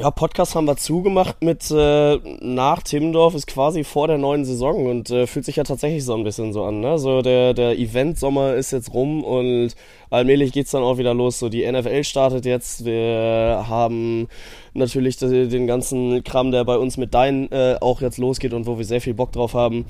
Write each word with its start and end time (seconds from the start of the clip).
Ja, 0.00 0.10
Podcast 0.10 0.54
haben 0.54 0.64
wir 0.64 0.78
zugemacht 0.78 1.44
mit 1.44 1.70
äh, 1.70 2.16
nach 2.40 2.82
Timmendorf 2.82 3.34
ist 3.34 3.46
quasi 3.46 3.84
vor 3.84 4.08
der 4.08 4.16
neuen 4.16 4.46
Saison 4.46 4.86
und 4.86 5.10
äh, 5.10 5.26
fühlt 5.26 5.44
sich 5.44 5.56
ja 5.56 5.62
tatsächlich 5.62 6.06
so 6.06 6.14
ein 6.14 6.24
bisschen 6.24 6.54
so 6.54 6.64
an. 6.64 6.80
Ne? 6.80 6.98
So 6.98 7.20
der, 7.20 7.52
der 7.52 7.78
Event-Sommer 7.78 8.54
ist 8.54 8.70
jetzt 8.70 8.94
rum 8.94 9.22
und 9.22 9.74
allmählich 10.08 10.52
geht's 10.52 10.70
dann 10.70 10.82
auch 10.82 10.96
wieder 10.96 11.12
los. 11.12 11.38
So 11.38 11.50
die 11.50 11.70
NFL 11.70 12.02
startet 12.04 12.46
jetzt. 12.46 12.86
Wir 12.86 13.66
haben 13.68 14.28
natürlich 14.72 15.18
den 15.18 15.66
ganzen 15.66 16.24
Kram, 16.24 16.50
der 16.50 16.64
bei 16.64 16.78
uns 16.78 16.96
mit 16.96 17.12
Dein 17.12 17.52
äh, 17.52 17.76
auch 17.82 18.00
jetzt 18.00 18.16
losgeht 18.16 18.54
und 18.54 18.66
wo 18.66 18.78
wir 18.78 18.86
sehr 18.86 19.02
viel 19.02 19.12
Bock 19.12 19.32
drauf 19.32 19.52
haben. 19.52 19.84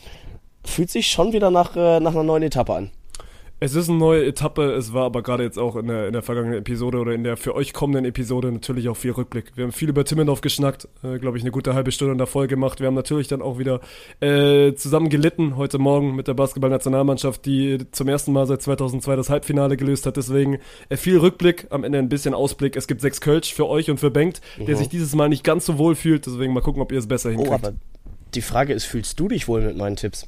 Fühlt 0.65 0.91
sich 0.91 1.07
schon 1.07 1.33
wieder 1.33 1.53
nach, 1.53 1.77
äh, 1.77 2.01
nach 2.01 2.15
einer 2.15 2.25
neuen 2.25 2.43
Etappe 2.43 2.75
an. 2.75 2.91
Es 3.63 3.75
ist 3.75 3.91
eine 3.91 3.99
neue 3.99 4.25
Etappe, 4.25 4.73
es 4.73 4.95
war 4.95 5.05
aber 5.05 5.23
gerade 5.23 5.43
jetzt 5.43 5.59
auch 5.59 5.77
in 5.77 5.87
der, 5.87 6.07
in 6.07 6.15
der 6.15 6.23
vergangenen 6.23 6.59
Episode 6.61 6.97
oder 6.97 7.13
in 7.13 7.25
der 7.25 7.37
für 7.37 7.55
euch 7.55 7.75
kommenden 7.75 8.07
Episode 8.07 8.51
natürlich 8.51 8.89
auch 8.89 8.97
viel 8.97 9.11
Rückblick. 9.11 9.53
Wir 9.55 9.65
haben 9.65 9.73
viel 9.73 9.91
über 9.91 10.03
Timmendorf 10.03 10.41
geschnackt, 10.41 10.89
äh, 11.03 11.19
glaube 11.19 11.37
ich, 11.37 11.45
eine 11.45 11.51
gute 11.51 11.75
halbe 11.75 11.93
Stunde 11.93 12.13
in 12.13 12.19
der 12.19 12.27
Folge 12.27 12.55
gemacht. 12.55 12.81
Wir 12.81 12.87
haben 12.87 12.95
natürlich 12.95 13.29
dann 13.29 13.43
auch 13.43 13.59
wieder 13.59 13.81
äh, 14.21 14.73
zusammen 14.73 15.11
gelitten 15.11 15.59
heute 15.59 15.79
Morgen 15.79 16.17
mit 16.17 16.27
der 16.27 16.33
Basketballnationalmannschaft, 16.33 17.45
die 17.45 17.85
zum 17.93 18.09
ersten 18.09 18.33
Mal 18.33 18.47
seit 18.47 18.63
2002 18.63 19.17
das 19.17 19.29
Halbfinale 19.29 19.77
gelöst 19.77 20.07
hat. 20.07 20.17
Deswegen 20.17 20.57
äh, 20.89 20.97
viel 20.97 21.19
Rückblick, 21.19 21.67
am 21.69 21.85
Ende 21.85 21.99
ein 21.99 22.09
bisschen 22.09 22.33
Ausblick. 22.33 22.77
Es 22.77 22.87
gibt 22.87 23.03
sechs 23.03 23.21
Kölsch 23.21 23.53
für 23.53 23.69
euch 23.69 23.91
und 23.91 24.01
für 24.01 24.11
Bengt, 24.11 24.41
mhm. 24.57 24.67
der 24.67 24.77
sich 24.77 24.89
dieses 24.89 25.15
Mal 25.15 25.29
nicht 25.29 25.45
ganz 25.45 25.67
so 25.67 25.77
wohl 25.77 25.97
fühlt. 25.97 26.25
Deswegen 26.25 26.55
mal 26.55 26.63
gucken, 26.63 26.81
ob 26.81 26.93
ihr 26.93 26.99
es 26.99 27.09
besser 27.09 27.29
oh, 27.29 27.33
hinkriegt. 27.33 27.51
Oh, 27.51 27.55
aber 27.55 27.75
die 28.35 28.43
Frage 28.43 28.73
ist, 28.73 28.85
fühlst 28.85 29.21
du 29.21 29.29
dich 29.29 29.49
wohl 29.49 29.61
mit 29.61 29.77
meinen 29.77 29.97
Tipps? 29.97 30.27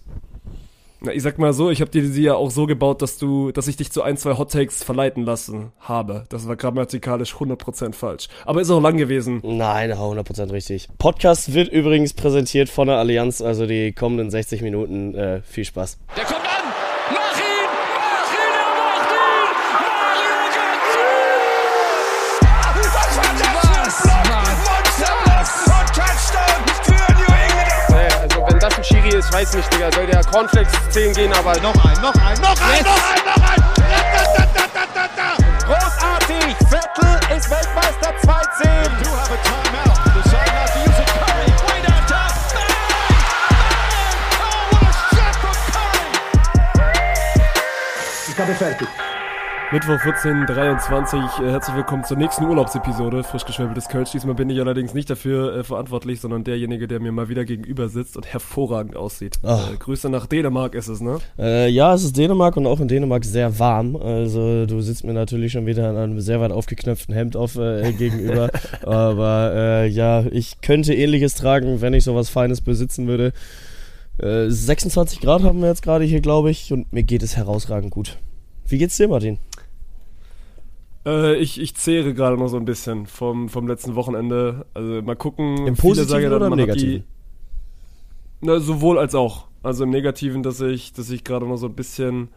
Na, 1.04 1.12
ich 1.12 1.22
sag 1.22 1.36
mal 1.36 1.52
so, 1.52 1.68
ich 1.70 1.80
habe 1.80 1.90
dir 1.90 2.06
sie 2.06 2.22
ja 2.22 2.34
auch 2.34 2.50
so 2.52 2.66
gebaut, 2.66 3.02
dass 3.02 3.18
du, 3.18 3.50
dass 3.50 3.66
ich 3.66 3.76
dich 3.76 3.90
zu 3.90 4.02
ein, 4.02 4.16
zwei 4.16 4.38
Hot 4.38 4.52
Takes 4.52 4.84
verleiten 4.84 5.24
lassen 5.24 5.72
habe. 5.80 6.24
Das 6.28 6.46
war 6.46 6.54
grammatikalisch 6.54 7.34
100% 7.34 7.92
falsch. 7.92 8.28
Aber 8.46 8.60
ist 8.60 8.70
auch 8.70 8.80
lang 8.80 8.96
gewesen. 8.96 9.40
Nein, 9.42 9.92
100% 9.92 10.52
richtig. 10.52 10.88
Podcast 10.98 11.54
wird 11.54 11.72
übrigens 11.72 12.12
präsentiert 12.12 12.68
von 12.68 12.86
der 12.86 12.98
Allianz, 12.98 13.42
also 13.42 13.66
die 13.66 13.92
kommenden 13.92 14.30
60 14.30 14.62
Minuten. 14.62 15.16
Äh, 15.16 15.42
viel 15.42 15.64
Spaß. 15.64 15.98
Der 16.16 16.24
kommt 16.24 16.44
an! 16.44 16.81
Ich 29.32 29.38
weiß 29.38 29.54
nicht, 29.54 29.72
Digga. 29.72 29.90
Soll 29.92 30.06
der 30.06 30.22
Cornflakes 30.24 30.72
10 30.90 31.14
gehen, 31.14 31.32
aber. 31.32 31.56
Noch 31.60 31.74
ein, 31.84 32.00
noch 32.02 32.14
ein, 32.14 32.38
noch 32.40 32.60
ein, 32.60 32.82
noch 32.84 33.00
ein, 33.08 33.24
noch 33.24 33.48
ein! 33.48 33.62
Großartig! 35.64 36.56
Viertel 36.68 37.36
ist 37.36 37.50
Weltmeister 37.50 38.12
2-10. 38.22 38.90
Ich 48.28 48.38
habe 48.38 48.54
fertig. 48.54 48.88
Mittwoch 49.72 49.94
14.23 49.94 51.42
äh, 51.42 51.50
herzlich 51.50 51.74
willkommen 51.74 52.04
zur 52.04 52.18
nächsten 52.18 52.44
Urlaubsepisode, 52.44 53.24
frisch 53.24 53.46
geschwäbeltes 53.46 53.88
Kölsch. 53.88 54.10
Diesmal 54.10 54.34
bin 54.34 54.50
ich 54.50 54.60
allerdings 54.60 54.92
nicht 54.92 55.08
dafür 55.08 55.56
äh, 55.56 55.64
verantwortlich, 55.64 56.20
sondern 56.20 56.44
derjenige, 56.44 56.86
der 56.86 57.00
mir 57.00 57.10
mal 57.10 57.30
wieder 57.30 57.46
gegenüber 57.46 57.88
sitzt 57.88 58.18
und 58.18 58.26
hervorragend 58.26 58.96
aussieht. 58.96 59.38
Äh, 59.42 59.78
Grüße 59.78 60.10
nach 60.10 60.26
Dänemark 60.26 60.74
ist 60.74 60.88
es, 60.88 61.00
ne? 61.00 61.20
Äh, 61.38 61.70
ja, 61.70 61.94
es 61.94 62.04
ist 62.04 62.18
Dänemark 62.18 62.58
und 62.58 62.66
auch 62.66 62.80
in 62.80 62.88
Dänemark 62.88 63.24
sehr 63.24 63.58
warm. 63.58 63.96
Also 63.96 64.66
du 64.66 64.82
sitzt 64.82 65.04
mir 65.04 65.14
natürlich 65.14 65.52
schon 65.52 65.64
wieder 65.64 65.88
in 65.88 65.96
einem 65.96 66.20
sehr 66.20 66.38
weit 66.42 66.52
aufgeknöpften 66.52 67.14
Hemd 67.14 67.34
auf 67.34 67.56
äh, 67.56 67.94
gegenüber. 67.94 68.50
Aber 68.82 69.52
äh, 69.54 69.88
ja, 69.88 70.22
ich 70.30 70.60
könnte 70.60 70.92
ähnliches 70.92 71.34
tragen, 71.34 71.80
wenn 71.80 71.94
ich 71.94 72.04
sowas 72.04 72.28
Feines 72.28 72.60
besitzen 72.60 73.08
würde. 73.08 73.32
26 74.18 75.20
Grad 75.20 75.42
haben 75.42 75.62
wir 75.62 75.68
jetzt 75.68 75.82
gerade 75.82 76.04
hier, 76.04 76.20
glaube 76.20 76.50
ich, 76.50 76.70
und 76.72 76.92
mir 76.92 77.02
geht 77.02 77.22
es 77.22 77.38
herausragend 77.38 77.90
gut. 77.90 78.18
Wie 78.68 78.78
geht's 78.78 78.96
dir, 78.96 79.08
Martin? 79.08 79.38
Äh, 81.04 81.36
ich, 81.36 81.60
ich 81.60 81.74
zehre 81.74 82.14
gerade 82.14 82.36
noch 82.36 82.48
so 82.48 82.56
ein 82.56 82.64
bisschen 82.64 83.06
vom, 83.06 83.48
vom 83.48 83.66
letzten 83.66 83.94
Wochenende. 83.94 84.66
Also 84.74 85.02
mal 85.02 85.16
gucken. 85.16 85.66
Im 85.66 85.76
Positiven 85.76 86.22
ja 86.22 86.36
oder 86.36 86.46
im 86.46 86.54
Negativen? 86.54 87.00
Die, 87.00 87.04
na, 88.40 88.60
sowohl 88.60 88.98
als 88.98 89.14
auch. 89.14 89.46
Also 89.62 89.84
im 89.84 89.90
Negativen, 89.90 90.42
dass 90.42 90.60
ich, 90.60 90.92
dass 90.92 91.10
ich 91.10 91.22
gerade 91.24 91.46
noch 91.46 91.56
so 91.56 91.66
ein 91.66 91.74
bisschen, 91.74 92.28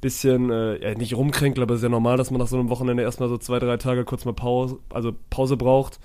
bisschen, 0.00 0.50
äh, 0.50 0.80
ja, 0.80 0.94
nicht 0.96 1.16
rumkränkle, 1.16 1.62
aber 1.62 1.74
es 1.74 1.80
ist 1.80 1.84
ja 1.84 1.88
normal, 1.88 2.16
dass 2.16 2.30
man 2.30 2.40
nach 2.40 2.46
so 2.46 2.56
einem 2.56 2.70
Wochenende 2.70 3.02
erstmal 3.02 3.28
so 3.28 3.36
zwei, 3.38 3.58
drei 3.58 3.76
Tage 3.76 4.04
kurz 4.04 4.24
mal 4.24 4.34
Pause, 4.34 4.78
also 4.90 5.12
Pause 5.30 5.56
braucht. 5.56 5.98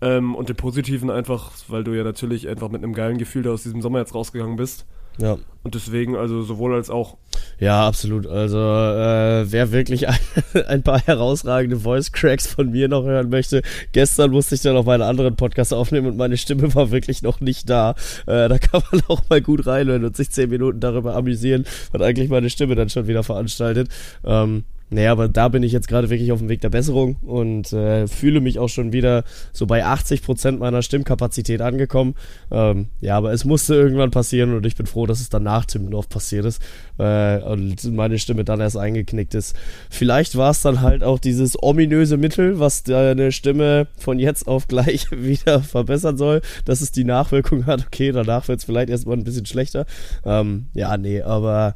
Ähm, 0.00 0.34
und 0.34 0.50
im 0.50 0.56
Positiven 0.56 1.10
einfach, 1.10 1.52
weil 1.68 1.84
du 1.84 1.92
ja 1.92 2.04
natürlich 2.04 2.48
einfach 2.48 2.68
mit 2.68 2.82
einem 2.82 2.92
geilen 2.92 3.18
Gefühl 3.18 3.42
da 3.42 3.50
aus 3.50 3.62
diesem 3.64 3.82
Sommer 3.82 4.00
jetzt 4.00 4.14
rausgegangen 4.14 4.56
bist. 4.56 4.86
Ja. 5.18 5.38
Und 5.64 5.74
deswegen, 5.74 6.16
also 6.16 6.42
sowohl 6.42 6.74
als 6.74 6.88
auch. 6.88 7.18
Ja, 7.58 7.86
absolut. 7.86 8.26
Also, 8.26 8.56
äh, 8.58 9.50
wer 9.50 9.72
wirklich 9.72 10.08
ein, 10.08 10.16
ein, 10.68 10.82
paar 10.82 11.00
herausragende 11.00 11.80
Voice 11.80 12.12
Cracks 12.12 12.46
von 12.46 12.70
mir 12.70 12.88
noch 12.88 13.04
hören 13.04 13.28
möchte, 13.28 13.62
gestern 13.92 14.30
musste 14.30 14.54
ich 14.54 14.62
dann 14.62 14.74
noch 14.74 14.86
meinen 14.86 15.02
anderen 15.02 15.36
Podcast 15.36 15.74
aufnehmen 15.74 16.06
und 16.06 16.16
meine 16.16 16.36
Stimme 16.36 16.74
war 16.74 16.90
wirklich 16.90 17.22
noch 17.22 17.40
nicht 17.40 17.68
da. 17.68 17.90
Äh, 18.26 18.48
da 18.48 18.58
kann 18.58 18.82
man 18.90 19.02
auch 19.08 19.22
mal 19.28 19.42
gut 19.42 19.66
reinhören 19.66 20.04
und 20.04 20.16
sich 20.16 20.30
zehn 20.30 20.48
Minuten 20.48 20.80
darüber 20.80 21.14
amüsieren, 21.16 21.66
was 21.92 22.00
eigentlich 22.00 22.30
meine 22.30 22.50
Stimme 22.50 22.74
dann 22.74 22.88
schon 22.88 23.08
wieder 23.08 23.22
veranstaltet. 23.22 23.88
Ähm, 24.24 24.64
naja, 24.90 25.12
aber 25.12 25.28
da 25.28 25.48
bin 25.48 25.62
ich 25.62 25.72
jetzt 25.72 25.88
gerade 25.88 26.08
wirklich 26.08 26.32
auf 26.32 26.38
dem 26.38 26.48
Weg 26.48 26.62
der 26.62 26.70
Besserung 26.70 27.16
und 27.16 27.72
äh, 27.72 28.06
fühle 28.06 28.40
mich 28.40 28.58
auch 28.58 28.68
schon 28.68 28.92
wieder 28.92 29.24
so 29.52 29.66
bei 29.66 29.84
80 29.84 30.22
Prozent 30.22 30.60
meiner 30.60 30.80
Stimmkapazität 30.80 31.60
angekommen. 31.60 32.14
Ähm, 32.50 32.86
ja, 33.00 33.16
aber 33.16 33.32
es 33.32 33.44
musste 33.44 33.74
irgendwann 33.74 34.10
passieren 34.10 34.54
und 34.54 34.64
ich 34.64 34.76
bin 34.76 34.86
froh, 34.86 35.06
dass 35.06 35.20
es 35.20 35.28
dann 35.28 35.42
nach 35.42 35.66
Timmendorf 35.66 36.08
passiert 36.08 36.46
ist 36.46 36.62
äh, 36.98 37.38
und 37.42 37.84
meine 37.92 38.18
Stimme 38.18 38.44
dann 38.44 38.60
erst 38.60 38.78
eingeknickt 38.78 39.34
ist. 39.34 39.54
Vielleicht 39.90 40.36
war 40.36 40.50
es 40.50 40.62
dann 40.62 40.80
halt 40.80 41.04
auch 41.04 41.18
dieses 41.18 41.62
ominöse 41.62 42.16
Mittel, 42.16 42.58
was 42.58 42.82
deine 42.82 43.30
Stimme 43.30 43.88
von 43.98 44.18
jetzt 44.18 44.48
auf 44.48 44.68
gleich 44.68 45.06
wieder 45.10 45.60
verbessern 45.60 46.16
soll, 46.16 46.40
dass 46.64 46.80
es 46.80 46.92
die 46.92 47.04
Nachwirkung 47.04 47.66
hat. 47.66 47.86
Okay, 47.86 48.10
danach 48.12 48.48
wird 48.48 48.60
es 48.60 48.64
vielleicht 48.64 48.88
erstmal 48.88 49.18
ein 49.18 49.24
bisschen 49.24 49.44
schlechter. 49.44 49.84
Ähm, 50.24 50.68
ja, 50.72 50.96
nee, 50.96 51.20
aber 51.20 51.74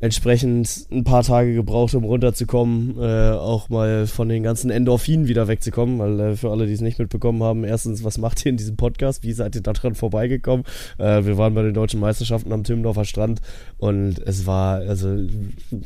entsprechend 0.00 0.86
ein 0.90 1.04
paar 1.04 1.22
Tage 1.24 1.54
gebraucht, 1.54 1.94
um 1.94 2.04
runterzukommen, 2.04 2.96
äh, 2.98 3.32
auch 3.32 3.68
mal 3.68 4.06
von 4.06 4.28
den 4.28 4.42
ganzen 4.42 4.70
Endorphinen 4.70 5.26
wieder 5.26 5.48
wegzukommen, 5.48 5.98
weil 5.98 6.20
äh, 6.20 6.36
für 6.36 6.50
alle, 6.50 6.66
die 6.66 6.72
es 6.72 6.80
nicht 6.80 6.98
mitbekommen 6.98 7.42
haben, 7.42 7.64
erstens, 7.64 8.04
was 8.04 8.18
macht 8.18 8.44
ihr 8.44 8.50
in 8.50 8.56
diesem 8.56 8.76
Podcast? 8.76 9.24
Wie 9.24 9.32
seid 9.32 9.56
ihr 9.56 9.62
da 9.62 9.72
dran 9.72 9.94
vorbeigekommen? 9.94 10.64
Äh, 10.98 11.24
wir 11.24 11.36
waren 11.36 11.54
bei 11.54 11.62
den 11.62 11.74
deutschen 11.74 12.00
Meisterschaften 12.00 12.52
am 12.52 12.64
Timmendorfer 12.64 13.04
Strand 13.04 13.40
und 13.78 14.20
es 14.24 14.46
war, 14.46 14.78
also 14.80 15.16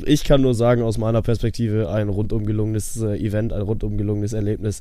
ich 0.05 0.25
kann 0.25 0.43
nur 0.43 0.55
sagen, 0.55 0.83
aus 0.83 0.99
meiner 0.99 1.23
Perspektive 1.23 1.91
ein 1.91 2.09
rundum 2.09 2.45
gelungenes 2.45 3.01
äh, 3.01 3.17
Event, 3.17 3.53
ein 3.53 3.63
rundum 3.63 3.97
gelungenes 3.97 4.35
Erlebnis. 4.35 4.81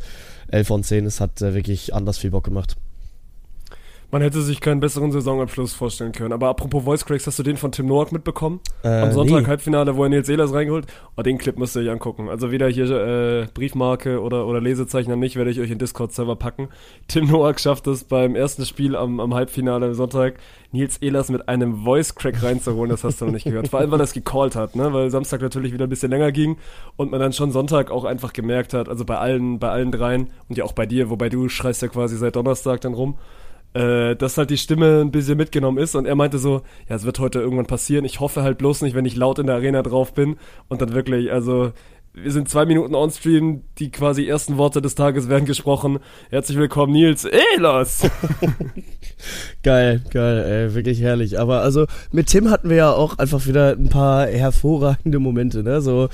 11 0.50 0.68
von 0.68 0.84
10, 0.84 1.06
es 1.06 1.22
hat 1.22 1.42
äh, 1.42 1.54
wirklich 1.54 1.94
anders 1.94 2.18
viel 2.18 2.32
Bock 2.32 2.44
gemacht. 2.44 2.76
Man 4.12 4.22
hätte 4.22 4.42
sich 4.42 4.60
keinen 4.60 4.82
besseren 4.82 5.14
Saisonabschluss 5.14 5.74
vorstellen 5.74 6.12
können. 6.12 6.34
Aber 6.34 6.50
apropos 6.50 6.84
Voice 6.84 7.06
Cracks, 7.06 7.26
hast 7.28 7.40
du 7.40 7.44
den 7.44 7.56
von 7.56 7.72
Tim 7.72 7.88
Noack 7.88 8.12
mitbekommen? 8.12 8.60
Äh, 8.84 8.90
Am 8.90 9.14
Sonntag 9.14 9.44
nee. 9.44 9.48
Halbfinale, 9.48 9.96
wo 9.96 10.04
er 10.04 10.10
Nils 10.10 10.28
Ehlers 10.28 10.54
reingeholt. 10.54 10.86
Oh, 11.16 11.22
den 11.22 11.38
Clip 11.38 11.58
müsst 11.58 11.78
ihr 11.78 11.84
euch 11.84 11.90
angucken. 11.90 12.28
Also 12.28 12.52
weder 12.52 12.68
hier 12.68 12.90
äh, 12.92 13.48
Briefmarke 13.54 14.20
oder, 14.22 14.48
oder 14.48 14.60
Lesezeichen 14.60 15.14
an 15.14 15.20
mich, 15.20 15.38
werde 15.38 15.50
ich 15.50 15.62
euch 15.62 15.72
in 15.72 15.78
Discord-Server 15.78 16.36
packen. 16.36 16.68
Tim 17.08 17.28
Noack 17.32 17.62
schafft 17.62 17.88
es 17.88 18.04
beim 18.04 18.36
ersten 18.36 18.66
Spiel 18.66 18.98
am, 18.98 19.22
am 19.22 19.34
Halbfinale 19.34 19.86
am 19.86 19.94
Sonntag, 19.94 20.40
Nils 20.74 20.98
Ehlers 20.98 21.30
mit 21.30 21.48
einem 21.48 21.86
Voice 21.86 22.14
Crack 22.14 22.44
reinzuholen. 22.44 22.90
Das 22.90 23.06
hast 23.06 23.22
du 23.22 23.26
noch 23.26 23.32
nicht 23.32 23.46
gehört. 23.46 23.70
Vor 23.70 23.80
allem, 23.80 23.92
weil 23.92 24.02
er 24.02 24.04
es 24.04 24.14
gecallt 24.14 24.58
hat, 24.58 24.76
ne? 24.76 24.92
Weil 24.92 25.10
Samstag 25.10 25.42
natürlich 25.42 25.72
wieder 25.72 25.88
ein 25.88 25.90
bisschen 25.90 26.12
länger 26.12 26.34
ging 26.34 26.58
und 26.98 27.12
man 27.12 27.22
dann 27.22 27.32
schon 27.32 27.52
Sonntag 27.52 27.92
auch 27.92 28.04
einfach 28.04 28.34
gemerkt 28.34 28.74
hat, 28.74 28.90
also 28.90 29.06
bei 29.06 29.18
allen, 29.18 29.60
bei 29.60 29.70
allen 29.70 29.92
dreien 29.92 30.32
und 30.50 30.58
ja 30.58 30.66
auch 30.66 30.74
bei 30.74 30.86
dir, 30.86 31.10
wobei 31.10 31.30
du 31.30 31.48
schreist 31.48 31.82
ja 31.82 31.88
quasi 31.88 32.18
seit 32.18 32.36
Donnerstag 32.36 32.82
dann 32.82 32.94
rum 32.94 33.16
äh, 33.74 34.16
dass 34.16 34.38
halt 34.38 34.50
die 34.50 34.58
Stimme 34.58 35.02
ein 35.02 35.12
bisschen 35.12 35.38
mitgenommen 35.38 35.78
ist 35.78 35.96
und 35.96 36.06
er 36.06 36.16
meinte 36.16 36.40
so, 36.40 36.62
ja, 36.90 36.96
es 36.96 37.06
wird 37.06 37.20
heute 37.20 37.40
irgendwann 37.40 37.68
passieren. 37.68 38.06
Ich 38.06 38.20
hoffe 38.20 38.44
halt 38.44 38.58
bloß 38.58 38.82
nicht, 38.82 38.96
wenn 38.96 39.06
ich 39.06 39.16
laut 39.16 39.40
in 39.40 39.48
der 39.48 39.56
Arena 39.56 39.82
drauf 39.82 40.14
bin 40.14 40.38
und 40.68 40.82
dann 40.82 40.94
wirklich, 40.94 41.32
also 41.32 41.72
wir 42.14 42.32
sind 42.32 42.50
zwei 42.50 42.66
Minuten 42.66 42.94
on-stream, 42.94 43.64
die 43.78 43.90
quasi 43.90 44.28
ersten 44.28 44.58
Worte 44.58 44.82
des 44.82 44.96
Tages 44.96 45.30
werden 45.30 45.46
gesprochen. 45.46 46.00
Herzlich 46.30 46.58
willkommen, 46.58 46.92
Nils 46.92 47.26
Ehlers. 47.56 48.06
geil, 49.64 50.02
geil, 50.12 50.40
ey, 50.40 50.76
wirklich 50.76 51.02
herrlich. 51.02 51.40
Aber 51.40 51.62
also 51.62 51.86
mit 52.12 52.28
Tim 52.28 52.50
hatten 52.50 52.70
wir 52.70 52.76
ja 52.76 52.92
auch 52.92 53.18
einfach 53.18 53.46
wieder 53.48 53.72
ein 53.72 53.88
paar 53.88 54.28
hervorragende 54.28 55.20
Momente, 55.20 55.64
ne? 55.64 55.82
So 55.82 56.10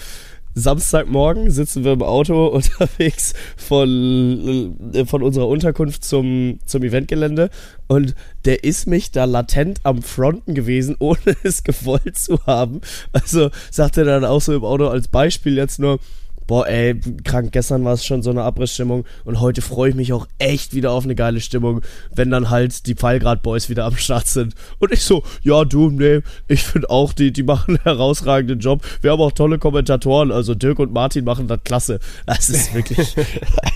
Samstagmorgen 0.55 1.51
sitzen 1.51 1.83
wir 1.83 1.93
im 1.93 2.01
Auto 2.01 2.47
unterwegs 2.53 3.33
von, 3.55 4.91
äh, 4.93 5.05
von 5.05 5.23
unserer 5.23 5.47
Unterkunft 5.47 6.03
zum, 6.03 6.59
zum 6.65 6.83
Eventgelände 6.83 7.49
und 7.87 8.15
der 8.45 8.63
ist 8.63 8.87
mich 8.87 9.11
da 9.11 9.25
latent 9.25 9.79
am 9.83 10.01
Fronten 10.01 10.55
gewesen, 10.55 10.95
ohne 10.99 11.35
es 11.43 11.63
gewollt 11.63 12.17
zu 12.17 12.45
haben. 12.45 12.81
Also 13.11 13.49
sagt 13.71 13.97
er 13.97 14.05
dann 14.05 14.25
auch 14.25 14.41
so 14.41 14.55
im 14.55 14.63
Auto 14.63 14.87
als 14.87 15.07
Beispiel 15.07 15.57
jetzt 15.57 15.79
nur, 15.79 15.99
boah, 16.47 16.67
ey, 16.67 16.99
krank, 17.23 17.51
gestern 17.51 17.83
war 17.83 17.93
es 17.93 18.05
schon 18.05 18.23
so 18.23 18.29
eine 18.29 18.43
Abrissstimmung 18.43 19.05
und 19.25 19.39
heute 19.41 19.61
freue 19.61 19.89
ich 19.89 19.95
mich 19.95 20.13
auch 20.13 20.27
echt 20.39 20.73
wieder 20.73 20.91
auf 20.91 21.03
eine 21.03 21.13
geile 21.13 21.41
Stimmung, 21.41 21.81
wenn 22.15 22.31
dann 22.31 22.49
halt 22.49 22.87
die 22.87 22.95
Pfeilgrad 22.95 23.43
Boys 23.43 23.69
wieder 23.69 23.85
am 23.85 23.95
Start 23.97 24.27
sind. 24.27 24.55
Und 24.79 24.91
ich 24.93 25.03
so, 25.03 25.23
ja, 25.43 25.65
du, 25.65 25.89
nee, 25.89 26.21
ich 26.47 26.63
finde 26.63 26.89
auch, 26.89 27.13
die, 27.13 27.31
die 27.31 27.43
machen 27.43 27.75
einen 27.75 27.83
herausragenden 27.83 28.59
Job. 28.59 28.81
Wir 29.01 29.11
haben 29.11 29.21
auch 29.21 29.33
tolle 29.33 29.59
Kommentatoren, 29.59 30.31
also 30.31 30.55
Dirk 30.55 30.79
und 30.79 30.93
Martin 30.93 31.25
machen 31.25 31.47
das 31.47 31.59
klasse. 31.63 31.99
Das 32.25 32.49
ist 32.49 32.73
wirklich 32.73 33.15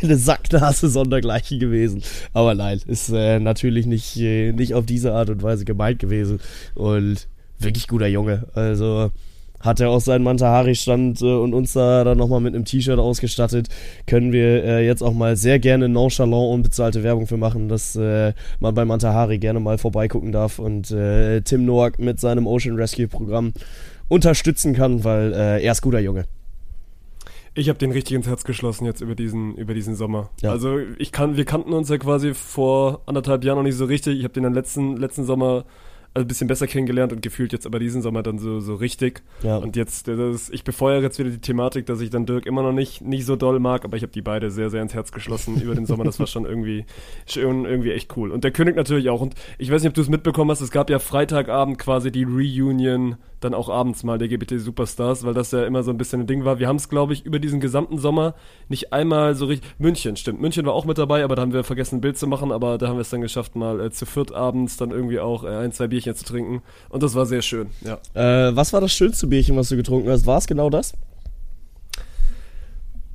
eine 0.01 0.17
Sacknase 0.17 0.89
sondergleichen 0.89 1.59
gewesen. 1.59 2.01
Aber 2.33 2.55
nein, 2.55 2.81
ist 2.87 3.09
äh, 3.09 3.39
natürlich 3.39 3.85
nicht, 3.85 4.17
äh, 4.17 4.53
nicht 4.53 4.73
auf 4.73 4.85
diese 4.85 5.13
Art 5.13 5.29
und 5.29 5.43
Weise 5.43 5.65
gemeint 5.65 5.99
gewesen. 5.99 6.39
Und 6.75 7.27
wirklich 7.59 7.87
guter 7.87 8.07
Junge. 8.07 8.47
Also 8.53 9.11
hat 9.61 9.79
er 9.79 9.89
auch 9.89 10.01
seinen 10.01 10.23
Mantahari-Stand 10.23 11.21
äh, 11.21 11.25
und 11.25 11.53
uns 11.53 11.73
da 11.73 12.03
dann 12.03 12.17
nochmal 12.17 12.41
mit 12.41 12.55
einem 12.55 12.65
T-Shirt 12.65 12.99
ausgestattet. 12.99 13.67
Können 14.07 14.31
wir 14.31 14.63
äh, 14.63 14.85
jetzt 14.85 15.01
auch 15.01 15.13
mal 15.13 15.35
sehr 15.35 15.59
gerne 15.59 15.89
nonchalant 15.89 16.53
unbezahlte 16.53 17.03
Werbung 17.03 17.27
für 17.27 17.37
machen, 17.37 17.69
dass 17.69 17.95
äh, 17.95 18.33
man 18.59 18.73
bei 18.73 18.85
Mantahari 18.85 19.39
gerne 19.39 19.59
mal 19.59 19.77
vorbeigucken 19.77 20.31
darf 20.31 20.59
und 20.59 20.91
äh, 20.91 21.41
Tim 21.41 21.65
Noack 21.65 21.99
mit 21.99 22.19
seinem 22.19 22.47
Ocean 22.47 22.75
Rescue 22.75 23.07
Programm 23.07 23.53
unterstützen 24.07 24.73
kann, 24.73 25.03
weil 25.03 25.33
äh, 25.33 25.63
er 25.63 25.71
ist 25.71 25.81
guter 25.81 25.99
Junge. 25.99 26.25
Ich 27.53 27.67
habe 27.67 27.79
den 27.79 27.91
richtig 27.91 28.15
ins 28.15 28.27
Herz 28.27 28.45
geschlossen 28.45 28.85
jetzt 28.85 29.01
über 29.01 29.13
diesen, 29.13 29.55
über 29.55 29.73
diesen 29.73 29.95
Sommer. 29.95 30.29
Ja. 30.41 30.51
Also 30.51 30.79
ich 30.97 31.11
kann, 31.11 31.35
wir 31.35 31.43
kannten 31.43 31.73
uns 31.73 31.89
ja 31.89 31.97
quasi 31.97 32.33
vor 32.33 33.01
anderthalb 33.05 33.43
Jahren 33.43 33.57
noch 33.57 33.63
nicht 33.63 33.75
so 33.75 33.85
richtig. 33.85 34.17
Ich 34.17 34.23
habe 34.23 34.33
den 34.33 34.43
dann 34.43 34.53
letzten, 34.53 34.95
letzten 34.95 35.25
Sommer 35.25 35.65
also 36.13 36.25
ein 36.25 36.27
bisschen 36.27 36.47
besser 36.47 36.67
kennengelernt 36.67 37.13
und 37.13 37.21
gefühlt 37.21 37.53
jetzt 37.53 37.65
aber 37.65 37.79
diesen 37.79 38.01
Sommer 38.01 38.21
dann 38.21 38.37
so, 38.37 38.59
so 38.59 38.75
richtig. 38.75 39.23
Ja. 39.43 39.57
Und 39.57 39.77
jetzt, 39.77 40.09
das, 40.09 40.49
ich 40.49 40.65
befeuere 40.65 41.01
jetzt 41.01 41.19
wieder 41.19 41.29
die 41.29 41.39
Thematik, 41.39 41.85
dass 41.85 42.01
ich 42.01 42.09
dann 42.09 42.25
Dirk 42.25 42.45
immer 42.45 42.63
noch 42.63 42.73
nicht, 42.73 43.01
nicht 43.01 43.25
so 43.25 43.37
doll 43.37 43.59
mag, 43.59 43.85
aber 43.85 43.95
ich 43.95 44.03
habe 44.03 44.11
die 44.11 44.21
beide 44.21 44.51
sehr, 44.51 44.69
sehr 44.69 44.81
ins 44.81 44.93
Herz 44.93 45.13
geschlossen 45.13 45.61
über 45.61 45.73
den 45.73 45.85
Sommer. 45.85 46.03
Das 46.03 46.19
war 46.19 46.27
schon 46.27 46.45
irgendwie, 46.45 46.85
schon 47.25 47.65
irgendwie 47.65 47.91
echt 47.91 48.15
cool. 48.17 48.31
Und 48.31 48.43
der 48.43 48.51
König 48.51 48.75
natürlich 48.75 49.09
auch. 49.09 49.21
Und 49.21 49.35
ich 49.57 49.71
weiß 49.71 49.81
nicht, 49.81 49.89
ob 49.89 49.93
du 49.95 50.01
es 50.01 50.09
mitbekommen 50.09 50.51
hast, 50.51 50.61
es 50.61 50.71
gab 50.71 50.89
ja 50.89 50.99
Freitagabend 50.99 51.79
quasi 51.79 52.11
die 52.11 52.23
Reunion 52.23 53.15
dann 53.41 53.53
auch 53.53 53.69
abends 53.69 54.03
mal 54.03 54.17
der 54.17 54.27
GBT 54.27 54.59
Superstars, 54.59 55.23
weil 55.25 55.33
das 55.33 55.51
ja 55.51 55.65
immer 55.65 55.83
so 55.83 55.91
ein 55.91 55.97
bisschen 55.97 56.21
ein 56.21 56.27
Ding 56.27 56.45
war. 56.45 56.59
Wir 56.59 56.67
haben 56.67 56.77
es, 56.77 56.89
glaube 56.89 57.13
ich, 57.13 57.25
über 57.25 57.39
diesen 57.39 57.59
gesamten 57.59 57.97
Sommer 57.97 58.35
nicht 58.69 58.93
einmal 58.93 59.35
so 59.35 59.45
richtig. 59.45 59.69
München, 59.79 60.15
stimmt. 60.15 60.39
München 60.39 60.65
war 60.65 60.73
auch 60.73 60.85
mit 60.85 60.97
dabei, 60.97 61.23
aber 61.23 61.35
da 61.35 61.41
haben 61.41 61.53
wir 61.53 61.63
vergessen, 61.63 61.97
ein 61.97 62.01
Bild 62.01 62.17
zu 62.17 62.27
machen, 62.27 62.51
aber 62.51 62.77
da 62.77 62.87
haben 62.87 62.95
wir 62.95 63.01
es 63.01 63.09
dann 63.09 63.21
geschafft, 63.21 63.55
mal 63.55 63.79
äh, 63.81 63.91
zu 63.91 64.05
viert 64.05 64.31
abends 64.31 64.77
dann 64.77 64.91
irgendwie 64.91 65.19
auch 65.19 65.43
äh, 65.43 65.49
ein, 65.49 65.71
zwei 65.71 65.87
Bierchen 65.87 66.15
zu 66.15 66.23
trinken. 66.23 66.61
Und 66.89 67.03
das 67.03 67.15
war 67.15 67.25
sehr 67.25 67.41
schön, 67.41 67.67
ja. 67.81 67.97
Äh, 68.13 68.55
was 68.55 68.73
war 68.73 68.81
das 68.81 68.93
schönste 68.93 69.27
Bierchen, 69.27 69.55
was 69.57 69.69
du 69.69 69.75
getrunken 69.75 70.09
hast? 70.09 70.25
War 70.25 70.37
es 70.37 70.47
genau 70.47 70.69
das? 70.69 70.93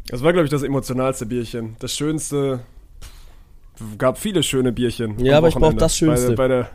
Das 0.08 0.22
war, 0.22 0.32
glaube 0.32 0.44
ich, 0.44 0.50
das 0.50 0.62
emotionalste 0.62 1.26
Bierchen. 1.26 1.76
Das 1.80 1.94
schönste. 1.94 2.60
Gab 3.98 4.18
viele 4.18 4.42
schöne 4.42 4.72
Bierchen. 4.72 5.18
Ja, 5.18 5.38
aber 5.38 5.48
ich 5.48 5.54
brauche 5.54 5.74
das 5.74 5.96
Schönste. 5.96 6.28
Bei, 6.28 6.34
bei 6.34 6.48
der, 6.48 6.70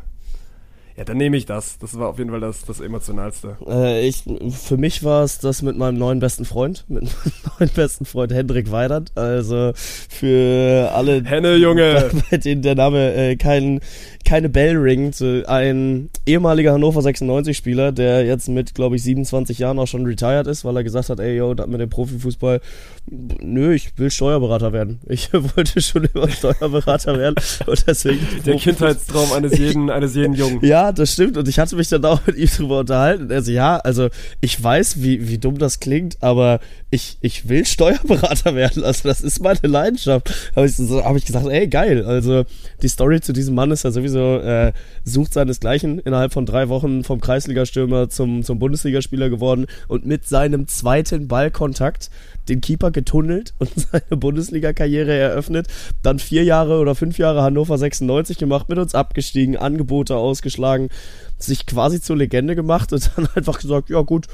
ja, 1.01 1.05
dann 1.05 1.17
nehme 1.17 1.35
ich 1.35 1.47
das. 1.47 1.79
Das 1.79 1.97
war 1.97 2.09
auf 2.09 2.19
jeden 2.19 2.29
Fall 2.29 2.41
das, 2.41 2.63
das 2.63 2.79
Emotionalste. 2.79 3.57
Äh, 3.67 4.07
ich, 4.07 4.23
für 4.51 4.77
mich 4.77 5.03
war 5.03 5.23
es 5.23 5.39
das 5.39 5.63
mit 5.63 5.75
meinem 5.75 5.97
neuen 5.97 6.19
besten 6.19 6.45
Freund, 6.45 6.85
mit 6.89 7.05
meinem 7.05 7.33
neuen 7.59 7.69
besten 7.73 8.05
Freund 8.05 8.31
Hendrik 8.31 8.69
Weidert. 8.71 9.11
Also 9.15 9.71
für 9.75 10.91
alle, 10.93 11.23
Henne, 11.23 11.55
Junge. 11.55 12.11
bei 12.29 12.37
denen 12.37 12.61
der 12.61 12.75
Name 12.75 13.15
äh, 13.15 13.35
kein, 13.35 13.79
keine 14.25 14.47
Bell 14.47 14.77
ringt. 14.77 15.19
Ein 15.47 16.11
ehemaliger 16.27 16.73
Hannover 16.73 17.01
96-Spieler, 17.01 17.91
der 17.91 18.23
jetzt 18.23 18.47
mit, 18.47 18.75
glaube 18.75 18.95
ich, 18.95 19.01
27 19.01 19.57
Jahren 19.57 19.79
auch 19.79 19.87
schon 19.87 20.05
retired 20.05 20.45
ist, 20.45 20.65
weil 20.65 20.77
er 20.77 20.83
gesagt 20.83 21.09
hat, 21.09 21.19
ey, 21.19 21.35
yo, 21.35 21.55
mit 21.65 21.81
dem 21.81 21.89
Profifußball, 21.89 22.61
nö, 23.09 23.73
ich 23.73 23.97
will 23.97 24.11
Steuerberater 24.11 24.73
werden. 24.73 24.99
Ich 25.07 25.33
wollte 25.33 25.81
schon 25.81 26.07
immer 26.13 26.29
Steuerberater 26.29 27.17
werden. 27.17 27.35
Und 27.65 27.87
deswegen 27.87 28.25
der 28.45 28.55
Kindheitstraum 28.55 29.33
eines 29.33 29.57
jeden, 29.57 29.89
eines 29.89 30.15
jeden 30.15 30.33
Jungen. 30.33 30.59
Ja, 30.71 30.91
das 30.91 31.13
stimmt. 31.13 31.37
Und 31.37 31.47
ich 31.47 31.59
hatte 31.59 31.75
mich 31.75 31.89
dann 31.89 32.05
auch 32.05 32.25
mit 32.25 32.37
ihm 32.37 32.47
drüber 32.47 32.79
unterhalten. 32.79 33.23
Und 33.23 33.31
er 33.31 33.41
so, 33.41 33.51
ja, 33.51 33.77
also 33.77 34.09
ich 34.39 34.61
weiß, 34.61 35.01
wie, 35.01 35.27
wie 35.27 35.37
dumm 35.37 35.57
das 35.57 35.79
klingt, 35.79 36.21
aber 36.21 36.59
ich, 36.91 37.17
ich 37.21 37.49
will 37.49 37.65
Steuerberater 37.65 38.55
werden. 38.55 38.83
Also 38.83 39.07
das 39.07 39.21
ist 39.21 39.41
meine 39.41 39.59
Leidenschaft. 39.63 40.33
Habe 40.55 40.67
ich, 40.67 40.75
so, 40.75 41.03
hab 41.03 41.15
ich 41.15 41.25
gesagt, 41.25 41.47
ey, 41.47 41.67
geil. 41.67 42.05
Also 42.05 42.43
die 42.81 42.87
Story 42.87 43.21
zu 43.21 43.33
diesem 43.33 43.55
Mann 43.55 43.71
ist 43.71 43.83
ja 43.83 43.91
sowieso, 43.91 44.37
äh, 44.37 44.71
sucht 45.03 45.33
seinesgleichen. 45.33 45.99
Innerhalb 45.99 46.33
von 46.33 46.45
drei 46.45 46.69
Wochen 46.69 47.03
vom 47.03 47.19
Kreisligastürmer 47.19 48.09
zum, 48.09 48.43
zum 48.43 48.59
Bundesligaspieler 48.59 49.29
geworden 49.29 49.65
und 49.87 50.05
mit 50.05 50.27
seinem 50.27 50.67
zweiten 50.67 51.27
Ballkontakt 51.27 52.09
den 52.49 52.61
Keeper 52.61 52.91
getunnelt 52.91 53.53
und 53.59 53.71
seine 53.75 54.17
Bundesliga-Karriere 54.17 55.13
eröffnet. 55.13 55.67
Dann 56.03 56.19
vier 56.19 56.43
Jahre 56.43 56.79
oder 56.79 56.95
fünf 56.95 57.17
Jahre 57.17 57.41
Hannover 57.43 57.77
96 57.77 58.37
gemacht, 58.37 58.69
mit 58.69 58.77
uns 58.77 58.95
abgestiegen, 58.95 59.57
Angebote 59.57 60.15
ausgeschlagen, 60.15 60.89
sich 61.37 61.65
quasi 61.65 62.01
zur 62.01 62.17
Legende 62.17 62.55
gemacht 62.55 62.93
und 62.93 63.11
dann 63.15 63.27
einfach 63.35 63.59
gesagt, 63.59 63.89
ja 63.89 64.01
gut, 64.01 64.27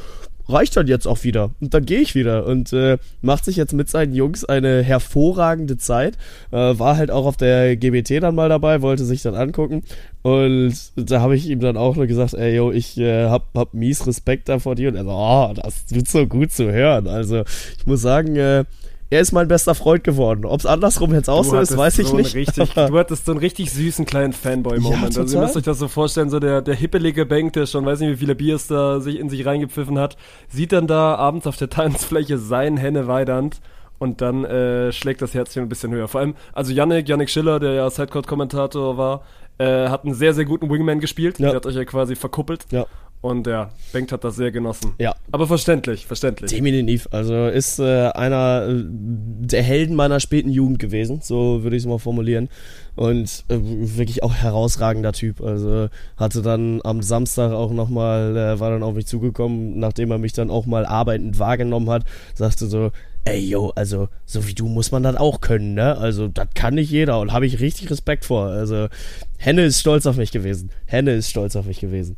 reicht 0.50 0.76
dann 0.78 0.88
jetzt 0.88 1.08
auch 1.08 1.24
wieder. 1.24 1.52
Und 1.60 1.74
dann 1.74 1.86
gehe 1.86 2.00
ich 2.00 2.16
wieder. 2.16 2.46
Und 2.46 2.74
äh, 2.74 2.98
macht 3.22 3.46
sich 3.46 3.56
jetzt 3.56 3.74
mit 3.74 3.90
seinen 3.90 4.14
Jungs 4.14 4.46
eine 4.46 4.82
hervorragende 4.82 5.78
Zeit. 5.78 6.18
Äh, 6.52 6.58
war 6.80 6.98
halt 6.98 7.12
auch 7.12 7.26
auf 7.26 7.38
der 7.38 7.76
GBT 7.76 8.22
dann 8.24 8.36
mal 8.36 8.50
dabei, 8.50 8.82
wollte 8.82 9.06
sich 9.06 9.22
dann 9.22 9.36
angucken. 9.36 9.84
Und 10.22 10.76
da 10.96 11.22
habe 11.22 11.36
ich 11.36 11.48
ihm 11.50 11.60
dann 11.60 11.78
auch 11.78 11.96
nur 11.96 12.08
gesagt, 12.08 12.34
ey, 12.34 12.56
yo, 12.56 12.72
ich 12.72 12.98
äh, 12.98 13.26
hab, 13.26 13.56
hab 13.56 13.74
mies 13.74 14.06
Respekt 14.08 14.50
da 14.50 14.60
vor 14.60 14.76
dir. 14.76 14.90
Und 14.90 14.96
er 14.96 15.04
so, 15.04 15.12
oh, 15.12 15.54
das 15.56 15.86
tut 15.86 16.08
so 16.08 16.26
gut 16.26 16.52
zu 16.52 16.72
hören. 16.72 17.08
Also 17.08 17.44
ich 17.78 17.86
muss 17.86 18.02
sagen, 18.02 18.36
äh, 18.36 18.66
er 19.09 19.21
ist 19.21 19.31
mein 19.31 19.48
bester 19.48 19.74
Freund 19.74 20.04
geworden. 20.04 20.45
Ob 20.45 20.59
es 20.59 20.65
andersrum 20.65 21.13
jetzt 21.13 21.30
auch 21.30 21.44
so 21.44 21.57
ist, 21.57 21.75
weiß 21.75 22.00
ich 22.00 22.07
so 22.07 22.18
nicht. 22.18 22.36
Richtig, 22.36 22.74
du 22.74 22.98
hattest 22.98 23.25
so 23.25 23.31
einen 23.31 23.39
richtig 23.39 23.71
süßen 23.71 24.06
kleinen 24.06 24.33
Fanboy-Moment. 24.33 25.15
Ja, 25.15 25.21
also 25.21 25.38
ihr 25.38 25.42
müsst 25.42 25.56
euch 25.56 25.63
das 25.63 25.80
so 25.80 25.88
vorstellen, 25.88 26.30
so 26.30 26.39
der, 26.39 26.62
der 26.62 26.75
hippelige 26.75 27.25
Bank, 27.25 27.54
der 27.54 27.65
schon 27.65 27.86
weiß 27.86 28.00
nicht, 28.01 28.12
wie 28.12 28.18
viele 28.18 28.36
Biers 28.36 28.68
da 28.68 29.00
sich 29.00 29.18
in 29.19 29.30
sich 29.30 29.45
reingepfiffen 29.45 29.98
hat, 29.98 30.18
sieht 30.50 30.74
dann 30.74 30.88
da 30.88 31.15
abends 31.15 31.48
auf 31.48 31.56
der 31.56 31.69
Tanzfläche 31.69 32.38
sein 32.38 32.75
Henne 32.75 33.07
weidernd 33.07 33.62
und 33.98 34.21
dann 34.21 34.44
äh, 34.45 34.92
schlägt 34.92 35.21
das 35.21 35.33
Herzchen 35.33 35.63
ein 35.63 35.69
bisschen 35.69 35.92
höher. 35.92 36.07
Vor 36.07 36.21
allem, 36.21 36.36
also 36.53 36.74
Yannick, 36.74 37.07
Yannick 37.07 37.30
Schiller, 37.30 37.60
der 37.60 37.74
ja 37.74 37.89
Sidecourt-Kommentator 37.89 38.98
war, 38.98 39.24
äh, 39.57 39.89
hat 39.89 40.06
einen 40.06 40.13
sehr, 40.13 40.33
sehr 40.33 40.45
guten 40.45 40.69
Wingman 40.69 41.00
gespielt. 41.00 41.39
Ja. 41.39 41.48
Der 41.48 41.56
hat 41.56 41.65
euch 41.65 41.75
ja 41.75 41.86
quasi 41.86 42.15
verkuppelt. 42.15 42.65
Ja. 42.71 42.86
Und 43.22 43.48
ja, 43.48 43.72
Bengt 43.92 44.12
hat 44.12 44.24
das 44.24 44.36
sehr 44.36 44.52
genossen. 44.52 44.94
Ja. 45.00 45.16
Aber 45.31 45.48
verständlich, 45.48 46.06
verständlich. 46.06 46.52
Definitiv. 46.52 47.08
Also 47.12 47.48
ist 47.48 47.80
äh, 47.80 48.10
einer 48.10 48.68
äh, 48.69 48.84
der 48.86 49.64
Helden 49.64 49.96
meiner 49.96 50.19
späten 50.19 50.50
Jugend 50.50 50.78
gewesen, 50.78 51.22
so 51.24 51.64
würde 51.64 51.75
ich 51.75 51.84
es 51.84 51.88
mal 51.88 51.98
formulieren. 51.98 52.48
Und 52.96 53.44
äh, 53.50 53.58
wirklich 53.60 54.24
auch 54.24 54.34
herausragender 54.34 55.13
Typ. 55.13 55.41
Also 55.41 55.89
hatte 56.15 56.41
dann 56.41 56.82
am 56.84 57.01
Samstag 57.01 57.51
auch 57.53 57.72
nochmal, 57.72 58.38
äh, 58.38 58.60
war 58.60 58.70
dann 58.70 58.84
auf 58.84 58.94
mich 58.94 59.08
zugekommen, 59.08 59.80
nachdem 59.80 60.12
er 60.12 60.20
mich 60.20 60.34
dann 60.34 60.51
auch 60.51 60.68
mal 60.68 60.86
arbeitend 60.86 61.39
wahrgenommen 61.39 61.89
hat, 61.89 62.06
sagte 62.36 62.68
so, 62.68 62.91
ey 63.25 63.39
yo, 63.39 63.72
also 63.75 64.10
so 64.25 64.48
wie 64.48 64.53
du 64.53 64.68
muss 64.68 64.91
man 64.91 65.03
das 65.03 65.18
auch 65.18 65.41
können, 65.41 65.74
ne? 65.74 65.98
Also 65.98 66.27
das 66.27 66.48
kann 66.53 66.75
nicht 66.75 66.91
jeder 66.91 67.20
und 67.20 67.34
habe 67.34 67.46
ich 67.46 67.60
richtig 67.60 67.89
Respekt 67.89 68.25
vor. 68.25 68.48
Also 68.48 68.88
Henne 69.38 69.63
ist 69.63 69.80
stolz 69.80 70.06
auf 70.06 70.18
mich 70.18 70.32
gewesen. 70.32 70.70
Henne 70.86 71.12
ist 71.12 71.30
stolz 71.30 71.56
auf 71.56 71.65
mich 71.65 71.80
gewesen. 71.80 72.15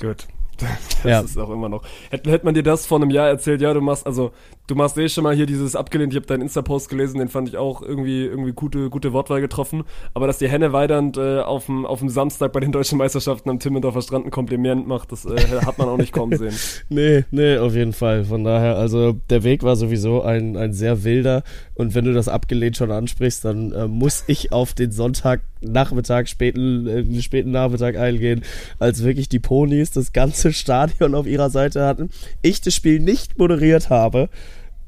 Gut. 0.00 0.26
Das 0.58 1.04
ja. 1.04 1.20
ist 1.20 1.36
auch 1.36 1.50
immer 1.50 1.68
noch. 1.68 1.84
Hätte, 2.08 2.30
hätte 2.30 2.46
man 2.46 2.54
dir 2.54 2.62
das 2.62 2.86
vor 2.86 2.96
einem 2.96 3.10
Jahr 3.10 3.28
erzählt, 3.28 3.60
ja, 3.60 3.74
du 3.74 3.82
machst, 3.82 4.06
also 4.06 4.32
du 4.66 4.74
machst 4.74 4.98
eh 4.98 5.08
schon 5.08 5.24
mal 5.24 5.34
hier 5.34 5.46
dieses 5.46 5.76
abgelehnt, 5.76 6.12
ich 6.12 6.16
habe 6.16 6.26
deinen 6.26 6.42
Insta-Post 6.42 6.88
gelesen, 6.88 7.18
den 7.18 7.28
fand 7.28 7.48
ich 7.48 7.56
auch 7.56 7.82
irgendwie, 7.82 8.24
irgendwie 8.24 8.52
gute, 8.52 8.90
gute 8.90 9.12
Wortwahl 9.12 9.40
getroffen. 9.40 9.84
Aber 10.14 10.26
dass 10.26 10.38
die 10.38 10.48
Henne 10.48 10.72
Weidernd 10.72 11.16
äh, 11.16 11.40
auf 11.40 11.66
dem 11.66 11.86
auf 11.86 12.00
dem 12.00 12.08
Samstag 12.08 12.52
bei 12.52 12.60
den 12.60 12.72
deutschen 12.72 12.98
Meisterschaften 12.98 13.50
am 13.50 13.58
Timmendorfer 13.58 14.02
Strand 14.02 14.26
ein 14.26 14.30
Kompliment 14.30 14.86
macht, 14.86 15.12
das 15.12 15.24
äh, 15.24 15.36
hat 15.64 15.78
man 15.78 15.88
auch 15.88 15.96
nicht 15.96 16.12
kommen 16.12 16.36
sehen. 16.38 16.54
nee, 16.88 17.24
nee, 17.30 17.58
auf 17.58 17.74
jeden 17.74 17.92
Fall. 17.92 18.24
Von 18.24 18.44
daher, 18.44 18.76
also 18.76 19.16
der 19.30 19.44
Weg 19.44 19.62
war 19.62 19.76
sowieso 19.76 20.22
ein, 20.22 20.56
ein 20.56 20.72
sehr 20.72 21.04
wilder. 21.04 21.42
Und 21.74 21.94
wenn 21.94 22.04
du 22.04 22.12
das 22.12 22.28
abgelehnt 22.28 22.76
schon 22.76 22.90
ansprichst, 22.90 23.44
dann 23.44 23.72
äh, 23.72 23.86
muss 23.86 24.24
ich 24.26 24.52
auf 24.52 24.72
den 24.72 24.90
Sonntagnachmittag, 24.90 26.26
späten, 26.26 26.86
äh, 26.86 27.22
späten 27.22 27.50
Nachmittag 27.50 27.96
eingehen, 27.96 28.42
als 28.78 29.04
wirklich 29.04 29.28
die 29.28 29.38
Ponys 29.38 29.90
das 29.90 30.12
ganze 30.12 30.52
Stadion 30.52 31.14
auf 31.14 31.26
ihrer 31.26 31.50
Seite 31.50 31.84
hatten. 31.84 32.10
Ich 32.42 32.60
das 32.60 32.74
Spiel 32.74 32.98
nicht 33.00 33.38
moderiert 33.38 33.90
habe 33.90 34.28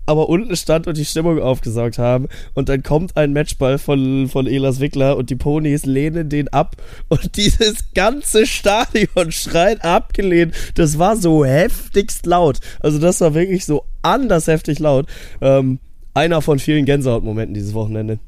aber 0.08 0.28
unten 0.28 0.56
stand 0.56 0.86
und 0.86 0.96
die 0.96 1.04
Stimmung 1.04 1.38
aufgesaugt 1.38 1.98
haben. 1.98 2.28
Und 2.54 2.70
dann 2.70 2.82
kommt 2.82 3.16
ein 3.16 3.34
Matchball 3.34 3.78
von, 3.78 4.28
von 4.28 4.46
Elas 4.46 4.80
Wickler 4.80 5.16
und 5.18 5.28
die 5.28 5.36
Ponys 5.36 5.84
lehnen 5.84 6.30
den 6.30 6.48
ab. 6.48 6.76
Und 7.08 7.36
dieses 7.36 7.92
ganze 7.94 8.46
Stadion 8.46 9.30
schreit 9.30 9.84
abgelehnt. 9.84 10.54
Das 10.76 10.98
war 10.98 11.16
so 11.16 11.44
heftigst 11.44 12.24
laut. 12.24 12.60
Also 12.80 12.98
das 12.98 13.20
war 13.20 13.34
wirklich 13.34 13.66
so 13.66 13.84
anders 14.00 14.46
heftig 14.46 14.78
laut. 14.78 15.06
Ähm, 15.42 15.78
einer 16.14 16.40
von 16.40 16.58
vielen 16.58 16.86
Gänsehautmomenten 16.86 17.54
dieses 17.54 17.74
Wochenende. 17.74 18.18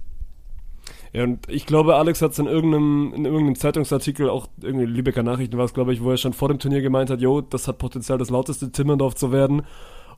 Ja, 1.13 1.25
und 1.25 1.49
ich 1.49 1.67
glaube, 1.67 1.97
Alex 1.97 2.23
hat 2.23 2.33
es 2.33 2.39
in 2.39 2.47
irgendeinem, 2.47 3.13
in 3.17 3.25
irgendeinem 3.25 3.57
Zeitungsartikel, 3.57 4.29
auch 4.29 4.49
irgendwie 4.63 4.85
Lübecker 4.85 5.23
Nachrichten 5.23 5.59
war 5.59 5.65
es, 5.65 5.75
glaube 5.75 5.93
ich, 5.93 6.03
wo 6.03 6.11
er 6.11 6.19
schon 6.19 6.35
vor 6.35 6.49
dem 6.49 6.59
Turnier 6.61 6.83
gemeint 6.83 7.11
hat, 7.11 7.21
jo, 7.21 7.41
das 7.41 7.67
hat 7.67 7.79
Potenzial, 7.79 8.19
das 8.19 8.31
lauteste 8.31 8.71
Timmendorf 8.71 9.17
zu 9.17 9.33
werden. 9.33 9.63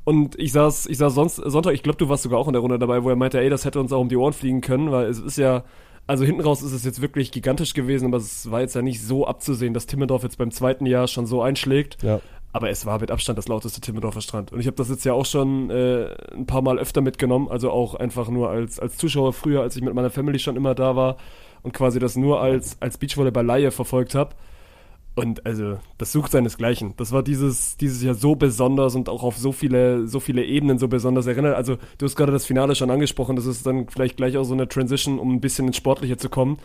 Und 0.05 0.39
ich 0.39 0.53
saß, 0.53 0.87
ich 0.87 0.99
saß 0.99 1.15
sonst, 1.15 1.37
Sonntag, 1.37 1.75
ich 1.75 1.83
glaube, 1.83 1.99
du 1.99 2.09
warst 2.09 2.25
sogar 2.25 2.39
auch 2.39 2.49
in 2.49 2.55
der 2.55 2.61
Runde 2.61 2.79
dabei, 2.79 3.05
wo 3.05 3.11
er 3.11 3.17
meinte, 3.17 3.41
ey, 3.41 3.49
das 3.51 3.65
hätte 3.65 3.81
uns 3.81 3.93
auch 3.93 4.01
um 4.01 4.09
die 4.09 4.17
Ohren 4.17 4.33
fliegen 4.33 4.61
können, 4.61 4.91
weil 4.91 5.07
es 5.07 5.21
ist 5.21 5.39
ja, 5.39 5.65
also 6.07 6.25
hinten 6.25 6.41
raus 6.41 6.63
ist 6.63 6.73
es 6.73 6.85
jetzt 6.85 7.01
wirklich 7.01 7.31
gigantisch 7.31 7.75
gewesen, 7.75 8.07
aber 8.07 8.17
es 8.17 8.51
war 8.51 8.61
jetzt 8.61 8.75
ja 8.75 8.83
nicht 8.83 9.01
so 9.01 9.27
abzusehen, 9.27 9.75
dass 9.75 9.87
Timmendorf 9.87 10.25
jetzt 10.25 10.39
beim 10.39 10.51
zweiten 10.51 10.87
Jahr 10.87 11.07
schon 11.07 11.27
so 11.27 11.43
einschlägt. 11.43 12.03
Ja. 12.03 12.21
Aber 12.55 12.69
es 12.69 12.85
war 12.85 12.99
mit 12.99 13.11
Abstand 13.11 13.39
das 13.39 13.49
lauteste 13.49 13.81
Timmendorfer 13.81 14.21
Strand. 14.21 14.53
Und 14.53 14.61
ich 14.61 14.67
habe 14.67 14.77
das 14.77 14.91
jetzt 14.91 15.05
ja 15.05 15.15
auch 15.15 15.25
schon 15.25 15.71
äh, 15.71 16.15
ein 16.35 16.45
paar 16.45 16.61
Mal 16.61 16.79
öfter 16.79 17.01
mitgenommen, 17.01 17.49
also 17.49 17.71
auch 17.71 17.95
einfach 17.95 18.29
nur 18.29 18.51
als, 18.51 18.79
als 18.79 18.99
Zuschauer 18.99 19.33
früher, 19.33 19.63
als 19.63 19.77
ich 19.77 19.83
mit 19.83 19.95
meiner 19.95 20.11
Family 20.11 20.39
schon 20.39 20.57
immer 20.57 20.75
da 20.75 20.95
war 20.95 21.17
und 21.63 21.73
quasi 21.73 21.99
das 21.99 22.17
nur 22.17 22.41
als, 22.41 22.77
als 22.81 22.99
Beachvolleyball-Laie 22.99 23.71
verfolgt 23.71 24.15
habe. 24.15 24.35
Und 25.15 25.45
also, 25.45 25.79
das 25.99 26.11
sucht 26.13 26.33
seinesgleichen. 26.33 26.95
Das 26.97 27.13
war 27.13 27.23
dieses, 27.23 27.77
dieses 27.77 28.03
Jahr 28.03 28.15
so 28.15 28.35
besonders 28.35 28.95
und 28.95 29.11
auch 29.11 29.23
auf 29.23 29.37
so 29.37 29.53
viele, 29.53 30.09
so 30.09 30.21
viele 30.21 30.45
Ebenen 30.45 30.79
so 30.79 30.89
besonders 30.89 31.27
erinnert. 31.27 31.55
Also, 31.55 31.77
du 31.99 32.07
hast 32.07 32.17
gerade 32.17 32.33
das 32.33 32.47
Finale 32.47 32.75
schon 32.75 32.91
angesprochen, 32.91 33.37
das 33.37 33.45
ist 33.45 33.67
dann 33.67 33.89
vielleicht 33.89 34.17
gleich 34.17 34.39
auch 34.39 34.45
so 34.45 34.55
eine 34.55 34.69
Transition, 34.69 35.19
um 35.19 35.35
ein 35.35 35.41
bisschen 35.41 35.67
ins 35.67 35.77
Sportliche 35.77 36.17
zu 36.17 36.31
kommen. 36.31 36.59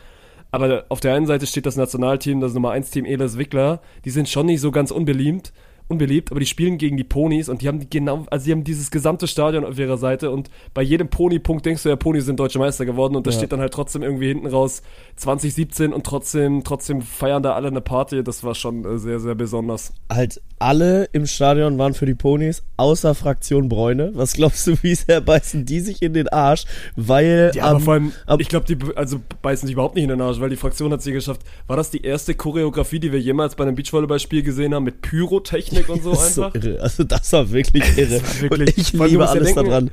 Aber 0.50 0.86
auf 0.88 1.02
der 1.02 1.14
einen 1.14 1.26
Seite 1.26 1.46
steht 1.46 1.66
das 1.66 1.76
Nationalteam, 1.76 2.40
das 2.40 2.54
Nummer 2.54 2.72
1 2.72 2.92
Team 2.92 3.04
Ehlers 3.04 3.38
Wickler, 3.38 3.82
die 4.06 4.12
sind 4.12 4.30
schon 4.30 4.46
nicht 4.46 4.62
so 4.62 4.72
ganz 4.72 4.92
unbeliebt 4.92 5.52
unbeliebt, 5.88 6.32
aber 6.32 6.40
die 6.40 6.46
spielen 6.46 6.78
gegen 6.78 6.98
die 6.98 7.04
Ponys 7.04 7.50
und 7.50 7.62
die 7.62 7.68
haben 7.68 7.80
die 7.80 7.90
genau, 7.90 8.26
also 8.30 8.46
die 8.46 8.52
haben 8.52 8.64
dieses 8.64 8.92
gesamte 8.92 9.28
Stadion 9.28 9.64
auf 9.64 9.80
ihrer 9.80 9.98
Seite 9.98 10.32
und 10.32 10.50
bei 10.74 10.82
jedem 10.82 11.10
Pony-Punkt 11.10 11.66
denkst 11.66 11.84
du 11.84 11.90
ja, 11.90 11.96
Ponys 11.96 12.26
sind 12.26 12.40
deutsche 12.40 12.60
Meister 12.60 12.86
geworden 12.86 13.16
und 13.16 13.26
da 13.26 13.32
ja. 13.32 13.38
steht 13.38 13.52
dann 13.52 13.60
halt 13.60 13.74
trotzdem 13.74 14.04
irgendwie 14.04 14.28
hinten 14.28 14.48
raus 14.48 14.82
2017 15.16 15.94
und 15.94 16.06
trotzdem, 16.06 16.64
trotzdem 16.64 17.02
feiern 17.02 17.42
da 17.42 17.54
alle 17.54 17.70
eine 17.70 17.82
Party. 17.82 18.24
Das 18.24 18.44
war 18.44 18.56
schon 18.56 18.86
äh, 18.86 18.98
sehr, 18.98 19.20
sehr 19.20 19.36
besonders. 19.36 19.94
Halt 20.12 20.42
alle 20.60 21.06
im 21.12 21.26
Stadion 21.26 21.78
waren 21.78 21.94
für 21.94 22.06
die 22.06 22.16
Ponys, 22.16 22.64
außer 22.78 23.16
Fraktion 23.16 23.70
Bräune. 23.70 24.12
Was 24.14 24.34
glaubst 24.34 24.68
du, 24.68 24.76
wie 24.82 24.96
sehr 24.96 25.22
beißen 25.22 25.66
die 25.66 25.80
sich 25.80 26.02
in 26.02 26.14
den 26.14 26.28
Arsch? 26.30 26.66
Weil. 26.96 27.52
Ja, 27.56 27.66
aber 27.66 27.80
vor 27.80 27.94
allem, 27.94 28.12
ich 28.40 28.50
glaube, 28.50 28.66
die 28.66 28.78
also 28.96 29.22
beißen 29.42 29.68
sich 29.68 29.74
überhaupt 29.74 29.96
nicht 29.96 30.04
in 30.04 30.10
den 30.10 30.22
Arsch, 30.22 30.40
weil 30.40 30.50
die 30.50 30.56
Fraktion 30.56 30.92
hat 30.92 31.02
sie 31.02 31.14
geschafft. 31.14 31.42
War 31.68 31.78
das 31.78 31.92
die 31.92 32.04
erste 32.04 32.34
Choreografie, 32.34 33.00
die 33.00 33.12
wir 33.12 33.20
jemals 33.20 33.56
bei 33.56 33.64
einem 33.64 33.76
Beachvolleyballspiel 33.76 34.44
gesehen 34.44 34.74
haben 34.74 34.84
mit 34.84 35.02
Pyrotechnik 35.02 35.77
und 35.88 36.04
so 36.04 36.12
das 36.12 36.38
einfach? 36.38 36.54
So 36.54 36.60
irre. 36.70 36.82
Also 36.82 37.04
das 37.04 37.34
war 37.34 37.52
wirklich 37.52 37.84
irre. 37.98 38.22
War 38.22 38.42
wirklich, 38.42 38.78
und 38.78 38.78
ich 38.78 38.94
liebe 38.94 39.28
alles 39.28 39.54
denken, 39.54 39.70
daran 39.70 39.92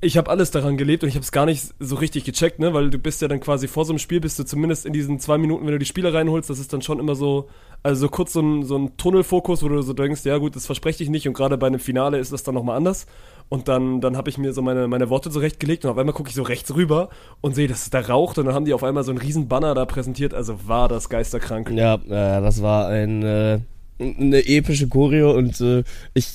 ich 0.00 0.16
habe 0.16 0.30
alles 0.30 0.50
daran 0.52 0.76
gelebt 0.76 1.02
und 1.02 1.08
ich 1.08 1.16
habe 1.16 1.24
es 1.24 1.32
gar 1.32 1.46
nicht 1.46 1.74
so 1.80 1.96
richtig 1.96 2.24
gecheckt, 2.24 2.60
ne, 2.60 2.72
weil 2.72 2.90
du 2.90 2.98
bist 2.98 3.20
ja 3.20 3.26
dann 3.26 3.40
quasi 3.40 3.66
vor 3.66 3.84
so 3.84 3.92
einem 3.92 3.98
Spiel, 3.98 4.20
bist 4.20 4.38
du 4.38 4.44
zumindest 4.44 4.86
in 4.86 4.92
diesen 4.92 5.18
zwei 5.18 5.38
Minuten, 5.38 5.66
wenn 5.66 5.72
du 5.72 5.78
die 5.78 5.86
Spieler 5.86 6.14
reinholst, 6.14 6.48
das 6.48 6.60
ist 6.60 6.72
dann 6.72 6.82
schon 6.82 7.00
immer 7.00 7.16
so, 7.16 7.48
also 7.82 8.02
so 8.02 8.08
kurz 8.08 8.32
so 8.32 8.40
ein, 8.40 8.62
so 8.62 8.76
ein 8.76 8.96
Tunnelfokus, 8.96 9.62
wo 9.62 9.68
du 9.68 9.82
so 9.82 9.92
denkst, 9.92 10.24
ja 10.24 10.38
gut, 10.38 10.54
das 10.54 10.66
verspreche 10.66 11.02
ich 11.02 11.10
nicht 11.10 11.26
und 11.26 11.34
gerade 11.34 11.58
bei 11.58 11.66
einem 11.66 11.80
Finale 11.80 12.18
ist 12.18 12.32
das 12.32 12.44
dann 12.44 12.54
nochmal 12.54 12.76
anders. 12.76 13.06
Und 13.50 13.66
dann, 13.66 14.02
dann 14.02 14.18
habe 14.18 14.28
ich 14.28 14.36
mir 14.36 14.52
so 14.52 14.60
meine, 14.60 14.88
meine 14.88 15.08
Worte 15.08 15.30
zurechtgelegt 15.30 15.84
und 15.84 15.90
auf 15.90 15.96
einmal 15.96 16.14
gucke 16.14 16.28
ich 16.28 16.34
so 16.34 16.42
rechts 16.42 16.74
rüber 16.74 17.08
und 17.40 17.54
sehe, 17.54 17.66
dass 17.66 17.84
es 17.84 17.90
da 17.90 18.00
raucht 18.00 18.38
und 18.38 18.44
dann 18.44 18.54
haben 18.54 18.66
die 18.66 18.74
auf 18.74 18.84
einmal 18.84 19.04
so 19.04 19.10
einen 19.10 19.18
riesen 19.18 19.48
Banner 19.48 19.74
da 19.74 19.86
präsentiert, 19.86 20.34
also 20.34 20.68
war 20.68 20.88
das 20.88 21.08
geisterkrank. 21.08 21.70
Ja, 21.70 21.94
äh, 21.94 22.42
das 22.42 22.62
war 22.62 22.88
ein, 22.88 23.22
äh, 23.22 23.60
eine 23.98 24.46
epische 24.46 24.88
Choreo 24.88 25.32
und 25.32 25.60
äh, 25.60 25.82
ich 26.14 26.28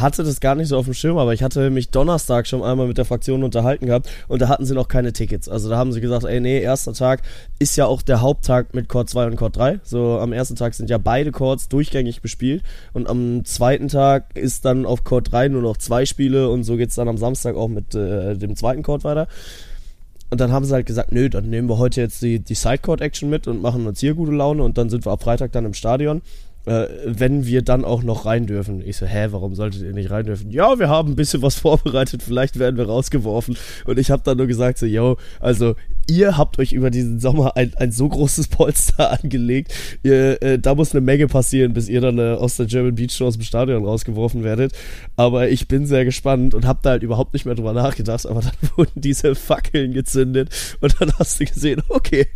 hatte 0.00 0.22
das 0.22 0.40
gar 0.40 0.54
nicht 0.54 0.68
so 0.68 0.76
auf 0.76 0.84
dem 0.84 0.94
Schirm, 0.94 1.18
aber 1.18 1.32
ich 1.32 1.42
hatte 1.42 1.70
mich 1.70 1.90
Donnerstag 1.90 2.46
schon 2.46 2.62
einmal 2.62 2.86
mit 2.86 2.98
der 2.98 3.04
Fraktion 3.04 3.42
unterhalten 3.42 3.86
gehabt 3.86 4.08
und 4.28 4.42
da 4.42 4.48
hatten 4.48 4.64
sie 4.64 4.74
noch 4.74 4.88
keine 4.88 5.12
Tickets. 5.12 5.48
Also 5.48 5.68
da 5.68 5.76
haben 5.76 5.92
sie 5.92 6.00
gesagt, 6.00 6.24
ey, 6.24 6.40
nee, 6.40 6.60
erster 6.60 6.92
Tag 6.92 7.22
ist 7.58 7.76
ja 7.76 7.86
auch 7.86 8.02
der 8.02 8.20
Haupttag 8.20 8.74
mit 8.74 8.88
Chord 8.88 9.08
2 9.08 9.26
und 9.26 9.36
Chord 9.36 9.56
3. 9.56 9.80
So 9.82 10.18
am 10.18 10.32
ersten 10.32 10.56
Tag 10.56 10.74
sind 10.74 10.90
ja 10.90 10.98
beide 10.98 11.32
Chords 11.32 11.68
durchgängig 11.68 12.22
bespielt 12.22 12.62
und 12.92 13.08
am 13.08 13.44
zweiten 13.44 13.88
Tag 13.88 14.36
ist 14.36 14.64
dann 14.64 14.86
auf 14.86 15.04
Chord 15.04 15.32
3 15.32 15.48
nur 15.48 15.62
noch 15.62 15.76
zwei 15.76 16.06
Spiele 16.06 16.48
und 16.50 16.64
so 16.64 16.76
geht 16.76 16.90
es 16.90 16.94
dann 16.94 17.08
am 17.08 17.18
Samstag 17.18 17.56
auch 17.56 17.68
mit 17.68 17.94
äh, 17.94 18.36
dem 18.36 18.56
zweiten 18.56 18.82
Chord 18.82 19.04
weiter. 19.04 19.28
Und 20.30 20.42
dann 20.42 20.52
haben 20.52 20.66
sie 20.66 20.74
halt 20.74 20.84
gesagt, 20.84 21.10
nö, 21.10 21.30
dann 21.30 21.48
nehmen 21.48 21.70
wir 21.70 21.78
heute 21.78 22.02
jetzt 22.02 22.20
die, 22.20 22.38
die 22.38 22.54
Sidecourt-Action 22.54 23.30
mit 23.30 23.46
und 23.48 23.62
machen 23.62 23.86
uns 23.86 24.00
hier 24.00 24.12
gute 24.12 24.32
Laune 24.32 24.62
und 24.62 24.76
dann 24.76 24.90
sind 24.90 25.06
wir 25.06 25.12
ab 25.12 25.22
Freitag 25.22 25.52
dann 25.52 25.64
im 25.64 25.72
Stadion 25.72 26.20
äh, 26.66 26.86
wenn 27.04 27.46
wir 27.46 27.62
dann 27.62 27.84
auch 27.84 28.02
noch 28.02 28.26
rein 28.26 28.46
dürfen. 28.46 28.82
Ich 28.86 28.96
so, 28.96 29.06
hä, 29.06 29.28
warum 29.30 29.54
solltet 29.54 29.82
ihr 29.82 29.92
nicht 29.92 30.10
rein 30.10 30.26
dürfen? 30.26 30.50
Ja, 30.50 30.78
wir 30.78 30.88
haben 30.88 31.12
ein 31.12 31.16
bisschen 31.16 31.42
was 31.42 31.54
vorbereitet, 31.60 32.22
vielleicht 32.22 32.58
werden 32.58 32.76
wir 32.76 32.86
rausgeworfen. 32.86 33.56
Und 33.84 33.98
ich 33.98 34.10
habe 34.10 34.22
dann 34.24 34.38
nur 34.38 34.46
gesagt 34.46 34.78
so, 34.78 34.86
yo, 34.86 35.16
also 35.40 35.74
ihr 36.08 36.36
habt 36.36 36.58
euch 36.58 36.72
über 36.72 36.90
diesen 36.90 37.20
Sommer 37.20 37.56
ein, 37.56 37.72
ein 37.76 37.92
so 37.92 38.08
großes 38.08 38.48
Polster 38.48 39.10
angelegt. 39.22 39.72
Ihr, 40.02 40.42
äh, 40.42 40.58
da 40.58 40.74
muss 40.74 40.92
eine 40.92 41.02
Menge 41.02 41.28
passieren, 41.28 41.74
bis 41.74 41.88
ihr 41.88 42.00
dann 42.00 42.18
äh, 42.18 42.32
aus 42.32 42.56
der 42.56 42.66
German 42.66 42.94
Beach 42.94 43.12
Show 43.12 43.26
aus 43.26 43.34
dem 43.34 43.42
Stadion 43.42 43.84
rausgeworfen 43.84 44.42
werdet. 44.42 44.72
Aber 45.16 45.48
ich 45.48 45.68
bin 45.68 45.86
sehr 45.86 46.04
gespannt 46.04 46.54
und 46.54 46.66
hab 46.66 46.82
da 46.82 46.90
halt 46.90 47.02
überhaupt 47.02 47.34
nicht 47.34 47.44
mehr 47.44 47.54
drüber 47.54 47.74
nachgedacht. 47.74 48.26
Aber 48.26 48.40
dann 48.40 48.52
wurden 48.76 49.00
diese 49.00 49.34
Fackeln 49.34 49.92
gezündet 49.92 50.50
und 50.80 51.00
dann 51.00 51.12
hast 51.18 51.38
du 51.40 51.44
gesehen, 51.44 51.82
okay, 51.88 52.26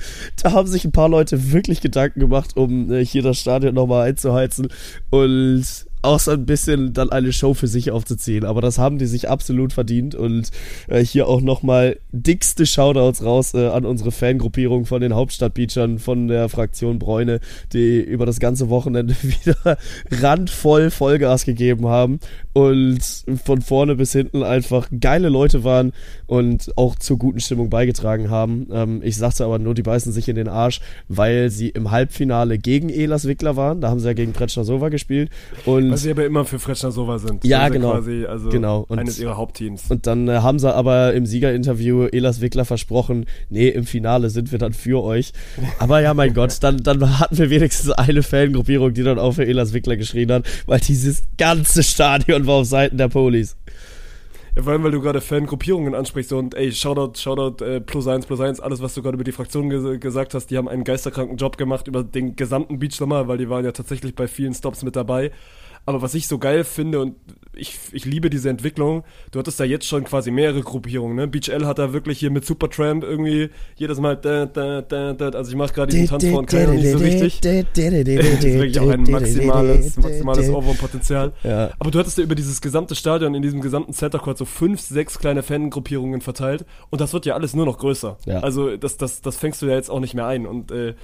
da 0.43 0.53
haben 0.53 0.69
sich 0.69 0.85
ein 0.85 0.93
paar 0.93 1.09
Leute 1.09 1.53
wirklich 1.53 1.81
Gedanken 1.81 2.21
gemacht, 2.21 2.57
um 2.57 2.93
äh, 2.93 3.05
hier 3.05 3.23
das 3.23 3.39
Stadion 3.39 3.75
nochmal 3.75 4.09
einzuheizen. 4.09 4.69
Und 5.11 5.87
auch 6.03 6.19
so 6.19 6.33
ein 6.33 6.45
bisschen 6.45 6.93
dann 6.93 7.11
eine 7.11 7.33
Show 7.33 7.55
für 7.55 7.69
sich 7.69 7.91
aufzuziehen. 7.91 8.45
Aber 8.45 8.61
das 8.61 8.79
haben 8.79 8.99
die 8.99 9.07
sich 9.07 9.29
absolut 9.29 9.73
verdient 9.73 10.15
und 10.15 10.51
äh, 10.89 11.05
hier 11.05 11.29
auch 11.29 11.41
nochmal 11.41 11.99
dickste 12.11 12.67
Shoutouts 12.67 13.25
raus 13.25 13.55
äh, 13.55 13.69
an 13.69 13.87
unsere 13.87 14.11
Fangruppierung 14.11 14.85
von 14.85 15.01
den 15.01 15.15
Hauptstadtbeachern 15.15 15.99
von 15.99 16.27
der 16.27 16.49
Fraktion 16.49 16.99
Bräune, 16.99 17.41
die 17.73 18.01
über 18.01 18.27
das 18.27 18.41
ganze 18.41 18.69
Wochenende 18.69 19.15
wieder 19.23 19.79
randvoll 20.11 20.91
Vollgas 20.91 21.45
gegeben 21.45 21.87
haben 21.87 22.19
und 22.53 23.01
von 23.45 23.63
vorne 23.63 23.95
bis 23.95 24.13
hinten 24.13 24.43
einfach 24.43 24.89
geile 25.01 25.29
Leute 25.29 25.63
waren 25.63 25.93
und 26.27 26.77
auch 26.77 26.97
zur 26.97 27.19
guten 27.19 27.41
Stimmung 27.41 27.71
beigetragen 27.71 28.29
haben. 28.29 28.67
Ähm, 28.73 29.01
ich 29.05 29.17
sagte 29.17 29.45
aber 29.45 29.59
nur, 29.61 29.75
die 29.75 29.83
beißen 29.83 30.13
sich 30.13 30.29
in 30.29 30.37
den 30.37 30.49
Arsch, 30.49 30.81
weil 31.09 31.51
sie 31.51 31.69
im 31.69 31.93
Halbfinale 31.93 32.59
gegen 32.59 32.89
Elas 32.89 33.27
Wickler 33.29 33.57
waren. 33.57 33.81
Da 33.81 33.89
haben 33.89 34.01
sie 34.01 34.07
ja 34.07 34.15
gegen 34.15 34.33
Pretschner 34.33 34.65
Sova 34.65 34.89
gespielt 34.89 35.31
und 35.65 35.92
weil 35.93 35.99
sie 35.99 36.11
aber 36.11 36.27
immer 36.27 36.45
für 36.45 36.59
Fretschner 36.59 36.93
Sova 36.93 37.19
sind. 37.19 37.45
Ja, 37.45 37.69
genau. 37.69 37.93
Quasi, 37.93 38.25
also 38.25 38.49
genau. 38.49 38.85
Und, 38.89 38.99
eines 38.99 39.19
ihrer 39.19 39.37
Hauptteams. 39.37 39.91
Und 39.91 40.07
dann 40.07 40.29
äh, 40.29 40.39
haben 40.39 40.59
sie 40.59 40.73
aber 40.73 41.15
im 41.15 41.27
Siegerinterview 41.27 42.07
Elas 42.07 42.41
Wickler 42.41 42.65
versprochen, 42.65 43.27
nee, 43.49 43.69
im 43.69 43.85
Finale 43.85 44.31
sind 44.31 44.53
wir 44.53 44.59
dann 44.59 44.73
für 44.73 45.03
euch. 45.03 45.33
Aber 45.79 46.01
ja, 46.01 46.15
mein 46.15 46.35
Gott, 46.35 46.59
dann, 46.63 46.79
dann 46.79 47.19
hatten 47.19 47.39
wir 47.39 47.51
wenigstens 47.51 47.91
eine 47.91 48.23
Fangruppierung, 48.23 48.95
die 48.95 49.03
dann 49.03 49.19
auch 49.19 49.33
für 49.33 49.47
Elas 49.47 49.73
Wickler 49.73 49.97
geschrien 49.97 50.33
hat, 50.33 50.47
weil 50.67 50.81
dieses 50.81 51.23
ganze 51.39 51.83
Stadion 51.83 52.47
war 52.47 52.55
auf 52.55 52.67
Seiten 52.67 52.99
der 52.99 53.09
Polis. 53.09 53.57
Ja, 54.55 54.63
vor 54.63 54.73
allem, 54.73 54.85
weil 54.85 54.91
du 54.91 55.01
gerade 55.01 55.23
Fangruppierungen 55.23 55.95
ansprichst 55.95 56.33
und 56.35 56.55
ey, 56.55 56.73
Shoutout, 56.73 57.19
Shoutout, 57.19 57.65
äh, 57.65 57.81
plus 57.81 58.07
eins, 58.07 58.27
plus 58.27 58.41
eins, 58.41 58.61
alles, 58.61 58.83
was 58.83 58.93
du 58.93 59.03
gerade 59.03 59.15
über 59.15 59.25
die 59.25 59.33
Fraktion 59.33 59.71
ge 59.71 59.99
gesagt 59.99 60.35
hast, 60.35 60.49
die 60.49 60.59
haben 60.59 60.69
einen 60.69 60.85
geisterkranken 60.85 61.39
Job 61.39 61.57
gemacht 61.57 61.89
über 61.89 62.05
den 62.05 62.37
gesamten 62.37 62.79
Beach 62.79 62.95
Sommer, 62.95 63.29
weil 63.29 63.39
die 63.39 63.49
waren 63.49 63.65
ja 63.65 63.73
tatsächlich 63.73 64.15
bei 64.15 64.29
vielen 64.29 64.53
Stops 64.53 64.83
mit 64.83 64.95
dabei. 64.95 65.31
Aber 65.85 66.03
was 66.03 66.15
ich 66.15 66.29
so 66.29 66.39
geil 66.39 66.65
finde 66.65 67.01
und 67.01 67.17
ich, 67.55 67.79
ich 67.93 68.05
liebe 68.05 68.31
diese 68.31 68.49
Entwicklung, 68.49 69.05
du 69.31 69.39
hattest 69.39 69.61
da 69.61 69.65
jetzt 69.65 69.87
schon 69.87 70.05
quasi 70.05 70.31
mehrere 70.31 70.63
Gruppierungen, 70.63 71.17
ne? 71.17 71.29
Beach 71.29 71.49
L 71.49 71.67
hat 71.67 71.79
da 71.79 71.93
wirklich 71.93 72.19
hier 72.19 72.31
mit 72.31 72.47
Supertramp 72.47 73.05
irgendwie 73.05 73.51
jedes 73.77 74.01
Mal 74.01 74.17
da, 74.17 74.47
da, 74.47 74.81
da, 74.81 75.13
da, 75.13 75.29
also 75.31 75.51
ich 75.51 75.57
mache 75.57 75.75
gerade 75.75 75.93
diesen 75.93 76.09
Tanz 76.09 76.25
von 76.25 76.47
keiner 76.47 76.73
nicht 76.73 76.91
so 76.91 76.99
richtig. 76.99 77.41
das 77.43 77.55
ist 77.55 78.45
wirklich 78.45 78.81
auch 78.81 78.89
ein 78.89 79.03
maximales, 79.03 79.99
maximales 79.99 80.49
Ohrwurmpotenzial. 80.51 81.33
Ja. 81.43 81.73
Aber 81.79 81.91
du 81.91 81.99
hattest 81.99 82.17
ja 82.17 82.25
über 82.25 82.35
dieses 82.35 82.61
gesamte 82.61 82.95
Stadion, 82.95 83.35
in 83.35 83.43
diesem 83.43 83.61
gesamten 83.61 83.93
Center 83.93 84.19
Court 84.19 84.39
so 84.39 84.47
fünf, 84.47 84.81
sechs 84.81 85.19
kleine 85.19 85.43
Fangruppierungen 85.43 86.23
verteilt 86.23 86.65
und 86.89 87.01
das 87.01 87.13
wird 87.13 87.27
ja 87.27 87.35
alles 87.35 87.55
nur 87.55 87.67
noch 87.67 87.79
größer. 87.79 88.17
Ja. 88.25 88.41
Also 88.41 88.77
das, 88.79 88.97
das, 88.97 89.21
das 89.21 89.37
fängst 89.37 89.61
du 89.61 89.67
ja 89.67 89.75
jetzt 89.75 89.91
auch 89.91 90.01
nicht 90.01 90.15
mehr 90.15 90.27
ein 90.27 90.47
und 90.47 90.71
äh, 90.71 90.95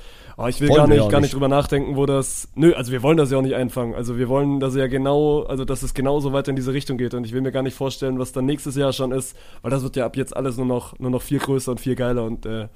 Oh, 0.41 0.47
ich 0.47 0.61
will 0.61 0.69
gar 0.69 0.87
nicht, 0.87 1.09
gar 1.09 1.21
nicht 1.21 1.35
drüber 1.35 1.49
nachdenken, 1.49 1.97
wo 1.97 2.07
das. 2.07 2.49
Nö, 2.55 2.73
also 2.73 2.93
wir 2.93 3.03
wollen 3.03 3.17
das 3.17 3.33
ja 3.33 3.39
auch 3.39 3.43
nicht 3.43 3.57
einfangen. 3.57 3.95
Also 3.95 4.19
wir 4.19 4.29
wollen, 4.29 4.61
dass 4.61 4.77
ja 4.77 4.87
genau, 4.87 5.43
also 5.43 5.65
dass 5.65 5.83
es 5.83 5.95
genauso 5.95 6.33
weiter 6.33 6.51
in 6.51 6.57
diese 6.57 6.73
Richtung 6.73 6.97
geht. 6.97 7.13
Und 7.15 7.25
ich 7.27 7.33
will 7.33 7.41
mir 7.41 7.51
gar 7.51 7.65
nicht 7.65 7.75
vorstellen, 7.75 8.21
was 8.21 8.31
dann 8.31 8.47
nächstes 8.47 8.77
Jahr 8.77 8.93
schon 8.93 9.11
ist, 9.11 9.37
weil 9.63 9.73
das 9.73 9.83
wird 9.83 9.97
ja 9.97 10.07
ab 10.07 10.17
jetzt 10.17 10.37
alles 10.37 10.57
nur 10.57 10.67
noch, 10.67 10.97
nur 11.01 11.11
noch 11.11 11.23
viel 11.23 11.41
größer 11.41 11.73
und 11.73 11.81
viel 11.81 11.97
geiler 11.97 12.23
und 12.23 12.47
äh, 12.47 12.69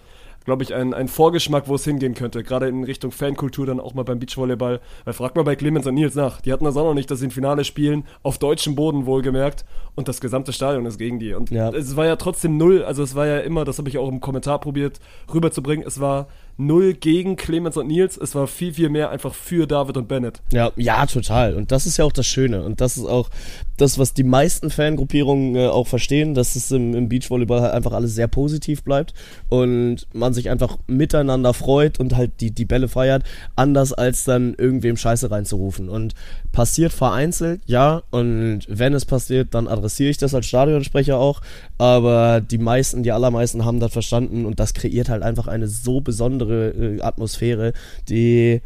glaube 0.44 0.62
ich, 0.62 0.74
ein, 0.74 0.94
ein 0.94 1.08
Vorgeschmack, 1.08 1.68
wo 1.68 1.74
es 1.74 1.84
hingehen 1.84 2.14
könnte. 2.14 2.42
Gerade 2.42 2.68
in 2.68 2.84
Richtung 2.84 3.12
Fankultur, 3.12 3.66
dann 3.66 3.80
auch 3.80 3.94
mal 3.94 4.02
beim 4.02 4.18
Beachvolleyball. 4.18 4.80
Weil 5.04 5.14
frag 5.14 5.36
mal 5.36 5.44
bei 5.44 5.56
Clemens 5.56 5.86
und 5.86 5.94
Nils 5.94 6.14
nach. 6.14 6.40
Die 6.40 6.52
hatten 6.52 6.64
das 6.64 6.76
auch 6.76 6.84
noch 6.84 6.94
nicht, 6.94 7.10
dass 7.10 7.20
sie 7.20 7.28
ein 7.28 7.30
Finale 7.30 7.64
spielen, 7.64 8.04
auf 8.22 8.38
deutschem 8.38 8.74
Boden 8.74 9.06
wohlgemerkt. 9.06 9.64
Und 9.94 10.08
das 10.08 10.20
gesamte 10.20 10.52
Stadion 10.52 10.86
ist 10.86 10.98
gegen 10.98 11.18
die. 11.18 11.34
Und 11.34 11.50
ja. 11.50 11.70
es 11.70 11.96
war 11.96 12.06
ja 12.06 12.16
trotzdem 12.16 12.56
null, 12.56 12.82
also 12.84 13.02
es 13.02 13.14
war 13.14 13.26
ja 13.26 13.38
immer, 13.38 13.64
das 13.64 13.78
habe 13.78 13.88
ich 13.88 13.98
auch 13.98 14.08
im 14.08 14.20
Kommentar 14.20 14.58
probiert 14.58 15.00
rüberzubringen, 15.32 15.86
es 15.86 16.00
war 16.00 16.28
null 16.66 16.94
gegen 16.94 17.36
Clemens 17.36 17.76
und 17.76 17.88
Nils, 17.88 18.16
es 18.16 18.34
war 18.34 18.46
viel, 18.46 18.74
viel 18.74 18.88
mehr 18.88 19.10
einfach 19.10 19.34
für 19.34 19.66
David 19.66 19.96
und 19.96 20.08
Bennett. 20.08 20.40
Ja, 20.52 20.72
ja, 20.76 21.06
total. 21.06 21.54
Und 21.54 21.72
das 21.72 21.86
ist 21.86 21.96
ja 21.96 22.04
auch 22.04 22.12
das 22.12 22.26
Schöne. 22.26 22.62
Und 22.62 22.80
das 22.80 22.96
ist 22.96 23.06
auch 23.06 23.30
das, 23.76 23.98
was 23.98 24.14
die 24.14 24.24
meisten 24.24 24.70
Fangruppierungen 24.70 25.56
äh, 25.56 25.66
auch 25.66 25.86
verstehen, 25.86 26.34
dass 26.34 26.56
es 26.56 26.70
im, 26.70 26.94
im 26.94 27.08
Beachvolleyball 27.08 27.62
halt 27.62 27.74
einfach 27.74 27.92
alles 27.92 28.14
sehr 28.14 28.28
positiv 28.28 28.82
bleibt 28.82 29.14
und 29.48 30.06
man 30.12 30.34
sich 30.34 30.50
einfach 30.50 30.78
miteinander 30.86 31.54
freut 31.54 31.98
und 31.98 32.16
halt 32.16 32.40
die, 32.40 32.52
die 32.52 32.64
Bälle 32.64 32.88
feiert, 32.88 33.24
anders 33.56 33.92
als 33.92 34.24
dann 34.24 34.54
irgendwem 34.54 34.96
Scheiße 34.96 35.30
reinzurufen. 35.30 35.88
Und 35.88 36.14
passiert 36.52 36.92
vereinzelt, 36.92 37.62
ja, 37.66 38.02
und 38.10 38.60
wenn 38.68 38.94
es 38.94 39.04
passiert, 39.04 39.54
dann 39.54 39.68
adressiere 39.68 40.10
ich 40.10 40.18
das 40.18 40.34
als 40.34 40.46
Stadionsprecher 40.46 41.16
auch, 41.16 41.40
aber 41.78 42.40
die 42.40 42.58
meisten, 42.58 43.02
die 43.02 43.12
allermeisten 43.12 43.64
haben 43.64 43.80
das 43.80 43.92
verstanden 43.92 44.44
und 44.44 44.60
das 44.60 44.74
kreiert 44.74 45.08
halt 45.08 45.22
einfach 45.22 45.48
eine 45.48 45.66
so 45.66 46.00
besondere 46.00 46.51
äh, 46.54 47.00
Atmosphäre, 47.02 47.72
die 48.08 48.60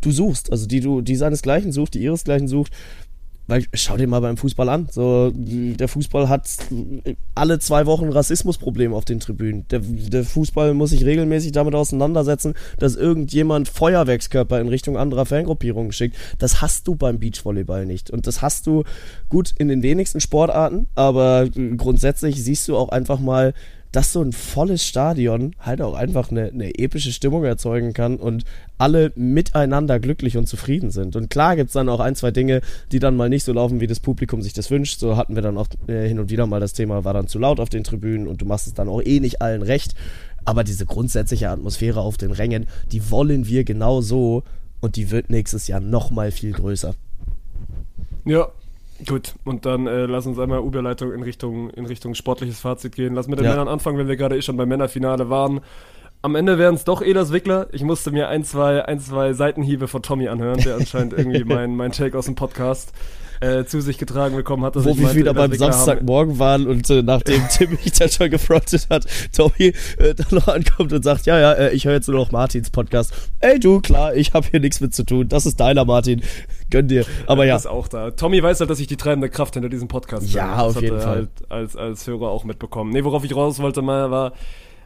du 0.00 0.10
suchst, 0.10 0.50
also 0.50 0.66
die 0.66 0.80
du, 0.80 1.00
die 1.00 1.16
seinesgleichen 1.16 1.72
sucht, 1.72 1.94
die 1.94 2.02
ihresgleichen 2.02 2.48
sucht 2.48 2.72
weil 3.52 3.64
schau 3.74 3.96
dir 3.96 4.06
mal 4.06 4.20
beim 4.20 4.36
Fußball 4.36 4.68
an. 4.68 4.88
So, 4.90 5.32
der 5.34 5.88
Fußball 5.88 6.28
hat 6.28 6.48
alle 7.34 7.58
zwei 7.58 7.86
Wochen 7.86 8.08
Rassismusprobleme 8.08 8.94
auf 8.94 9.04
den 9.04 9.20
Tribünen. 9.20 9.66
Der, 9.70 9.80
der, 9.80 10.24
Fußball 10.24 10.74
muss 10.74 10.90
sich 10.90 11.04
regelmäßig 11.04 11.52
damit 11.52 11.74
auseinandersetzen, 11.74 12.54
dass 12.78 12.94
irgendjemand 12.94 13.68
Feuerwerkskörper 13.68 14.60
in 14.60 14.68
Richtung 14.68 14.96
anderer 14.96 15.26
Fangruppierungen 15.26 15.92
schickt. 15.92 16.16
Das 16.38 16.62
hast 16.62 16.86
du 16.86 16.94
beim 16.94 17.18
Beachvolleyball 17.18 17.84
nicht. 17.84 18.10
Und 18.10 18.26
das 18.26 18.42
hast 18.42 18.66
du 18.66 18.84
gut 19.28 19.52
in 19.58 19.68
den 19.68 19.82
wenigsten 19.82 20.20
Sportarten, 20.20 20.86
aber 20.94 21.48
grundsätzlich 21.76 22.42
siehst 22.42 22.68
du 22.68 22.76
auch 22.76 22.90
einfach 22.90 23.18
mal, 23.18 23.54
dass 23.92 24.12
so 24.12 24.22
ein 24.22 24.32
volles 24.32 24.84
Stadion 24.86 25.54
halt 25.60 25.82
auch 25.82 25.94
einfach 25.94 26.30
eine, 26.30 26.46
eine 26.46 26.78
epische 26.78 27.12
Stimmung 27.12 27.44
erzeugen 27.44 27.92
kann 27.92 28.16
und 28.16 28.44
alle 28.78 29.12
miteinander 29.14 30.00
glücklich 30.00 30.38
und 30.38 30.48
zufrieden 30.48 30.90
sind. 30.90 31.14
Und 31.14 31.28
klar 31.28 31.56
gibt 31.56 31.68
es 31.68 31.74
dann 31.74 31.90
auch 31.90 32.00
ein, 32.00 32.16
zwei 32.16 32.30
Dinge, 32.30 32.62
die 32.90 32.98
dann 32.98 33.16
mal 33.16 33.28
nicht 33.28 33.44
so 33.44 33.52
laufen, 33.52 33.80
wie 33.80 33.86
das 33.86 34.00
Publikum 34.00 34.40
sich 34.40 34.54
das 34.54 34.70
wünscht. 34.70 34.98
So 34.98 35.16
hatten 35.16 35.34
wir 35.34 35.42
dann 35.42 35.58
auch 35.58 35.68
äh, 35.86 36.08
hin 36.08 36.18
und 36.18 36.30
wieder 36.30 36.46
mal 36.46 36.60
das 36.60 36.72
Thema, 36.72 37.04
war 37.04 37.12
dann 37.12 37.28
zu 37.28 37.38
laut 37.38 37.60
auf 37.60 37.68
den 37.68 37.84
Tribünen 37.84 38.26
und 38.26 38.40
du 38.40 38.46
machst 38.46 38.66
es 38.66 38.74
dann 38.74 38.88
auch 38.88 39.02
eh 39.02 39.20
nicht 39.20 39.42
allen 39.42 39.62
recht. 39.62 39.94
Aber 40.44 40.64
diese 40.64 40.86
grundsätzliche 40.86 41.50
Atmosphäre 41.50 42.00
auf 42.00 42.16
den 42.16 42.32
Rängen, 42.32 42.66
die 42.90 43.10
wollen 43.10 43.46
wir 43.46 43.62
genau 43.62 44.00
so 44.00 44.42
und 44.80 44.96
die 44.96 45.10
wird 45.10 45.30
nächstes 45.30 45.68
Jahr 45.68 45.80
nochmal 45.80 46.32
viel 46.32 46.52
größer. 46.52 46.94
Ja, 48.24 48.48
Gut, 49.06 49.34
und 49.44 49.66
dann 49.66 49.86
äh, 49.86 50.06
lass 50.06 50.26
uns 50.26 50.38
einmal 50.38 50.60
Überleitung 50.60 51.12
in 51.12 51.22
Richtung, 51.22 51.70
in 51.70 51.86
Richtung 51.86 52.14
sportliches 52.14 52.60
Fazit 52.60 52.94
gehen. 52.94 53.14
Lass 53.14 53.26
mit 53.26 53.38
den 53.38 53.46
ja. 53.46 53.52
Männern 53.52 53.68
anfangen, 53.68 53.98
wenn 53.98 54.08
wir 54.08 54.16
gerade 54.16 54.36
eh 54.36 54.42
schon 54.42 54.56
beim 54.56 54.68
Männerfinale 54.68 55.30
waren. 55.30 55.60
Am 56.24 56.36
Ende 56.36 56.56
wären 56.56 56.76
es 56.76 56.84
doch 56.84 57.02
Elas 57.02 57.32
Wickler. 57.32 57.66
Ich 57.72 57.82
musste 57.82 58.12
mir 58.12 58.28
ein, 58.28 58.44
zwei, 58.44 58.84
ein, 58.84 59.00
zwei 59.00 59.32
Seitenhiebe 59.32 59.88
von 59.88 60.02
Tommy 60.02 60.28
anhören, 60.28 60.60
der 60.60 60.76
anscheinend 60.76 61.14
irgendwie 61.14 61.44
mein, 61.44 61.74
mein 61.74 61.90
Take 61.90 62.16
aus 62.16 62.26
dem 62.26 62.36
Podcast 62.36 62.92
äh, 63.42 63.64
zu 63.64 63.80
sich 63.80 63.98
getragen 63.98 64.36
bekommen 64.36 64.64
hat. 64.64 64.76
Wo 64.76 64.96
wir 64.96 65.14
wieder 65.14 65.34
beim 65.34 65.52
Samstagmorgen 65.52 66.38
waren 66.38 66.68
und 66.68 66.88
äh, 66.90 67.02
nachdem 67.02 67.42
Tim 67.50 67.70
mich 67.72 67.92
dann 67.92 68.08
schon 68.08 68.30
gefrontet 68.30 68.86
hat, 68.88 69.04
Tommy 69.32 69.74
äh, 69.98 70.14
dann 70.14 70.26
noch 70.30 70.48
ankommt 70.48 70.92
und 70.92 71.02
sagt, 71.02 71.26
ja, 71.26 71.38
ja, 71.38 71.52
äh, 71.52 71.72
ich 71.72 71.84
höre 71.84 71.94
jetzt 71.94 72.08
nur 72.08 72.18
noch 72.18 72.30
Martins 72.30 72.70
Podcast. 72.70 73.12
Ey 73.40 73.58
du, 73.58 73.80
klar, 73.80 74.14
ich 74.14 74.32
habe 74.32 74.46
hier 74.48 74.60
nichts 74.60 74.80
mit 74.80 74.94
zu 74.94 75.04
tun. 75.04 75.28
Das 75.28 75.44
ist 75.44 75.58
deiner, 75.58 75.84
Martin. 75.84 76.22
Gönn 76.72 76.88
dir. 76.88 77.04
Aber 77.26 77.44
ja. 77.44 77.54
Ist 77.54 77.66
auch 77.66 77.86
da. 77.86 78.10
Tommy 78.10 78.42
weiß 78.42 78.60
halt, 78.60 78.70
dass 78.70 78.80
ich 78.80 78.86
die 78.86 78.96
treibende 78.96 79.28
Kraft 79.28 79.54
hinter 79.54 79.68
diesem 79.68 79.88
Podcast 79.88 80.26
bin. 80.26 80.34
Ja, 80.34 80.56
auf 80.56 80.80
jeden 80.80 80.98
Fall. 81.00 81.16
Halt 81.16 81.28
als, 81.50 81.76
als 81.76 82.06
Hörer 82.06 82.30
auch 82.30 82.44
mitbekommen. 82.44 82.90
Nee, 82.90 83.04
worauf 83.04 83.24
ich 83.24 83.36
raus 83.36 83.60
wollte 83.60 83.82
mal 83.82 84.10
war, 84.10 84.32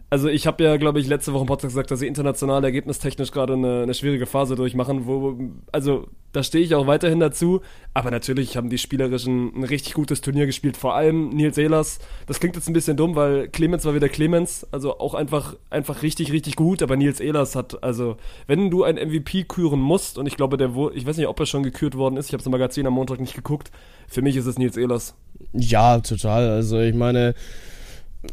also 0.08 0.28
ich 0.28 0.46
habe 0.46 0.62
ja, 0.62 0.76
glaube 0.76 1.00
ich, 1.00 1.08
letzte 1.08 1.32
Woche 1.32 1.42
im 1.42 1.46
Podcast 1.48 1.74
gesagt, 1.74 1.90
dass 1.90 1.98
sie 1.98 2.06
international 2.06 2.62
ergebnistechnisch 2.62 3.32
gerade 3.32 3.54
eine, 3.54 3.82
eine 3.82 3.94
schwierige 3.94 4.26
Phase 4.26 4.54
durchmachen, 4.54 5.06
wo, 5.06 5.36
also 5.72 6.06
da 6.32 6.44
stehe 6.44 6.62
ich 6.62 6.76
auch 6.76 6.86
weiterhin 6.86 7.18
dazu, 7.18 7.60
aber 7.92 8.12
natürlich 8.12 8.56
haben 8.56 8.70
die 8.70 8.78
Spielerischen 8.78 9.52
ein 9.56 9.64
richtig 9.64 9.94
gutes 9.94 10.20
Turnier 10.20 10.46
gespielt, 10.46 10.76
vor 10.76 10.94
allem 10.94 11.30
Nils 11.30 11.58
Ehlers, 11.58 11.98
das 12.26 12.38
klingt 12.38 12.54
jetzt 12.54 12.68
ein 12.68 12.72
bisschen 12.72 12.96
dumm, 12.96 13.16
weil 13.16 13.48
Clemens 13.48 13.84
war 13.84 13.94
wieder 13.94 14.08
Clemens, 14.08 14.64
also 14.70 15.00
auch 15.00 15.14
einfach, 15.14 15.56
einfach 15.70 16.02
richtig, 16.02 16.30
richtig 16.30 16.54
gut, 16.54 16.82
aber 16.82 16.96
Nils 16.96 17.18
Ehlers 17.18 17.56
hat, 17.56 17.82
also 17.82 18.16
wenn 18.46 18.70
du 18.70 18.84
ein 18.84 18.96
MVP 18.96 19.44
küren 19.44 19.80
musst, 19.80 20.18
und 20.18 20.26
ich 20.26 20.36
glaube, 20.36 20.56
der 20.56 20.70
ich 20.94 21.04
weiß 21.04 21.16
nicht, 21.16 21.26
ob 21.26 21.40
er 21.40 21.46
schon 21.46 21.64
gekürt 21.64 21.96
worden 21.96 22.16
ist, 22.16 22.28
ich 22.28 22.32
habe 22.32 22.44
im 22.44 22.52
Magazin 22.52 22.86
am 22.86 22.92
Montag 22.92 23.18
nicht 23.18 23.34
geguckt, 23.34 23.72
für 24.06 24.22
mich 24.22 24.36
ist 24.36 24.46
es 24.46 24.56
Nils 24.56 24.76
Ehlers. 24.76 25.14
Ja, 25.52 25.98
total, 25.98 26.48
also 26.48 26.78
ich 26.78 26.94
meine, 26.94 27.34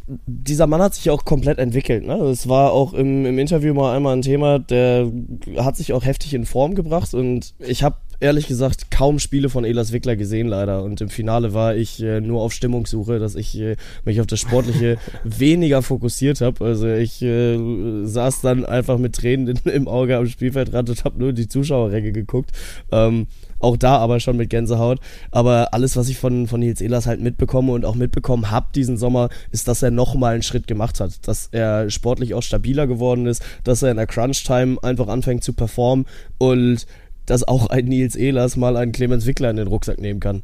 dieser 0.06 0.66
Mann 0.66 0.82
hat 0.82 0.94
sich 0.94 1.10
auch 1.10 1.24
komplett 1.24 1.58
entwickelt. 1.58 2.06
Ne? 2.06 2.14
Es 2.14 2.48
war 2.48 2.72
auch 2.72 2.94
im, 2.94 3.26
im 3.26 3.38
Interview 3.38 3.74
mal 3.74 3.94
einmal 3.94 4.16
ein 4.16 4.22
Thema, 4.22 4.58
der 4.58 5.10
hat 5.56 5.76
sich 5.76 5.92
auch 5.92 6.04
heftig 6.04 6.34
in 6.34 6.46
Form 6.46 6.74
gebracht 6.74 7.14
und 7.14 7.54
ich 7.58 7.82
habe 7.82 7.96
ehrlich 8.20 8.46
gesagt 8.46 8.90
kaum 8.90 9.18
Spiele 9.18 9.48
von 9.48 9.64
Elas 9.64 9.92
Wickler 9.92 10.16
gesehen 10.16 10.48
leider 10.48 10.82
und 10.82 11.00
im 11.00 11.08
Finale 11.08 11.52
war 11.52 11.74
ich 11.74 12.02
äh, 12.02 12.20
nur 12.20 12.42
auf 12.42 12.52
Stimmungssuche, 12.52 13.18
dass 13.18 13.34
ich 13.34 13.58
äh, 13.58 13.76
mich 14.04 14.20
auf 14.20 14.26
das 14.26 14.40
Sportliche 14.40 14.98
weniger 15.24 15.82
fokussiert 15.82 16.40
habe. 16.40 16.64
Also 16.64 16.88
ich 16.88 17.22
äh, 17.22 17.58
saß 18.04 18.40
dann 18.40 18.64
einfach 18.64 18.98
mit 18.98 19.14
Tränen 19.14 19.48
in, 19.48 19.70
im 19.70 19.88
Auge 19.88 20.16
am 20.16 20.26
Spielfeldrand 20.26 20.90
und 20.90 21.04
habe 21.04 21.18
nur 21.18 21.32
die 21.32 21.48
Zuschauerränge 21.48 22.12
geguckt. 22.12 22.50
Ähm, 22.92 23.26
auch 23.64 23.76
da 23.76 23.96
aber 23.96 24.20
schon 24.20 24.36
mit 24.36 24.50
Gänsehaut. 24.50 25.00
Aber 25.30 25.74
alles, 25.74 25.96
was 25.96 26.08
ich 26.08 26.18
von, 26.18 26.46
von 26.46 26.60
Nils 26.60 26.80
Ehlers 26.80 27.06
halt 27.06 27.20
mitbekomme 27.20 27.72
und 27.72 27.84
auch 27.84 27.94
mitbekommen 27.94 28.50
habe 28.50 28.66
diesen 28.74 28.96
Sommer, 28.96 29.28
ist, 29.50 29.66
dass 29.66 29.82
er 29.82 29.90
nochmal 29.90 30.34
einen 30.34 30.42
Schritt 30.42 30.66
gemacht 30.66 31.00
hat. 31.00 31.26
Dass 31.26 31.48
er 31.50 31.90
sportlich 31.90 32.34
auch 32.34 32.42
stabiler 32.42 32.86
geworden 32.86 33.26
ist, 33.26 33.42
dass 33.64 33.82
er 33.82 33.90
in 33.90 33.96
der 33.96 34.06
Crunch-Time 34.06 34.78
einfach 34.82 35.08
anfängt 35.08 35.42
zu 35.42 35.52
performen 35.52 36.06
und 36.38 36.86
dass 37.26 37.46
auch 37.46 37.66
ein 37.66 37.86
Nils 37.86 38.16
Ehlers 38.16 38.56
mal 38.56 38.76
einen 38.76 38.92
Clemens 38.92 39.26
Wickler 39.26 39.50
in 39.50 39.56
den 39.56 39.66
Rucksack 39.66 39.98
nehmen 39.98 40.20
kann. 40.20 40.42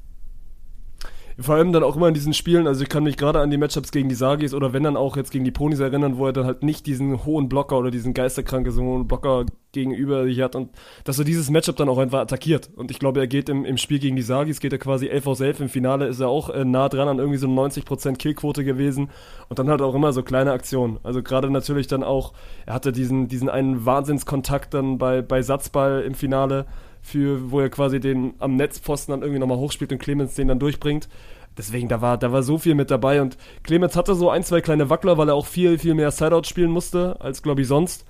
Vor 1.40 1.54
allem 1.54 1.72
dann 1.72 1.82
auch 1.82 1.96
immer 1.96 2.08
in 2.08 2.14
diesen 2.14 2.34
Spielen, 2.34 2.66
also 2.66 2.82
ich 2.82 2.88
kann 2.88 3.04
mich 3.04 3.16
gerade 3.16 3.40
an 3.40 3.50
die 3.50 3.56
Matchups 3.56 3.92
gegen 3.92 4.08
die 4.08 4.14
Sagis 4.14 4.52
oder 4.52 4.72
wenn 4.72 4.82
dann 4.82 4.96
auch 4.96 5.16
jetzt 5.16 5.30
gegen 5.30 5.44
die 5.44 5.50
Ponys 5.50 5.80
erinnern, 5.80 6.18
wo 6.18 6.26
er 6.26 6.32
dann 6.32 6.44
halt 6.44 6.62
nicht 6.62 6.86
diesen 6.86 7.24
hohen 7.24 7.48
Blocker 7.48 7.78
oder 7.78 7.90
diesen 7.90 8.14
geisterkranke 8.14 8.72
so 8.72 8.82
hohen 8.82 9.08
Blocker 9.08 9.46
gegenüber 9.72 10.24
sich 10.24 10.40
hat 10.40 10.56
und 10.56 10.70
dass 11.04 11.18
er 11.18 11.24
dieses 11.24 11.48
Matchup 11.50 11.76
dann 11.76 11.88
auch 11.88 11.98
einfach 11.98 12.20
attackiert. 12.20 12.70
Und 12.74 12.90
ich 12.90 12.98
glaube, 12.98 13.20
er 13.20 13.26
geht 13.26 13.48
im, 13.48 13.64
im 13.64 13.76
Spiel 13.76 13.98
gegen 13.98 14.16
die 14.16 14.22
Sagis, 14.22 14.60
geht 14.60 14.72
er 14.72 14.78
quasi 14.78 15.06
11 15.06 15.26
aus 15.26 15.40
11. 15.40 15.60
Im 15.60 15.68
Finale 15.68 16.06
ist 16.08 16.20
er 16.20 16.28
auch 16.28 16.50
äh, 16.50 16.64
nah 16.64 16.88
dran 16.88 17.08
an 17.08 17.18
irgendwie 17.18 17.38
so 17.38 17.46
90% 17.46 18.16
Killquote 18.16 18.64
gewesen 18.64 19.10
und 19.48 19.58
dann 19.58 19.70
halt 19.70 19.82
auch 19.82 19.94
immer 19.94 20.12
so 20.12 20.22
kleine 20.22 20.52
Aktionen. 20.52 20.98
Also 21.02 21.22
gerade 21.22 21.50
natürlich 21.50 21.86
dann 21.86 22.02
auch, 22.02 22.32
er 22.66 22.74
hatte 22.74 22.92
diesen, 22.92 23.28
diesen 23.28 23.48
einen 23.48 23.86
Wahnsinnskontakt 23.86 24.74
dann 24.74 24.98
bei, 24.98 25.22
bei 25.22 25.42
Satzball 25.42 26.02
im 26.02 26.14
Finale 26.14 26.66
für, 27.02 27.50
wo 27.50 27.60
er 27.60 27.70
quasi 27.70 28.00
den 28.00 28.34
am 28.38 28.56
Netzpfosten 28.56 29.12
dann 29.12 29.22
irgendwie 29.22 29.40
nochmal 29.40 29.58
hochspielt 29.58 29.92
und 29.92 29.98
Clemens 29.98 30.34
den 30.34 30.48
dann 30.48 30.58
durchbringt. 30.58 31.08
Deswegen, 31.58 31.88
da 31.88 32.00
war, 32.00 32.16
da 32.16 32.32
war 32.32 32.42
so 32.42 32.58
viel 32.58 32.74
mit 32.74 32.90
dabei 32.90 33.20
und 33.20 33.36
Clemens 33.64 33.96
hatte 33.96 34.14
so 34.14 34.30
ein, 34.30 34.44
zwei 34.44 34.60
kleine 34.60 34.88
Wackler, 34.88 35.18
weil 35.18 35.28
er 35.28 35.34
auch 35.34 35.46
viel, 35.46 35.78
viel 35.78 35.94
mehr 35.94 36.10
Sideout 36.10 36.44
spielen 36.44 36.70
musste, 36.70 37.20
als 37.20 37.42
glaube 37.42 37.62
ich 37.62 37.68
sonst. 37.68 38.06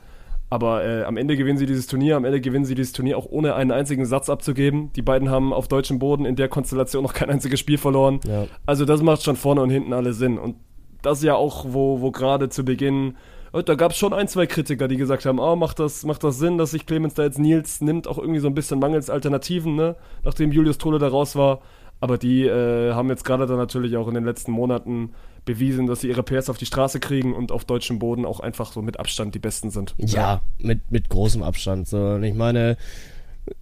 Aber 0.51 0.85
äh, 0.85 1.05
am 1.05 1.17
Ende 1.17 1.37
gewinnen 1.37 1.59
sie 1.59 1.67
dieses 1.67 1.87
Turnier, 1.87 2.17
am 2.17 2.25
Ende 2.25 2.41
gewinnen 2.41 2.65
sie 2.65 2.75
dieses 2.75 2.93
Turnier 2.93 3.17
auch 3.17 3.27
ohne 3.27 3.55
einen 3.55 3.71
einzigen 3.71 4.05
Satz 4.05 4.29
abzugeben. 4.29 4.93
Die 4.95 5.03
beiden 5.03 5.31
haben 5.31 5.53
auf 5.53 5.69
deutschem 5.69 6.01
Boden 6.01 6.25
in 6.25 6.35
der 6.35 6.49
Konstellation 6.49 7.05
noch 7.05 7.15
kein 7.15 7.31
einziges 7.31 7.61
Spiel 7.61 7.79
verloren. 7.79 8.19
Ja. 8.27 8.47
Also 8.67 8.85
das 8.85 9.01
macht 9.01 9.23
schon 9.23 9.37
vorne 9.37 9.63
und 9.63 9.71
hinten 9.71 9.93
alle 9.93 10.13
Sinn. 10.13 10.39
Und 10.39 10.57
das 11.03 11.23
ja 11.23 11.37
auch, 11.37 11.67
wo, 11.69 12.01
wo 12.01 12.11
gerade 12.11 12.49
zu 12.49 12.65
Beginn 12.65 13.15
da 13.53 13.75
gab 13.75 13.93
es 13.93 13.99
schon 13.99 14.13
ein, 14.13 14.29
zwei 14.29 14.47
Kritiker, 14.47 14.89
die 14.89 14.97
gesagt 14.97 15.25
haben, 15.27 15.39
oh, 15.39 15.57
macht 15.57 15.79
das, 15.79 16.05
macht 16.05 16.23
das 16.23 16.39
Sinn, 16.39 16.59
dass 16.59 16.71
sich 16.71 16.87
Clemens 16.87 17.15
da 17.15 17.25
jetzt 17.25 17.39
Nils 17.39 17.81
nimmt, 17.81 18.07
auch 18.07 18.19
irgendwie 18.19 18.41
so 18.41 18.47
ein 18.47 18.55
bisschen 18.55 18.79
mangels 18.79 19.11
Alternativen, 19.11 19.75
ne? 19.75 19.97
Nachdem 20.25 20.53
Julius 20.53 20.79
Tole 20.79 20.99
da 20.99 21.09
raus 21.09 21.37
war. 21.37 21.61
Aber 22.03 22.17
die 22.17 22.47
äh, 22.47 22.95
haben 22.95 23.11
jetzt 23.11 23.25
gerade 23.25 23.47
dann 23.47 23.59
natürlich 23.59 23.97
auch 23.97 24.09
in 24.09 24.15
den 24.15 24.25
letzten 24.25 24.53
Monaten 24.53 25.11
bewiesen, 25.45 25.87
dass 25.87 26.01
sie 26.01 26.09
ihre 26.09 26.23
PS 26.23 26.49
auf 26.49 26.57
die 26.57 26.67
Straße 26.67 26.99
kriegen 26.99 27.35
und 27.35 27.53
auf 27.53 27.65
deutschem 27.65 27.99
Boden 27.99 28.25
auch 28.25 28.41
einfach 28.41 28.73
so 28.73 28.81
mit 28.83 28.99
Abstand 28.99 29.35
die 29.35 29.39
Besten 29.39 29.71
sind. 29.71 29.95
Ja, 29.99 30.41
mit, 30.59 30.91
mit 30.91 31.09
großem 31.09 31.43
Abstand. 31.43 31.89
So. 31.89 31.99
Und 31.99 32.23
ich 32.23 32.35
meine, 32.35 32.77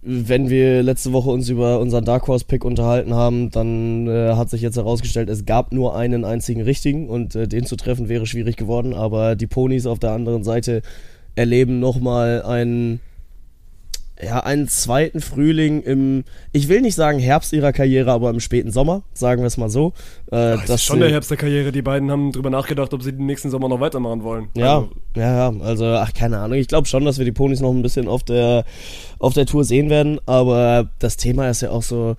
wenn 0.01 0.49
wir 0.49 0.83
letzte 0.83 1.13
Woche 1.13 1.29
uns 1.29 1.49
über 1.49 1.79
unseren 1.79 2.05
Dark 2.05 2.27
Horse 2.27 2.45
Pick 2.45 2.63
unterhalten 2.63 3.13
haben, 3.13 3.49
dann 3.51 4.07
äh, 4.07 4.33
hat 4.35 4.49
sich 4.49 4.61
jetzt 4.61 4.77
herausgestellt, 4.77 5.29
es 5.29 5.45
gab 5.45 5.71
nur 5.71 5.95
einen 5.95 6.25
einzigen 6.25 6.61
richtigen 6.61 7.09
und 7.09 7.35
äh, 7.35 7.47
den 7.47 7.65
zu 7.65 7.75
treffen 7.75 8.09
wäre 8.09 8.25
schwierig 8.25 8.55
geworden, 8.55 8.93
aber 8.93 9.35
die 9.35 9.47
Ponys 9.47 9.85
auf 9.85 9.99
der 9.99 10.11
anderen 10.11 10.43
Seite 10.43 10.81
erleben 11.35 11.79
nochmal 11.79 12.41
einen 12.43 12.99
ja, 14.21 14.41
einen 14.41 14.67
zweiten 14.67 15.21
Frühling 15.21 15.81
im, 15.81 16.25
ich 16.51 16.67
will 16.67 16.81
nicht 16.81 16.95
sagen 16.95 17.19
Herbst 17.19 17.53
ihrer 17.53 17.71
Karriere, 17.71 18.11
aber 18.11 18.29
im 18.29 18.39
späten 18.39 18.71
Sommer, 18.71 19.03
sagen 19.13 19.41
wir 19.41 19.47
es 19.47 19.57
mal 19.57 19.69
so. 19.69 19.93
Äh, 20.27 20.57
das 20.67 20.69
ist 20.69 20.83
schon 20.83 20.99
der 20.99 21.09
Herbst 21.09 21.31
der 21.31 21.37
Karriere. 21.37 21.71
Die 21.71 21.81
beiden 21.81 22.11
haben 22.11 22.31
drüber 22.31 22.49
nachgedacht, 22.49 22.93
ob 22.93 23.01
sie 23.01 23.13
den 23.13 23.25
nächsten 23.25 23.49
Sommer 23.49 23.69
noch 23.69 23.79
weitermachen 23.79 24.23
wollen. 24.23 24.49
Ja, 24.55 24.79
also. 24.79 24.89
ja, 25.15 25.53
also, 25.61 25.85
ach, 25.85 26.13
keine 26.13 26.39
Ahnung. 26.39 26.57
Ich 26.57 26.67
glaube 26.67 26.87
schon, 26.87 27.05
dass 27.05 27.17
wir 27.17 27.25
die 27.25 27.31
Ponys 27.31 27.61
noch 27.61 27.71
ein 27.71 27.81
bisschen 27.81 28.09
auf 28.09 28.23
der, 28.23 28.65
auf 29.19 29.33
der 29.33 29.45
Tour 29.45 29.63
sehen 29.63 29.89
werden, 29.89 30.19
aber 30.25 30.89
das 30.99 31.15
Thema 31.15 31.49
ist 31.49 31.61
ja 31.61 31.71
auch 31.71 31.83
so, 31.83 32.17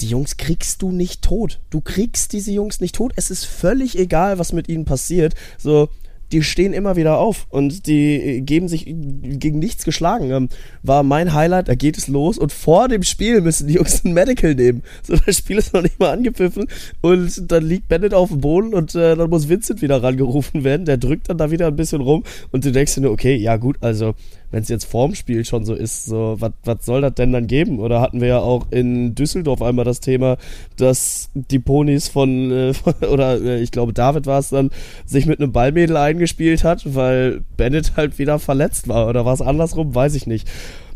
die 0.00 0.08
Jungs 0.08 0.36
kriegst 0.36 0.82
du 0.82 0.90
nicht 0.90 1.22
tot. 1.22 1.60
Du 1.70 1.80
kriegst 1.80 2.32
diese 2.32 2.50
Jungs 2.50 2.80
nicht 2.80 2.96
tot. 2.96 3.12
Es 3.14 3.30
ist 3.30 3.44
völlig 3.44 3.96
egal, 3.96 4.40
was 4.40 4.52
mit 4.52 4.68
ihnen 4.68 4.84
passiert. 4.84 5.34
So, 5.58 5.88
die 6.32 6.42
stehen 6.42 6.72
immer 6.72 6.96
wieder 6.96 7.18
auf 7.18 7.46
und 7.50 7.86
die 7.86 8.42
geben 8.44 8.68
sich 8.68 8.84
gegen 8.86 9.58
nichts 9.58 9.84
geschlagen. 9.84 10.30
Ähm, 10.30 10.48
war 10.82 11.02
mein 11.02 11.34
Highlight, 11.34 11.68
da 11.68 11.74
geht 11.74 11.98
es 11.98 12.08
los 12.08 12.38
und 12.38 12.52
vor 12.52 12.88
dem 12.88 13.02
Spiel 13.02 13.40
müssen 13.40 13.68
die 13.68 13.74
Jungs 13.74 14.04
ein 14.04 14.12
Medical 14.12 14.54
nehmen. 14.54 14.82
So, 15.04 15.16
das 15.16 15.38
Spiel 15.38 15.58
ist 15.58 15.74
noch 15.74 15.82
nicht 15.82 15.98
mal 15.98 16.12
angepfiffen 16.12 16.68
und 17.00 17.50
dann 17.50 17.64
liegt 17.64 17.88
Bennett 17.88 18.14
auf 18.14 18.28
dem 18.28 18.40
Boden 18.40 18.72
und 18.72 18.94
äh, 18.94 19.16
dann 19.16 19.30
muss 19.30 19.48
Vincent 19.48 19.82
wieder 19.82 20.02
rangerufen 20.02 20.64
werden. 20.64 20.86
Der 20.86 20.96
drückt 20.96 21.28
dann 21.28 21.38
da 21.38 21.50
wieder 21.50 21.66
ein 21.66 21.76
bisschen 21.76 22.00
rum 22.00 22.22
und 22.52 22.64
du 22.64 22.70
denkst 22.70 22.94
dir 22.94 23.00
nur, 23.00 23.10
okay, 23.10 23.34
ja 23.34 23.56
gut, 23.56 23.76
also 23.80 24.14
wenn 24.52 24.62
es 24.62 24.68
jetzt 24.68 24.84
vorm 24.84 25.14
Spiel 25.14 25.44
schon 25.44 25.64
so 25.64 25.74
ist, 25.74 26.04
so, 26.04 26.36
was 26.38 26.84
soll 26.84 27.00
das 27.00 27.14
denn 27.14 27.32
dann 27.32 27.46
geben? 27.46 27.80
Oder 27.80 28.00
hatten 28.00 28.20
wir 28.20 28.28
ja 28.28 28.38
auch 28.38 28.66
in 28.70 29.14
Düsseldorf 29.14 29.62
einmal 29.62 29.84
das 29.84 30.00
Thema, 30.00 30.36
dass 30.76 31.30
die 31.34 31.58
Ponys 31.58 32.08
von, 32.08 32.52
äh, 32.52 32.74
von 32.74 32.94
oder 33.10 33.40
äh, 33.40 33.60
ich 33.60 33.72
glaube 33.72 33.92
David 33.92 34.26
war 34.26 34.38
es 34.38 34.50
dann, 34.50 34.70
sich 35.06 35.26
mit 35.26 35.40
einem 35.40 35.52
Ballmädel 35.52 35.96
eingespielt 35.96 36.64
hat, 36.64 36.94
weil 36.94 37.42
Bennett 37.56 37.96
halt 37.96 38.18
wieder 38.18 38.38
verletzt 38.38 38.88
war. 38.88 39.08
Oder 39.08 39.24
war 39.24 39.32
es 39.32 39.40
andersrum? 39.40 39.94
Weiß 39.94 40.14
ich 40.14 40.26
nicht. 40.26 40.46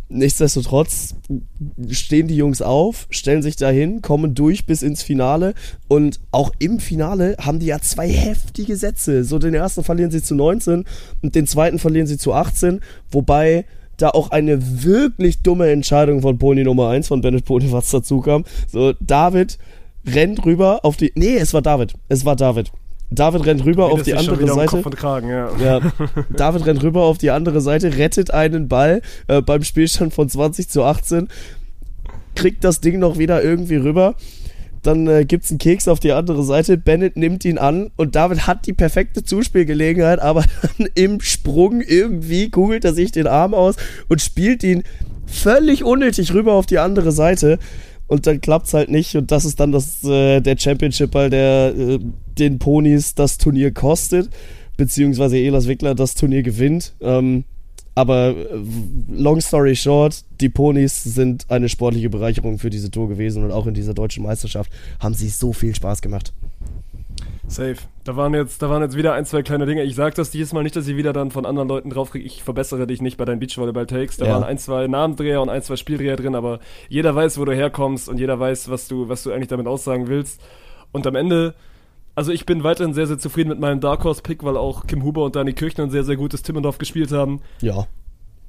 Nichtsdestotrotz 0.09 1.15
stehen 1.91 2.29
die 2.29 2.37
Jungs 2.37 2.63
auf, 2.63 3.09
stellen 3.11 3.43
sich 3.43 3.57
dahin, 3.57 4.03
kommen 4.03 4.35
durch 4.35 4.65
bis 4.65 4.83
ins 4.83 5.03
Finale 5.03 5.55
und 5.89 6.21
auch 6.31 6.53
im 6.61 6.79
Finale 6.79 7.37
haben 7.41 7.59
die 7.59 7.67
ja 7.67 7.81
zwei 7.81 8.09
heftige 8.09 8.77
Sätze. 8.77 9.25
So 9.25 9.41
den 9.41 9.55
ersten 9.55 9.83
verlieren 9.83 10.13
sie 10.13 10.23
zu 10.23 10.37
19 10.37 10.85
und 11.23 11.35
den 11.35 11.49
zweiten 11.49 11.81
verlieren 11.81 12.07
sie 12.07 12.19
zu 12.19 12.33
18, 12.33 12.81
wobei 13.11 13.65
da 13.97 14.11
auch 14.11 14.31
eine 14.31 14.85
wirklich 14.85 15.43
dumme 15.43 15.71
Entscheidung 15.71 16.23
von 16.23 16.39
Pony 16.39 16.63
Nummer 16.63 16.91
1 16.91 17.09
von 17.09 17.21
Bennett 17.21 17.45
Pony 17.45 17.73
was 17.73 17.91
dazu 17.91 18.21
kam. 18.21 18.45
So 18.71 18.93
David 19.01 19.59
rennt 20.07 20.45
rüber 20.45 20.85
auf 20.85 20.97
die 20.97 21.13
Nee, 21.17 21.37
es 21.37 21.53
war 21.53 21.63
David. 21.63 21.95
Es 22.09 22.25
war 22.25 22.37
David. 22.37 22.71
David 23.11 23.47
rennt 23.47 23.65
rüber 23.65 23.87
auf 23.87 24.03
die 24.03 24.15
andere 24.15 24.47
Seite. 24.49 24.83
Kragen, 24.91 25.29
ja. 25.29 25.51
ja. 25.63 25.81
David 26.37 26.67
rennt 26.67 26.83
rüber 26.83 27.05
auf 27.05 27.19
die 27.19 27.31
andere 27.31 27.61
Seite, 27.61 27.97
rettet 27.97 28.33
einen 28.33 28.69
Ball 28.69 29.01
äh, 29.29 29.43
beim 29.43 29.63
Spielstand 29.63 30.13
von 30.13 30.29
20 30.29 30.69
zu 30.69 30.83
18, 30.83 31.29
kriegt 32.35 32.65
das 32.65 32.81
Ding 32.81 32.99
noch 32.99 33.19
wieder 33.19 33.43
irgendwie 33.43 33.77
rüber. 33.77 34.17
Dann 34.83 35.07
äh, 35.09 35.25
gibt 35.25 35.45
es 35.45 35.51
einen 35.51 35.59
Keks 35.59 35.89
auf 35.89 36.01
die 36.01 36.13
andere 36.13 36.45
Seite. 36.45 36.77
Bennett 36.77 37.17
nimmt 37.17 37.45
ihn 37.45 37.59
an 37.59 37.91
und 37.97 38.15
David 38.15 38.47
hat 38.47 38.67
die 38.67 38.73
perfekte 38.73 39.25
Zuspielgelegenheit, 39.25 40.21
aber 40.21 40.45
dann 40.79 40.89
im 40.95 41.21
Sprung 41.21 41.81
irgendwie 41.81 42.51
kugelt 42.51 42.85
er 42.85 42.95
sich 42.95 43.13
den 43.13 43.27
Arm 43.27 43.55
aus 43.55 43.77
und 44.09 44.21
spielt 44.21 44.63
ihn 44.63 44.83
völlig 45.27 45.85
unnötig 45.85 46.33
rüber 46.35 46.53
auf 46.53 46.67
die 46.67 46.79
andere 46.79 47.13
Seite 47.13 47.59
und 48.09 48.27
dann 48.27 48.41
klappt 48.41 48.67
es 48.67 48.75
halt 48.75 48.91
nicht 48.91 49.17
und 49.17 49.31
das 49.31 49.45
ist 49.45 49.61
dann 49.61 49.73
das, 49.73 50.05
äh, 50.05 50.41
der 50.41 50.57
Championship-Ball, 50.57 51.31
der 51.31 51.75
äh, 51.77 51.99
den 52.39 52.59
Ponys 52.59 53.15
das 53.15 53.39
Turnier 53.39 53.73
kostet, 53.73 54.31
beziehungsweise 54.77 55.39
Elas 55.39 55.67
Wickler 55.67 55.95
das 55.95 56.15
Turnier 56.15 56.43
gewinnt. 56.43 56.95
Ähm, 57.01 57.45
aber 57.95 58.37
äh, 58.37 58.45
long 59.09 59.41
story 59.41 59.75
short, 59.75 60.25
die 60.41 60.51
Ponys 60.51 61.03
sind 61.03 61.47
eine 61.49 61.69
sportliche 61.69 62.11
Bereicherung 62.11 62.59
für 62.59 62.71
diese 62.71 62.91
Tour 62.91 63.09
gewesen 63.09 63.43
und 63.43 63.51
auch 63.51 63.67
in 63.67 63.75
dieser 63.75 63.95
deutschen 63.95 64.23
Meisterschaft 64.23 64.71
haben 65.01 65.15
sie 65.15 65.29
so 65.29 65.53
viel 65.53 65.75
Spaß 65.75 66.03
gemacht. 66.03 66.33
Safe. 67.49 67.77
Da 68.05 68.17
waren 68.17 68.35
jetzt, 68.35 68.61
da 68.61 68.71
waren 68.71 68.83
jetzt 68.83 68.97
wieder 68.97 69.15
ein, 69.15 69.25
zwei 69.25 69.43
kleine 69.43 69.67
Dinge. 69.67 69.83
Ich 69.85 69.95
sag 69.95 70.15
das 70.15 70.31
dieses 70.31 70.53
Mal 70.53 70.63
nicht, 70.63 70.75
dass 70.75 70.89
ich 70.89 70.97
wieder 70.97 71.13
dann 71.13 71.31
von 71.31 71.47
anderen 71.47 71.69
Leuten 71.69 71.91
draufkriege. 71.91 72.25
Ich 72.25 72.43
verbessere 72.43 72.87
dich 72.87 73.01
nicht 73.01 73.17
bei 73.17 73.25
deinen 73.25 73.39
Beachvolleyball-Takes. 73.39 74.17
Da 74.17 74.27
ja. 74.27 74.33
waren 74.33 74.45
ein, 74.45 74.59
zwei 74.59 74.87
Namendreher 74.87 75.41
und 75.41 75.49
ein, 75.49 75.63
zwei 75.63 75.77
Spieldreher 75.77 76.17
drin, 76.17 76.35
aber 76.35 76.59
jeder 76.89 77.15
weiß, 77.15 77.39
wo 77.39 77.45
du 77.45 77.55
herkommst 77.55 78.09
und 78.09 78.19
jeder 78.19 78.39
weiß, 78.39 78.69
was 78.71 78.89
du, 78.89 79.09
was 79.09 79.23
du 79.23 79.33
eigentlich 79.33 79.49
damit 79.49 79.67
aussagen 79.67 80.09
willst. 80.09 80.41
Und 80.93 81.07
am 81.07 81.15
Ende, 81.15 81.55
also 82.15 82.33
ich 82.33 82.47
bin 82.47 82.65
weiterhin 82.65 82.95
sehr, 82.95 83.07
sehr 83.07 83.19
zufrieden 83.19 83.51
mit 83.51 83.61
meinem 83.61 83.81
Dark 83.81 84.05
Horse-Pick, 84.05 84.43
weil 84.45 84.57
auch 84.57 84.87
Kim 84.87 85.05
Huber 85.05 85.25
und 85.25 85.37
Dani 85.37 85.53
Kirchner 85.53 85.85
ein 85.85 85.91
sehr, 85.91 86.05
sehr 86.05 86.17
gutes 86.17 86.43
Timmendorf 86.43 86.79
gespielt 86.79 87.13
haben. 87.13 87.41
Ja 87.61 87.87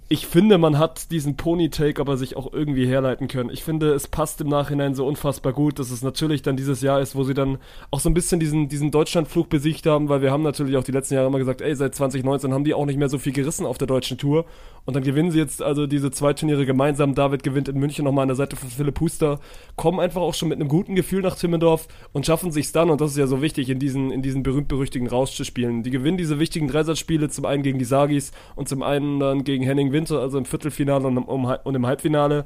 ich 0.10 0.26
finde, 0.26 0.58
man 0.58 0.78
hat 0.78 1.12
diesen 1.12 1.36
Pony-Take 1.36 2.00
aber 2.00 2.16
sich 2.16 2.38
auch 2.38 2.54
irgendwie 2.54 2.88
herleiten 2.88 3.28
können. 3.28 3.50
Ich 3.50 3.64
finde, 3.64 3.94
es 3.94 4.08
passt 4.08 4.40
im 4.40 4.48
Nachhinein 4.48 4.96
so 4.96 5.06
unfassbar 5.06 5.52
gut, 5.52 5.80
dass 5.80 5.92
es 5.92 6.02
natürlich 6.02 6.42
dann 6.42 6.56
dieses 6.56 6.82
Jahr 6.82 7.02
ist, 7.02 7.16
wo 7.16 7.26
sie 7.26 7.34
dann 7.34 7.58
auch 7.92 8.00
so 8.00 8.10
ein 8.10 8.14
bisschen 8.14 8.40
diesen, 8.40 8.70
diesen 8.70 8.92
Deutschlandflug 8.92 9.50
besiegt 9.50 9.86
haben, 9.86 10.08
weil 10.08 10.22
wir 10.22 10.32
haben 10.32 10.44
natürlich 10.44 10.78
auch 10.78 10.86
die 10.86 10.94
letzten 10.94 11.16
Jahre 11.16 11.28
immer 11.28 11.40
gesagt, 11.40 11.60
ey, 11.60 11.76
seit 11.76 11.94
2019 11.94 12.54
haben 12.54 12.64
die 12.64 12.74
auch 12.74 12.86
nicht 12.86 12.98
mehr 12.98 13.10
so 13.10 13.18
viel 13.18 13.34
gerissen 13.34 13.66
auf 13.66 13.78
der 13.78 13.88
deutschen 13.88 14.18
Tour. 14.18 14.46
Und 14.88 14.96
dann 14.96 15.04
gewinnen 15.04 15.32
sie 15.32 15.38
jetzt 15.38 15.62
also 15.62 15.86
diese 15.86 16.12
zwei 16.12 16.32
Turniere 16.32 16.66
gemeinsam. 16.66 17.14
David 17.14 17.44
gewinnt 17.44 17.68
in 17.68 17.78
München 17.78 18.06
nochmal 18.06 18.22
an 18.22 18.30
der 18.30 18.38
Seite 18.38 18.56
von 18.56 18.70
Philipp 18.70 19.02
Huster, 19.02 19.42
kommen 19.76 20.00
einfach 20.00 20.22
auch 20.22 20.34
schon 20.34 20.48
mit 20.48 20.62
einem 20.62 20.70
guten 20.70 20.96
Gefühl 20.96 21.22
nach 21.22 21.36
Timmendorf 21.36 21.90
und 22.14 22.26
schaffen 22.26 22.54
sich 22.54 22.72
dann, 22.72 22.90
und 22.90 23.02
das 23.02 23.12
ist 23.12 23.18
ja 23.18 23.28
so 23.28 23.42
wichtig, 23.42 23.70
in 23.70 23.80
diesen, 23.80 24.12
in 24.12 24.22
diesen 24.22 24.44
berühmt-berüchtigten 24.44 25.10
Rausch 25.10 25.36
zu 25.36 25.44
spielen. 25.44 25.84
Die 25.84 25.90
gewinnen 25.90 26.16
diese 26.16 26.40
wichtigen 26.40 26.70
Dreisatzspiele, 26.70 27.28
zum 27.28 27.44
einen 27.44 27.64
gegen 27.64 27.80
die 27.80 27.86
Sagis 27.86 28.32
und 28.56 28.70
zum 28.70 28.82
einen 28.82 29.20
dann 29.20 29.44
gegen 29.44 29.66
Henning 29.66 29.92
Winter, 29.92 30.22
also 30.22 30.38
im 30.38 30.46
Viertelfinale 30.46 31.06
und 31.06 31.18
im, 31.18 31.26
und 31.26 31.76
im 31.76 31.86
Halbfinale. 31.86 32.46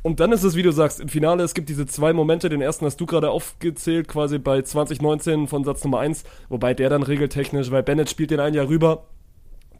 Und 0.00 0.18
dann 0.18 0.32
ist 0.32 0.44
es, 0.44 0.56
wie 0.56 0.62
du 0.62 0.72
sagst, 0.72 0.98
im 0.98 1.08
Finale, 1.08 1.42
es 1.42 1.52
gibt 1.52 1.68
diese 1.68 1.84
zwei 1.84 2.14
Momente, 2.14 2.48
den 2.48 2.62
ersten 2.62 2.86
hast 2.86 3.02
du 3.02 3.04
gerade 3.04 3.30
aufgezählt, 3.30 4.08
quasi 4.08 4.38
bei 4.38 4.62
2019 4.62 5.46
von 5.46 5.62
Satz 5.62 5.84
Nummer 5.84 5.98
1, 5.98 6.24
wobei 6.48 6.72
der 6.72 6.88
dann 6.88 7.02
regeltechnisch, 7.02 7.70
weil 7.70 7.82
Bennett 7.82 8.08
spielt 8.08 8.30
den 8.30 8.40
ein 8.40 8.54
Jahr 8.54 8.68
rüber, 8.68 9.04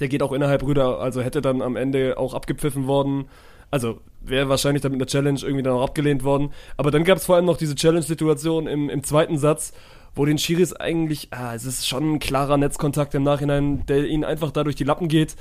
der 0.03 0.09
geht 0.09 0.23
auch 0.23 0.33
innerhalb 0.33 0.63
Brüder, 0.63 0.99
also 0.99 1.23
hätte 1.23 1.41
dann 1.41 1.63
am 1.63 1.77
Ende 1.77 2.19
auch 2.19 2.35
abgepfiffen 2.35 2.89
worden. 2.89 3.27
Also 3.71 4.01
wäre 4.21 4.49
wahrscheinlich 4.49 4.83
dann 4.83 4.91
mit 4.91 5.01
einer 5.01 5.07
Challenge 5.07 5.39
irgendwie 5.41 5.63
dann 5.63 5.75
auch 5.75 5.83
abgelehnt 5.83 6.25
worden. 6.25 6.53
Aber 6.77 6.91
dann 6.91 7.05
gab 7.05 7.19
es 7.19 7.25
vor 7.25 7.37
allem 7.37 7.45
noch 7.45 7.57
diese 7.57 7.77
Challenge-Situation 7.77 8.67
im, 8.67 8.91
im 8.91 9.05
zweiten 9.05 9.39
Satz, 9.39 9.73
wo 10.17 10.25
den 10.25 10.39
Schiris 10.39 10.73
eigentlich, 10.73 11.29
ah, 11.31 11.55
es 11.55 11.65
ist 11.65 11.87
schon 11.87 12.15
ein 12.15 12.19
klarer 12.19 12.57
Netzkontakt 12.57 13.15
im 13.15 13.23
Nachhinein, 13.23 13.87
der 13.87 14.05
ihnen 14.05 14.25
einfach 14.25 14.51
da 14.51 14.65
durch 14.65 14.75
die 14.77 14.85
Lappen 14.85 15.07
geht. 15.07 15.37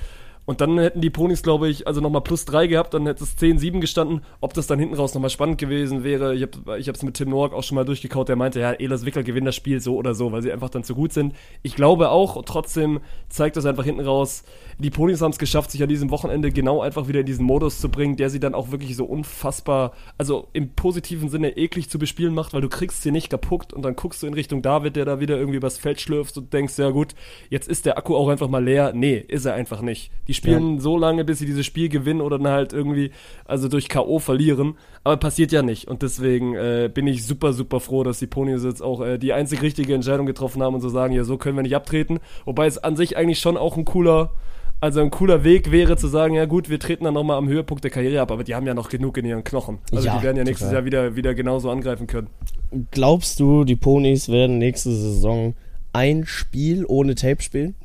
Und 0.45 0.59
dann 0.59 0.77
hätten 0.79 1.01
die 1.01 1.09
Ponys, 1.09 1.43
glaube 1.43 1.69
ich, 1.69 1.87
also 1.87 2.01
nochmal 2.01 2.21
plus 2.21 2.45
3 2.45 2.67
gehabt, 2.67 2.93
dann 2.93 3.05
hätte 3.05 3.23
es 3.23 3.37
10-7 3.37 3.79
gestanden. 3.79 4.21
Ob 4.39 4.53
das 4.53 4.67
dann 4.67 4.79
hinten 4.79 4.95
raus 4.95 5.13
nochmal 5.13 5.29
spannend 5.29 5.59
gewesen 5.59 6.03
wäre, 6.03 6.33
ich 6.35 6.41
habe 6.41 6.91
es 6.91 7.03
mit 7.03 7.13
Tim 7.15 7.29
Noack 7.29 7.53
auch 7.53 7.63
schon 7.63 7.75
mal 7.75 7.85
durchgekaut, 7.85 8.27
der 8.27 8.35
meinte, 8.35 8.59
ja, 8.59 8.71
Elas 8.71 9.05
Wickler 9.05 9.23
gewinnt 9.23 9.47
das 9.47 9.55
Spiel 9.55 9.79
so 9.79 9.95
oder 9.95 10.15
so, 10.15 10.31
weil 10.31 10.41
sie 10.41 10.51
einfach 10.51 10.69
dann 10.69 10.83
zu 10.83 10.95
gut 10.95 11.13
sind. 11.13 11.35
Ich 11.61 11.75
glaube 11.75 12.09
auch, 12.09 12.41
trotzdem 12.43 13.01
zeigt 13.29 13.55
das 13.55 13.65
einfach 13.65 13.83
hinten 13.83 14.01
raus, 14.01 14.43
die 14.79 14.89
Ponys 14.89 15.21
haben 15.21 15.31
es 15.31 15.37
geschafft, 15.37 15.69
sich 15.69 15.83
an 15.83 15.89
diesem 15.89 16.09
Wochenende 16.09 16.51
genau 16.51 16.81
einfach 16.81 17.07
wieder 17.07 17.19
in 17.19 17.25
diesen 17.27 17.45
Modus 17.45 17.79
zu 17.79 17.89
bringen, 17.89 18.15
der 18.15 18.31
sie 18.31 18.39
dann 18.39 18.55
auch 18.55 18.71
wirklich 18.71 18.95
so 18.95 19.05
unfassbar, 19.05 19.93
also 20.17 20.47
im 20.53 20.69
positiven 20.69 21.29
Sinne 21.29 21.55
eklig 21.55 21.89
zu 21.89 21.99
bespielen 21.99 22.33
macht, 22.33 22.53
weil 22.53 22.61
du 22.61 22.69
kriegst 22.69 23.03
sie 23.03 23.11
nicht 23.11 23.29
kaputt 23.29 23.73
und 23.73 23.83
dann 23.83 23.95
guckst 23.95 24.23
du 24.23 24.27
in 24.27 24.33
Richtung 24.33 24.63
David, 24.63 24.95
der 24.95 25.05
da 25.05 25.19
wieder 25.19 25.37
irgendwie 25.37 25.57
übers 25.57 25.77
Feld 25.77 26.01
schlürft 26.01 26.35
und 26.37 26.51
denkst, 26.51 26.79
ja 26.79 26.89
gut, 26.89 27.13
jetzt 27.49 27.67
ist 27.67 27.85
der 27.85 27.99
Akku 27.99 28.15
auch 28.15 28.27
einfach 28.27 28.47
mal 28.47 28.63
leer. 28.63 28.91
Nee, 28.95 29.23
ist 29.27 29.45
er 29.45 29.53
einfach 29.53 29.81
nicht. 29.81 30.11
Die 30.27 30.30
spielen 30.37 30.75
ja. 30.75 30.81
so 30.81 30.97
lange, 30.97 31.23
bis 31.25 31.39
sie 31.39 31.45
dieses 31.45 31.65
Spiel 31.65 31.89
gewinnen 31.89 32.21
oder 32.21 32.37
dann 32.37 32.51
halt 32.51 32.73
irgendwie, 32.73 33.11
also 33.45 33.67
durch 33.67 33.89
K.O. 33.89 34.19
verlieren. 34.19 34.75
Aber 35.03 35.17
passiert 35.17 35.51
ja 35.51 35.61
nicht. 35.61 35.87
Und 35.87 36.01
deswegen 36.01 36.55
äh, 36.55 36.89
bin 36.93 37.07
ich 37.07 37.25
super, 37.25 37.53
super 37.53 37.79
froh, 37.79 38.03
dass 38.03 38.19
die 38.19 38.27
Ponys 38.27 38.63
jetzt 38.63 38.81
auch 38.81 39.01
äh, 39.01 39.17
die 39.17 39.33
einzig 39.33 39.61
richtige 39.61 39.93
Entscheidung 39.93 40.25
getroffen 40.25 40.61
haben 40.61 40.75
und 40.75 40.81
so 40.81 40.89
sagen, 40.89 41.13
ja, 41.13 41.23
so 41.23 41.37
können 41.37 41.55
wir 41.55 41.63
nicht 41.63 41.75
abtreten. 41.75 42.19
Wobei 42.45 42.67
es 42.67 42.77
an 42.77 42.95
sich 42.95 43.17
eigentlich 43.17 43.39
schon 43.39 43.57
auch 43.57 43.77
ein 43.77 43.85
cooler, 43.85 44.31
also 44.79 45.01
ein 45.01 45.11
cooler 45.11 45.43
Weg 45.43 45.71
wäre 45.71 45.95
zu 45.95 46.07
sagen, 46.07 46.33
ja 46.33 46.45
gut, 46.45 46.69
wir 46.69 46.79
treten 46.79 47.03
dann 47.03 47.13
nochmal 47.13 47.37
am 47.37 47.47
Höhepunkt 47.47 47.83
der 47.83 47.91
Karriere 47.91 48.21
ab, 48.21 48.31
aber 48.31 48.43
die 48.43 48.55
haben 48.55 48.65
ja 48.65 48.73
noch 48.73 48.89
genug 48.89 49.17
in 49.17 49.25
ihren 49.25 49.43
Knochen. 49.43 49.79
Also 49.91 50.07
ja, 50.07 50.17
die 50.17 50.23
werden 50.23 50.37
ja 50.37 50.43
nächstes 50.43 50.69
total. 50.69 50.73
Jahr 50.73 50.85
wieder, 50.85 51.15
wieder 51.15 51.33
genauso 51.35 51.69
angreifen 51.69 52.07
können. 52.07 52.29
Glaubst 52.89 53.39
du, 53.39 53.63
die 53.63 53.75
Ponys 53.75 54.29
werden 54.29 54.57
nächste 54.57 54.91
Saison 54.91 55.55
ein 55.93 56.25
Spiel 56.25 56.85
ohne 56.87 57.15
Tape 57.15 57.41
spielen? 57.41 57.75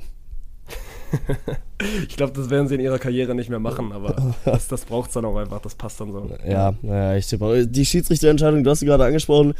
ich 2.08 2.16
glaube, 2.16 2.32
das 2.32 2.50
werden 2.50 2.68
sie 2.68 2.74
in 2.74 2.80
ihrer 2.80 2.98
Karriere 2.98 3.34
nicht 3.34 3.50
mehr 3.50 3.58
machen, 3.58 3.92
aber 3.92 4.34
das, 4.44 4.68
das 4.68 4.84
braucht 4.84 5.08
es 5.08 5.14
dann 5.14 5.24
auch 5.24 5.36
einfach, 5.36 5.60
das 5.60 5.74
passt 5.74 6.00
dann 6.00 6.12
so. 6.12 6.30
Ja, 6.46 6.74
ja 6.82 7.16
ich 7.16 7.26
tippe. 7.26 7.66
Die 7.66 7.84
Schiedsrichterentscheidung, 7.84 8.64
du 8.64 8.70
hast 8.70 8.80
sie 8.80 8.86
gerade 8.86 9.04
angesprochen. 9.04 9.54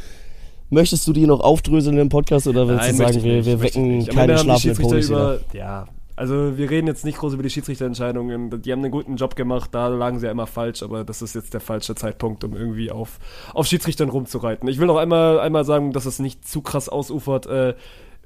Möchtest 0.69 1.07
du 1.07 1.13
die 1.13 1.25
noch 1.25 1.39
aufdröseln 1.39 1.97
im 1.97 2.09
Podcast 2.09 2.45
oder 2.47 2.67
willst 2.67 2.81
Nein, 2.81 2.97
du 2.97 2.97
sagen, 2.97 3.23
wir, 3.23 3.45
wir 3.45 3.61
wecken 3.61 4.05
keine 4.07 4.37
schlafenden 4.37 4.77
Ponys 4.77 5.09
über, 5.09 5.39
Ja, 5.53 5.87
also 6.17 6.57
wir 6.57 6.69
reden 6.71 6.87
jetzt 6.87 7.05
nicht 7.05 7.19
groß 7.19 7.35
über 7.35 7.43
die 7.43 7.49
Schiedsrichterentscheidungen. 7.51 8.61
Die 8.63 8.71
haben 8.71 8.79
einen 8.79 8.91
guten 8.91 9.17
Job 9.17 9.35
gemacht, 9.35 9.69
da 9.71 9.87
lagen 9.87 10.19
sie 10.19 10.25
ja 10.25 10.31
immer 10.31 10.47
falsch, 10.47 10.81
aber 10.81 11.03
das 11.03 11.21
ist 11.21 11.35
jetzt 11.35 11.53
der 11.53 11.61
falsche 11.61 11.93
Zeitpunkt, 11.93 12.43
um 12.43 12.55
irgendwie 12.55 12.89
auf, 12.89 13.19
auf 13.53 13.67
Schiedsrichtern 13.67 14.09
rumzureiten. 14.09 14.67
Ich 14.67 14.79
will 14.79 14.87
noch 14.87 14.97
einmal, 14.97 15.39
einmal 15.39 15.63
sagen, 15.63 15.93
dass 15.93 16.07
es 16.07 16.17
nicht 16.17 16.45
zu 16.45 16.61
krass 16.61 16.89
ausufert. 16.89 17.45
Äh, 17.45 17.75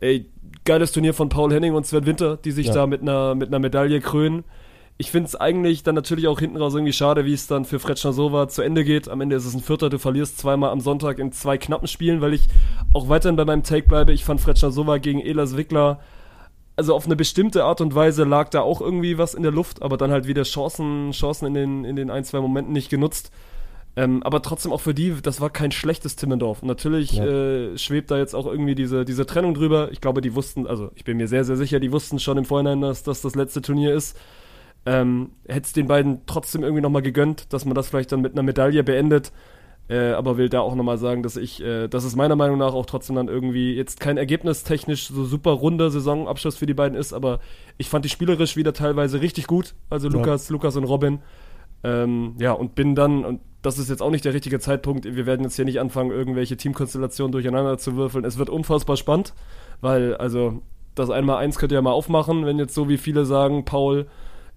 ey, 0.02 0.30
geiles 0.66 0.92
Turnier 0.92 1.14
von 1.14 1.30
Paul 1.30 1.54
Henning 1.54 1.74
und 1.74 1.86
Sven 1.86 2.06
Winter, 2.06 2.38
die 2.38 2.52
sich 2.52 2.68
ja. 2.68 2.74
da 2.74 2.88
mit 2.88 3.02
einer, 3.02 3.36
mit 3.36 3.48
einer 3.48 3.60
Medaille 3.60 4.02
krönen. 4.02 4.44
Ich 4.98 5.10
finde 5.10 5.28
es 5.28 5.36
eigentlich 5.36 5.82
dann 5.82 5.96
natürlich 5.96 6.28
auch 6.28 6.40
hinten 6.40 6.58
raus 6.58 6.76
irgendwie 6.76 6.94
schade, 6.94 7.26
wie 7.26 7.34
es 7.34 7.48
dann 7.48 7.66
für 7.66 7.80
Fretschner 7.80 8.14
Sova 8.14 8.48
zu 8.48 8.62
Ende 8.62 8.84
geht. 8.84 9.10
Am 9.10 9.22
Ende 9.22 9.36
ist 9.36 9.46
es 9.46 9.56
ein 9.56 9.62
Vierter, 9.62 9.90
du 9.90 9.98
verlierst 9.98 10.38
zweimal 10.38 10.70
am 10.70 10.82
Sonntag 10.82 11.18
in 11.18 11.32
zwei 11.32 11.58
knappen 11.58 11.88
Spielen, 11.88 12.22
weil 12.22 12.34
ich 12.34 12.44
auch 12.94 13.10
weiterhin 13.10 13.36
bei 13.36 13.46
meinem 13.46 13.64
Take 13.64 13.88
bleibe. 13.88 14.14
Ich 14.14 14.26
fand 14.26 14.42
Fretschner 14.42 14.72
Sova 14.72 14.98
gegen 14.98 15.22
Elas 15.22 15.58
Wickler 15.58 16.00
also 16.76 16.96
auf 16.96 17.06
eine 17.06 17.16
bestimmte 17.16 17.64
Art 17.64 17.82
und 17.82 17.94
Weise 17.94 18.24
lag 18.24 18.50
da 18.50 18.62
auch 18.62 18.82
irgendwie 18.82 19.18
was 19.18 19.34
in 19.36 19.44
der 19.44 19.52
Luft, 19.52 19.82
aber 19.82 19.98
dann 19.98 20.10
halt 20.10 20.26
wieder 20.28 20.44
Chancen, 20.44 21.12
Chancen 21.12 21.48
in 21.48 21.54
den, 21.54 21.86
in 21.86 21.96
den 21.96 22.10
ein, 22.10 22.24
zwei 22.24 22.40
Momenten 22.40 22.74
nicht 22.74 22.90
genutzt. 22.90 23.32
Ähm, 23.96 24.24
aber 24.24 24.42
trotzdem 24.42 24.72
auch 24.72 24.80
für 24.80 24.94
die, 24.94 25.16
das 25.22 25.42
war 25.42 25.50
kein 25.50 25.72
schlechtes 25.72 26.16
Timmendorf. 26.16 26.62
Und 26.62 26.68
natürlich 26.68 27.14
ja. 27.14 27.26
äh, 27.26 27.78
schwebt 27.78 28.10
da 28.10 28.18
jetzt 28.18 28.34
auch 28.34 28.46
irgendwie 28.46 28.76
diese, 28.76 29.04
diese 29.04 29.26
Trennung 29.26 29.54
drüber. 29.54 29.92
Ich 29.92 30.00
glaube, 30.00 30.22
die 30.22 30.34
wussten, 30.34 30.66
also 30.66 30.92
ich 30.96 31.04
bin 31.04 31.18
mir 31.18 31.28
sehr, 31.28 31.44
sehr 31.44 31.58
sicher, 31.58 31.80
die 31.80 31.92
wussten 31.92 32.20
schon 32.20 32.38
im 32.38 32.46
Vorhinein, 32.46 32.82
dass 32.82 33.04
das 33.04 33.22
das 33.22 33.36
letzte 33.36 33.62
Turnier 33.62 33.94
ist. 33.94 34.18
Ähm, 34.86 35.32
Hätte 35.46 35.66
es 35.66 35.74
den 35.74 35.88
beiden 35.88 36.26
trotzdem 36.26 36.64
irgendwie 36.64 36.82
nochmal 36.82 37.02
gegönnt, 37.02 37.52
dass 37.54 37.66
man 37.66 37.76
das 37.76 37.90
vielleicht 37.90 38.12
dann 38.12 38.22
mit 38.22 38.34
einer 38.34 38.44
Medaille 38.44 38.84
beendet. 38.84 39.32
Äh, 39.90 40.12
aber 40.12 40.38
will 40.38 40.48
da 40.48 40.62
auch 40.62 40.76
nochmal 40.76 40.98
sagen, 40.98 41.22
dass 41.22 41.36
ich, 41.36 41.62
äh, 41.62 41.90
dass 41.90 42.06
es 42.06 42.16
meiner 42.16 42.38
Meinung 42.38 42.58
nach 42.58 42.74
auch 42.74 42.86
trotzdem 42.86 43.18
dann 43.18 43.28
irgendwie 43.28 43.74
jetzt 43.74 44.00
kein 44.00 44.16
ergebnistechnisch 44.16 45.10
so 45.10 45.26
super 45.26 45.52
runder 45.52 45.90
Saisonabschluss 45.90 46.56
für 46.56 46.66
die 46.66 46.74
beiden 46.74 46.98
ist, 46.98 47.12
aber 47.12 47.40
ich 47.78 47.90
fand 47.90 48.06
die 48.06 48.10
spielerisch 48.10 48.56
wieder 48.56 48.72
teilweise 48.72 49.20
richtig 49.20 49.48
gut. 49.48 49.74
Also 49.90 50.08
ja. 50.08 50.14
Lukas, 50.14 50.50
Lukas 50.50 50.78
und 50.78 50.86
Robin. 50.86 51.20
Ähm, 51.84 52.36
ja, 52.40 52.52
und 52.54 52.76
bin 52.76 52.96
dann, 52.96 53.26
und 53.26 53.42
das 53.62 53.78
ist 53.78 53.90
jetzt 53.90 54.02
auch 54.02 54.12
nicht 54.12 54.26
der 54.26 54.34
richtige 54.34 54.60
Zeitpunkt, 54.60 55.06
wir 55.06 55.26
werden 55.26 55.44
jetzt 55.44 55.56
hier 55.56 55.66
nicht 55.66 55.80
anfangen, 55.80 56.12
irgendwelche 56.12 56.58
Teamkonstellationen 56.58 57.32
durcheinander 57.32 57.78
zu 57.78 57.96
würfeln. 57.96 58.26
Es 58.26 58.38
wird 58.38 58.50
unfassbar 58.50 58.98
spannend, 58.98 59.34
weil, 59.82 60.16
also, 60.16 60.62
das 60.96 61.10
Einmal-Eins 61.10 61.58
könnt 61.58 61.72
ihr 61.72 61.78
ja 61.78 61.82
mal 61.82 61.92
aufmachen, 61.92 62.46
wenn 62.46 62.60
jetzt 62.60 62.74
so 62.74 62.90
wie 62.90 62.98
viele 62.98 63.26
sagen, 63.26 63.66
Paul, 63.66 64.08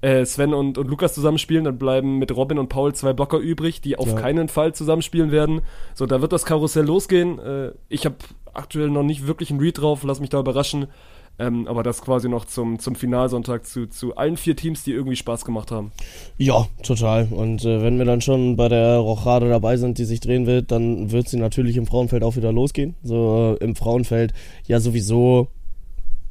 äh, 0.01 0.25
Sven 0.27 0.53
und, 0.53 0.77
und 0.77 0.89
Lukas 0.89 1.15
zusammenspielen, 1.15 1.65
dann 1.65 1.79
bleiben 1.79 2.19
mit 2.19 2.35
Robin 2.35 2.59
und 2.59 2.69
Paul 2.69 2.95
zwei 2.95 3.13
Blocker 3.13 3.39
übrig, 3.39 3.81
die 3.81 3.97
auf 3.97 4.09
ja. 4.09 4.15
keinen 4.15 4.49
Fall 4.49 4.75
zusammenspielen 4.75 5.31
werden. 5.31 5.63
So, 5.95 6.07
da 6.07 6.21
wird 6.21 6.33
das 6.33 6.45
Karussell 6.45 6.85
losgehen. 6.85 7.39
Äh, 7.39 7.73
ich 7.89 8.05
habe 8.05 8.17
aktuell 8.53 8.91
noch 8.91 9.03
nicht 9.03 9.27
wirklich 9.27 9.51
einen 9.51 9.61
Read 9.61 9.81
drauf, 9.81 10.03
lass 10.05 10.21
mich 10.21 10.31
da 10.31 10.41
überraschen. 10.41 10.89
Ähm, 11.39 11.67
aber 11.67 11.83
das 11.83 12.01
quasi 12.01 12.29
noch 12.29 12.45
zum, 12.45 12.79
zum 12.79 12.95
Finalsonntag 12.95 13.67
zu, 13.67 13.89
zu 13.89 14.17
allen 14.17 14.37
vier 14.37 14.55
Teams, 14.55 14.85
die 14.85 14.93
irgendwie 14.93 15.17
Spaß 15.17 15.45
gemacht 15.45 15.73
haben. 15.73 15.91
Ja, 16.39 16.69
total. 16.83 17.27
Und 17.31 17.65
äh, 17.65 17.83
wenn 17.83 17.99
wir 17.99 18.05
dann 18.05 18.21
schon 18.21 18.57
bei 18.57 18.69
der 18.69 18.99
Rochade 18.99 19.49
dabei 19.49 19.77
sind, 19.77 19.99
die 19.99 20.05
sich 20.05 20.21
drehen 20.21 20.47
wird, 20.47 20.71
dann 20.71 21.11
wird 21.11 21.29
sie 21.29 21.39
natürlich 21.39 21.77
im 21.77 21.87
Frauenfeld 21.87 22.23
auch 22.23 22.37
wieder 22.37 22.53
losgehen. 22.53 22.95
So 23.03 23.57
äh, 23.61 23.65
im 23.65 23.75
Frauenfeld 23.75 24.33
ja 24.67 24.79
sowieso 24.79 25.49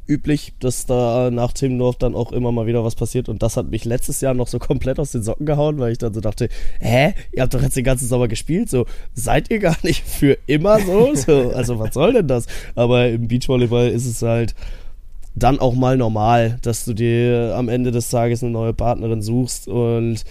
üblich, 0.07 0.53
dass 0.59 0.85
da 0.85 1.31
nach 1.31 1.53
Timmendorf 1.53 1.97
dann 1.97 2.15
auch 2.15 2.31
immer 2.31 2.51
mal 2.51 2.65
wieder 2.65 2.83
was 2.83 2.95
passiert. 2.95 3.29
Und 3.29 3.41
das 3.43 3.57
hat 3.57 3.71
mich 3.71 3.85
letztes 3.85 4.21
Jahr 4.21 4.33
noch 4.33 4.47
so 4.47 4.59
komplett 4.59 4.99
aus 4.99 5.11
den 5.11 5.23
Socken 5.23 5.45
gehauen, 5.45 5.79
weil 5.79 5.93
ich 5.93 5.97
dann 5.97 6.13
so 6.13 6.21
dachte, 6.21 6.49
hä, 6.79 7.13
ihr 7.31 7.41
habt 7.41 7.53
doch 7.53 7.61
jetzt 7.61 7.75
den 7.75 7.83
ganzen 7.83 8.07
Sommer 8.07 8.27
gespielt, 8.27 8.69
so 8.69 8.85
seid 9.13 9.49
ihr 9.49 9.59
gar 9.59 9.77
nicht 9.83 10.05
für 10.05 10.37
immer 10.45 10.79
so? 10.79 11.13
so 11.15 11.51
also 11.51 11.79
was 11.79 11.93
soll 11.93 12.13
denn 12.13 12.27
das? 12.27 12.47
Aber 12.75 13.07
im 13.07 13.27
Beachvolleyball 13.27 13.89
ist 13.89 14.05
es 14.05 14.21
halt 14.21 14.55
dann 15.35 15.59
auch 15.59 15.73
mal 15.73 15.97
normal, 15.97 16.57
dass 16.61 16.85
du 16.85 16.93
dir 16.93 17.53
am 17.55 17.69
Ende 17.69 17.91
des 17.91 18.09
Tages 18.09 18.43
eine 18.43 18.51
neue 18.51 18.73
Partnerin 18.73 19.21
suchst 19.21 19.67
und 19.67 20.23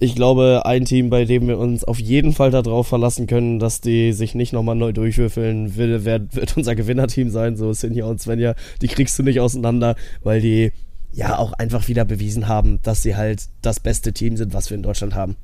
ich 0.00 0.14
glaube, 0.14 0.62
ein 0.64 0.84
Team, 0.84 1.10
bei 1.10 1.24
dem 1.24 1.48
wir 1.48 1.58
uns 1.58 1.82
auf 1.82 1.98
jeden 1.98 2.32
Fall 2.32 2.52
darauf 2.52 2.86
verlassen 2.86 3.26
können, 3.26 3.58
dass 3.58 3.80
die 3.80 4.12
sich 4.12 4.36
nicht 4.36 4.52
nochmal 4.52 4.76
neu 4.76 4.92
durchwürfeln, 4.92 5.76
will, 5.76 6.04
wird, 6.04 6.36
wird 6.36 6.56
unser 6.56 6.76
Gewinnerteam 6.76 7.30
sein. 7.30 7.56
So 7.56 7.72
Sinja 7.72 8.04
und 8.04 8.20
Svenja, 8.20 8.54
die 8.80 8.86
kriegst 8.86 9.18
du 9.18 9.24
nicht 9.24 9.40
auseinander, 9.40 9.96
weil 10.22 10.40
die 10.40 10.70
ja 11.12 11.38
auch 11.38 11.52
einfach 11.52 11.88
wieder 11.88 12.04
bewiesen 12.04 12.46
haben, 12.46 12.78
dass 12.84 13.02
sie 13.02 13.16
halt 13.16 13.46
das 13.60 13.80
beste 13.80 14.12
Team 14.12 14.36
sind, 14.36 14.54
was 14.54 14.70
wir 14.70 14.76
in 14.76 14.84
Deutschland 14.84 15.16
haben 15.16 15.34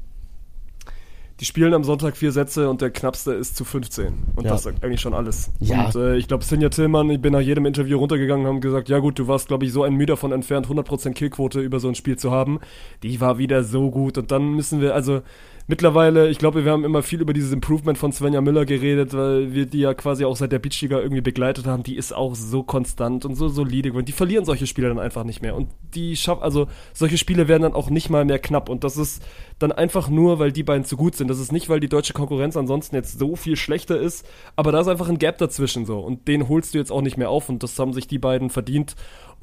die 1.40 1.44
spielen 1.44 1.74
am 1.74 1.82
Sonntag 1.82 2.16
vier 2.16 2.30
Sätze 2.30 2.70
und 2.70 2.80
der 2.80 2.90
knappste 2.90 3.32
ist 3.32 3.56
zu 3.56 3.64
15. 3.64 4.14
Und 4.36 4.44
ja. 4.44 4.50
das 4.50 4.62
sagt 4.62 4.84
eigentlich 4.84 5.00
schon 5.00 5.14
alles. 5.14 5.50
Ja. 5.58 5.86
Und 5.86 5.96
äh, 5.96 6.16
ich 6.16 6.28
glaube, 6.28 6.44
Sinja 6.44 6.68
Tillmann, 6.68 7.10
ich 7.10 7.20
bin 7.20 7.32
nach 7.32 7.40
jedem 7.40 7.66
Interview 7.66 7.98
runtergegangen 7.98 8.46
und 8.46 8.52
haben 8.52 8.60
gesagt, 8.60 8.88
ja 8.88 9.00
gut, 9.00 9.18
du 9.18 9.26
warst, 9.26 9.48
glaube 9.48 9.64
ich, 9.64 9.72
so 9.72 9.82
ein 9.82 9.94
Mühe 9.94 10.06
davon 10.06 10.30
entfernt, 10.30 10.68
100% 10.68 11.12
Killquote 11.12 11.60
über 11.60 11.80
so 11.80 11.88
ein 11.88 11.96
Spiel 11.96 12.16
zu 12.16 12.30
haben. 12.30 12.60
Die 13.02 13.20
war 13.20 13.38
wieder 13.38 13.64
so 13.64 13.90
gut. 13.90 14.16
Und 14.16 14.30
dann 14.30 14.54
müssen 14.54 14.80
wir, 14.80 14.94
also 14.94 15.22
mittlerweile, 15.66 16.28
ich 16.28 16.38
glaube, 16.38 16.64
wir 16.64 16.72
haben 16.72 16.84
immer 16.84 17.02
viel 17.02 17.20
über 17.20 17.32
dieses 17.32 17.52
Improvement 17.52 17.98
von 17.98 18.12
Svenja 18.12 18.40
Müller 18.40 18.64
geredet, 18.64 19.14
weil 19.14 19.52
wir 19.52 19.66
die 19.66 19.80
ja 19.80 19.94
quasi 19.94 20.24
auch 20.24 20.36
seit 20.36 20.52
der 20.52 20.58
Beachliga 20.58 20.98
irgendwie 20.98 21.20
begleitet 21.20 21.66
haben. 21.66 21.82
Die 21.82 21.96
ist 21.96 22.14
auch 22.14 22.34
so 22.34 22.62
konstant 22.62 23.24
und 23.24 23.34
so 23.34 23.48
solide 23.48 23.92
und 23.92 24.08
die 24.08 24.12
verlieren 24.12 24.44
solche 24.44 24.66
Spiele 24.66 24.88
dann 24.88 24.98
einfach 24.98 25.24
nicht 25.24 25.42
mehr. 25.42 25.54
Und 25.54 25.68
die 25.94 26.16
schaffen, 26.16 26.42
also 26.42 26.68
solche 26.92 27.18
Spiele 27.18 27.48
werden 27.48 27.62
dann 27.62 27.74
auch 27.74 27.90
nicht 27.90 28.10
mal 28.10 28.24
mehr 28.24 28.38
knapp. 28.38 28.68
Und 28.68 28.84
das 28.84 28.96
ist 28.96 29.22
dann 29.58 29.72
einfach 29.72 30.08
nur, 30.08 30.38
weil 30.38 30.52
die 30.52 30.62
beiden 30.62 30.84
zu 30.84 30.96
gut 30.96 31.14
sind. 31.14 31.28
Das 31.28 31.38
ist 31.38 31.52
nicht, 31.52 31.68
weil 31.68 31.80
die 31.80 31.88
deutsche 31.88 32.12
Konkurrenz 32.12 32.56
ansonsten 32.56 32.96
jetzt 32.96 33.18
so 33.18 33.36
viel 33.36 33.56
schlechter 33.56 33.98
ist, 33.98 34.26
aber 34.56 34.72
da 34.72 34.80
ist 34.80 34.88
einfach 34.88 35.08
ein 35.08 35.18
Gap 35.18 35.38
dazwischen 35.38 35.86
so. 35.86 35.98
Und 36.00 36.28
den 36.28 36.48
holst 36.48 36.74
du 36.74 36.78
jetzt 36.78 36.92
auch 36.92 37.02
nicht 37.02 37.16
mehr 37.16 37.30
auf 37.30 37.48
und 37.48 37.62
das 37.62 37.78
haben 37.78 37.92
sich 37.92 38.06
die 38.06 38.18
beiden 38.18 38.50
verdient. 38.50 38.94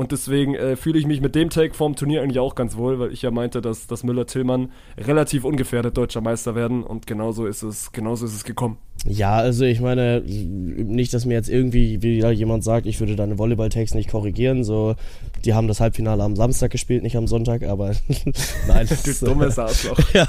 Und 0.01 0.11
deswegen 0.11 0.55
äh, 0.55 0.75
fühle 0.77 0.97
ich 0.97 1.05
mich 1.05 1.21
mit 1.21 1.35
dem 1.35 1.51
Take 1.51 1.75
vorm 1.75 1.95
Turnier 1.95 2.23
eigentlich 2.23 2.39
auch 2.39 2.55
ganz 2.55 2.75
wohl, 2.75 2.97
weil 2.97 3.13
ich 3.13 3.21
ja 3.21 3.29
meinte, 3.29 3.61
dass, 3.61 3.85
dass 3.85 4.03
Müller-Tillmann 4.03 4.71
relativ 4.97 5.43
ungefährdet 5.43 5.95
deutscher 5.95 6.21
Meister 6.21 6.55
werden 6.55 6.83
und 6.83 7.05
genauso 7.05 7.45
ist 7.45 7.61
es, 7.61 7.91
genauso 7.91 8.25
ist 8.25 8.33
es 8.33 8.43
gekommen. 8.43 8.79
Ja, 9.07 9.37
also 9.37 9.65
ich 9.65 9.79
meine, 9.79 10.21
nicht, 10.21 11.13
dass 11.13 11.25
mir 11.25 11.33
jetzt 11.33 11.49
irgendwie 11.49 12.03
wieder 12.03 12.31
jemand 12.31 12.63
sagt, 12.63 12.85
ich 12.85 12.99
würde 12.99 13.15
deine 13.15 13.39
Volleyball-Takes 13.39 13.95
nicht 13.95 14.09
korrigieren. 14.09 14.63
So, 14.63 14.95
die 15.43 15.55
haben 15.55 15.67
das 15.67 15.79
Halbfinale 15.79 16.21
am 16.21 16.35
Samstag 16.35 16.69
gespielt, 16.71 17.01
nicht 17.01 17.17
am 17.17 17.25
Sonntag, 17.25 17.63
aber 17.63 17.93
nein. 18.67 18.87
du 18.87 19.25
dummes 19.25 19.57
Arschloch. 19.57 19.97
ja, 20.13 20.27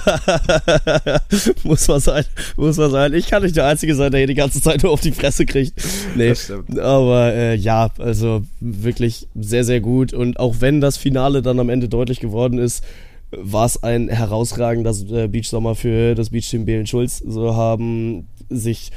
muss 1.65 1.87
man 1.87 2.01
sein, 2.01 2.25
muss 2.57 2.79
man 2.79 2.91
sein. 2.91 3.13
Ich 3.13 3.27
kann 3.27 3.43
nicht 3.43 3.57
der 3.57 3.67
Einzige 3.67 3.95
sein, 3.95 4.11
der 4.11 4.21
hier 4.21 4.27
die 4.27 4.35
ganze 4.35 4.63
Zeit 4.63 4.83
nur 4.83 4.93
auf 4.93 5.03
die 5.03 5.13
Fresse 5.13 5.45
kriegt. 5.45 5.75
Nee, 6.17 6.33
aber 6.81 7.35
äh, 7.35 7.55
ja, 7.57 7.91
also 7.99 8.43
wirklich 8.61 9.29
sehr, 9.35 9.62
sehr 9.65 9.81
gut. 9.81 10.13
Und 10.13 10.39
auch 10.39 10.57
wenn 10.61 10.81
das 10.81 10.97
Finale 10.97 11.43
dann 11.43 11.61
am 11.61 11.69
Ende 11.69 11.89
deutlich 11.89 12.21
geworden 12.21 12.59
ist, 12.59 12.85
war 13.31 13.65
es 13.65 13.83
ein 13.83 14.09
herausragender 14.09 14.95
äh, 15.11 15.29
Beachsommer 15.29 15.75
für 15.75 16.15
das 16.15 16.31
Beachteam 16.31 16.65
Belen 16.65 16.87
Schulz. 16.87 17.19
So 17.19 17.57
haben 17.57 18.29
sich 18.51 18.91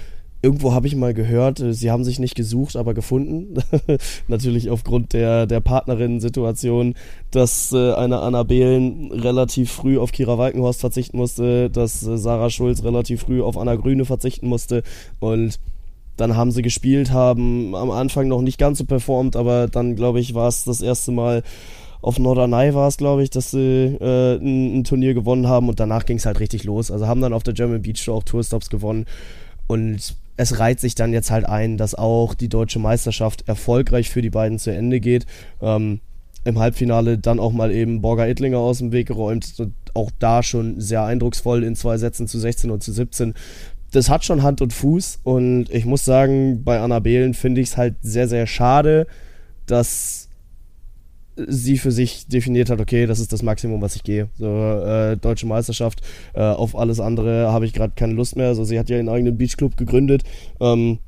irgendwo 0.46 0.74
habe 0.74 0.86
ich 0.86 0.96
mal 0.96 1.14
gehört, 1.14 1.60
äh, 1.60 1.74
sie 1.74 1.90
haben 1.90 2.04
sich 2.04 2.20
nicht 2.20 2.36
gesucht, 2.36 2.76
aber 2.76 2.94
gefunden. 2.94 3.56
Natürlich 4.28 4.70
aufgrund 4.70 5.14
der, 5.14 5.48
der 5.48 5.60
Partnerinnen-Situation, 5.60 6.94
dass 7.32 7.72
äh, 7.74 7.94
eine 7.94 8.20
Anna 8.20 8.44
Behlen 8.44 9.12
relativ 9.12 9.72
früh 9.72 9.98
auf 9.98 10.12
Kira 10.12 10.38
Walkenhorst 10.38 10.82
verzichten 10.82 11.18
musste, 11.18 11.70
dass 11.70 12.02
Sarah 12.02 12.50
Schulz 12.52 12.84
relativ 12.84 13.22
früh 13.22 13.42
auf 13.42 13.58
Anna 13.58 13.76
Grüne 13.76 14.06
verzichten 14.06 14.48
musste 14.48 14.84
und 15.20 15.60
dann 16.18 16.36
haben 16.36 16.52
sie 16.52 16.62
gespielt, 16.62 17.12
haben 17.12 17.76
am 17.76 17.92
Anfang 17.92 18.28
noch 18.28 18.42
nicht 18.42 18.58
ganz 18.58 18.78
so 18.78 18.86
performt, 18.86 19.36
aber 19.36 19.68
dann, 19.68 19.96
glaube 19.96 20.20
ich, 20.20 20.34
war 20.34 20.48
es 20.48 20.64
das 20.64 20.82
erste 20.82 21.12
Mal 21.12 21.44
auf 22.02 22.20
Norderney 22.20 22.76
war 22.76 22.88
es, 22.88 22.98
glaube 22.98 23.24
ich, 23.24 23.32
dass 23.32 23.50
sie 23.50 23.58
äh, 24.00 24.36
ein, 24.36 24.78
ein, 24.80 24.84
Turnier 24.84 25.16
gewonnen 25.16 25.48
haben 25.48 25.70
und 25.70 25.80
danach 25.80 26.06
ging 26.06 26.18
es 26.18 26.28
halt 26.28 26.40
richtig 26.40 26.64
los. 26.64 26.92
Also 26.92 27.08
haben 27.08 27.20
dann 27.20 27.34
auf 27.34 27.42
der 27.42 27.56
German 27.56 27.82
Beach 27.82 27.98
Show 27.98 28.14
auch 28.14 28.24
Tourstops 28.24 28.70
gewonnen 28.70 29.08
und 29.66 30.16
es 30.38 30.60
reiht 30.60 30.80
sich 30.80 30.96
dann 30.96 31.14
jetzt 31.14 31.32
halt 31.32 31.46
ein, 31.46 31.78
dass 31.78 31.96
auch 31.96 32.34
die 32.34 32.50
deutsche 32.50 32.80
Meisterschaft 32.80 33.48
erfolgreich 33.48 34.10
für 34.10 34.22
die 34.22 34.30
beiden 34.30 34.60
zu 34.60 34.72
Ende 34.72 35.00
geht. 35.00 35.26
Ähm, 35.62 36.02
Im 36.44 36.60
Halbfinale 36.60 37.18
dann 37.18 37.40
auch 37.40 37.54
mal 37.54 37.72
eben 37.72 38.02
Borger 38.02 38.28
Ittlinger 38.28 38.60
aus 38.60 38.80
dem 38.80 38.92
Weg 38.92 39.08
geräumt. 39.08 39.54
Und 39.58 39.74
auch 39.94 40.12
da 40.20 40.44
schon 40.44 40.80
sehr 40.80 41.04
eindrucksvoll 41.04 41.64
in 41.64 41.76
zwei 41.76 41.98
Sätzen 41.98 42.28
zu 42.28 42.38
16 42.38 42.70
und 42.70 42.84
zu 42.84 42.92
17. 42.92 43.34
Das 43.96 44.10
hat 44.10 44.26
schon 44.26 44.44
Hand 44.44 44.62
und 44.62 44.74
Fuß 44.74 45.20
und 45.24 45.70
ich 45.70 45.86
muss 45.86 46.04
sagen, 46.04 46.66
bei 46.66 46.82
Annabelen 46.82 47.34
finde 47.34 47.62
ich 47.62 47.70
es 47.70 47.78
halt 47.78 47.96
sehr, 48.02 48.28
sehr 48.28 48.46
schade, 48.46 49.08
dass 49.68 50.28
sie 51.38 51.78
für 51.78 51.92
sich 51.92 52.28
definiert 52.28 52.70
hat, 52.70 52.82
okay, 52.82 53.06
das 53.06 53.20
ist 53.20 53.32
das 53.32 53.42
Maximum, 53.42 53.82
was 53.82 53.96
ich 53.96 54.04
gehe. 54.04 54.28
So, 54.38 54.48
äh, 54.48 55.16
deutsche 55.16 55.48
Meisterschaft, 55.48 56.02
äh, 56.34 56.42
auf 56.42 56.78
alles 56.78 57.00
andere 57.00 57.54
habe 57.54 57.66
ich 57.66 57.72
gerade 57.72 57.94
keine 57.96 58.14
Lust 58.14 58.36
mehr. 58.36 58.48
Also 58.48 58.66
sie 58.66 58.78
hat 58.78 58.90
ja 58.90 58.98
ihren 58.98 59.08
eigenen 59.08 59.38
Beachclub 59.38 59.78
gegründet. 59.78 60.24
Ähm, 60.60 61.00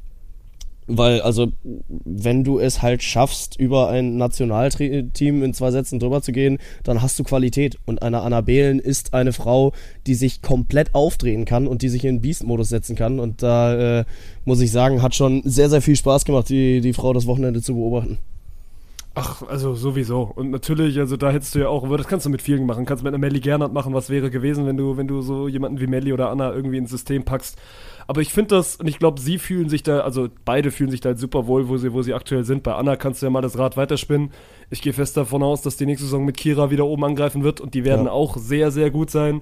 weil, 0.88 1.22
also, 1.22 1.52
wenn 1.88 2.44
du 2.44 2.60
es 2.60 2.82
halt 2.82 3.04
schaffst, 3.04 3.60
über 3.60 3.90
ein 3.90 4.18
Nationalteam 4.18 5.44
in 5.44 5.54
zwei 5.54 5.72
Sätzen 5.72 6.00
drüber 6.00 6.22
zu 6.22 6.32
gehen, 6.32 6.60
dann 6.84 7.02
hast 7.02 7.20
du 7.20 7.24
Qualität. 7.24 7.78
Und 7.86 8.02
eine 8.02 8.22
Annabelen 8.22 8.80
ist 8.80 9.14
eine 9.14 9.34
Frau, 9.34 9.74
die 10.08 10.16
sich 10.16 10.42
komplett 10.42 10.96
aufdrehen 10.96 11.46
kann 11.46 11.68
und 11.68 11.82
die 11.82 11.90
sich 11.90 12.06
in 12.06 12.22
Beast-Modus 12.22 12.70
setzen 12.70 12.96
kann. 12.96 13.20
Und 13.20 13.44
da, 13.44 14.00
äh, 14.00 14.06
muss 14.46 14.62
ich 14.62 14.72
sagen, 14.72 15.02
hat 15.02 15.14
schon 15.14 15.42
sehr, 15.44 15.70
sehr 15.70 15.82
viel 15.82 15.98
Spaß 15.98 16.24
gemacht, 16.24 16.48
die, 16.50 16.80
die 16.80 16.94
Frau 16.94 17.12
das 17.12 17.28
Wochenende 17.28 17.62
zu 17.62 17.76
beobachten. 17.76 18.18
Ach, 19.20 19.42
also 19.42 19.74
sowieso. 19.74 20.32
Und 20.36 20.52
natürlich, 20.52 21.00
also 21.00 21.18
da 21.18 21.32
hättest 21.32 21.56
du 21.56 21.60
ja 21.60 21.70
auch, 21.70 21.90
das 21.98 22.08
kannst 22.08 22.28
du 22.28 22.30
mit 22.30 22.40
vielen 22.40 22.68
machen. 22.68 22.86
Kannst 22.86 23.04
mit 23.04 23.12
einer 23.12 23.18
Melly 23.18 23.40
Gernert 23.40 23.74
machen, 23.74 23.96
was 23.96 24.12
wäre 24.12 24.30
gewesen, 24.30 24.68
wenn 24.68 24.78
du, 24.78 24.96
wenn 24.96 25.08
du 25.08 25.22
so 25.22 25.48
jemanden 25.48 25.80
wie 25.80 25.88
Melly 25.88 26.14
oder 26.14 26.30
Anna 26.30 26.54
irgendwie 26.54 26.78
ins 26.78 26.92
System 26.92 27.24
packst. 27.24 27.58
Aber 28.08 28.22
ich 28.22 28.32
finde 28.32 28.56
das, 28.56 28.78
und 28.78 28.88
ich 28.88 29.00
glaube, 29.00 29.20
sie 29.20 29.38
fühlen 29.38 29.68
sich 29.68 29.84
da, 29.84 30.00
also 30.00 30.30
beide 30.46 30.72
fühlen 30.72 30.90
sich 30.90 31.02
da 31.02 31.10
halt 31.10 31.20
super 31.20 31.46
wohl, 31.46 31.68
wo 31.68 31.78
sie, 31.78 31.92
wo 31.92 32.02
sie 32.02 32.14
aktuell 32.14 32.46
sind. 32.46 32.64
Bei 32.64 32.74
Anna 32.76 32.96
kannst 32.96 33.22
du 33.22 33.26
ja 33.26 33.30
mal 33.30 33.42
das 33.42 33.58
Rad 33.58 33.76
weiterspinnen. 33.76 34.32
Ich 34.70 34.82
gehe 34.82 34.94
fest 34.94 35.18
davon 35.18 35.44
aus, 35.44 35.62
dass 35.62 35.76
die 35.76 35.86
nächste 35.86 36.06
Saison 36.06 36.24
mit 36.24 36.38
Kira 36.38 36.72
wieder 36.72 36.86
oben 36.86 37.04
angreifen 37.04 37.44
wird 37.44 37.60
und 37.60 37.74
die 37.74 37.84
werden 37.84 38.06
ja. 38.06 38.12
auch 38.12 38.38
sehr, 38.38 38.72
sehr 38.72 38.92
gut 38.92 39.12
sein. 39.12 39.42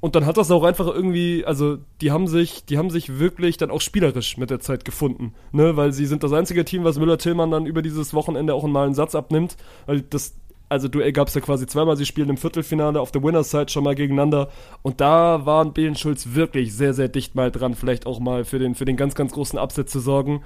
Und 0.00 0.14
dann 0.14 0.26
hat 0.26 0.36
das 0.36 0.50
auch 0.50 0.62
einfach 0.62 0.86
irgendwie, 0.86 1.44
also 1.44 1.78
die 2.00 2.12
haben 2.12 2.28
sich, 2.28 2.64
die 2.64 2.78
haben 2.78 2.88
sich 2.88 3.18
wirklich 3.18 3.56
dann 3.56 3.70
auch 3.70 3.80
spielerisch 3.80 4.36
mit 4.36 4.48
der 4.48 4.60
Zeit 4.60 4.84
gefunden, 4.84 5.34
ne, 5.50 5.76
weil 5.76 5.92
sie 5.92 6.06
sind 6.06 6.22
das 6.22 6.32
einzige 6.32 6.64
Team, 6.64 6.84
was 6.84 7.00
Müller-Tillmann 7.00 7.50
dann 7.50 7.66
über 7.66 7.82
dieses 7.82 8.14
Wochenende 8.14 8.54
auch 8.54 8.64
mal 8.64 8.86
einen 8.86 8.94
Satz 8.94 9.16
abnimmt, 9.16 9.56
weil 9.86 10.02
das 10.02 10.36
Also 10.68 10.88
Duell 10.88 11.12
gab 11.12 11.28
es 11.28 11.34
ja 11.34 11.40
quasi 11.40 11.66
zweimal. 11.66 11.96
Sie 11.96 12.06
spielen 12.06 12.28
im 12.28 12.36
Viertelfinale 12.36 13.00
auf 13.00 13.10
der 13.10 13.22
Winners 13.22 13.50
Side 13.50 13.70
schon 13.70 13.84
mal 13.84 13.94
gegeneinander. 13.94 14.48
Und 14.82 15.00
da 15.00 15.46
waren 15.46 15.72
Belen 15.72 15.96
Schulz 15.96 16.34
wirklich 16.34 16.74
sehr, 16.74 16.94
sehr 16.94 17.08
dicht 17.08 17.34
mal 17.34 17.50
dran, 17.50 17.74
vielleicht 17.74 18.06
auch 18.06 18.20
mal 18.20 18.44
für 18.44 18.58
den, 18.58 18.74
für 18.74 18.84
den 18.84 18.96
ganz, 18.96 19.14
ganz 19.14 19.32
großen 19.32 19.58
Absatz 19.58 19.90
zu 19.90 20.00
sorgen. 20.00 20.42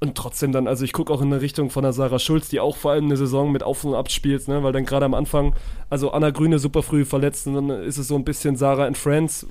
Und 0.00 0.16
trotzdem 0.16 0.50
dann, 0.50 0.66
also 0.66 0.84
ich 0.84 0.92
gucke 0.92 1.12
auch 1.12 1.22
in 1.22 1.30
der 1.30 1.42
Richtung 1.42 1.70
von 1.70 1.84
der 1.84 1.92
Sarah 1.92 2.18
Schulz, 2.18 2.48
die 2.48 2.58
auch 2.58 2.76
vor 2.76 2.90
allem 2.90 3.04
eine 3.04 3.16
Saison 3.16 3.52
mit 3.52 3.62
Auf 3.62 3.84
und 3.84 3.94
Ab 3.94 4.10
spielt, 4.10 4.48
ne? 4.48 4.60
weil 4.64 4.72
dann 4.72 4.84
gerade 4.84 5.04
am 5.04 5.14
Anfang, 5.14 5.54
also 5.90 6.10
Anna 6.10 6.30
Grüne 6.30 6.58
super 6.58 6.82
früh 6.82 7.04
verletzt 7.04 7.46
und 7.46 7.54
dann 7.54 7.70
ist 7.70 7.98
es 7.98 8.08
so 8.08 8.16
ein 8.16 8.24
bisschen 8.24 8.56
Sarah 8.56 8.86
and 8.86 8.98
Friends, 8.98 9.46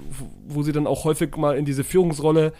wo 0.49 0.61
sie 0.61 0.73
dann 0.73 0.87
auch 0.87 1.05
häufig 1.05 1.37
mal 1.37 1.57
in 1.57 1.63
diese 1.63 1.85
Führungsrolle 1.85 2.51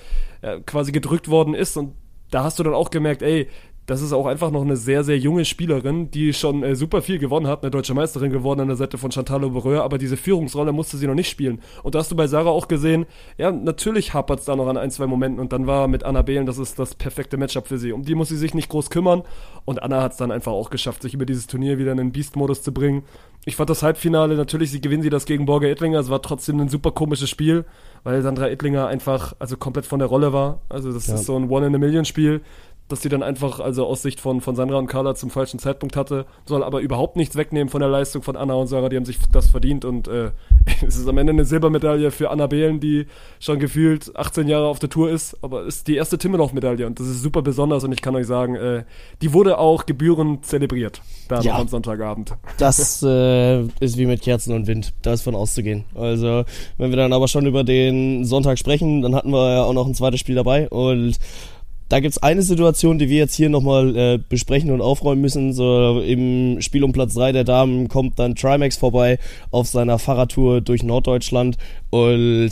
äh, 0.41 0.61
quasi 0.61 0.93
gedrückt 0.93 1.27
worden 1.27 1.53
ist 1.53 1.75
und 1.75 1.91
da 2.29 2.45
hast 2.45 2.59
du 2.59 2.63
dann 2.63 2.73
auch 2.73 2.91
gemerkt, 2.91 3.23
ey, 3.23 3.49
das 3.91 4.01
ist 4.01 4.13
auch 4.13 4.25
einfach 4.25 4.51
noch 4.51 4.61
eine 4.61 4.77
sehr, 4.77 5.03
sehr 5.03 5.17
junge 5.17 5.43
Spielerin, 5.43 6.09
die 6.11 6.31
schon 6.31 6.63
äh, 6.63 6.77
super 6.77 7.01
viel 7.01 7.19
gewonnen 7.19 7.47
hat, 7.47 7.61
eine 7.61 7.71
deutsche 7.71 7.93
Meisterin 7.93 8.31
geworden 8.31 8.61
an 8.61 8.67
der 8.69 8.77
Seite 8.77 8.97
von 8.97 9.11
Chantal 9.11 9.43
Obereur, 9.43 9.83
aber 9.83 9.97
diese 9.97 10.15
Führungsrolle 10.15 10.71
musste 10.71 10.95
sie 10.95 11.07
noch 11.07 11.13
nicht 11.13 11.29
spielen. 11.29 11.59
Und 11.83 11.93
da 11.93 11.99
hast 11.99 12.09
du 12.09 12.15
bei 12.15 12.25
Sarah 12.25 12.51
auch 12.51 12.69
gesehen, 12.69 13.05
ja, 13.37 13.51
natürlich 13.51 14.13
hapert 14.13 14.39
es 14.39 14.45
da 14.45 14.55
noch 14.55 14.69
an 14.69 14.77
ein, 14.77 14.91
zwei 14.91 15.07
Momenten 15.07 15.41
und 15.41 15.51
dann 15.51 15.67
war 15.67 15.89
mit 15.89 16.05
Anna 16.05 16.21
Behlen, 16.21 16.45
das 16.45 16.57
ist 16.57 16.79
das 16.79 16.95
perfekte 16.95 17.35
Matchup 17.35 17.67
für 17.67 17.77
sie. 17.77 17.91
Um 17.91 18.03
die 18.03 18.15
muss 18.15 18.29
sie 18.29 18.37
sich 18.37 18.53
nicht 18.53 18.69
groß 18.69 18.91
kümmern 18.91 19.23
und 19.65 19.83
Anna 19.83 20.01
hat 20.01 20.13
es 20.13 20.17
dann 20.17 20.31
einfach 20.31 20.53
auch 20.53 20.69
geschafft, 20.69 21.01
sich 21.01 21.13
über 21.13 21.25
dieses 21.25 21.47
Turnier 21.47 21.77
wieder 21.77 21.91
in 21.91 21.97
den 21.97 22.13
Beast-Modus 22.13 22.63
zu 22.63 22.73
bringen. 22.73 23.03
Ich 23.43 23.57
fand 23.57 23.69
das 23.69 23.83
Halbfinale, 23.83 24.35
natürlich 24.35 24.71
sie 24.71 24.79
gewinnen 24.79 25.03
sie 25.03 25.09
das 25.09 25.25
gegen 25.25 25.45
Borger 25.45 25.67
Ettlinger, 25.67 25.99
es 25.99 26.09
war 26.09 26.21
trotzdem 26.21 26.61
ein 26.61 26.69
super 26.69 26.91
komisches 26.91 27.29
Spiel, 27.29 27.65
weil 28.03 28.21
Sandra 28.21 28.47
Ettlinger 28.47 28.87
einfach 28.87 29.33
also 29.39 29.57
komplett 29.57 29.85
von 29.85 29.99
der 29.99 30.07
Rolle 30.07 30.31
war. 30.31 30.61
Also 30.69 30.93
das 30.93 31.07
ja. 31.07 31.15
ist 31.15 31.25
so 31.25 31.35
ein 31.35 31.49
One-in-a-Million-Spiel 31.49 32.41
dass 32.91 33.01
sie 33.01 33.09
dann 33.09 33.23
einfach, 33.23 33.59
also 33.59 33.85
aus 33.85 34.01
Sicht 34.01 34.19
von, 34.19 34.41
von 34.41 34.55
Sandra 34.55 34.77
und 34.77 34.87
Carla 34.87 35.15
zum 35.15 35.29
falschen 35.29 35.59
Zeitpunkt 35.59 35.95
hatte, 35.95 36.25
soll 36.45 36.63
aber 36.63 36.79
überhaupt 36.79 37.15
nichts 37.15 37.35
wegnehmen 37.35 37.69
von 37.69 37.79
der 37.81 37.89
Leistung 37.89 38.21
von 38.21 38.35
Anna 38.35 38.53
und 38.53 38.67
Sarah, 38.67 38.89
die 38.89 38.97
haben 38.97 39.05
sich 39.05 39.17
das 39.31 39.47
verdient 39.47 39.85
und 39.85 40.07
äh, 40.07 40.31
es 40.85 40.97
ist 40.97 41.07
am 41.07 41.17
Ende 41.17 41.31
eine 41.31 41.45
Silbermedaille 41.45 42.11
für 42.11 42.29
Anna 42.29 42.47
Behlen, 42.47 42.79
die 42.79 43.07
schon 43.39 43.59
gefühlt 43.59 44.15
18 44.15 44.47
Jahre 44.47 44.67
auf 44.67 44.79
der 44.79 44.89
Tour 44.89 45.09
ist, 45.09 45.37
aber 45.41 45.63
ist 45.63 45.87
die 45.87 45.95
erste 45.95 46.17
Timmelow-Medaille 46.17 46.85
und 46.85 46.99
das 46.99 47.07
ist 47.07 47.21
super 47.21 47.41
besonders 47.41 47.83
und 47.83 47.91
ich 47.91 48.01
kann 48.01 48.15
euch 48.15 48.27
sagen, 48.27 48.55
äh, 48.55 48.83
die 49.21 49.33
wurde 49.33 49.57
auch 49.57 49.85
gebührend 49.85 50.45
zelebriert, 50.45 51.01
da 51.27 51.41
ja, 51.41 51.57
am 51.57 51.67
Sonntagabend. 51.67 52.35
Das 52.57 53.01
äh, 53.01 53.61
ist 53.79 53.97
wie 53.97 54.05
mit 54.05 54.21
Kerzen 54.21 54.53
und 54.53 54.67
Wind, 54.67 54.93
da 55.01 55.13
ist 55.13 55.23
von 55.23 55.35
auszugehen. 55.35 55.85
Also, 55.95 56.43
wenn 56.77 56.91
wir 56.91 56.97
dann 56.97 57.11
aber 57.11 57.27
schon 57.27 57.45
über 57.45 57.63
den 57.63 58.23
Sonntag 58.23 58.59
sprechen, 58.59 59.01
dann 59.01 59.15
hatten 59.15 59.31
wir 59.31 59.55
ja 59.55 59.63
auch 59.63 59.73
noch 59.73 59.87
ein 59.87 59.95
zweites 59.95 60.19
Spiel 60.19 60.35
dabei 60.35 60.69
und 60.69 61.17
da 61.91 61.99
gibt 61.99 62.13
es 62.13 62.23
eine 62.23 62.41
Situation, 62.41 62.99
die 62.99 63.09
wir 63.09 63.17
jetzt 63.17 63.35
hier 63.35 63.49
nochmal 63.49 63.97
äh, 63.97 64.17
besprechen 64.17 64.71
und 64.71 64.79
aufräumen 64.79 65.19
müssen. 65.19 65.51
So 65.51 65.99
im 65.99 66.61
Spiel 66.61 66.85
um 66.85 66.93
Platz 66.93 67.15
3 67.15 67.33
der 67.33 67.43
Damen 67.43 67.89
kommt 67.89 68.17
dann 68.17 68.35
Trimax 68.35 68.77
vorbei 68.77 69.19
auf 69.51 69.67
seiner 69.67 69.99
Fahrradtour 69.99 70.61
durch 70.61 70.83
Norddeutschland 70.83 71.57
und 71.89 72.51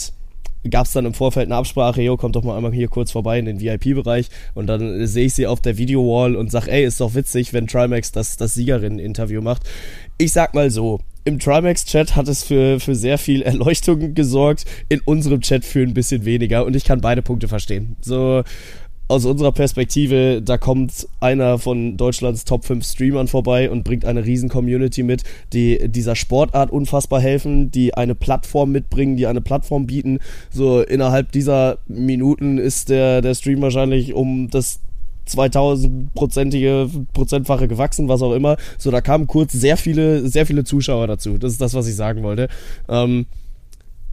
gab 0.69 0.87
es 0.87 0.91
dann 0.91 1.05
im 1.05 1.13
Vorfeld 1.13 1.47
eine 1.47 1.55
Absprache, 1.55 2.01
jo, 2.01 2.17
kommt 2.17 2.35
doch 2.35 2.43
mal 2.43 2.57
einmal 2.57 2.73
hier 2.73 2.89
kurz 2.89 3.13
vorbei 3.13 3.39
in 3.39 3.45
den 3.45 3.61
VIP-Bereich 3.61 4.27
und 4.55 4.67
dann 4.67 5.07
sehe 5.07 5.27
ich 5.27 5.33
sie 5.35 5.47
auf 5.47 5.61
der 5.61 5.77
Video-Wall 5.77 6.35
und 6.35 6.51
sag, 6.51 6.67
ey, 6.67 6.83
ist 6.83 6.99
doch 6.99 7.15
witzig, 7.15 7.53
wenn 7.53 7.65
Trimax 7.65 8.11
das, 8.11 8.35
das 8.35 8.55
Siegerinnen-Interview 8.55 9.41
macht. 9.41 9.63
Ich 10.17 10.33
sag 10.33 10.53
mal 10.53 10.69
so, 10.69 10.99
im 11.23 11.39
Trimax-Chat 11.39 12.17
hat 12.17 12.27
es 12.27 12.43
für, 12.43 12.81
für 12.81 12.93
sehr 12.93 13.17
viel 13.17 13.41
Erleuchtung 13.41 14.13
gesorgt, 14.15 14.65
in 14.89 14.99
unserem 14.99 15.39
Chat 15.39 15.63
für 15.63 15.81
ein 15.81 15.93
bisschen 15.93 16.25
weniger 16.25 16.65
und 16.65 16.75
ich 16.75 16.83
kann 16.83 16.99
beide 16.99 17.21
Punkte 17.21 17.47
verstehen. 17.47 17.95
So, 18.01 18.43
aus 19.09 19.25
unserer 19.25 19.51
Perspektive, 19.51 20.39
da 20.43 20.59
kommt 20.59 21.07
einer 21.19 21.57
von 21.57 21.97
Deutschlands 21.97 22.45
Top 22.45 22.63
5 22.63 22.85
Streamern 22.85 23.27
vorbei 23.27 23.71
und 23.71 23.83
bringt 23.83 24.05
eine 24.05 24.23
riesen 24.23 24.49
Community 24.49 25.01
mit, 25.01 25.23
die 25.51 25.89
dieser 25.89 26.15
Sportart 26.15 26.69
unfassbar 26.69 27.19
helfen, 27.19 27.71
die 27.71 27.95
eine 27.95 28.13
Plattform 28.13 28.71
mitbringen, 28.71 29.17
die 29.17 29.25
eine 29.25 29.41
Plattform 29.41 29.87
bieten. 29.87 30.19
So 30.51 30.81
innerhalb 30.81 31.31
dieser 31.31 31.79
Minuten 31.87 32.59
ist 32.59 32.89
der, 32.89 33.21
der 33.21 33.33
Stream 33.33 33.63
wahrscheinlich 33.63 34.13
um 34.13 34.47
das 34.51 34.79
2000-prozentige 35.27 36.89
Prozentfache 37.11 37.67
gewachsen, 37.67 38.09
was 38.09 38.21
auch 38.21 38.33
immer. 38.33 38.57
So, 38.77 38.91
da 38.91 39.01
kamen 39.01 39.25
kurz 39.25 39.53
sehr 39.53 39.77
viele, 39.77 40.27
sehr 40.29 40.45
viele 40.45 40.65
Zuschauer 40.65 41.07
dazu. 41.07 41.39
Das 41.39 41.51
ist 41.51 41.61
das, 41.61 41.73
was 41.73 41.87
ich 41.87 41.95
sagen 41.95 42.21
wollte. 42.21 42.47
Ähm, 42.87 43.25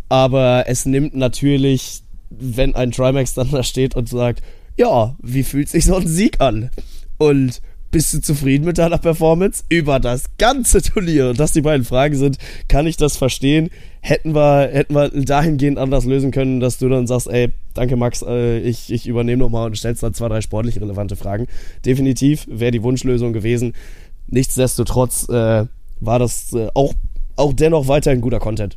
aber 0.09 0.65
es 0.69 0.87
nimmt 0.87 1.15
natürlich, 1.15 2.01
wenn 2.31 2.75
ein 2.75 2.93
Trimax 2.93 3.35
dann 3.35 3.51
da 3.51 3.63
steht 3.63 3.95
und 3.95 4.09
sagt, 4.09 4.43
ja, 4.77 5.17
wie 5.23 5.43
fühlt 5.43 5.69
sich 5.69 5.85
so 5.85 5.97
ein 5.97 6.07
Sieg 6.07 6.41
an? 6.41 6.71
Und 7.19 7.61
bist 7.91 8.13
du 8.13 8.21
zufrieden 8.21 8.67
mit 8.67 8.79
deiner 8.79 8.99
Performance 8.99 9.65
über 9.69 10.01
das 10.01 10.25
ganze 10.39 10.83
Turnier? 10.83 11.31
Und 11.31 11.41
dass 11.41 11.53
die 11.53 11.63
beiden 11.63 11.85
Fragen 11.85 12.15
sind, 12.15 12.37
kann 12.69 12.87
ich 12.87 12.97
das 12.97 13.17
verstehen? 13.17 13.71
Hätten 14.01 14.35
wir, 14.35 14.69
hätten 14.71 14.95
wir 14.95 15.09
dahingehend 15.09 15.79
anders 15.79 16.05
lösen 16.05 16.31
können, 16.31 16.61
dass 16.61 16.79
du 16.79 16.89
dann 16.89 17.07
sagst, 17.07 17.29
ey, 17.29 17.53
danke 17.75 17.97
Max, 17.97 18.23
äh, 18.23 18.59
ich, 18.59 18.93
ich 18.93 19.07
übernehme 19.07 19.43
nochmal 19.43 19.67
und 19.67 19.79
stellst 19.79 20.03
dann 20.03 20.15
zwei, 20.15 20.29
drei 20.29 20.41
sportlich 20.41 20.81
relevante 20.81 21.17
Fragen. 21.17 21.47
Definitiv 21.85 22.47
wäre 22.51 22.71
die 22.71 22.83
Wunschlösung 22.83 23.33
gewesen. 23.33 23.73
Nichtsdestotrotz 24.29 25.29
äh, 25.29 25.65
war 26.01 26.19
das 26.19 26.53
äh, 26.53 26.69
auch, 26.75 26.93
auch 27.37 27.53
dennoch 27.53 27.89
weiterhin 27.89 28.21
guter 28.21 28.41
Content. 28.41 28.77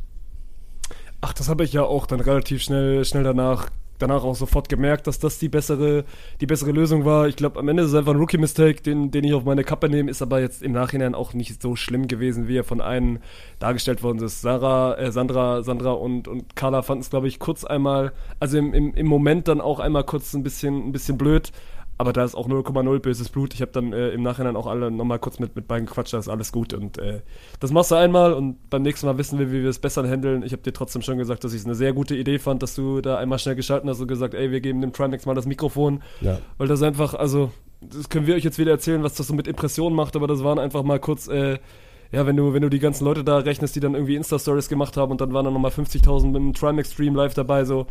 Ach, 1.20 1.34
das 1.34 1.48
habe 1.48 1.64
ich 1.64 1.72
ja 1.72 1.82
auch 1.82 2.06
dann 2.06 2.20
relativ 2.20 2.62
schnell, 2.62 3.04
schnell 3.04 3.24
danach 3.24 3.68
danach 4.00 4.24
auch 4.24 4.34
sofort 4.34 4.68
gemerkt, 4.68 5.06
dass 5.06 5.18
das 5.18 5.38
die 5.38 5.48
bessere, 5.48 6.04
die 6.40 6.46
bessere 6.46 6.72
Lösung 6.72 7.04
war. 7.04 7.28
Ich 7.28 7.36
glaube, 7.36 7.58
am 7.58 7.68
Ende 7.68 7.82
ist 7.82 7.90
es 7.90 7.94
einfach 7.94 8.12
ein 8.12 8.18
Rookie-Mistake, 8.18 8.82
den, 8.82 9.10
den 9.10 9.24
ich 9.24 9.34
auf 9.34 9.44
meine 9.44 9.64
Kappe 9.64 9.88
nehme, 9.88 10.10
ist 10.10 10.22
aber 10.22 10.40
jetzt 10.40 10.62
im 10.62 10.72
Nachhinein 10.72 11.14
auch 11.14 11.34
nicht 11.34 11.62
so 11.62 11.76
schlimm 11.76 12.08
gewesen, 12.08 12.48
wie 12.48 12.56
er 12.56 12.64
von 12.64 12.80
einem 12.80 13.18
dargestellt 13.58 14.02
worden 14.02 14.22
ist. 14.22 14.40
Sarah, 14.40 14.98
äh, 14.98 15.12
Sandra, 15.12 15.62
Sandra 15.62 15.92
und, 15.92 16.28
und 16.28 16.56
Carla 16.56 16.82
fanden 16.82 17.02
es, 17.02 17.10
glaube 17.10 17.28
ich, 17.28 17.38
kurz 17.38 17.64
einmal, 17.64 18.12
also 18.38 18.58
im, 18.58 18.74
im, 18.74 18.94
im 18.94 19.06
Moment 19.06 19.48
dann 19.48 19.60
auch 19.60 19.78
einmal 19.78 20.04
kurz 20.04 20.34
ein 20.34 20.42
bisschen, 20.42 20.88
ein 20.88 20.92
bisschen 20.92 21.18
blöd 21.18 21.52
aber 22.00 22.14
da 22.14 22.24
ist 22.24 22.34
auch 22.34 22.48
0,0 22.48 22.98
böses 23.00 23.28
Blut. 23.28 23.52
Ich 23.52 23.60
habe 23.60 23.72
dann 23.72 23.92
äh, 23.92 24.08
im 24.08 24.22
Nachhinein 24.22 24.56
auch 24.56 24.66
alle 24.66 24.90
nochmal 24.90 25.18
kurz 25.18 25.38
mit, 25.38 25.54
mit 25.54 25.68
beiden 25.68 25.84
gequatscht, 25.84 26.14
da 26.14 26.18
ist 26.18 26.30
alles 26.30 26.50
gut. 26.50 26.72
Und 26.72 26.96
äh, 26.96 27.20
das 27.60 27.72
machst 27.72 27.90
du 27.90 27.94
einmal 27.94 28.32
und 28.32 28.70
beim 28.70 28.80
nächsten 28.80 29.04
Mal 29.06 29.18
wissen 29.18 29.38
wir, 29.38 29.52
wie 29.52 29.62
wir 29.62 29.68
es 29.68 29.78
besser 29.78 30.08
handeln. 30.08 30.42
Ich 30.42 30.52
habe 30.52 30.62
dir 30.62 30.72
trotzdem 30.72 31.02
schon 31.02 31.18
gesagt, 31.18 31.44
dass 31.44 31.52
ich 31.52 31.60
es 31.60 31.66
eine 31.66 31.74
sehr 31.74 31.92
gute 31.92 32.16
Idee 32.16 32.38
fand, 32.38 32.62
dass 32.62 32.74
du 32.74 33.02
da 33.02 33.18
einmal 33.18 33.38
schnell 33.38 33.54
geschalten 33.54 33.90
hast 33.90 34.00
und 34.00 34.08
gesagt, 34.08 34.32
ey, 34.32 34.50
wir 34.50 34.62
geben 34.62 34.80
dem 34.80 34.94
Trimax 34.94 35.26
mal 35.26 35.34
das 35.34 35.44
Mikrofon. 35.44 36.02
Ja. 36.22 36.38
Weil 36.56 36.68
das 36.68 36.82
einfach, 36.82 37.12
also, 37.12 37.50
das 37.82 38.08
können 38.08 38.26
wir 38.26 38.34
euch 38.34 38.44
jetzt 38.44 38.58
wieder 38.58 38.70
erzählen, 38.70 39.02
was 39.02 39.16
das 39.16 39.26
so 39.26 39.34
mit 39.34 39.46
Impressionen 39.46 39.94
macht, 39.94 40.16
aber 40.16 40.26
das 40.26 40.42
waren 40.42 40.58
einfach 40.58 40.82
mal 40.82 41.00
kurz, 41.00 41.28
äh, 41.28 41.58
ja, 42.12 42.26
wenn 42.26 42.36
du, 42.38 42.54
wenn 42.54 42.62
du 42.62 42.70
die 42.70 42.78
ganzen 42.78 43.04
Leute 43.04 43.24
da 43.24 43.36
rechnest, 43.36 43.76
die 43.76 43.80
dann 43.80 43.92
irgendwie 43.92 44.16
Insta-Stories 44.16 44.70
gemacht 44.70 44.96
haben 44.96 45.12
und 45.12 45.20
dann 45.20 45.34
waren 45.34 45.44
dann 45.44 45.52
nochmal 45.52 45.70
50.000 45.70 46.28
mit 46.28 46.36
einem 46.36 46.54
Trimax-Stream 46.54 47.14
live 47.14 47.34
dabei, 47.34 47.66
so, 47.66 47.88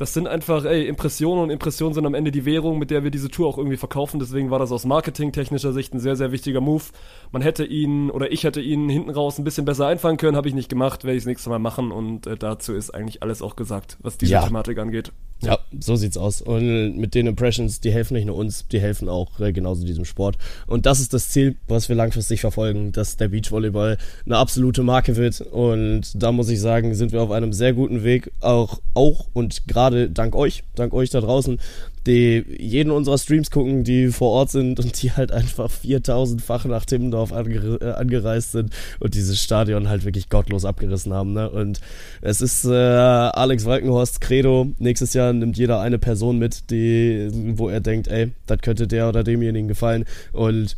das 0.00 0.14
sind 0.14 0.26
einfach, 0.26 0.64
ey, 0.64 0.86
Impressionen 0.86 1.44
und 1.44 1.50
Impressionen 1.50 1.92
sind 1.92 2.06
am 2.06 2.14
Ende 2.14 2.30
die 2.30 2.46
Währung, 2.46 2.78
mit 2.78 2.90
der 2.90 3.04
wir 3.04 3.10
diese 3.10 3.28
Tour 3.28 3.48
auch 3.48 3.58
irgendwie 3.58 3.76
verkaufen. 3.76 4.18
Deswegen 4.18 4.50
war 4.50 4.58
das 4.58 4.72
aus 4.72 4.86
marketingtechnischer 4.86 5.74
Sicht 5.74 5.92
ein 5.92 6.00
sehr, 6.00 6.16
sehr 6.16 6.32
wichtiger 6.32 6.62
Move. 6.62 6.84
Man 7.32 7.42
hätte 7.42 7.64
ihn 7.64 8.10
oder 8.10 8.32
ich 8.32 8.44
hätte 8.44 8.62
ihn 8.62 8.88
hinten 8.88 9.10
raus 9.10 9.38
ein 9.38 9.44
bisschen 9.44 9.66
besser 9.66 9.86
einfangen 9.86 10.16
können, 10.16 10.38
habe 10.38 10.48
ich 10.48 10.54
nicht 10.54 10.70
gemacht, 10.70 11.04
werde 11.04 11.18
ich 11.18 11.24
das 11.24 11.28
nächste 11.28 11.50
Mal 11.50 11.58
machen 11.58 11.92
und 11.92 12.26
äh, 12.26 12.36
dazu 12.38 12.72
ist 12.72 12.94
eigentlich 12.94 13.22
alles 13.22 13.42
auch 13.42 13.56
gesagt, 13.56 13.98
was 14.00 14.16
diese 14.16 14.32
ja. 14.32 14.42
Thematik 14.42 14.78
angeht. 14.78 15.12
Ja, 15.42 15.58
so 15.78 15.96
sieht's 15.96 16.18
aus. 16.18 16.42
Und 16.42 16.98
mit 16.98 17.14
den 17.14 17.26
Impressions, 17.26 17.80
die 17.80 17.90
helfen 17.90 18.14
nicht 18.14 18.26
nur 18.26 18.36
uns, 18.36 18.68
die 18.68 18.78
helfen 18.78 19.08
auch 19.08 19.40
äh, 19.40 19.52
genauso 19.52 19.86
diesem 19.86 20.04
Sport. 20.04 20.36
Und 20.66 20.84
das 20.84 21.00
ist 21.00 21.14
das 21.14 21.30
Ziel, 21.30 21.56
was 21.66 21.88
wir 21.88 21.96
langfristig 21.96 22.42
verfolgen, 22.42 22.92
dass 22.92 23.16
der 23.16 23.28
Beachvolleyball 23.28 23.96
eine 24.26 24.36
absolute 24.36 24.82
Marke 24.82 25.16
wird. 25.16 25.40
Und 25.40 26.22
da 26.22 26.30
muss 26.30 26.50
ich 26.50 26.60
sagen, 26.60 26.94
sind 26.94 27.12
wir 27.12 27.22
auf 27.22 27.30
einem 27.30 27.54
sehr 27.54 27.72
guten 27.72 28.04
Weg. 28.04 28.32
Auch, 28.40 28.80
auch 28.92 29.28
und 29.32 29.66
gerade 29.66 29.89
dank 29.90 30.34
euch, 30.34 30.64
dank 30.74 30.92
euch 30.92 31.10
da 31.10 31.20
draußen, 31.20 31.58
die 32.06 32.44
jeden 32.58 32.90
unserer 32.90 33.18
Streams 33.18 33.50
gucken, 33.50 33.84
die 33.84 34.08
vor 34.08 34.30
Ort 34.30 34.50
sind 34.50 34.80
und 34.80 35.02
die 35.02 35.12
halt 35.12 35.32
einfach 35.32 35.70
4000-fach 35.70 36.64
nach 36.64 36.84
Timmendorf 36.84 37.32
ange 37.32 37.78
äh, 37.80 37.92
angereist 37.92 38.52
sind 38.52 38.72
und 39.00 39.14
dieses 39.14 39.42
Stadion 39.42 39.88
halt 39.88 40.04
wirklich 40.04 40.28
gottlos 40.28 40.64
abgerissen 40.64 41.12
haben. 41.12 41.32
Ne? 41.34 41.50
Und 41.50 41.80
es 42.22 42.40
ist 42.40 42.64
äh, 42.64 42.70
Alex 42.70 43.66
Walkenhorst 43.66 44.20
Credo. 44.20 44.68
Nächstes 44.78 45.14
Jahr 45.14 45.32
nimmt 45.32 45.58
jeder 45.58 45.80
eine 45.80 45.98
Person 45.98 46.38
mit, 46.38 46.70
die, 46.70 47.28
wo 47.56 47.68
er 47.68 47.80
denkt, 47.80 48.08
ey, 48.08 48.30
das 48.46 48.60
könnte 48.60 48.86
der 48.86 49.08
oder 49.08 49.22
demjenigen 49.22 49.68
gefallen. 49.68 50.04
Und 50.32 50.76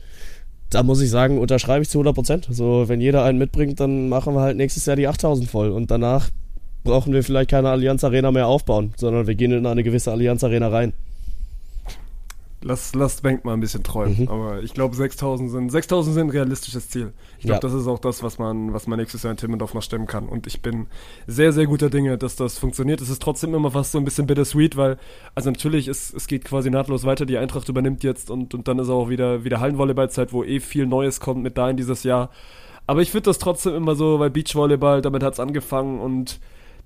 da 0.70 0.82
muss 0.82 1.00
ich 1.00 1.10
sagen, 1.10 1.38
unterschreibe 1.38 1.82
ich 1.82 1.90
zu 1.90 1.98
100 1.98 2.14
Prozent. 2.14 2.48
So, 2.50 2.88
wenn 2.88 3.00
jeder 3.00 3.24
einen 3.24 3.38
mitbringt, 3.38 3.78
dann 3.78 4.08
machen 4.08 4.34
wir 4.34 4.40
halt 4.40 4.56
nächstes 4.56 4.86
Jahr 4.86 4.96
die 4.96 5.06
8000 5.06 5.48
voll 5.48 5.70
und 5.70 5.90
danach 5.90 6.30
brauchen 6.84 7.12
wir 7.12 7.22
vielleicht 7.22 7.50
keine 7.50 7.70
Allianz 7.70 8.04
Arena 8.04 8.30
mehr 8.30 8.46
aufbauen, 8.46 8.92
sondern 8.96 9.26
wir 9.26 9.34
gehen 9.34 9.52
in 9.52 9.66
eine 9.66 9.82
gewisse 9.82 10.10
Allianz 10.10 10.44
Arena 10.44 10.68
rein. 10.68 10.92
Lass, 12.64 12.94
lass 12.94 13.20
Bank 13.20 13.44
mal 13.44 13.54
ein 13.54 13.60
bisschen 13.60 13.82
träumen. 13.82 14.22
Mhm. 14.22 14.28
Aber 14.28 14.62
ich 14.62 14.72
glaube, 14.72 14.94
6000 14.94 15.50
sind, 15.50 15.72
6000 15.72 16.14
sind 16.14 16.26
ein 16.28 16.30
realistisches 16.30 16.88
Ziel. 16.88 17.12
Ich 17.38 17.44
glaube, 17.44 17.54
ja. 17.54 17.60
das 17.60 17.72
ist 17.72 17.88
auch 17.88 17.98
das, 17.98 18.22
was 18.22 18.38
man, 18.38 18.72
was 18.72 18.86
man 18.86 19.00
nächstes 19.00 19.24
Jahr 19.24 19.32
in 19.32 19.36
Timmendorf 19.36 19.74
noch 19.74 19.82
stemmen 19.82 20.06
kann. 20.06 20.28
Und 20.28 20.46
ich 20.46 20.62
bin 20.62 20.86
sehr, 21.26 21.52
sehr 21.52 21.66
guter 21.66 21.90
Dinge, 21.90 22.18
dass 22.18 22.36
das 22.36 22.58
funktioniert. 22.58 23.00
Es 23.00 23.10
ist 23.10 23.20
trotzdem 23.20 23.54
immer 23.54 23.72
fast 23.72 23.92
so 23.92 23.98
ein 23.98 24.04
bisschen 24.04 24.28
bittersweet, 24.28 24.76
weil, 24.76 24.96
also 25.34 25.50
natürlich, 25.50 25.88
es, 25.88 26.14
es 26.14 26.28
geht 26.28 26.44
quasi 26.44 26.70
nahtlos 26.70 27.04
weiter. 27.04 27.26
Die 27.26 27.36
Eintracht 27.36 27.68
übernimmt 27.68 28.04
jetzt 28.04 28.30
und, 28.30 28.54
und 28.54 28.68
dann 28.68 28.78
ist 28.78 28.90
auch 28.90 29.08
wieder, 29.08 29.42
wieder 29.42 29.58
Hallenvolleyballzeit, 29.58 30.32
wo 30.32 30.44
eh 30.44 30.60
viel 30.60 30.86
Neues 30.86 31.18
kommt 31.18 31.42
mit 31.42 31.58
da 31.58 31.68
in 31.68 31.76
dieses 31.76 32.04
Jahr. 32.04 32.30
Aber 32.86 33.02
ich 33.02 33.10
finde 33.10 33.24
das 33.24 33.38
trotzdem 33.38 33.74
immer 33.74 33.96
so, 33.96 34.20
weil 34.20 34.30
Beachvolleyball, 34.30 35.02
damit 35.02 35.24
hat 35.24 35.34
es 35.34 35.40
angefangen 35.40 35.98
und 36.00 36.38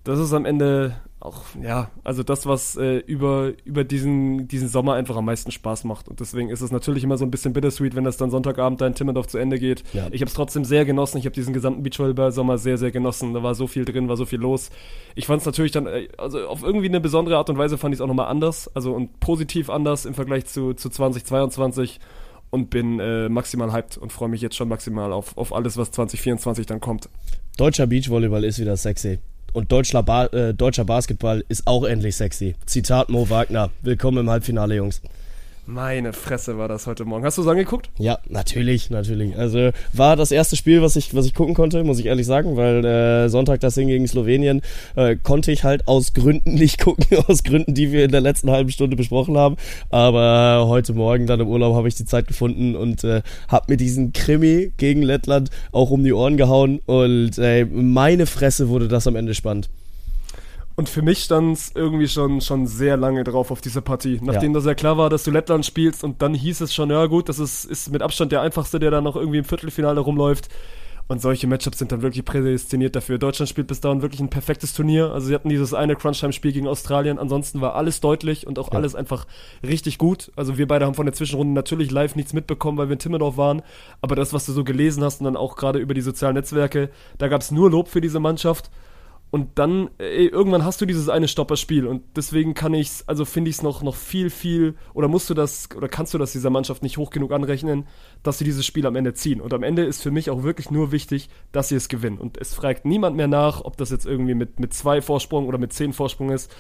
das 0.07 0.21
ist 0.21 0.33
am 0.33 0.45
Ende 0.45 0.97
auch, 1.19 1.43
ja, 1.61 1.91
also 2.05 2.23
das, 2.23 2.47
was 2.47 2.77
äh, 2.77 2.99
über, 2.99 3.53
über 3.65 3.83
diesen, 3.83 4.47
diesen 4.47 4.69
Sommer 4.69 4.95
einfach 4.95 5.17
am 5.17 5.25
meisten 5.25 5.51
Spaß 5.51 5.83
macht. 5.85 6.09
Und 6.09 6.21
deswegen 6.21 6.49
ist 6.49 6.61
es 6.61 6.71
natürlich 6.71 7.03
immer 7.03 7.19
so 7.19 7.25
ein 7.25 7.31
bisschen 7.31 7.53
bittersweet, 7.53 7.97
wenn 7.97 8.05
das 8.05 8.17
dann 8.17 8.31
Sonntagabend 8.31 8.81
da 8.81 8.87
in 8.87 8.95
Timmendorf 8.95 9.27
zu 9.27 9.39
Ende 9.39 9.59
geht. 9.59 9.83
Ja. 9.93 10.07
Ich 10.13 10.21
habe 10.21 10.29
es 10.29 10.35
trotzdem 10.35 10.65
sehr 10.65 10.85
genossen. 10.85 11.19
Ich 11.19 11.25
habe 11.25 11.35
diesen 11.35 11.53
gesamten 11.53 11.83
Beachvolleyball-Sommer 11.83 12.59
sehr, 12.59 12.79
sehr 12.79 12.93
genossen. 12.93 13.35
Da 13.35 13.43
war 13.43 13.57
so 13.57 13.67
viel 13.67 13.85
drin, 13.85 14.09
war 14.09 14.17
so 14.17 14.27
viel 14.27 14.39
los. 14.39 14.71
Ich 15.17 15.27
fand 15.27 15.41
es 15.41 15.47
natürlich 15.47 15.73
dann, 15.73 15.87
äh, 15.87 16.09
also 16.19 16.47
auf 16.47 16.63
irgendwie 16.63 16.89
eine 16.89 17.01
besondere 17.01 17.37
Art 17.37 17.51
und 17.51 17.59
Weise 17.59 17.77
fand 17.77 17.93
ich 17.93 17.99
es 17.99 18.03
auch 18.03 18.09
nochmal 18.09 18.29
anders. 18.29 18.71
Also 18.75 18.93
und 18.93 19.19
positiv 19.19 19.71
anders 19.71 20.05
im 20.05 20.15
Vergleich 20.15 20.47
zu, 20.47 20.75
zu 20.75 20.89
2022 20.89 21.99
und 22.51 22.71
bin 22.71 23.01
äh, 23.01 23.29
maximal 23.29 23.73
hyped 23.73 23.99
und 23.99 24.13
freue 24.13 24.29
mich 24.29 24.43
jetzt 24.43 24.55
schon 24.55 24.69
maximal 24.69 25.13
auf, 25.13 25.37
auf 25.37 25.53
alles, 25.53 25.77
was 25.77 25.91
2024 25.91 26.67
dann 26.67 26.81
kommt. 26.81 27.09
Deutscher 27.57 27.89
Beachvolleyball 27.89 28.45
ist 28.45 28.61
wieder 28.61 28.77
sexy. 28.77 29.19
Und 29.57 29.73
deutscher, 29.73 30.03
ba 30.03 30.27
äh, 30.27 30.53
deutscher 30.53 30.85
Basketball 30.85 31.43
ist 31.49 31.67
auch 31.67 31.85
endlich 31.85 32.15
sexy. 32.15 32.57
Zitat 32.67 33.09
Mo 33.09 33.31
Wagner. 33.31 33.71
Willkommen 33.81 34.19
im 34.19 34.29
Halbfinale, 34.29 34.75
Jungs. 34.75 35.01
Meine 35.69 36.12
Fresse 36.12 36.59
war 36.59 36.69
das 36.69 36.87
heute 36.87 37.05
Morgen. 37.05 37.25
Hast 37.25 37.39
du 37.39 37.43
es 37.43 37.49
angeguckt? 37.49 37.91
Ja, 37.99 38.21
natürlich, 38.29 38.89
natürlich. 38.89 39.37
Also 39.37 39.71
war 39.93 40.14
das 40.14 40.31
erste 40.31 40.55
Spiel, 40.55 40.81
was 40.81 40.95
ich, 40.95 41.12
was 41.12 41.27
ich 41.27 41.35
gucken 41.35 41.57
konnte, 41.57 41.83
muss 41.83 41.99
ich 41.99 42.07
ehrlich 42.07 42.25
sagen, 42.25 42.57
weil 42.57 42.85
äh, 42.85 43.29
Sonntag 43.29 43.59
das 43.59 43.75
Ding 43.75 43.89
gegen 43.89 44.07
Slowenien 44.07 44.62
äh, 44.95 45.17
konnte 45.17 45.51
ich 45.51 45.64
halt 45.64 45.89
aus 45.89 46.14
Gründen 46.14 46.55
nicht 46.55 46.79
gucken, 46.79 47.05
aus 47.27 47.43
Gründen, 47.43 47.75
die 47.75 47.91
wir 47.91 48.05
in 48.05 48.12
der 48.12 48.21
letzten 48.21 48.49
halben 48.49 48.71
Stunde 48.71 48.95
besprochen 48.95 49.37
haben. 49.37 49.57
Aber 49.91 50.69
heute 50.69 50.95
Morgen 50.95 51.27
dann 51.27 51.41
im 51.41 51.49
Urlaub 51.49 51.75
habe 51.75 51.89
ich 51.89 51.97
die 51.97 52.05
Zeit 52.05 52.29
gefunden 52.29 52.77
und 52.77 53.03
äh, 53.03 53.23
habe 53.49 53.73
mir 53.73 53.77
diesen 53.77 54.12
Krimi 54.12 54.73
gegen 54.77 55.03
Lettland 55.03 55.51
auch 55.73 55.91
um 55.91 56.05
die 56.05 56.12
Ohren 56.12 56.37
gehauen 56.37 56.81
und 56.87 57.39
äh, 57.39 57.64
meine 57.64 58.27
Fresse 58.27 58.69
wurde 58.69 58.87
das 58.87 59.09
am 59.09 59.17
Ende 59.17 59.35
spannend. 59.35 59.69
Und 60.77 60.91
für 60.91 61.01
mich 61.01 61.20
stand 61.20 61.57
es 61.57 61.72
irgendwie 61.74 62.07
schon, 62.07 62.43
schon 62.43 62.66
sehr 62.66 62.99
lange 62.99 63.24
drauf 63.24 63.51
auf 63.51 63.62
diese 63.62 63.81
Partie. 63.81 64.20
Nachdem 64.22 64.53
ja. 64.53 64.59
das 64.59 64.66
ja 64.66 64.74
klar 64.74 64.99
war, 64.99 65.09
dass 65.09 65.24
du 65.24 65.31
Lettland 65.31 65.64
spielst 65.64 66.05
und 66.05 66.20
dann 66.20 66.35
hieß 66.35 66.61
es 66.61 66.74
schon, 66.74 66.91
ja 66.91 67.07
gut, 67.07 67.31
das 67.31 67.39
ist, 67.39 67.64
ist 67.64 67.91
mit 67.91 68.03
Abstand 68.03 68.31
der 68.31 68.43
einfachste, 68.43 68.79
der 68.79 68.91
da 68.91 69.01
noch 69.01 69.16
irgendwie 69.16 69.39
im 69.39 69.45
Viertelfinale 69.45 70.01
rumläuft. 70.01 70.51
Und 71.09 71.22
solche 71.22 71.47
Matchups 71.47 71.79
sind 71.79 71.93
dann 71.93 72.03
wirklich 72.03 72.24
prädestiniert 72.24 72.97
dafür. 72.97 73.16
Deutschland 73.16 73.49
spielt 73.49 73.68
bis 73.68 73.81
dahin 73.81 74.03
wirklich 74.03 74.20
ein 74.20 74.29
perfektes 74.29 74.74
Turnier. 74.74 75.12
Also 75.12 75.29
sie 75.29 75.35
hatten 75.35 75.49
dieses 75.49 75.72
eine 75.72 75.95
Crunchtime-Spiel 75.95 76.53
gegen 76.53 76.66
Australien. 76.66 77.18
Ansonsten 77.18 77.61
war 77.61 77.77
alles 77.77 78.01
deutlich 78.01 78.47
und 78.47 78.59
auch 78.59 78.72
ja. 78.72 78.79
alles 78.79 78.97
einfach 78.97 79.27
richtig 79.62 79.99
gut. 79.99 80.33
Also 80.35 80.59
wir 80.59 80.66
beide 80.66 80.85
haben 80.85 80.95
von 80.95 81.07
der 81.07 81.14
Zwischenrunde 81.14 81.55
natürlich 81.55 81.93
live 81.93 82.16
nichts 82.16 82.33
mitbekommen, 82.33 82.77
weil 82.77 82.89
wir 82.89 82.95
in 82.95 82.99
Timmendorf 82.99 83.37
waren. 83.37 83.62
Aber 84.01 84.16
das, 84.16 84.33
was 84.33 84.47
du 84.47 84.53
so 84.53 84.64
gelesen 84.64 85.05
hast 85.05 85.20
und 85.20 85.24
dann 85.27 85.37
auch 85.37 85.55
gerade 85.55 85.79
über 85.79 85.95
die 85.95 86.01
sozialen 86.01 86.35
Netzwerke, 86.35 86.91
da 87.18 87.29
gab 87.29 87.41
es 87.41 87.53
nur 87.53 87.70
Lob 87.70 87.87
für 87.89 88.01
diese 88.01 88.18
Mannschaft. 88.18 88.70
Und 89.31 89.59
dann, 89.59 89.91
ey, 89.99 90.29
irgendwann 90.29 90.64
hast 90.64 90.81
du 90.81 90.87
dieses 90.87 91.09
eine 91.09 91.27
Stopperspiel 91.27 91.87
und 91.87 92.03
deswegen 92.14 92.55
kann 92.55 92.72
ich's, 92.74 93.05
also 93.09 93.24
finde 93.24 93.51
ich 93.51 93.57
es 93.57 93.62
noch, 93.62 93.83
noch 93.83 93.97
viel, 93.97 94.31
viel, 94.31 94.77
oder 94.95 95.09
musst 95.09 95.29
du 95.29 95.35
das, 95.35 95.68
oder 95.77 95.89
kannst 95.89 96.14
du 96.14 96.18
das 96.18 96.33
dieser 96.33 96.49
Mannschaft 96.49 96.83
nicht 96.83 96.97
hoch 96.97 97.11
genug 97.11 97.33
anrechnen, 97.33 97.87
dass 98.22 98.39
sie 98.39 98.45
dieses 98.45 98.64
Spiel 98.64 98.87
am 98.87 98.95
Ende 98.95 99.14
ziehen. 99.14 99.41
Und 99.41 99.53
am 99.53 99.64
Ende 99.64 99.85
ist 99.85 100.01
für 100.03 100.12
mich 100.12 100.31
auch 100.31 100.45
wirklich 100.45 100.70
nur 100.70 100.93
wichtig, 100.93 101.29
dass 101.51 101.68
sie 101.68 101.74
es 101.74 101.89
gewinnen. 101.89 102.18
Und 102.18 102.39
es 102.39 102.55
fragt 102.55 102.85
niemand 102.85 103.16
mehr 103.16 103.29
nach, 103.29 103.62
ob 103.62 103.77
das 103.77 103.91
jetzt 103.91 104.07
irgendwie 104.07 104.35
mit, 104.35 104.61
mit 104.61 104.72
zwei 104.72 105.03
Vorsprung 105.03 105.49
oder 105.49 105.59
mit 105.59 105.72
zehn 105.72 105.93
Vorsprung 105.93 106.31
ist. 106.31 106.51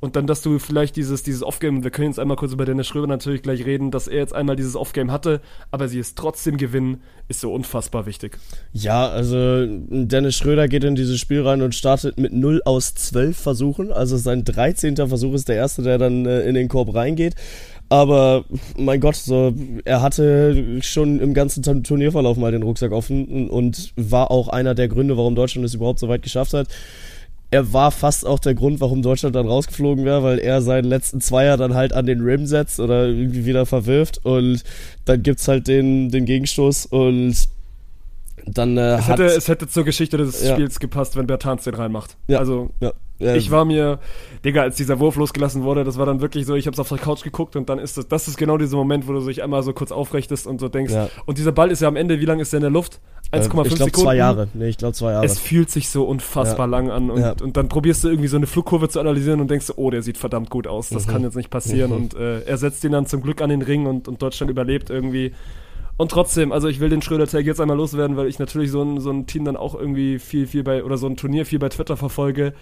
Und 0.00 0.16
dann, 0.16 0.26
dass 0.26 0.42
du 0.42 0.58
vielleicht 0.58 0.96
dieses, 0.96 1.22
dieses 1.22 1.42
Off-Game, 1.42 1.82
wir 1.82 1.90
können 1.90 2.08
jetzt 2.08 2.18
einmal 2.18 2.36
kurz 2.36 2.52
über 2.52 2.64
Dennis 2.64 2.86
Schröder 2.86 3.06
natürlich 3.06 3.42
gleich 3.42 3.64
reden, 3.64 3.90
dass 3.90 4.06
er 4.06 4.18
jetzt 4.18 4.34
einmal 4.34 4.56
dieses 4.56 4.76
Off-Game 4.76 5.10
hatte, 5.10 5.40
aber 5.70 5.88
sie 5.88 5.98
es 5.98 6.14
trotzdem 6.14 6.56
gewinnen, 6.56 7.00
ist 7.28 7.40
so 7.40 7.52
unfassbar 7.52 8.04
wichtig. 8.04 8.38
Ja, 8.72 9.08
also 9.08 9.66
Dennis 9.66 10.36
Schröder 10.36 10.68
geht 10.68 10.84
in 10.84 10.94
dieses 10.94 11.18
Spiel 11.18 11.42
rein 11.42 11.62
und 11.62 11.74
startet 11.74 12.18
mit 12.18 12.32
0 12.32 12.62
aus 12.64 12.94
12 12.94 13.36
Versuchen. 13.36 13.92
Also 13.92 14.16
sein 14.16 14.44
13. 14.44 14.96
Versuch 14.96 15.32
ist 15.34 15.48
der 15.48 15.56
erste, 15.56 15.82
der 15.82 15.98
dann 15.98 16.26
äh, 16.26 16.42
in 16.42 16.54
den 16.54 16.68
Korb 16.68 16.94
reingeht. 16.94 17.34
Aber 17.88 18.44
mein 18.76 19.00
Gott, 19.00 19.16
so, 19.16 19.54
er 19.84 20.02
hatte 20.02 20.82
schon 20.82 21.20
im 21.20 21.34
ganzen 21.34 21.82
Turnierverlauf 21.82 22.36
mal 22.36 22.50
den 22.50 22.62
Rucksack 22.62 22.92
offen 22.92 23.48
und 23.48 23.92
war 23.96 24.30
auch 24.30 24.48
einer 24.48 24.74
der 24.74 24.88
Gründe, 24.88 25.16
warum 25.16 25.34
Deutschland 25.34 25.66
es 25.66 25.74
überhaupt 25.74 25.98
so 25.98 26.08
weit 26.08 26.22
geschafft 26.22 26.54
hat 26.54 26.68
er 27.54 27.72
war 27.72 27.92
fast 27.92 28.26
auch 28.26 28.40
der 28.40 28.54
Grund, 28.54 28.80
warum 28.80 29.00
Deutschland 29.00 29.36
dann 29.36 29.46
rausgeflogen 29.46 30.04
wäre, 30.04 30.24
weil 30.24 30.40
er 30.40 30.60
seinen 30.60 30.86
letzten 30.86 31.20
Zweier 31.20 31.56
dann 31.56 31.74
halt 31.74 31.92
an 31.92 32.04
den 32.04 32.20
Rim 32.20 32.46
setzt 32.46 32.80
oder 32.80 33.06
irgendwie 33.06 33.44
wieder 33.46 33.64
verwirft 33.64 34.18
und 34.24 34.64
dann 35.04 35.22
gibt's 35.22 35.46
halt 35.46 35.68
den, 35.68 36.10
den 36.10 36.24
Gegenstoß 36.24 36.86
und 36.86 37.36
dann 38.44 38.76
äh, 38.76 38.96
es, 38.96 39.06
hätte, 39.06 39.26
es 39.26 39.46
hätte 39.46 39.68
zur 39.68 39.84
Geschichte 39.84 40.16
des 40.16 40.42
ja. 40.42 40.54
Spiels 40.54 40.80
gepasst, 40.80 41.14
wenn 41.14 41.28
Bertans 41.28 41.62
den 41.62 41.74
reinmacht. 41.74 42.16
Ja. 42.26 42.40
Also 42.40 42.70
ja. 42.80 42.92
Ja. 43.18 43.36
Ich 43.36 43.50
war 43.52 43.64
mir, 43.64 44.00
Digga, 44.44 44.62
als 44.62 44.76
dieser 44.76 44.98
Wurf 44.98 45.14
losgelassen 45.16 45.62
wurde, 45.62 45.84
das 45.84 45.98
war 45.98 46.06
dann 46.06 46.20
wirklich 46.20 46.46
so, 46.46 46.56
ich 46.56 46.66
hab's 46.66 46.80
auf 46.80 46.88
der 46.88 46.98
Couch 46.98 47.22
geguckt 47.22 47.54
und 47.54 47.68
dann 47.68 47.78
ist 47.78 47.96
das, 47.96 48.08
das 48.08 48.26
ist 48.26 48.36
genau 48.36 48.58
dieser 48.58 48.76
Moment, 48.76 49.06
wo 49.06 49.12
du 49.12 49.24
dich 49.24 49.42
einmal 49.42 49.62
so 49.62 49.72
kurz 49.72 49.92
aufrechtest 49.92 50.48
und 50.48 50.60
so 50.60 50.68
denkst. 50.68 50.92
Ja. 50.92 51.08
Und 51.24 51.38
dieser 51.38 51.52
Ball 51.52 51.70
ist 51.70 51.80
ja 51.80 51.88
am 51.88 51.94
Ende, 51.94 52.18
wie 52.20 52.24
lange 52.24 52.42
ist 52.42 52.52
der 52.52 52.58
in 52.58 52.62
der 52.62 52.70
Luft? 52.70 53.00
1,5 53.30 53.36
äh, 53.36 53.42
Sekunden. 53.42 53.68
Ich 53.68 53.74
glaube 53.76 53.92
zwei 53.92 54.16
Jahre. 54.16 54.48
Nee, 54.52 54.68
ich 54.68 54.78
glaube 54.78 54.94
zwei 54.94 55.12
Jahre. 55.12 55.24
Es 55.24 55.38
fühlt 55.38 55.70
sich 55.70 55.88
so 55.88 56.04
unfassbar 56.04 56.66
ja. 56.66 56.70
lang 56.70 56.90
an 56.90 57.10
und, 57.10 57.20
ja. 57.20 57.34
und 57.40 57.56
dann 57.56 57.68
probierst 57.68 58.02
du 58.02 58.08
irgendwie 58.08 58.28
so 58.28 58.36
eine 58.36 58.48
Flugkurve 58.48 58.88
zu 58.88 58.98
analysieren 58.98 59.40
und 59.40 59.48
denkst, 59.48 59.72
oh, 59.76 59.90
der 59.90 60.02
sieht 60.02 60.18
verdammt 60.18 60.50
gut 60.50 60.66
aus, 60.66 60.88
das 60.88 61.06
mhm. 61.06 61.10
kann 61.10 61.22
jetzt 61.22 61.36
nicht 61.36 61.50
passieren 61.50 61.90
mhm. 61.90 61.96
und 61.96 62.14
äh, 62.14 62.40
er 62.40 62.58
setzt 62.58 62.82
ihn 62.82 62.92
dann 62.92 63.06
zum 63.06 63.22
Glück 63.22 63.40
an 63.40 63.50
den 63.50 63.62
Ring 63.62 63.86
und, 63.86 64.08
und 64.08 64.20
Deutschland 64.20 64.50
überlebt 64.50 64.90
irgendwie. 64.90 65.32
Und 65.96 66.10
trotzdem, 66.10 66.50
also 66.50 66.66
ich 66.66 66.80
will 66.80 66.88
den 66.88 67.02
Schröder-Tag 67.02 67.46
jetzt 67.46 67.60
einmal 67.60 67.76
loswerden, 67.76 68.16
weil 68.16 68.26
ich 68.26 68.40
natürlich 68.40 68.72
so 68.72 68.82
ein, 68.82 68.98
so 68.98 69.10
ein 69.10 69.26
Team 69.26 69.44
dann 69.44 69.56
auch 69.56 69.76
irgendwie 69.76 70.18
viel, 70.18 70.48
viel 70.48 70.64
bei, 70.64 70.82
oder 70.82 70.98
so 70.98 71.06
ein 71.06 71.16
Turnier 71.16 71.46
viel 71.46 71.60
bei 71.60 71.68
Twitter 71.68 71.96
verfolge 71.96 72.52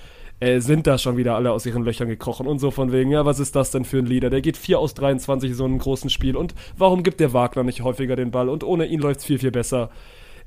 äh, 0.43 0.61
sind 0.61 0.89
da 0.89 0.99
schon 0.99 1.17
wieder 1.17 1.37
alle 1.37 1.53
aus 1.53 1.67
ihren 1.67 1.85
Löchern 1.85 2.09
gekrochen 2.09 2.49
und 2.49 2.59
so 2.59 2.73
von 2.73 2.91
wegen, 2.91 3.13
ja, 3.13 3.25
was 3.25 3.39
ist 3.39 3.55
das 3.55 3.71
denn 3.71 3.85
für 3.85 3.99
ein 3.99 4.07
Leader? 4.07 4.29
Der 4.29 4.41
geht 4.41 4.57
4 4.57 4.79
aus 4.79 4.93
23 4.95 5.51
in 5.51 5.57
so 5.57 5.65
einem 5.65 5.79
großen 5.79 6.11
Spiel. 6.11 6.37
Und 6.37 6.55
warum 6.77 7.05
gibt 7.05 7.21
der 7.21 7.33
Wagner 7.33 7.63
nicht 7.63 7.83
häufiger 7.83 8.17
den 8.17 8.33
Ball? 8.33 8.49
Und 8.49 8.65
ohne 8.65 8.87
ihn 8.87 9.01
läuft 9.01 9.21
es 9.21 9.27
viel, 9.27 9.39
viel 9.39 9.53
besser 9.53 9.91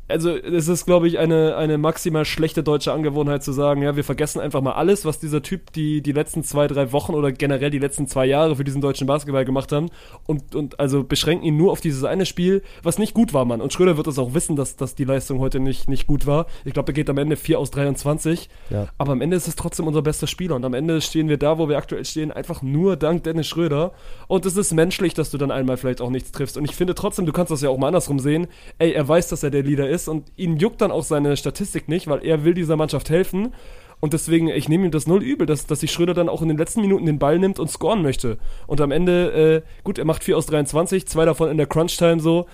also 0.08 0.36
es 0.36 0.68
ist, 0.68 0.86
glaube 0.86 1.08
ich, 1.08 1.18
eine, 1.18 1.56
eine 1.56 1.78
maximal 1.80 2.26
schlechte 2.26 2.62
deutsche 2.62 2.94
Angewohnheit 2.94 3.44
zu 3.44 3.52
sagen, 3.52 3.82
ja, 3.82 3.96
wir 3.96 4.04
vergessen 4.04 4.40
einfach 4.40 4.62
mal 4.62 4.74
alles, 4.74 5.04
was 5.04 5.20
dieser 5.20 5.42
Typ 5.42 5.74
die, 5.74 6.02
die 6.02 6.12
letzten 6.12 6.44
zwei, 6.44 6.68
drei 6.68 6.92
Wochen 6.92 7.16
oder 7.16 7.32
generell 7.32 7.72
die 7.72 7.80
letzten 7.80 8.08
zwei 8.08 8.28
Jahre 8.28 8.56
für 8.56 8.64
diesen 8.64 8.82
deutschen 8.82 9.08
Basketball 9.08 9.46
gemacht 9.46 9.72
haben 9.72 9.90
und, 10.28 10.54
und 10.54 10.80
also 10.80 11.04
beschränken 11.04 11.46
ihn 11.46 11.58
nur 11.58 11.72
auf 11.72 11.82
dieses 11.82 12.04
eine 12.04 12.28
Spiel, 12.28 12.62
was 12.84 13.00
nicht 13.00 13.16
gut 13.16 13.34
war, 13.34 13.46
Mann. 13.46 13.62
Und 13.62 13.74
Schröder 13.74 13.98
wird 13.98 14.06
es 14.06 14.20
auch 14.20 14.36
wissen, 14.36 14.56
dass, 14.56 14.76
dass 14.76 14.94
die 14.94 15.06
Leistung 15.06 15.40
heute 15.40 15.60
nicht, 15.60 15.90
nicht 15.90 16.06
gut 16.06 16.28
war. 16.28 16.46
Ich 16.66 16.74
glaube, 16.74 16.92
er 16.92 16.94
geht 16.94 17.10
am 17.10 17.18
Ende 17.18 17.36
4 17.36 17.58
aus 17.58 17.72
23, 17.72 18.50
ja. 18.70 18.88
aber 19.00 19.14
am 19.14 19.22
Ende 19.22 19.38
ist 19.38 19.48
es 19.48 19.56
trotzdem 19.56 19.88
unser 19.88 20.04
bester 20.04 20.28
Spieler 20.28 20.56
und 20.56 20.66
am 20.66 20.76
Ende 20.76 21.02
stehen 21.02 21.30
wir 21.30 21.38
da, 21.38 21.58
wo 21.58 21.68
wir 21.68 21.78
aktuell 21.78 22.06
stehen, 22.06 22.32
einfach 22.32 22.62
nur 22.62 22.96
dank 22.96 23.24
Dennis 23.24 23.48
Schröder 23.48 23.94
und 24.28 24.46
es 24.46 24.56
ist 24.56 24.72
menschlich, 24.72 25.16
dass 25.16 25.32
du 25.32 25.40
dann 25.40 25.50
einmal 25.50 25.78
vielleicht 25.78 26.02
auch 26.02 26.12
nichts 26.12 26.32
triffst 26.32 26.58
und 26.58 26.66
ich 26.66 26.76
finde 26.76 26.94
trotzdem, 26.94 27.26
du 27.26 27.32
kannst 27.32 27.52
das 27.52 27.62
ja 27.62 27.70
auch 27.70 27.78
mal 27.78 27.88
andersrum 27.88 28.20
sehen, 28.20 28.48
ey, 28.78 28.92
er 28.92 29.08
weiß, 29.08 29.30
dass 29.30 29.42
er 29.42 29.50
der 29.50 29.64
Leader 29.64 29.90
ist, 29.90 29.95
ist 29.96 30.08
und 30.08 30.32
ihn 30.36 30.58
juckt 30.58 30.82
dann 30.82 30.92
auch 30.92 31.04
seine 31.04 31.36
Statistik 31.38 31.88
nicht, 31.88 32.08
weil 32.08 32.24
er 32.24 32.44
will 32.44 32.54
dieser 32.54 32.76
Mannschaft 32.76 33.10
helfen. 33.10 33.54
Und 34.00 34.14
deswegen, 34.14 34.50
ich 34.50 34.70
nehme 34.70 34.86
ihm 34.86 34.92
das 34.92 35.08
null 35.08 35.24
übel, 35.24 35.48
dass, 35.48 35.66
dass 35.66 35.80
sich 35.80 35.92
Schröder 35.92 36.14
dann 36.14 36.30
auch 36.30 36.42
in 36.42 36.50
den 36.50 36.58
letzten 36.58 36.82
Minuten 36.82 37.06
den 37.06 37.18
Ball 37.18 37.40
nimmt 37.40 37.60
und 37.60 37.70
scoren 37.70 38.02
möchte. 38.02 38.38
Und 38.68 38.82
am 38.82 38.92
Ende, 38.92 39.64
äh, 39.64 39.84
gut, 39.84 39.98
er 39.98 40.06
macht 40.06 40.24
4 40.24 40.38
aus 40.38 40.46
23, 40.46 41.08
zwei 41.08 41.26
davon 41.26 41.50
in 41.50 41.58
der 41.58 41.68
Crunch-Time 41.68 42.20
so. 42.20 42.46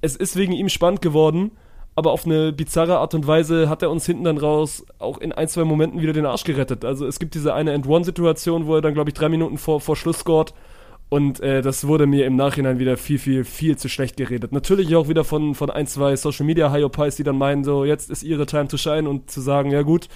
Es 0.00 0.16
ist 0.16 0.36
wegen 0.36 0.52
ihm 0.52 0.68
spannend 0.68 1.00
geworden, 1.00 1.52
aber 1.94 2.10
auf 2.10 2.26
eine 2.26 2.52
bizarre 2.52 2.98
Art 2.98 3.14
und 3.14 3.26
Weise 3.26 3.68
hat 3.68 3.82
er 3.82 3.90
uns 3.90 4.04
hinten 4.04 4.24
dann 4.24 4.36
raus 4.36 4.84
auch 4.98 5.18
in 5.18 5.32
ein, 5.32 5.48
zwei 5.48 5.64
Momenten 5.64 6.02
wieder 6.02 6.12
den 6.12 6.26
Arsch 6.26 6.44
gerettet. 6.44 6.84
Also 6.84 7.06
es 7.06 7.18
gibt 7.18 7.34
diese 7.34 7.54
eine 7.54 7.72
End-One-Situation, 7.72 8.66
wo 8.66 8.74
er 8.74 8.82
dann, 8.82 8.94
glaube 8.94 9.10
ich, 9.10 9.14
drei 9.14 9.28
Minuten 9.28 9.56
vor, 9.58 9.80
vor 9.80 9.96
Schluss 9.96 10.18
scoret 10.18 10.52
und 11.08 11.40
äh, 11.40 11.62
das 11.62 11.86
wurde 11.86 12.06
mir 12.06 12.26
im 12.26 12.36
Nachhinein 12.36 12.78
wieder 12.78 12.96
viel, 12.96 13.18
viel, 13.18 13.44
viel 13.44 13.76
zu 13.76 13.88
schlecht 13.88 14.16
geredet. 14.16 14.52
Natürlich 14.52 14.94
auch 14.96 15.08
wieder 15.08 15.24
von, 15.24 15.54
von 15.54 15.70
ein, 15.70 15.86
zwei 15.86 16.16
Social 16.16 16.46
Media 16.46 16.72
Hyopies, 16.72 17.16
die 17.16 17.22
dann 17.22 17.38
meinen, 17.38 17.64
so, 17.64 17.84
jetzt 17.84 18.10
ist 18.10 18.22
ihre 18.22 18.46
Time 18.46 18.68
to 18.68 18.76
shine 18.76 19.08
und 19.08 19.30
zu 19.30 19.40
sagen, 19.40 19.70
ja 19.70 19.82
gut, 19.82 20.08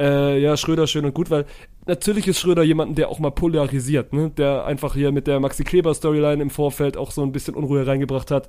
äh, 0.00 0.40
ja, 0.40 0.56
Schröder 0.56 0.86
schön 0.86 1.04
und 1.04 1.14
gut, 1.14 1.30
weil 1.30 1.44
natürlich 1.86 2.28
ist 2.28 2.38
Schröder 2.38 2.62
jemand, 2.62 2.96
der 2.98 3.08
auch 3.08 3.18
mal 3.18 3.30
polarisiert, 3.30 4.12
ne? 4.12 4.30
Der 4.30 4.64
einfach 4.64 4.94
hier 4.94 5.10
mit 5.12 5.26
der 5.26 5.40
Maxi 5.40 5.64
Kleber 5.64 5.92
Storyline 5.94 6.40
im 6.42 6.50
Vorfeld 6.50 6.96
auch 6.96 7.10
so 7.10 7.22
ein 7.22 7.32
bisschen 7.32 7.54
Unruhe 7.54 7.86
reingebracht 7.86 8.30
hat. 8.30 8.48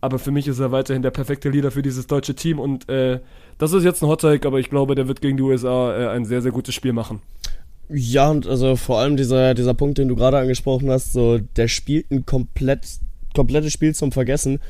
Aber 0.00 0.18
für 0.18 0.30
mich 0.30 0.48
ist 0.48 0.58
er 0.58 0.72
weiterhin 0.72 1.02
der 1.02 1.10
perfekte 1.10 1.50
Leader 1.50 1.70
für 1.70 1.82
dieses 1.82 2.06
deutsche 2.06 2.34
Team 2.34 2.58
und 2.58 2.88
äh, 2.88 3.20
das 3.58 3.72
ist 3.72 3.84
jetzt 3.84 4.02
ein 4.02 4.08
Hot 4.08 4.22
Take, 4.22 4.48
aber 4.48 4.58
ich 4.58 4.70
glaube, 4.70 4.94
der 4.94 5.08
wird 5.08 5.20
gegen 5.20 5.36
die 5.36 5.42
USA 5.42 5.94
äh, 5.94 6.08
ein 6.08 6.24
sehr, 6.24 6.40
sehr 6.40 6.52
gutes 6.52 6.74
Spiel 6.74 6.94
machen. 6.94 7.20
Ja, 7.92 8.30
und 8.30 8.46
also 8.46 8.76
vor 8.76 9.00
allem 9.00 9.16
dieser, 9.16 9.54
dieser 9.54 9.74
Punkt, 9.74 9.98
den 9.98 10.06
du 10.06 10.14
gerade 10.14 10.38
angesprochen 10.38 10.90
hast, 10.90 11.12
so, 11.12 11.38
der 11.38 11.66
spielt 11.66 12.10
ein 12.10 12.24
komplett, 12.24 12.86
komplettes 13.34 13.72
Spiel 13.72 13.94
zum 13.96 14.12
Vergessen, 14.12 14.60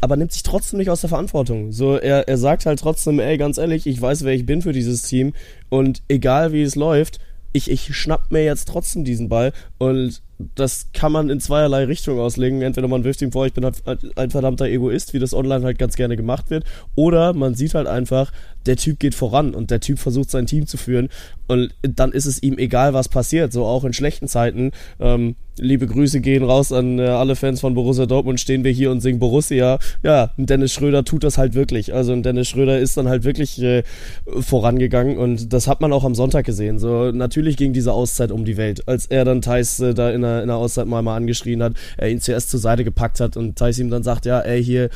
aber 0.00 0.16
nimmt 0.16 0.32
sich 0.32 0.42
trotzdem 0.42 0.78
nicht 0.78 0.88
aus 0.88 1.02
der 1.02 1.10
Verantwortung. 1.10 1.72
So, 1.72 1.96
er, 1.96 2.26
er 2.26 2.38
sagt 2.38 2.64
halt 2.64 2.80
trotzdem, 2.80 3.20
ey, 3.20 3.36
ganz 3.36 3.58
ehrlich, 3.58 3.86
ich 3.86 4.00
weiß, 4.00 4.24
wer 4.24 4.32
ich 4.32 4.46
bin 4.46 4.62
für 4.62 4.72
dieses 4.72 5.02
Team 5.02 5.34
und 5.68 6.02
egal 6.08 6.52
wie 6.52 6.62
es 6.62 6.74
läuft, 6.74 7.18
ich, 7.52 7.70
ich 7.70 7.94
schnapp 7.94 8.30
mir 8.30 8.44
jetzt 8.44 8.68
trotzdem 8.68 9.04
diesen 9.04 9.28
Ball 9.28 9.52
Und 9.78 10.22
das 10.54 10.86
kann 10.92 11.12
man 11.12 11.30
in 11.30 11.40
zweierlei 11.40 11.84
Richtungen 11.84 12.20
auslegen. 12.20 12.62
Entweder 12.62 12.88
man 12.88 13.04
wirft 13.04 13.22
ihm 13.22 13.32
vor, 13.32 13.46
ich 13.46 13.52
bin 13.52 13.64
halt 13.64 13.82
ein 14.16 14.30
verdammter 14.30 14.66
Egoist, 14.66 15.12
wie 15.12 15.18
das 15.18 15.34
online 15.34 15.64
halt 15.64 15.78
ganz 15.78 15.96
gerne 15.96 16.16
gemacht 16.16 16.50
wird, 16.50 16.64
oder 16.94 17.32
man 17.32 17.54
sieht 17.54 17.74
halt 17.74 17.86
einfach, 17.86 18.32
der 18.66 18.76
Typ 18.76 18.98
geht 18.98 19.14
voran 19.14 19.54
und 19.54 19.70
der 19.70 19.80
Typ 19.80 19.98
versucht 19.98 20.30
sein 20.30 20.46
Team 20.46 20.66
zu 20.66 20.76
führen 20.76 21.08
und 21.50 21.72
dann 21.82 22.12
ist 22.12 22.26
es 22.26 22.42
ihm 22.42 22.58
egal, 22.58 22.94
was 22.94 23.08
passiert, 23.08 23.52
so 23.52 23.64
auch 23.64 23.84
in 23.84 23.92
schlechten 23.92 24.28
Zeiten. 24.28 24.70
Ähm, 25.00 25.34
liebe 25.58 25.88
Grüße 25.88 26.20
gehen 26.20 26.44
raus 26.44 26.72
an 26.72 27.00
äh, 27.00 27.02
alle 27.02 27.34
Fans 27.34 27.60
von 27.60 27.74
Borussia 27.74 28.06
Dortmund, 28.06 28.38
stehen 28.38 28.62
wir 28.62 28.70
hier 28.70 28.92
und 28.92 29.00
singen 29.00 29.18
Borussia. 29.18 29.80
Ja, 30.04 30.30
Dennis 30.36 30.72
Schröder 30.72 31.04
tut 31.04 31.24
das 31.24 31.38
halt 31.38 31.54
wirklich. 31.54 31.92
Also 31.92 32.14
Dennis 32.14 32.48
Schröder 32.48 32.78
ist 32.78 32.96
dann 32.96 33.08
halt 33.08 33.24
wirklich 33.24 33.60
äh, 33.60 33.82
vorangegangen 34.26 35.18
und 35.18 35.52
das 35.52 35.66
hat 35.66 35.80
man 35.80 35.92
auch 35.92 36.04
am 36.04 36.14
Sonntag 36.14 36.46
gesehen. 36.46 36.78
So 36.78 37.10
natürlich 37.10 37.56
ging 37.56 37.72
diese 37.72 37.92
Auszeit 37.92 38.30
um 38.30 38.44
die 38.44 38.56
Welt, 38.56 38.86
als 38.86 39.06
er 39.06 39.24
dann 39.24 39.42
Thais 39.42 39.80
äh, 39.80 39.92
da 39.92 40.10
in 40.10 40.22
der, 40.22 40.42
in 40.42 40.48
der 40.48 40.56
Auszeit 40.56 40.86
mal, 40.86 41.02
mal 41.02 41.16
angeschrien 41.16 41.64
hat, 41.64 41.74
er 41.96 42.10
ihn 42.10 42.20
zuerst 42.20 42.50
zur 42.50 42.60
Seite 42.60 42.84
gepackt 42.84 43.18
hat 43.18 43.36
und 43.36 43.58
Thais 43.58 43.78
ihm 43.80 43.90
dann 43.90 44.04
sagt, 44.04 44.24
ja, 44.24 44.38
ey, 44.38 44.62
hier, 44.62 44.88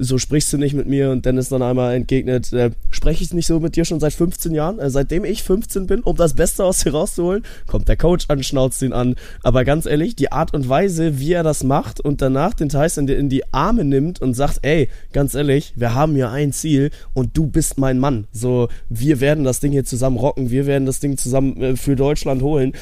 so 0.00 0.16
sprichst 0.16 0.52
du 0.52 0.58
nicht 0.58 0.74
mit 0.74 0.88
mir 0.88 1.10
und 1.10 1.26
Dennis 1.26 1.50
dann 1.50 1.62
einmal 1.62 1.94
entgegnet, 1.94 2.52
äh, 2.54 2.70
spreche 2.90 3.22
ich 3.22 3.34
nicht 3.34 3.46
so 3.46 3.60
mit 3.60 3.76
dir 3.76 3.84
schon 3.84 4.00
seit 4.00 4.14
15 4.14 4.54
Jahren? 4.54 4.78
Äh, 4.78 4.88
seitdem 4.88 5.24
ich 5.24 5.42
15 5.42 5.86
bin, 5.86 6.00
um 6.00 6.16
das 6.16 6.34
Beste 6.34 6.64
aus 6.64 6.78
dir 6.78 6.92
rauszuholen, 6.92 7.44
kommt 7.66 7.86
der 7.86 7.98
Coach 7.98 8.24
an, 8.28 8.42
schnauzt 8.42 8.80
ihn 8.80 8.94
an. 8.94 9.14
Aber 9.42 9.64
ganz 9.64 9.84
ehrlich, 9.84 10.16
die 10.16 10.32
Art 10.32 10.54
und 10.54 10.68
Weise, 10.68 11.20
wie 11.20 11.34
er 11.34 11.42
das 11.42 11.62
macht 11.64 12.00
und 12.00 12.22
danach 12.22 12.54
den 12.54 12.70
Tyson 12.70 13.06
in 13.08 13.28
die 13.28 13.52
Arme 13.52 13.84
nimmt 13.84 14.22
und 14.22 14.34
sagt, 14.34 14.60
ey, 14.62 14.88
ganz 15.12 15.34
ehrlich, 15.34 15.74
wir 15.76 15.94
haben 15.94 16.14
hier 16.14 16.30
ein 16.30 16.52
Ziel 16.52 16.90
und 17.12 17.36
du 17.36 17.46
bist 17.46 17.76
mein 17.76 17.98
Mann. 17.98 18.26
So, 18.32 18.68
wir 18.88 19.20
werden 19.20 19.44
das 19.44 19.60
Ding 19.60 19.72
hier 19.72 19.84
zusammen 19.84 20.16
rocken, 20.16 20.50
wir 20.50 20.64
werden 20.66 20.86
das 20.86 21.00
Ding 21.00 21.18
zusammen 21.18 21.60
äh, 21.60 21.76
für 21.76 21.94
Deutschland 21.94 22.40
holen 22.42 22.72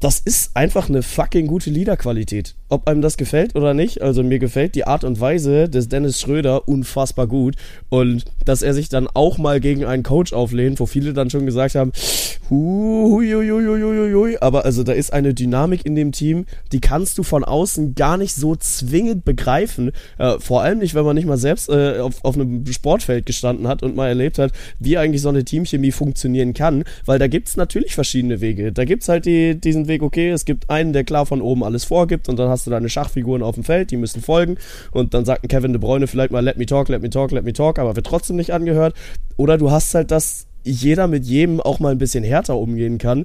das 0.00 0.20
ist 0.20 0.52
einfach 0.54 0.88
eine 0.88 1.02
fucking 1.02 1.46
gute 1.46 1.70
Liederqualität 1.70 2.54
ob 2.68 2.86
einem 2.86 3.02
das 3.02 3.16
gefällt 3.16 3.54
oder 3.56 3.74
nicht. 3.74 4.02
Also 4.02 4.22
mir 4.22 4.38
gefällt 4.38 4.74
die 4.74 4.86
Art 4.86 5.04
und 5.04 5.20
Weise 5.20 5.68
des 5.68 5.88
Dennis 5.88 6.20
Schröder 6.20 6.68
unfassbar 6.68 7.26
gut. 7.26 7.56
Und 7.88 8.24
dass 8.44 8.62
er 8.62 8.74
sich 8.74 8.88
dann 8.88 9.08
auch 9.12 9.38
mal 9.38 9.60
gegen 9.60 9.84
einen 9.84 10.02
Coach 10.02 10.32
auflehnt, 10.32 10.80
wo 10.80 10.86
viele 10.86 11.12
dann 11.12 11.30
schon 11.30 11.46
gesagt 11.46 11.74
haben, 11.74 11.92
hui, 12.50 14.36
aber 14.40 14.64
also 14.64 14.82
da 14.82 14.92
ist 14.92 15.12
eine 15.12 15.34
Dynamik 15.34 15.84
in 15.84 15.94
dem 15.94 16.12
Team, 16.12 16.46
die 16.72 16.80
kannst 16.80 17.18
du 17.18 17.22
von 17.22 17.44
außen 17.44 17.94
gar 17.94 18.16
nicht 18.16 18.34
so 18.34 18.56
zwingend 18.56 19.24
begreifen. 19.24 19.92
Äh, 20.18 20.38
vor 20.38 20.62
allem 20.62 20.78
nicht, 20.78 20.94
wenn 20.94 21.04
man 21.04 21.14
nicht 21.14 21.26
mal 21.26 21.36
selbst 21.36 21.68
äh, 21.68 21.98
auf, 21.98 22.24
auf 22.24 22.34
einem 22.34 22.64
Sportfeld 22.66 23.26
gestanden 23.26 23.68
hat 23.68 23.82
und 23.82 23.96
mal 23.96 24.08
erlebt 24.08 24.38
hat, 24.38 24.52
wie 24.78 24.98
eigentlich 24.98 25.22
so 25.22 25.28
eine 25.28 25.44
Teamchemie 25.44 25.92
funktionieren 25.92 26.54
kann. 26.54 26.84
Weil 27.04 27.18
da 27.18 27.26
gibt's 27.26 27.56
natürlich 27.56 27.94
verschiedene 27.94 28.40
Wege. 28.40 28.72
Da 28.72 28.84
gibt's 28.84 29.08
halt 29.08 29.26
die, 29.26 29.58
diesen 29.58 29.88
Weg, 29.88 30.02
okay, 30.02 30.30
es 30.30 30.44
gibt 30.44 30.70
einen, 30.70 30.92
der 30.92 31.04
klar 31.04 31.26
von 31.26 31.42
oben 31.42 31.64
alles 31.64 31.84
vorgibt 31.84 32.28
und 32.28 32.38
dann 32.38 32.48
hast 32.48 32.57
hast 32.58 32.66
du 32.66 32.70
deine 32.70 32.88
Schachfiguren 32.88 33.42
auf 33.42 33.54
dem 33.54 33.64
Feld, 33.64 33.90
die 33.90 33.96
müssen 33.96 34.20
folgen 34.20 34.56
und 34.90 35.14
dann 35.14 35.24
sagt 35.24 35.44
ein 35.44 35.48
Kevin 35.48 35.72
de 35.72 35.80
Bruyne 35.80 36.06
vielleicht 36.06 36.32
mal 36.32 36.44
let 36.44 36.56
me 36.56 36.66
talk, 36.66 36.88
let 36.88 37.02
me 37.02 37.10
talk, 37.10 37.30
let 37.30 37.44
me 37.44 37.52
talk, 37.52 37.78
aber 37.78 37.96
wird 37.96 38.06
trotzdem 38.06 38.36
nicht 38.36 38.52
angehört. 38.52 38.94
Oder 39.36 39.58
du 39.58 39.70
hast 39.70 39.94
halt, 39.94 40.10
dass 40.10 40.46
jeder 40.64 41.06
mit 41.06 41.24
jedem 41.24 41.60
auch 41.60 41.78
mal 41.78 41.92
ein 41.92 41.98
bisschen 41.98 42.24
härter 42.24 42.56
umgehen 42.56 42.98
kann 42.98 43.24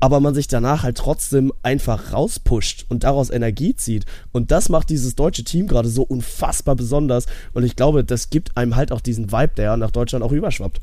aber 0.00 0.18
man 0.18 0.34
sich 0.34 0.48
danach 0.48 0.82
halt 0.82 0.96
trotzdem 0.96 1.52
einfach 1.62 2.12
rauspusht 2.14 2.86
und 2.88 3.04
daraus 3.04 3.28
Energie 3.28 3.76
zieht. 3.76 4.06
Und 4.32 4.50
das 4.50 4.70
macht 4.70 4.88
dieses 4.88 5.14
deutsche 5.14 5.44
Team 5.44 5.66
gerade 5.66 5.90
so 5.90 6.02
unfassbar 6.02 6.74
besonders. 6.74 7.26
Und 7.52 7.64
ich 7.64 7.76
glaube, 7.76 8.02
das 8.02 8.30
gibt 8.30 8.56
einem 8.56 8.76
halt 8.76 8.92
auch 8.92 9.02
diesen 9.02 9.30
Vibe, 9.30 9.52
der 9.56 9.76
nach 9.76 9.90
Deutschland 9.90 10.24
auch 10.24 10.32
überschwappt. 10.32 10.80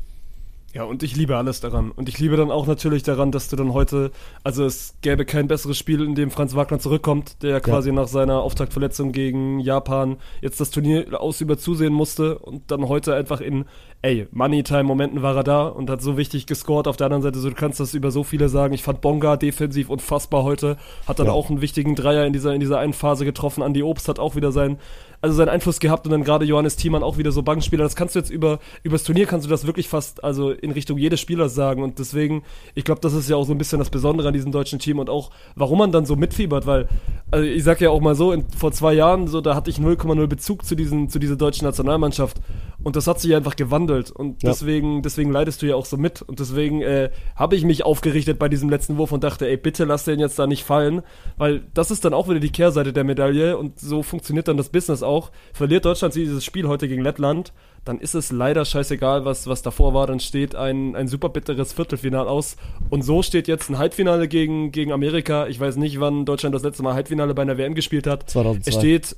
Ja, 0.74 0.82
und 0.84 1.02
ich 1.02 1.16
liebe 1.16 1.36
alles 1.36 1.60
daran. 1.60 1.90
Und 1.90 2.10
ich 2.10 2.18
liebe 2.18 2.36
dann 2.36 2.50
auch 2.50 2.66
natürlich 2.66 3.02
daran, 3.02 3.32
dass 3.32 3.48
du 3.48 3.56
dann 3.56 3.72
heute, 3.72 4.10
also 4.44 4.66
es 4.66 4.94
gäbe 5.00 5.24
kein 5.24 5.48
besseres 5.48 5.78
Spiel, 5.78 6.04
in 6.04 6.14
dem 6.14 6.30
Franz 6.30 6.54
Wagner 6.54 6.78
zurückkommt, 6.78 7.42
der 7.42 7.60
quasi 7.60 7.88
ja. 7.88 7.94
nach 7.94 8.06
seiner 8.06 8.42
Auftaktverletzung 8.42 9.12
gegen 9.12 9.60
Japan 9.60 10.18
jetzt 10.42 10.60
das 10.60 10.70
Turnier 10.70 11.18
aus 11.20 11.40
über 11.40 11.56
zusehen 11.56 11.94
musste 11.94 12.38
und 12.38 12.70
dann 12.70 12.86
heute 12.86 13.14
einfach 13.14 13.40
in, 13.40 13.64
ey, 14.02 14.28
Money-Time-Momenten 14.30 15.22
war 15.22 15.36
er 15.36 15.42
da 15.42 15.66
und 15.66 15.90
hat 15.90 16.00
so 16.00 16.16
wichtig 16.16 16.46
gescored. 16.46 16.86
Auf 16.86 16.96
der 16.96 17.06
anderen 17.06 17.22
Seite, 17.22 17.38
so, 17.40 17.48
du 17.48 17.54
kannst 17.54 17.80
das 17.80 17.94
über 17.94 18.10
so 18.10 18.22
viele 18.22 18.48
sagen. 18.48 18.72
Ich 18.74 18.82
fand 18.82 19.00
Bonga 19.00 19.36
defensiv 19.36 19.90
unfassbar 19.90 20.44
heute, 20.44 20.76
hat 21.06 21.18
dann 21.18 21.26
ja. 21.26 21.32
auch 21.32 21.50
einen 21.50 21.60
wichtigen 21.60 21.94
Dreier 21.96 22.24
in 22.24 22.32
dieser, 22.32 22.54
in 22.54 22.60
dieser 22.60 22.78
einen 22.78 22.92
Phase 22.92 23.24
getroffen. 23.24 23.62
Andi 23.62 23.82
Obst 23.82 24.08
hat 24.08 24.20
auch 24.20 24.36
wieder 24.36 24.52
sein, 24.52 24.78
also 25.20 25.34
seinen 25.36 25.48
Einfluss 25.48 25.80
gehabt 25.80 26.06
und 26.06 26.12
dann 26.12 26.22
gerade 26.22 26.44
Johannes 26.44 26.76
Thiemann 26.76 27.02
auch 27.02 27.18
wieder 27.18 27.32
so 27.32 27.42
Bankspieler. 27.42 27.82
Das 27.82 27.96
kannst 27.96 28.14
du 28.14 28.20
jetzt 28.20 28.30
über 28.30 28.60
übers 28.82 29.02
Turnier 29.02 29.26
kannst 29.26 29.46
du 29.46 29.50
das 29.50 29.66
wirklich 29.66 29.88
fast 29.88 30.22
also 30.22 30.50
in 30.50 30.70
Richtung 30.70 30.96
jedes 30.96 31.20
Spielers 31.20 31.54
sagen 31.54 31.82
und 31.82 31.98
deswegen 31.98 32.44
ich 32.74 32.84
glaube, 32.84 33.00
das 33.00 33.14
ist 33.14 33.28
ja 33.28 33.36
auch 33.36 33.44
so 33.44 33.52
ein 33.52 33.58
bisschen 33.58 33.80
das 33.80 33.90
Besondere 33.90 34.28
an 34.28 34.34
diesem 34.34 34.52
deutschen 34.52 34.78
Team 34.78 34.98
und 35.00 35.10
auch 35.10 35.30
warum 35.56 35.78
man 35.78 35.90
dann 35.90 36.06
so 36.06 36.14
mitfiebert, 36.14 36.66
weil 36.66 36.88
also 37.30 37.44
ich 37.44 37.64
sag 37.64 37.80
ja 37.80 37.90
auch 37.90 38.00
mal 38.00 38.14
so 38.14 38.32
in, 38.32 38.44
vor 38.56 38.70
zwei 38.70 38.94
Jahren 38.94 39.26
so 39.26 39.40
da 39.40 39.56
hatte 39.56 39.70
ich 39.70 39.78
0,0 39.78 40.26
Bezug 40.28 40.64
zu 40.64 40.76
diesen 40.76 41.08
zu 41.08 41.18
dieser 41.18 41.36
deutschen 41.36 41.64
Nationalmannschaft 41.64 42.40
und 42.82 42.96
das 42.96 43.06
hat 43.06 43.20
sich 43.20 43.34
einfach 43.34 43.56
gewandelt 43.56 44.10
und 44.10 44.42
ja. 44.42 44.50
deswegen 44.50 45.02
deswegen 45.02 45.30
leidest 45.30 45.62
du 45.62 45.66
ja 45.66 45.74
auch 45.74 45.84
so 45.84 45.96
mit 45.96 46.22
und 46.22 46.40
deswegen 46.40 46.82
äh, 46.82 47.10
habe 47.36 47.56
ich 47.56 47.64
mich 47.64 47.84
aufgerichtet 47.84 48.38
bei 48.38 48.48
diesem 48.48 48.70
letzten 48.70 48.96
Wurf 48.98 49.12
und 49.12 49.24
dachte, 49.24 49.48
ey 49.48 49.56
bitte 49.56 49.84
lass 49.84 50.04
den 50.04 50.20
jetzt 50.20 50.38
da 50.38 50.46
nicht 50.46 50.64
fallen, 50.64 51.02
weil 51.36 51.62
das 51.74 51.90
ist 51.90 52.04
dann 52.04 52.14
auch 52.14 52.28
wieder 52.28 52.40
die 52.40 52.52
Kehrseite 52.52 52.92
der 52.92 53.04
Medaille 53.04 53.56
und 53.56 53.78
so 53.80 54.02
funktioniert 54.02 54.48
dann 54.48 54.56
das 54.56 54.68
Business 54.68 55.02
auch. 55.02 55.30
Verliert 55.52 55.84
Deutschland 55.84 56.14
dieses 56.14 56.44
Spiel 56.44 56.68
heute 56.68 56.88
gegen 56.88 57.02
Lettland, 57.02 57.52
dann 57.84 58.00
ist 58.00 58.14
es 58.14 58.30
leider 58.32 58.64
scheißegal, 58.64 59.24
was, 59.24 59.46
was 59.46 59.62
davor 59.62 59.94
war. 59.94 60.06
Dann 60.06 60.20
steht 60.20 60.54
ein, 60.54 60.94
ein 60.94 61.08
super 61.08 61.30
bitteres 61.30 61.72
Viertelfinal 61.72 62.28
aus. 62.28 62.56
Und 62.90 63.02
so 63.02 63.22
steht 63.22 63.48
jetzt 63.48 63.70
ein 63.70 63.78
Halbfinale 63.78 64.28
gegen, 64.28 64.72
gegen 64.72 64.92
Amerika. 64.92 65.46
Ich 65.46 65.58
weiß 65.58 65.76
nicht, 65.76 65.98
wann 65.98 66.26
Deutschland 66.26 66.54
das 66.54 66.62
letzte 66.62 66.82
Mal 66.82 66.94
Halbfinale 66.94 67.32
bei 67.34 67.42
einer 67.42 67.56
WM 67.56 67.74
gespielt 67.74 68.06
hat. 68.06 68.28
2002. 68.28 68.68
Es 68.68 68.74
steht 68.76 69.16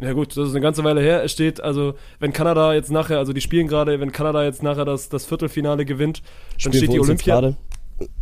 ja 0.00 0.12
gut, 0.12 0.36
das 0.36 0.48
ist 0.48 0.54
eine 0.54 0.60
ganze 0.60 0.84
Weile 0.84 1.00
her. 1.00 1.24
Es 1.24 1.32
steht, 1.32 1.60
also, 1.60 1.94
wenn 2.20 2.32
Kanada 2.32 2.72
jetzt 2.72 2.90
nachher, 2.90 3.18
also 3.18 3.32
die 3.32 3.40
spielen 3.40 3.66
gerade, 3.66 3.98
wenn 4.00 4.12
Kanada 4.12 4.44
jetzt 4.44 4.62
nachher 4.62 4.84
das, 4.84 5.08
das 5.08 5.26
Viertelfinale 5.26 5.84
gewinnt, 5.84 6.22
dann 6.62 6.72
steht 6.72 6.92
die 6.92 7.00
Olympia. 7.00 7.54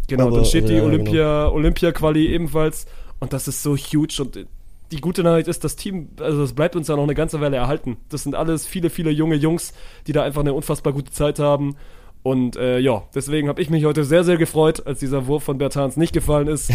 Genau, 0.08 0.28
Aber, 0.28 0.36
dann 0.36 0.44
steht 0.46 0.68
die 0.68 0.74
ja, 0.74 0.82
Olympia, 0.82 1.44
genau. 1.44 1.54
Olympia-Quali 1.54 2.28
ebenfalls. 2.28 2.86
Und 3.20 3.32
das 3.32 3.46
ist 3.46 3.62
so 3.62 3.76
huge. 3.76 4.22
Und 4.22 4.46
die 4.90 5.00
gute 5.00 5.22
Nachricht 5.22 5.48
ist, 5.48 5.64
das 5.64 5.76
Team, 5.76 6.08
also 6.20 6.42
es 6.42 6.54
bleibt 6.54 6.76
uns 6.76 6.88
ja 6.88 6.96
noch 6.96 7.02
eine 7.02 7.14
ganze 7.14 7.40
Weile 7.40 7.56
erhalten. 7.56 7.98
Das 8.08 8.22
sind 8.22 8.34
alles 8.34 8.66
viele, 8.66 8.88
viele 8.88 9.10
junge 9.10 9.34
Jungs, 9.34 9.74
die 10.06 10.12
da 10.12 10.22
einfach 10.22 10.40
eine 10.40 10.54
unfassbar 10.54 10.92
gute 10.92 11.10
Zeit 11.12 11.38
haben. 11.38 11.76
Und 12.26 12.56
äh, 12.56 12.80
ja, 12.80 13.04
deswegen 13.14 13.48
habe 13.48 13.62
ich 13.62 13.70
mich 13.70 13.84
heute 13.84 14.02
sehr, 14.02 14.24
sehr 14.24 14.36
gefreut, 14.36 14.84
als 14.84 14.98
dieser 14.98 15.28
Wurf 15.28 15.44
von 15.44 15.58
Bertans 15.58 15.96
nicht 15.96 16.12
gefallen 16.12 16.48
ist. 16.48 16.72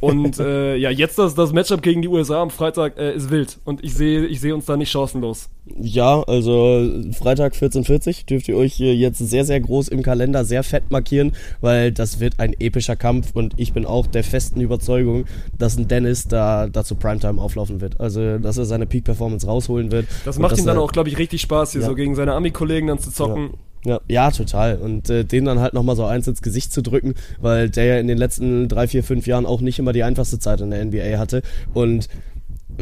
Und 0.00 0.38
äh, 0.38 0.76
ja, 0.76 0.88
jetzt 0.88 1.18
das, 1.18 1.34
das 1.34 1.52
Matchup 1.52 1.82
gegen 1.82 2.00
die 2.00 2.08
USA 2.08 2.40
am 2.40 2.48
Freitag 2.48 2.96
äh, 2.96 3.12
ist 3.14 3.28
wild. 3.28 3.58
Und 3.66 3.84
ich 3.84 3.92
sehe 3.92 4.24
ich 4.24 4.40
sehe 4.40 4.54
uns 4.54 4.64
da 4.64 4.78
nicht 4.78 4.90
chancenlos. 4.90 5.50
Ja, 5.78 6.22
also 6.22 6.90
Freitag 7.12 7.52
14.40 7.52 8.24
dürft 8.24 8.48
ihr 8.48 8.56
euch 8.56 8.78
jetzt 8.78 9.18
sehr, 9.18 9.44
sehr 9.44 9.60
groß 9.60 9.88
im 9.88 10.02
Kalender 10.02 10.46
sehr 10.46 10.62
fett 10.62 10.90
markieren, 10.90 11.32
weil 11.60 11.92
das 11.92 12.18
wird 12.18 12.40
ein 12.40 12.54
epischer 12.58 12.96
Kampf 12.96 13.32
und 13.34 13.52
ich 13.58 13.74
bin 13.74 13.84
auch 13.84 14.06
der 14.06 14.24
festen 14.24 14.62
Überzeugung, 14.62 15.26
dass 15.58 15.76
ein 15.76 15.86
Dennis 15.86 16.28
da, 16.28 16.66
da 16.66 16.82
zu 16.82 16.94
Primetime 16.94 17.38
auflaufen 17.42 17.82
wird. 17.82 18.00
Also, 18.00 18.38
dass 18.38 18.56
er 18.56 18.64
seine 18.64 18.86
Peak-Performance 18.86 19.46
rausholen 19.46 19.92
wird. 19.92 20.06
Das 20.24 20.38
macht 20.38 20.56
ihm 20.56 20.64
dann 20.64 20.78
auch, 20.78 20.92
glaube 20.92 21.10
ich, 21.10 21.18
richtig 21.18 21.42
Spaß, 21.42 21.72
hier 21.72 21.82
ja. 21.82 21.88
so 21.88 21.94
gegen 21.94 22.14
seine 22.14 22.32
Ami-Kollegen 22.32 22.86
dann 22.86 22.98
zu 22.98 23.10
zocken. 23.10 23.50
Ja. 23.52 23.58
Ja, 23.86 24.00
ja, 24.08 24.30
total. 24.30 24.76
Und 24.76 25.10
äh, 25.10 25.24
den 25.24 25.44
dann 25.44 25.60
halt 25.60 25.74
nochmal 25.74 25.96
so 25.96 26.04
eins 26.04 26.26
ins 26.26 26.40
Gesicht 26.40 26.72
zu 26.72 26.82
drücken, 26.82 27.14
weil 27.40 27.68
der 27.68 27.84
ja 27.84 27.98
in 27.98 28.06
den 28.06 28.16
letzten 28.16 28.68
drei, 28.68 28.88
vier, 28.88 29.04
fünf 29.04 29.26
Jahren 29.26 29.44
auch 29.44 29.60
nicht 29.60 29.78
immer 29.78 29.92
die 29.92 30.04
einfachste 30.04 30.38
Zeit 30.38 30.60
in 30.62 30.70
der 30.70 30.84
NBA 30.84 31.18
hatte. 31.18 31.42
Und 31.74 32.08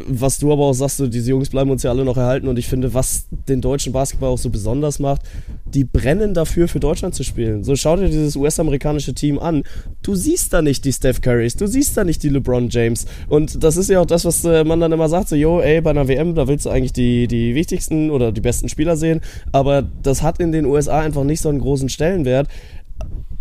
was 0.07 0.39
du 0.39 0.53
aber 0.53 0.63
auch 0.65 0.73
sagst, 0.73 0.97
so, 0.97 1.07
diese 1.07 1.31
Jungs 1.31 1.51
bleiben 1.51 1.71
uns 1.71 1.83
ja 1.83 1.91
alle 1.91 2.05
noch 2.05 2.17
erhalten 2.17 2.49
und 2.49 2.59
ich 2.59 2.67
finde, 2.67 2.95
was 2.95 3.27
den 3.49 3.61
deutschen 3.61 3.93
Basketball 3.93 4.31
auch 4.31 4.39
so 4.39 4.49
besonders 4.49 4.99
macht, 4.99 5.23
die 5.67 5.85
brennen 5.85 6.35
dafür, 6.35 6.69
für 6.69 6.81
Deutschland 6.81 7.15
zu 7.15 7.25
spielen. 7.25 7.63
So 7.65 7.77
schau 7.77 7.97
dir 7.97 8.09
dieses 8.09 8.37
US-amerikanische 8.37 9.15
Team 9.15 9.39
an. 9.39 9.65
Du 10.03 10.15
siehst 10.15 10.53
da 10.53 10.63
nicht 10.63 10.85
die 10.85 10.93
Steph 10.93 11.21
Currys, 11.21 11.57
du 11.57 11.67
siehst 11.67 11.97
da 11.97 12.05
nicht 12.05 12.23
die 12.23 12.31
LeBron 12.31 12.69
James 12.71 13.07
und 13.29 13.63
das 13.63 13.77
ist 13.77 13.91
ja 13.91 14.01
auch 14.01 14.07
das, 14.07 14.25
was 14.25 14.45
äh, 14.45 14.65
man 14.65 14.81
dann 14.81 14.93
immer 14.93 15.09
sagt, 15.09 15.29
so, 15.29 15.37
yo, 15.37 15.61
ey, 15.61 15.81
bei 15.81 15.91
einer 15.91 16.09
WM, 16.09 16.35
da 16.35 16.49
willst 16.49 16.67
du 16.67 16.71
eigentlich 16.71 16.93
die, 16.93 17.29
die 17.29 17.55
wichtigsten 17.55 18.11
oder 18.11 18.33
die 18.33 18.41
besten 18.41 18.69
Spieler 18.69 18.97
sehen, 18.97 19.21
aber 19.53 19.83
das 20.03 20.23
hat 20.23 20.41
in 20.41 20.53
den 20.53 20.65
USA 20.65 21.01
einfach 21.01 21.25
nicht 21.25 21.41
so 21.41 21.49
einen 21.49 21.61
großen 21.61 21.89
Stellenwert 21.89 22.49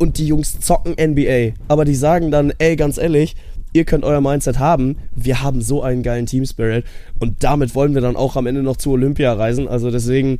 und 0.01 0.17
die 0.17 0.25
Jungs 0.25 0.59
zocken 0.59 0.95
NBA, 0.99 1.53
aber 1.67 1.85
die 1.85 1.95
sagen 1.95 2.31
dann, 2.31 2.51
ey, 2.57 2.75
ganz 2.75 2.97
ehrlich, 2.97 3.35
ihr 3.73 3.85
könnt 3.85 4.03
euer 4.03 4.21
Mindset 4.21 4.59
haben. 4.59 4.97
Wir 5.15 5.41
haben 5.41 5.61
so 5.61 5.81
einen 5.81 6.03
geilen 6.03 6.25
Team 6.25 6.45
Spirit 6.45 6.85
und 7.19 7.43
damit 7.43 7.75
wollen 7.75 7.93
wir 7.93 8.01
dann 8.01 8.15
auch 8.15 8.35
am 8.35 8.47
Ende 8.47 8.63
noch 8.63 8.77
zu 8.77 8.91
Olympia 8.91 9.33
reisen. 9.33 9.67
Also 9.67 9.91
deswegen, 9.91 10.39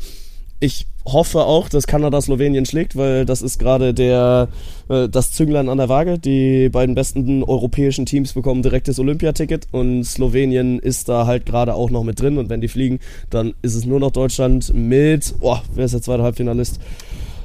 ich 0.59 0.87
hoffe 1.05 1.39
auch, 1.39 1.69
dass 1.69 1.87
Kanada 1.87 2.21
Slowenien 2.21 2.65
schlägt, 2.65 2.95
weil 2.95 3.25
das 3.25 3.41
ist 3.41 3.57
gerade 3.57 3.93
der 3.93 4.49
äh, 4.89 5.09
das 5.09 5.31
Zünglein 5.31 5.69
an 5.69 5.77
der 5.77 5.89
Waage. 5.89 6.19
Die 6.19 6.69
beiden 6.69 6.95
besten 6.95 7.43
europäischen 7.43 8.05
Teams 8.05 8.33
bekommen 8.33 8.61
direktes 8.61 8.99
Olympiaticket 8.99 9.67
und 9.71 10.03
Slowenien 10.03 10.79
ist 10.79 11.09
da 11.09 11.25
halt 11.25 11.45
gerade 11.45 11.73
auch 11.73 11.89
noch 11.89 12.03
mit 12.03 12.19
drin 12.19 12.37
und 12.37 12.49
wenn 12.49 12.61
die 12.61 12.67
fliegen, 12.67 12.99
dann 13.29 13.53
ist 13.61 13.75
es 13.75 13.85
nur 13.85 13.99
noch 13.99 14.11
Deutschland 14.11 14.73
mit, 14.73 15.33
oh, 15.39 15.57
wer 15.73 15.85
ist 15.85 15.93
der 15.93 16.01
zweite 16.01 16.23
Halbfinalist? 16.23 16.79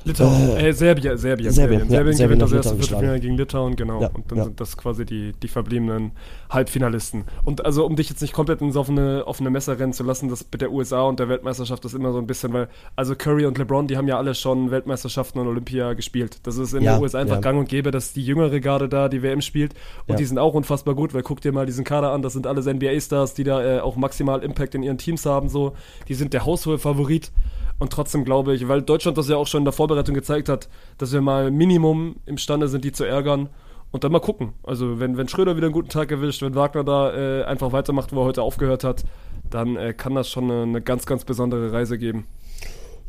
Litauen, 0.06 0.56
äh, 0.56 0.68
äh, 0.68 0.72
Serbien, 0.72 1.18
Serbien, 1.18 1.50
Serbien, 1.50 1.52
Serbien, 1.52 1.88
Serbien 1.88 2.16
Serbien 2.16 2.38
gewinnt 2.38 2.42
das 2.42 2.52
erste 2.52 2.76
Viertelfinale 2.76 3.20
gegen 3.20 3.36
Litauen, 3.36 3.74
genau. 3.76 4.00
Ja, 4.00 4.10
und 4.14 4.30
dann 4.30 4.38
ja. 4.38 4.44
sind 4.44 4.60
das 4.60 4.76
quasi 4.76 5.04
die, 5.04 5.32
die 5.42 5.48
verbliebenen 5.48 6.12
Halbfinalisten. 6.48 7.24
Und 7.44 7.64
also, 7.66 7.84
um 7.84 7.96
dich 7.96 8.08
jetzt 8.08 8.22
nicht 8.22 8.32
komplett 8.32 8.60
ins 8.60 8.76
offene, 8.76 9.26
offene 9.26 9.50
Messer 9.50 9.78
rennen 9.78 9.92
zu 9.92 10.04
lassen, 10.04 10.28
das 10.28 10.46
mit 10.50 10.60
der 10.60 10.70
USA 10.70 11.02
und 11.02 11.18
der 11.18 11.28
Weltmeisterschaft 11.28 11.84
ist 11.84 11.94
immer 11.94 12.12
so 12.12 12.18
ein 12.18 12.26
bisschen, 12.26 12.52
weil, 12.52 12.68
also 12.94 13.16
Curry 13.16 13.46
und 13.46 13.58
LeBron, 13.58 13.88
die 13.88 13.96
haben 13.96 14.06
ja 14.06 14.16
alle 14.16 14.34
schon 14.34 14.70
Weltmeisterschaften 14.70 15.40
und 15.40 15.48
Olympia 15.48 15.94
gespielt. 15.94 16.38
Das 16.44 16.56
ist 16.56 16.72
in 16.72 16.82
Ja, 16.82 16.94
den 16.94 17.02
USA 17.02 17.18
einfach 17.18 17.36
ja. 17.36 17.40
gang 17.40 17.58
und 17.58 17.68
gäbe, 17.68 17.90
dass 17.90 18.12
die 18.12 18.24
jüngere 18.24 18.60
Garde 18.60 18.88
da 18.88 19.08
die 19.08 19.22
WM 19.22 19.40
spielt. 19.40 19.74
Und 20.06 20.10
Ja. 20.12 20.16
die 20.16 20.24
sind 20.24 20.38
auch 20.38 20.54
unfassbar 20.54 20.94
gut, 20.94 21.14
weil 21.14 21.22
guck 21.22 21.40
dir 21.40 21.50
mal 21.52 21.66
diesen 21.66 21.84
Kader 21.84 22.12
an, 22.12 22.22
das 22.22 22.32
sind 22.32 22.46
alles 22.46 22.66
NBA-Stars, 22.66 23.34
die 23.34 23.44
da 23.44 23.76
äh, 23.78 23.80
auch 23.80 23.96
maximal 23.96 24.42
Impact 24.42 24.74
in 24.76 24.82
ihren 24.82 24.98
Teams 24.98 25.26
haben, 25.26 25.48
so. 25.48 25.72
Die 26.08 26.14
sind 26.14 26.32
der 26.32 26.46
haushohe 26.46 26.78
Favorit. 26.78 27.32
Und 27.78 27.92
trotzdem 27.92 28.24
glaube 28.24 28.54
ich, 28.54 28.68
weil 28.68 28.82
Deutschland 28.82 29.18
das 29.18 29.28
ja 29.28 29.36
auch 29.36 29.46
schon 29.46 29.62
in 29.62 29.64
der 29.64 29.72
Vorbereitung 29.72 30.14
gezeigt 30.14 30.48
hat, 30.48 30.68
dass 30.98 31.12
wir 31.12 31.20
mal 31.20 31.50
Minimum 31.50 32.16
imstande 32.24 32.68
sind, 32.68 32.84
die 32.84 32.92
zu 32.92 33.04
ärgern. 33.04 33.48
Und 33.92 34.02
dann 34.04 34.12
mal 34.12 34.20
gucken. 34.20 34.52
Also, 34.62 34.98
wenn, 34.98 35.16
wenn 35.16 35.28
Schröder 35.28 35.56
wieder 35.56 35.66
einen 35.66 35.72
guten 35.72 35.88
Tag 35.88 36.10
erwischt, 36.10 36.42
wenn 36.42 36.54
Wagner 36.54 36.84
da 36.84 37.14
äh, 37.14 37.44
einfach 37.44 37.72
weitermacht, 37.72 38.12
wo 38.12 38.20
er 38.20 38.24
heute 38.24 38.42
aufgehört 38.42 38.84
hat, 38.84 39.04
dann 39.48 39.76
äh, 39.76 39.94
kann 39.94 40.14
das 40.14 40.28
schon 40.28 40.50
eine, 40.50 40.62
eine 40.62 40.82
ganz, 40.82 41.06
ganz 41.06 41.24
besondere 41.24 41.72
Reise 41.72 41.96
geben. 41.96 42.26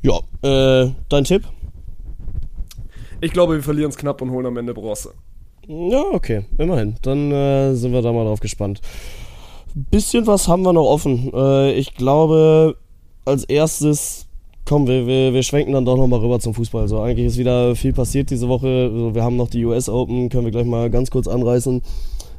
Ja, 0.01 0.19
äh, 0.43 0.91
dein 1.09 1.23
Tipp? 1.23 1.43
Ich 3.19 3.31
glaube, 3.31 3.55
wir 3.55 3.63
verlieren 3.63 3.89
es 3.89 3.97
knapp 3.97 4.21
und 4.21 4.29
holen 4.31 4.45
am 4.45 4.57
Ende 4.57 4.73
Bronze. 4.73 5.13
Ja, 5.67 6.03
okay, 6.11 6.45
immerhin. 6.57 6.95
Dann 7.01 7.31
äh, 7.31 7.73
sind 7.73 7.91
wir 7.91 8.01
da 8.01 8.13
mal 8.13 8.23
drauf 8.23 8.39
gespannt. 8.39 8.79
Bisschen 9.73 10.27
was 10.27 10.47
haben 10.47 10.63
wir 10.63 10.73
noch 10.73 10.85
offen. 10.85 11.31
Äh, 11.33 11.73
ich 11.73 11.95
glaube, 11.95 12.77
als 13.25 13.43
erstes, 13.43 14.26
komm, 14.67 14.85
wir, 14.85 15.07
wir, 15.07 15.33
wir 15.33 15.43
schwenken 15.43 15.73
dann 15.73 15.85
doch 15.85 15.97
nochmal 15.97 16.19
rüber 16.19 16.39
zum 16.39 16.53
Fußball. 16.53 16.87
So, 16.87 16.99
eigentlich 17.01 17.27
ist 17.27 17.37
wieder 17.37 17.75
viel 17.75 17.93
passiert 17.93 18.29
diese 18.29 18.47
Woche. 18.49 18.89
Also, 18.91 19.15
wir 19.15 19.23
haben 19.23 19.37
noch 19.37 19.49
die 19.49 19.65
US 19.65 19.89
Open, 19.89 20.29
können 20.29 20.45
wir 20.45 20.51
gleich 20.51 20.65
mal 20.65 20.89
ganz 20.89 21.09
kurz 21.09 21.27
anreißen. 21.27 21.81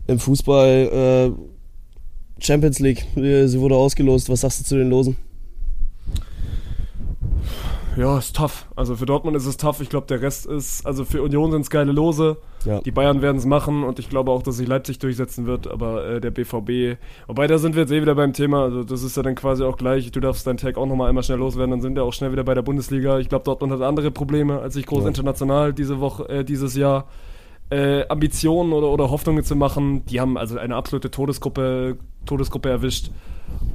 Im 0.06 0.18
Fußball, 0.18 1.32
äh, 1.32 2.42
Champions 2.42 2.78
League, 2.78 3.04
äh, 3.16 3.46
sie 3.46 3.60
wurde 3.60 3.76
ausgelost. 3.76 4.28
Was 4.28 4.42
sagst 4.42 4.60
du 4.60 4.64
zu 4.64 4.76
den 4.76 4.90
Losen? 4.90 5.16
Ja, 7.99 8.16
ist 8.18 8.36
tough. 8.36 8.66
Also 8.76 8.94
für 8.94 9.07
Dortmund 9.07 9.36
ist 9.36 9.46
es 9.46 9.57
tough. 9.57 9.80
Ich 9.80 9.88
glaube, 9.88 10.07
der 10.07 10.22
Rest 10.22 10.46
ist, 10.46 10.86
also 10.86 11.05
für 11.05 11.20
Union 11.20 11.51
sind 11.51 11.62
es 11.62 11.70
geile 11.70 11.90
Lose. 11.90 12.36
Ja. 12.64 12.80
Die 12.80 12.92
Bayern 12.92 13.22
werden 13.22 13.38
es 13.38 13.44
machen 13.44 13.82
und 13.82 13.99
ich 13.99 14.09
glaube 14.09 14.30
auch, 14.30 14.42
dass 14.42 14.57
sich 14.57 14.68
Leipzig 14.68 15.01
durchsetzen 15.01 15.46
wird, 15.46 15.66
aber 15.66 16.07
äh, 16.07 16.20
der 16.20 16.30
BVB, 16.30 16.99
wobei 17.26 17.49
da 17.49 17.59
sind 17.59 17.74
wir 17.74 17.82
jetzt 17.82 17.90
eh 17.92 18.01
wieder 18.01 18.14
beim 18.14 18.32
Thema, 18.32 18.62
also 18.62 18.84
das 18.84 19.03
ist 19.03 19.16
ja 19.16 19.22
dann 19.22 19.34
quasi 19.34 19.64
auch 19.64 19.76
gleich, 19.76 20.11
du 20.12 20.20
darfst 20.20 20.46
deinen 20.46 20.59
Tag 20.59 20.76
auch 20.76 20.86
nochmal 20.86 21.09
einmal 21.09 21.22
schnell 21.24 21.38
loswerden, 21.38 21.72
dann 21.72 21.80
sind 21.80 21.96
wir 21.96 22.05
auch 22.05 22.12
schnell 22.12 22.30
wieder 22.32 22.44
bei 22.44 22.55
der 22.55 22.62
Bundesliga. 22.62 23.18
Ich 23.18 23.28
glaube, 23.28 23.44
Dortmund 23.44 23.72
hat 23.72 23.82
andere 23.82 24.11
Probleme, 24.12 24.61
als 24.61 24.74
sich 24.74 24.86
groß 24.86 25.03
Ja. 25.03 25.09
international 25.09 25.72
diese 25.72 25.99
Woche, 26.01 26.28
äh, 26.28 26.44
dieses 26.44 26.74
Jahr 26.76 27.07
äh, 27.70 28.06
Ambitionen 28.08 28.72
oder, 28.72 28.88
oder 28.88 29.10
Hoffnungen 29.10 29.44
zu 29.44 29.56
machen. 29.56 30.04
Die 30.06 30.20
haben 30.20 30.36
also 30.38 30.58
eine 30.58 30.74
absolute 30.74 31.10
Todesgruppe, 31.10 31.96
Todesgruppe 32.26 32.68
erwischt. 32.68 33.10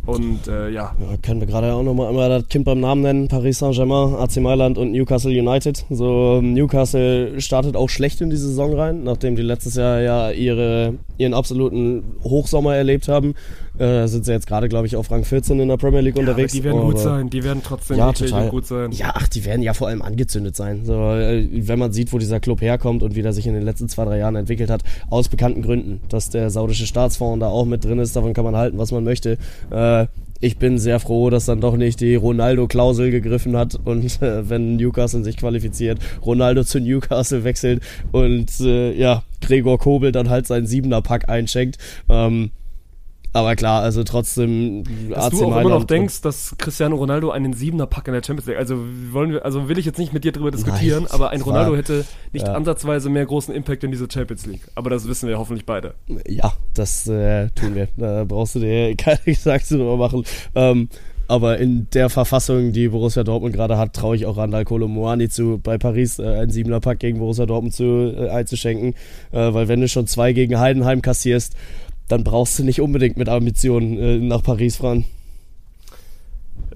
Und 0.05 0.47
äh, 0.47 0.69
ja, 0.69 0.95
Ja, 0.99 1.17
können 1.21 1.39
wir 1.39 1.47
gerade 1.47 1.73
auch 1.73 1.81
nochmal 1.81 2.09
einmal 2.09 2.29
das 2.29 2.47
Kind 2.49 2.65
beim 2.65 2.81
Namen 2.81 3.01
nennen. 3.01 3.27
Paris 3.29 3.59
Saint-Germain, 3.59 4.15
AC 4.15 4.37
Mailand 4.37 4.77
und 4.77 4.91
Newcastle 4.91 5.31
United. 5.31 5.85
So, 5.89 6.41
Newcastle 6.41 7.39
startet 7.39 7.75
auch 7.75 7.89
schlecht 7.89 8.19
in 8.19 8.29
die 8.29 8.35
Saison 8.35 8.73
rein, 8.73 9.03
nachdem 9.03 9.35
die 9.35 9.41
letztes 9.41 9.75
Jahr 9.75 10.01
ja 10.01 10.31
ihre, 10.31 10.95
ihren 11.17 11.33
absoluten 11.33 12.03
Hochsommer 12.23 12.75
erlebt 12.75 13.07
haben. 13.07 13.33
Äh, 13.79 14.07
sind 14.07 14.23
sie 14.25 14.31
jetzt 14.31 14.45
gerade, 14.45 14.69
glaube 14.69 14.85
ich, 14.85 14.95
auf 14.95 15.09
Rang 15.09 15.23
14 15.23 15.59
in 15.59 15.67
der 15.67 15.77
Premier 15.77 16.01
League 16.01 16.13
aber 16.15 16.21
unterwegs. 16.29 16.53
die 16.53 16.63
werden 16.63 16.81
gut 16.81 16.93
Aber- 16.95 17.03
sein, 17.03 17.29
die 17.31 17.43
werden 17.43 17.61
trotzdem 17.63 17.97
Ja, 17.97 18.13
total. 18.13 18.49
gut 18.49 18.67
sein. 18.67 18.91
Ja, 18.91 19.13
ach, 19.15 19.27
die 19.27 19.43
werden 19.45 19.63
ja 19.63 19.73
vor 19.73 19.87
allem 19.87 20.01
angezündet 20.03 20.55
sein. 20.55 20.81
So, 20.85 20.93
äh, 20.93 21.47
wenn 21.51 21.79
man 21.79 21.91
sieht, 21.91 22.13
wo 22.13 22.19
dieser 22.19 22.39
Club 22.39 22.61
herkommt 22.61 23.01
und 23.01 23.15
wie 23.15 23.21
der 23.23 23.33
sich 23.33 23.47
in 23.47 23.53
den 23.53 23.63
letzten 23.63 23.89
zwei, 23.89 24.05
drei 24.05 24.19
Jahren 24.19 24.35
entwickelt 24.35 24.69
hat, 24.69 24.83
aus 25.09 25.27
bekannten 25.27 25.63
Gründen. 25.63 26.01
Dass 26.09 26.29
der 26.29 26.49
saudische 26.51 26.85
Staatsfonds 26.85 27.39
da 27.39 27.47
auch 27.47 27.65
mit 27.65 27.83
drin 27.83 27.97
ist, 27.99 28.15
davon 28.15 28.33
kann 28.33 28.45
man 28.45 28.55
halten, 28.55 28.77
was 28.77 28.91
man 28.91 29.03
möchte. 29.03 29.37
Äh, 29.71 30.05
ich 30.39 30.57
bin 30.57 30.77
sehr 30.77 30.99
froh, 30.99 31.29
dass 31.29 31.45
dann 31.45 31.61
doch 31.61 31.77
nicht 31.77 32.01
die 32.01 32.15
Ronaldo-Klausel 32.15 33.11
gegriffen 33.11 33.55
hat 33.55 33.79
und 33.85 34.21
äh, 34.21 34.49
wenn 34.49 34.75
Newcastle 34.75 35.23
sich 35.23 35.37
qualifiziert, 35.37 35.99
Ronaldo 36.25 36.63
zu 36.63 36.79
Newcastle 36.79 37.43
wechselt 37.43 37.81
und 38.11 38.51
äh, 38.59 38.93
ja, 38.93 39.23
Gregor 39.41 39.79
Kobel 39.79 40.11
dann 40.11 40.29
halt 40.29 40.45
seinen 40.45 40.67
Siebener-Pack 40.67 41.29
einschenkt. 41.29 41.77
Ähm, 42.09 42.51
aber 43.33 43.55
klar, 43.55 43.81
also 43.81 44.03
trotzdem 44.03 44.83
Dass 45.09 45.29
du 45.29 45.45
auch 45.45 45.59
immer 45.59 45.69
noch 45.69 45.83
denkst, 45.83 46.21
dass 46.21 46.55
Cristiano 46.57 46.95
Ronaldo 46.95 47.31
einen 47.31 47.53
Siebener 47.53 47.87
Pack 47.87 48.07
in 48.07 48.13
der 48.13 48.23
Champions 48.23 48.47
League, 48.47 48.57
also 48.57 48.77
wollen 49.11 49.31
wir, 49.31 49.43
also 49.43 49.67
will 49.67 49.77
ich 49.77 49.85
jetzt 49.85 49.97
nicht 49.97 50.13
mit 50.13 50.23
dir 50.23 50.31
drüber 50.31 50.51
diskutieren, 50.51 51.03
Nein, 51.03 51.11
aber 51.11 51.31
ein 51.31 51.41
Ronaldo 51.41 51.71
war- 51.71 51.77
hätte 51.77 52.05
nicht 52.31 52.47
ja. 52.47 52.53
ansatzweise 52.53 53.09
mehr 53.09 53.25
großen 53.25 53.53
Impact 53.53 53.83
in 53.83 53.91
dieser 53.91 54.07
Champions 54.11 54.45
League. 54.45 54.61
Aber 54.75 54.89
das 54.89 55.07
wissen 55.07 55.27
wir 55.27 55.39
hoffentlich 55.39 55.65
beide. 55.65 55.95
Ja, 56.27 56.53
das 56.73 57.07
äh, 57.07 57.49
tun 57.49 57.75
wir. 57.75 57.87
Da 57.97 58.23
brauchst 58.23 58.55
du 58.55 58.59
dir 58.59 58.95
keine 58.97 59.19
Gedanken 59.25 59.77
drüber 59.77 59.97
machen. 59.97 60.23
Ähm, 60.55 60.89
aber 61.27 61.57
in 61.57 61.87
der 61.93 62.09
Verfassung, 62.09 62.73
die 62.73 62.89
Borussia 62.89 63.23
Dortmund 63.23 63.55
gerade 63.55 63.77
hat, 63.77 63.93
traue 63.93 64.15
ich 64.15 64.25
auch 64.25 64.37
Randall 64.37 64.65
Kolomoani 64.65 65.29
zu, 65.29 65.57
bei 65.57 65.77
Paris 65.77 66.19
äh, 66.19 66.23
einen 66.27 66.51
Siebener 66.51 66.79
Pack 66.81 66.99
gegen 66.99 67.17
Borussia 67.19 67.45
Dortmund 67.45 67.73
zu, 67.73 68.13
äh, 68.15 68.29
einzuschenken. 68.29 68.93
Äh, 69.31 69.53
weil 69.53 69.67
wenn 69.67 69.81
du 69.81 69.87
schon 69.87 70.05
zwei 70.05 70.33
gegen 70.33 70.59
Heidenheim 70.59 71.01
kassierst, 71.01 71.55
dann 72.07 72.23
brauchst 72.23 72.59
du 72.59 72.63
nicht 72.63 72.81
unbedingt 72.81 73.17
mit 73.17 73.29
Ambitionen 73.29 73.97
äh, 73.97 74.17
nach 74.19 74.43
Paris 74.43 74.77
fahren. 74.77 75.05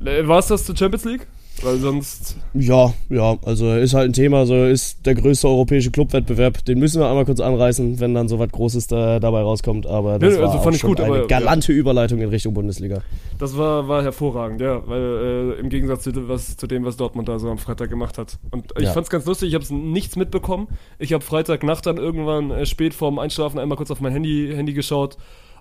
Äh, 0.04 0.28
War 0.28 0.40
es 0.40 0.48
das 0.48 0.66
zur 0.66 0.76
Champions 0.76 1.06
League? 1.06 1.28
Weil 1.64 1.78
sonst. 1.78 2.38
Ja, 2.54 2.94
ja, 3.10 3.38
also 3.44 3.74
ist 3.74 3.94
halt 3.96 4.10
ein 4.12 4.14
Thema, 4.14 4.46
so 4.46 4.64
ist 4.66 5.06
der 5.06 5.16
größte 5.16 5.48
europäische 5.48 5.90
Clubwettbewerb. 5.90 6.64
Den 6.66 6.78
müssen 6.80 7.02
wir 7.02 7.08
einmal 7.10 7.26
kurz 7.26 7.40
anreißen, 7.40 8.00
wenn 8.00 8.14
dann 8.14 8.28
so 8.28 8.38
was 8.38 8.50
Großes 8.52 8.88
da, 8.88 9.20
dabei 9.20 9.42
rauskommt. 9.42 9.88
Aber 9.88 10.20
das 10.20 10.36
Nö, 10.36 10.42
also 10.44 10.54
war 10.56 10.64
fand 10.64 10.76
auch 10.76 10.78
ich 10.78 10.82
gut, 10.84 11.02
eine 11.02 11.16
aber- 11.18 11.28
galante 11.28 11.72
Überleitung 11.74 12.20
in 12.22 12.30
Richtung 12.30 12.54
Bundesliga. 12.54 13.02
Das 13.40 13.58
war, 13.58 13.88
war 13.88 14.04
hervorragend, 14.04 14.62
ja, 14.62 14.82
weil 14.88 15.56
äh, 15.58 15.60
im 15.60 15.70
Gegensatz 15.70 16.04
zu, 16.04 16.12
was, 16.30 16.58
zu 16.58 16.68
dem, 16.68 16.86
was 16.86 16.96
Dortmund 16.98 17.28
da 17.28 17.40
so 17.40 17.50
am 17.50 17.58
Freitag 17.58 17.90
gemacht 17.90 18.18
hat. 18.18 18.38
Und 18.52 18.74
ich 18.78 18.86
Ja. 18.86 18.94
fand's 18.94 19.10
ganz 19.10 19.26
lustig, 19.26 19.50
ich 19.50 19.56
habe 19.56 19.66
nichts 19.76 20.16
mitbekommen. 20.16 20.68
Ich 21.00 21.14
habe 21.14 21.24
Freitagnacht 21.24 21.86
dann 21.86 21.98
irgendwann 21.98 22.52
äh, 22.52 22.66
spät 22.66 22.94
vorm 22.94 23.18
Einschlafen 23.20 23.60
einmal 23.60 23.78
kurz 23.78 23.90
auf 23.92 24.00
mein 24.02 24.12
Handy, 24.14 24.52
Handy 24.56 24.74
geschaut 24.74 25.18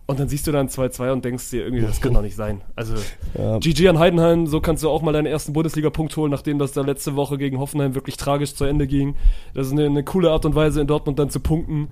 und 0.06 0.20
dann 0.20 0.28
siehst 0.28 0.46
du 0.46 0.52
dann 0.52 0.68
2-2 0.68 1.12
und 1.12 1.24
denkst 1.24 1.50
dir 1.50 1.64
irgendwie, 1.64 1.84
das 1.84 2.00
kann 2.00 2.14
doch 2.14 2.22
nicht 2.22 2.36
sein. 2.36 2.60
Also 2.76 2.94
Ja. 3.36 3.58
GG 3.58 3.88
an 3.88 3.98
Heidenheim, 3.98 4.46
so 4.46 4.60
kannst 4.60 4.84
du 4.84 4.88
auch 4.88 5.02
mal 5.02 5.12
deinen 5.12 5.26
ersten 5.26 5.52
Bundesliga-Punkt 5.52 6.16
holen, 6.16 6.30
nachdem 6.30 6.58
das 6.58 6.72
da 6.72 6.82
letzte 6.82 7.16
Woche 7.16 7.38
gegen 7.38 7.58
Hoffenheim 7.58 7.94
wirklich 7.94 8.16
tragisch 8.16 8.54
zu 8.54 8.64
Ende 8.64 8.86
ging. 8.86 9.16
Das 9.54 9.66
ist 9.66 9.72
eine, 9.72 9.86
eine 9.86 10.04
coole 10.04 10.30
Art 10.30 10.44
und 10.44 10.54
Weise, 10.54 10.80
in 10.80 10.86
Dortmund 10.86 11.18
dann 11.18 11.30
zu 11.30 11.40
punkten. 11.40 11.88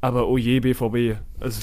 Aber 0.00 0.28
oh 0.28 0.36
je, 0.36 0.60
BVB. 0.60 1.16
Also, 1.40 1.60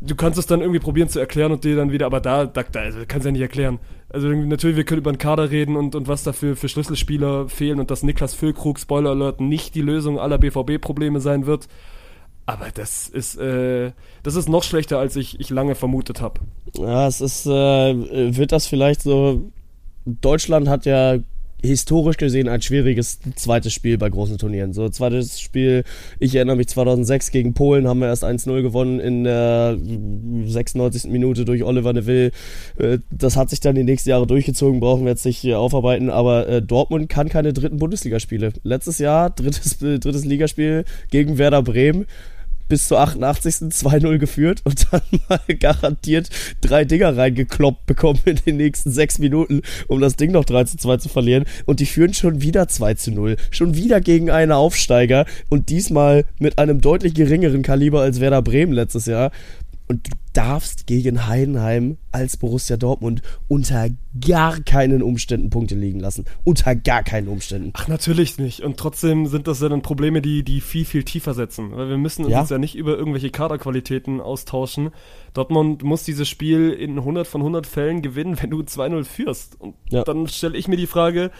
du 0.00 0.14
kannst 0.16 0.38
es 0.38 0.46
dann 0.46 0.60
irgendwie 0.60 0.80
probieren 0.80 1.08
zu 1.08 1.20
erklären 1.20 1.52
und 1.52 1.62
dir 1.64 1.76
dann 1.76 1.92
wieder, 1.92 2.06
aber 2.06 2.20
da, 2.20 2.46
da, 2.46 2.62
da 2.64 2.80
also, 2.80 3.00
kannst 3.06 3.24
du 3.24 3.28
ja 3.28 3.32
nicht 3.32 3.42
erklären. 3.42 3.78
Also 4.08 4.28
natürlich, 4.28 4.76
wir 4.76 4.84
können 4.84 5.00
über 5.00 5.12
den 5.12 5.18
Kader 5.18 5.50
reden 5.50 5.76
und, 5.76 5.94
und 5.94 6.08
was 6.08 6.22
da 6.22 6.32
für, 6.32 6.56
für 6.56 6.68
Schlüsselspieler 6.68 7.48
fehlen 7.48 7.80
und 7.80 7.90
dass 7.90 8.02
Niklas 8.02 8.34
Füllkrug, 8.34 8.78
Spoiler 8.78 9.10
Alert, 9.10 9.40
nicht 9.40 9.74
die 9.74 9.82
Lösung 9.82 10.18
aller 10.18 10.38
BVB-Probleme 10.38 11.20
sein 11.20 11.46
wird. 11.46 11.68
Aber 12.46 12.66
das 12.74 13.08
ist, 13.08 13.36
äh, 13.38 13.92
das 14.22 14.36
ist 14.36 14.48
noch 14.48 14.62
schlechter, 14.62 14.98
als 14.98 15.16
ich, 15.16 15.40
ich 15.40 15.50
lange 15.50 15.74
vermutet 15.74 16.20
habe. 16.20 16.40
Ja, 16.76 17.06
es 17.06 17.20
ist, 17.20 17.46
äh, 17.46 17.50
wird 18.36 18.52
das 18.52 18.66
vielleicht 18.66 19.02
so. 19.02 19.50
Deutschland 20.04 20.68
hat 20.68 20.84
ja 20.84 21.18
historisch 21.64 22.18
gesehen 22.18 22.48
ein 22.48 22.60
schwieriges 22.60 23.20
zweites 23.36 23.72
Spiel 23.72 23.96
bei 23.98 24.10
großen 24.10 24.38
Turnieren. 24.38 24.72
So, 24.74 24.88
zweites 24.90 25.40
Spiel, 25.40 25.84
ich 26.18 26.34
erinnere 26.34 26.56
mich 26.56 26.68
2006 26.68 27.30
gegen 27.30 27.54
Polen, 27.54 27.88
haben 27.88 28.00
wir 28.00 28.08
erst 28.08 28.24
1-0 28.24 28.60
gewonnen 28.62 29.00
in 29.00 29.24
der 29.24 29.78
96. 29.78 31.10
Minute 31.10 31.44
durch 31.44 31.64
Oliver 31.64 31.92
Neville. 31.92 32.32
Äh, 32.76 32.98
Das 33.10 33.36
hat 33.36 33.50
sich 33.50 33.60
dann 33.60 33.74
die 33.74 33.84
nächsten 33.84 34.10
Jahre 34.10 34.26
durchgezogen, 34.26 34.80
brauchen 34.80 35.04
wir 35.04 35.10
jetzt 35.10 35.24
nicht 35.24 35.38
hier 35.38 35.58
aufarbeiten, 35.58 36.10
aber 36.10 36.46
äh, 36.48 36.60
Dortmund 36.62 37.08
kann 37.08 37.30
keine 37.30 37.52
dritten 37.52 37.78
Bundesligaspiele. 37.78 38.52
Letztes 38.62 38.98
Jahr 38.98 39.30
drittes, 39.30 39.80
äh, 39.82 39.98
drittes 39.98 40.26
Ligaspiel 40.26 40.84
gegen 41.10 41.38
Werder 41.38 41.62
Bremen 41.62 42.06
bis 42.68 42.88
zur 42.88 43.00
88. 43.00 43.54
2-0 43.70 44.18
geführt 44.18 44.60
und 44.64 44.86
dann 44.90 45.02
mal 45.28 45.40
garantiert 45.58 46.28
drei 46.60 46.84
Dinger 46.84 47.16
reingekloppt 47.16 47.86
bekommen 47.86 48.20
in 48.24 48.36
den 48.36 48.56
nächsten 48.56 48.90
sechs 48.90 49.18
Minuten, 49.18 49.62
um 49.88 50.00
das 50.00 50.16
Ding 50.16 50.32
noch 50.32 50.44
3 50.44 50.64
zu 50.64 50.76
2 50.76 50.96
zu 50.98 51.08
verlieren. 51.08 51.44
Und 51.66 51.80
die 51.80 51.86
führen 51.86 52.14
schon 52.14 52.42
wieder 52.42 52.68
2 52.68 52.94
zu 52.94 53.12
0. 53.12 53.36
Schon 53.50 53.74
wieder 53.74 54.00
gegen 54.00 54.30
einen 54.30 54.52
Aufsteiger 54.52 55.26
und 55.48 55.68
diesmal 55.68 56.24
mit 56.38 56.58
einem 56.58 56.80
deutlich 56.80 57.14
geringeren 57.14 57.62
Kaliber 57.62 58.02
als 58.02 58.20
Werder 58.20 58.42
Bremen 58.42 58.72
letztes 58.72 59.06
Jahr. 59.06 59.30
Und 59.94 60.08
du 60.08 60.16
darfst 60.32 60.88
gegen 60.88 61.28
Heidenheim 61.28 61.98
als 62.10 62.36
Borussia 62.36 62.76
Dortmund 62.76 63.22
unter 63.46 63.88
gar 64.20 64.58
keinen 64.60 65.02
Umständen 65.04 65.50
Punkte 65.50 65.76
liegen 65.76 66.00
lassen. 66.00 66.24
Unter 66.42 66.74
gar 66.74 67.04
keinen 67.04 67.28
Umständen. 67.28 67.70
Ach, 67.74 67.86
natürlich 67.86 68.38
nicht. 68.38 68.60
Und 68.62 68.76
trotzdem 68.76 69.26
sind 69.26 69.46
das 69.46 69.60
ja 69.60 69.68
dann 69.68 69.82
Probleme, 69.82 70.20
die, 70.20 70.42
die 70.42 70.60
viel, 70.60 70.84
viel 70.84 71.04
tiefer 71.04 71.32
setzen. 71.34 71.70
Weil 71.76 71.88
wir 71.88 71.96
müssen 71.98 72.24
uns 72.24 72.32
Ja. 72.32 72.40
jetzt 72.40 72.50
ja 72.50 72.58
nicht 72.58 72.74
über 72.74 72.96
irgendwelche 72.98 73.30
Kaderqualitäten 73.30 74.20
austauschen. 74.20 74.90
Dortmund 75.32 75.84
muss 75.84 76.02
dieses 76.02 76.28
Spiel 76.28 76.70
in 76.70 76.98
100 76.98 77.28
von 77.28 77.40
100 77.42 77.64
Fällen 77.64 78.02
gewinnen, 78.02 78.36
wenn 78.42 78.50
du 78.50 78.62
2-0 78.62 79.04
führst. 79.04 79.60
Und 79.60 79.74
Ja. 79.90 80.02
dann 80.02 80.26
stelle 80.26 80.58
ich 80.58 80.66
mir 80.66 80.76
die 80.76 80.88
Frage, 80.88 81.30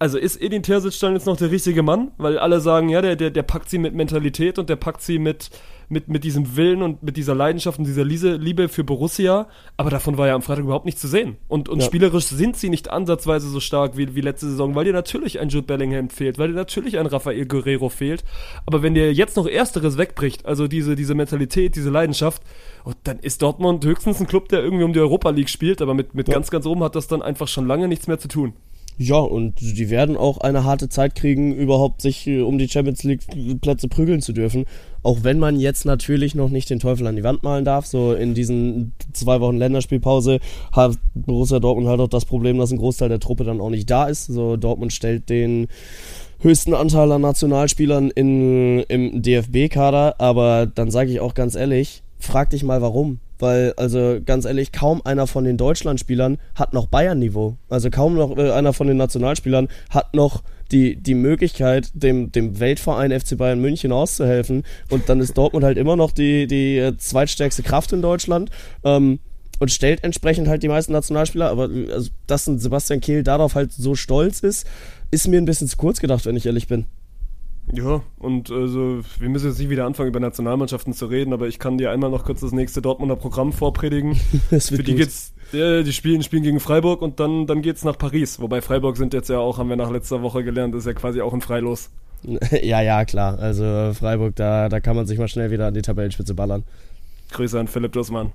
also 0.00 0.16
ist 0.16 0.40
Edin 0.40 0.62
Terzic 0.62 0.98
dann 1.00 1.12
jetzt 1.12 1.26
noch 1.26 1.36
der 1.36 1.50
richtige 1.50 1.82
Mann? 1.82 2.10
Weil 2.16 2.38
alle 2.38 2.60
sagen, 2.60 2.88
ja, 2.88 3.02
der, 3.02 3.16
der, 3.16 3.30
der 3.30 3.42
packt 3.42 3.68
sie 3.68 3.76
mit 3.76 3.94
Mentalität 3.94 4.58
und 4.58 4.70
der 4.70 4.76
packt 4.76 5.02
sie 5.02 5.18
mit, 5.18 5.50
mit, 5.90 6.08
mit 6.08 6.24
diesem 6.24 6.56
Willen 6.56 6.80
und 6.80 7.02
mit 7.02 7.18
dieser 7.18 7.34
Leidenschaft 7.34 7.78
und 7.78 7.84
dieser 7.84 8.02
Liebe 8.04 8.70
für 8.70 8.82
Borussia. 8.82 9.46
Aber 9.76 9.90
davon 9.90 10.16
war 10.16 10.26
ja 10.26 10.34
am 10.34 10.40
Freitag 10.40 10.64
überhaupt 10.64 10.86
nichts 10.86 11.02
zu 11.02 11.08
sehen. 11.08 11.36
Und, 11.48 11.68
und 11.68 11.80
ja. 11.80 11.84
spielerisch 11.84 12.24
sind 12.24 12.56
sie 12.56 12.70
nicht 12.70 12.88
ansatzweise 12.88 13.50
so 13.50 13.60
stark 13.60 13.98
wie, 13.98 14.14
wie 14.14 14.22
letzte 14.22 14.48
Saison, 14.48 14.74
weil 14.74 14.86
dir 14.86 14.94
natürlich 14.94 15.38
ein 15.38 15.50
Jude 15.50 15.66
Bellingham 15.66 16.08
fehlt, 16.08 16.38
weil 16.38 16.48
dir 16.48 16.54
natürlich 16.54 16.98
ein 16.98 17.04
Rafael 17.04 17.44
Guerrero 17.44 17.90
fehlt. 17.90 18.24
Aber 18.64 18.82
wenn 18.82 18.94
dir 18.94 19.12
jetzt 19.12 19.36
noch 19.36 19.46
Ersteres 19.46 19.98
wegbricht, 19.98 20.46
also 20.46 20.66
diese, 20.66 20.96
diese 20.96 21.14
Mentalität, 21.14 21.76
diese 21.76 21.90
Leidenschaft, 21.90 22.42
oh, 22.86 22.92
dann 23.04 23.18
ist 23.18 23.42
Dortmund 23.42 23.84
höchstens 23.84 24.18
ein 24.18 24.26
Club, 24.26 24.48
der 24.48 24.64
irgendwie 24.64 24.84
um 24.84 24.94
die 24.94 25.00
Europa 25.00 25.28
League 25.28 25.50
spielt, 25.50 25.82
aber 25.82 25.92
mit, 25.92 26.14
mit 26.14 26.28
ja. 26.28 26.34
ganz, 26.34 26.50
ganz 26.50 26.64
oben 26.64 26.82
hat 26.84 26.96
das 26.96 27.06
dann 27.06 27.20
einfach 27.20 27.48
schon 27.48 27.66
lange 27.66 27.86
nichts 27.86 28.06
mehr 28.06 28.18
zu 28.18 28.28
tun. 28.28 28.54
Ja, 29.02 29.16
und 29.16 29.58
die 29.62 29.88
werden 29.88 30.18
auch 30.18 30.36
eine 30.36 30.64
harte 30.64 30.90
Zeit 30.90 31.14
kriegen, 31.14 31.54
überhaupt 31.54 32.02
sich 32.02 32.26
äh, 32.26 32.42
um 32.42 32.58
die 32.58 32.68
Champions 32.68 33.02
League 33.02 33.22
Plätze 33.62 33.88
prügeln 33.88 34.20
zu 34.20 34.34
dürfen. 34.34 34.66
Auch 35.02 35.20
wenn 35.22 35.38
man 35.38 35.58
jetzt 35.58 35.86
natürlich 35.86 36.34
noch 36.34 36.50
nicht 36.50 36.68
den 36.68 36.80
Teufel 36.80 37.06
an 37.06 37.16
die 37.16 37.24
Wand 37.24 37.42
malen 37.42 37.64
darf. 37.64 37.86
So 37.86 38.12
in 38.12 38.34
diesen 38.34 38.92
zwei 39.14 39.40
Wochen 39.40 39.56
Länderspielpause 39.56 40.40
hat 40.72 40.98
Borussia 41.14 41.60
Dortmund 41.60 41.88
halt 41.88 42.00
auch 42.00 42.08
das 42.08 42.26
Problem, 42.26 42.58
dass 42.58 42.72
ein 42.72 42.76
Großteil 42.76 43.08
der 43.08 43.20
Truppe 43.20 43.44
dann 43.44 43.62
auch 43.62 43.70
nicht 43.70 43.88
da 43.88 44.04
ist. 44.04 44.26
So 44.26 44.58
Dortmund 44.58 44.92
stellt 44.92 45.30
den 45.30 45.68
höchsten 46.40 46.74
Anteil 46.74 47.10
an 47.10 47.22
Nationalspielern 47.22 48.10
in, 48.10 48.80
im 48.80 49.22
DFB-Kader. 49.22 50.16
Aber 50.18 50.66
dann 50.66 50.90
sage 50.90 51.10
ich 51.10 51.20
auch 51.20 51.32
ganz 51.32 51.54
ehrlich, 51.54 52.02
frag 52.18 52.50
dich 52.50 52.64
mal 52.64 52.82
warum. 52.82 53.18
Weil, 53.40 53.72
also 53.76 54.18
ganz 54.24 54.44
ehrlich, 54.44 54.70
kaum 54.70 55.02
einer 55.04 55.26
von 55.26 55.44
den 55.44 55.56
Deutschlandspielern 55.56 56.38
hat 56.54 56.72
noch 56.72 56.86
Bayern-Niveau. 56.86 57.56
Also 57.68 57.90
kaum 57.90 58.14
noch 58.14 58.36
äh, 58.36 58.52
einer 58.52 58.72
von 58.72 58.86
den 58.86 58.96
Nationalspielern 58.96 59.68
hat 59.90 60.14
noch 60.14 60.42
die, 60.70 60.96
die 60.96 61.14
Möglichkeit, 61.14 61.90
dem, 61.94 62.30
dem 62.30 62.60
Weltverein 62.60 63.18
FC 63.18 63.36
Bayern 63.36 63.60
München 63.60 63.92
auszuhelfen. 63.92 64.64
Und 64.88 65.08
dann 65.08 65.20
ist 65.20 65.36
Dortmund 65.36 65.64
halt 65.64 65.78
immer 65.78 65.96
noch 65.96 66.12
die, 66.12 66.46
die 66.46 66.78
äh, 66.78 66.96
zweitstärkste 66.96 67.62
Kraft 67.62 67.92
in 67.92 68.02
Deutschland. 68.02 68.50
Ähm, 68.84 69.18
und 69.58 69.70
stellt 69.70 70.02
entsprechend 70.04 70.48
halt 70.48 70.62
die 70.62 70.68
meisten 70.68 70.92
Nationalspieler. 70.92 71.50
Aber 71.50 71.68
also, 71.92 72.10
dass 72.26 72.46
ein 72.46 72.58
Sebastian 72.58 73.00
Kehl 73.00 73.22
darauf 73.22 73.54
halt 73.54 73.72
so 73.72 73.94
stolz 73.94 74.40
ist, 74.40 74.66
ist 75.10 75.28
mir 75.28 75.38
ein 75.38 75.44
bisschen 75.44 75.68
zu 75.68 75.76
kurz 75.76 76.00
gedacht, 76.00 76.26
wenn 76.26 76.36
ich 76.36 76.46
ehrlich 76.46 76.66
bin. 76.66 76.86
Ja, 77.72 78.02
und 78.18 78.50
also 78.50 79.00
wir 79.18 79.28
müssen 79.28 79.48
jetzt 79.48 79.58
nicht 79.58 79.70
wieder 79.70 79.86
anfangen, 79.86 80.08
über 80.08 80.20
Nationalmannschaften 80.20 80.92
zu 80.92 81.06
reden, 81.06 81.32
aber 81.32 81.46
ich 81.46 81.58
kann 81.58 81.78
dir 81.78 81.90
einmal 81.90 82.10
noch 82.10 82.24
kurz 82.24 82.40
das 82.40 82.52
nächste 82.52 82.82
Dortmunder 82.82 83.16
Programm 83.16 83.52
vorpredigen. 83.52 84.18
das 84.50 84.70
wird 84.70 84.80
Für 84.80 84.84
die 84.84 84.92
gut. 84.92 85.00
geht's, 85.02 85.32
ja, 85.52 85.82
die 85.82 85.92
spielen, 85.92 86.22
spielen 86.22 86.42
gegen 86.42 86.60
Freiburg 86.60 87.02
und 87.02 87.20
dann, 87.20 87.46
dann 87.46 87.62
geht's 87.62 87.84
nach 87.84 87.96
Paris. 87.96 88.40
Wobei 88.40 88.60
Freiburg 88.60 88.96
sind 88.96 89.14
jetzt 89.14 89.30
ja 89.30 89.38
auch, 89.38 89.58
haben 89.58 89.68
wir 89.68 89.76
nach 89.76 89.90
letzter 89.90 90.22
Woche 90.22 90.42
gelernt, 90.42 90.74
ist 90.74 90.86
ja 90.86 90.94
quasi 90.94 91.20
auch 91.20 91.32
ein 91.32 91.40
Freilos. 91.40 91.90
ja, 92.62 92.80
ja, 92.80 93.04
klar. 93.04 93.38
Also 93.38 93.92
Freiburg, 93.94 94.36
da, 94.36 94.68
da 94.68 94.80
kann 94.80 94.96
man 94.96 95.06
sich 95.06 95.18
mal 95.18 95.28
schnell 95.28 95.50
wieder 95.50 95.66
an 95.66 95.74
die 95.74 95.82
Tabellenspitze 95.82 96.34
ballern. 96.34 96.64
Grüße 97.30 97.58
an 97.58 97.68
Philipp 97.68 97.92
Dussmann. 97.92 98.32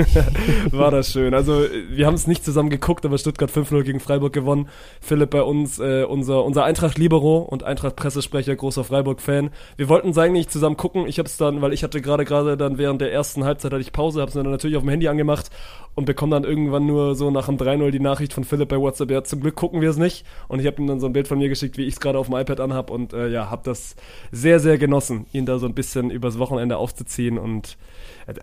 War 0.70 0.90
das 0.90 1.12
schön. 1.12 1.34
Also, 1.34 1.64
wir 1.90 2.06
haben 2.06 2.14
es 2.14 2.26
nicht 2.26 2.44
zusammen 2.44 2.70
geguckt, 2.70 3.04
aber 3.04 3.18
Stuttgart 3.18 3.50
5-0 3.50 3.82
gegen 3.82 4.00
Freiburg 4.00 4.32
gewonnen. 4.32 4.68
Philipp 5.00 5.30
bei 5.30 5.42
uns, 5.42 5.78
äh, 5.78 6.04
unser, 6.04 6.44
unser 6.44 6.64
Eintracht-Libero 6.64 7.38
und 7.38 7.62
Eintracht-Pressesprecher, 7.62 8.56
großer 8.56 8.84
Freiburg-Fan. 8.84 9.50
Wir 9.76 9.88
wollten 9.88 10.10
es 10.10 10.18
eigentlich 10.18 10.48
zusammen 10.48 10.76
gucken. 10.76 11.06
Ich 11.06 11.18
habe 11.18 11.26
es 11.26 11.36
dann, 11.36 11.62
weil 11.62 11.72
ich 11.72 11.82
hatte 11.82 12.00
gerade 12.00 12.24
gerade 12.24 12.56
dann 12.56 12.78
während 12.78 13.00
der 13.00 13.12
ersten 13.12 13.44
Halbzeit 13.44 13.72
hatte 13.72 13.82
ich 13.82 13.92
Pause, 13.92 14.20
habe 14.20 14.28
es 14.28 14.34
dann 14.34 14.50
natürlich 14.50 14.76
auf 14.76 14.82
dem 14.82 14.90
Handy 14.90 15.08
angemacht 15.08 15.50
und 15.94 16.04
bekomme 16.04 16.34
dann 16.34 16.44
irgendwann 16.44 16.86
nur 16.86 17.14
so 17.14 17.30
nach 17.30 17.46
dem 17.46 17.56
3-0 17.56 17.90
die 17.90 18.00
Nachricht 18.00 18.32
von 18.32 18.44
Philipp 18.44 18.68
bei 18.68 18.78
WhatsApp. 18.78 19.10
Ja, 19.10 19.24
zum 19.24 19.40
Glück 19.40 19.56
gucken 19.56 19.80
wir 19.80 19.90
es 19.90 19.96
nicht. 19.96 20.24
Und 20.48 20.60
ich 20.60 20.66
habe 20.66 20.80
ihm 20.80 20.86
dann 20.86 21.00
so 21.00 21.06
ein 21.06 21.12
Bild 21.12 21.28
von 21.28 21.38
mir 21.38 21.48
geschickt, 21.48 21.76
wie 21.76 21.84
ich 21.84 21.94
es 21.94 22.00
gerade 22.00 22.18
auf 22.18 22.28
dem 22.28 22.36
iPad 22.36 22.60
anhab 22.60 22.90
und 22.90 23.12
äh, 23.12 23.28
ja, 23.28 23.50
habe 23.50 23.62
das 23.64 23.96
sehr, 24.30 24.60
sehr 24.60 24.78
genossen, 24.78 25.26
ihn 25.32 25.46
da 25.46 25.58
so 25.58 25.66
ein 25.66 25.74
bisschen 25.74 26.10
übers 26.10 26.38
Wochenende 26.38 26.76
aufzuziehen 26.76 27.38
und 27.38 27.76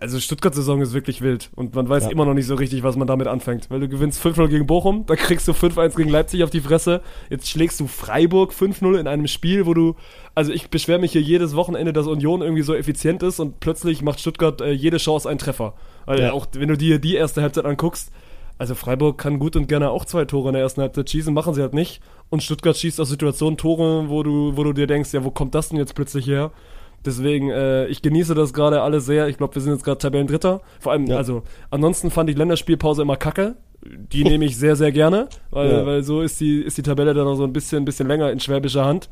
also 0.00 0.20
Stuttgart-Saison 0.20 0.80
ist 0.80 0.92
wirklich 0.92 1.22
wild 1.22 1.50
und 1.54 1.74
man 1.74 1.88
weiß 1.88 2.04
ja. 2.04 2.10
immer 2.10 2.24
noch 2.24 2.34
nicht 2.34 2.46
so 2.46 2.54
richtig, 2.54 2.82
was 2.82 2.96
man 2.96 3.06
damit 3.06 3.26
anfängt. 3.26 3.70
Weil 3.70 3.80
du 3.80 3.88
gewinnst 3.88 4.24
5-0 4.24 4.48
gegen 4.48 4.66
Bochum, 4.66 5.06
da 5.06 5.16
kriegst 5.16 5.48
du 5.48 5.52
5-1 5.52 5.96
gegen 5.96 6.10
Leipzig 6.10 6.42
auf 6.44 6.50
die 6.50 6.60
Fresse. 6.60 7.00
Jetzt 7.28 7.48
schlägst 7.48 7.80
du 7.80 7.86
Freiburg 7.86 8.52
5-0 8.52 8.98
in 8.98 9.06
einem 9.06 9.26
Spiel, 9.26 9.66
wo 9.66 9.74
du, 9.74 9.96
also 10.34 10.52
ich 10.52 10.68
beschwere 10.68 10.98
mich 10.98 11.12
hier 11.12 11.22
jedes 11.22 11.56
Wochenende, 11.56 11.92
dass 11.92 12.06
Union 12.06 12.42
irgendwie 12.42 12.62
so 12.62 12.74
effizient 12.74 13.22
ist 13.22 13.40
und 13.40 13.60
plötzlich 13.60 14.02
macht 14.02 14.20
Stuttgart 14.20 14.60
äh, 14.60 14.72
jede 14.72 14.98
Chance 14.98 15.28
einen 15.28 15.38
Treffer. 15.38 15.74
Weil 16.06 16.20
ja. 16.20 16.32
auch 16.32 16.46
wenn 16.52 16.68
du 16.68 16.76
dir 16.76 16.98
die 16.98 17.14
erste 17.14 17.42
Halbzeit 17.42 17.64
anguckst, 17.64 18.12
also 18.60 18.74
Freiburg 18.74 19.16
kann 19.16 19.38
gut 19.38 19.56
und 19.56 19.68
gerne 19.68 19.88
auch 19.88 20.04
zwei 20.04 20.26
Tore 20.26 20.50
in 20.50 20.52
der 20.52 20.62
ersten 20.62 20.82
Halbzeit 20.82 21.08
schießen, 21.08 21.32
machen 21.32 21.54
sie 21.54 21.62
halt 21.62 21.72
nicht. 21.72 22.02
Und 22.28 22.42
Stuttgart 22.42 22.76
schießt 22.76 23.00
aus 23.00 23.08
Situationen 23.08 23.56
Tore, 23.56 24.10
wo 24.10 24.22
du, 24.22 24.54
wo 24.54 24.64
du 24.64 24.74
dir 24.74 24.86
denkst, 24.86 25.14
ja, 25.14 25.24
wo 25.24 25.30
kommt 25.30 25.54
das 25.54 25.70
denn 25.70 25.78
jetzt 25.78 25.94
plötzlich 25.94 26.26
her? 26.26 26.50
Deswegen, 27.04 27.50
äh, 27.50 27.86
ich 27.86 28.02
genieße 28.02 28.34
das 28.34 28.52
gerade 28.52 28.82
alle 28.82 29.00
sehr. 29.00 29.28
Ich 29.28 29.38
glaube, 29.38 29.54
wir 29.54 29.62
sind 29.62 29.72
jetzt 29.72 29.84
gerade 29.84 29.98
Tabellendritter. 29.98 30.60
Vor 30.78 30.92
allem, 30.92 31.06
ja. 31.06 31.16
also, 31.16 31.42
ansonsten 31.70 32.10
fand 32.10 32.28
ich 32.28 32.36
Länderspielpause 32.36 33.02
immer 33.02 33.16
kacke. 33.16 33.56
Die 33.82 34.24
nehme 34.24 34.44
ich 34.44 34.58
sehr, 34.58 34.76
sehr 34.76 34.92
gerne, 34.92 35.28
weil, 35.50 35.70
ja. 35.70 35.86
weil 35.86 36.02
so 36.02 36.20
ist 36.20 36.38
die, 36.40 36.60
ist 36.60 36.76
die 36.76 36.82
Tabelle 36.82 37.14
dann 37.14 37.24
noch 37.24 37.36
so 37.36 37.44
ein 37.44 37.52
bisschen, 37.52 37.82
ein 37.82 37.84
bisschen 37.86 38.08
länger 38.08 38.30
in 38.30 38.38
schwäbischer 38.38 38.84
Hand. 38.84 39.08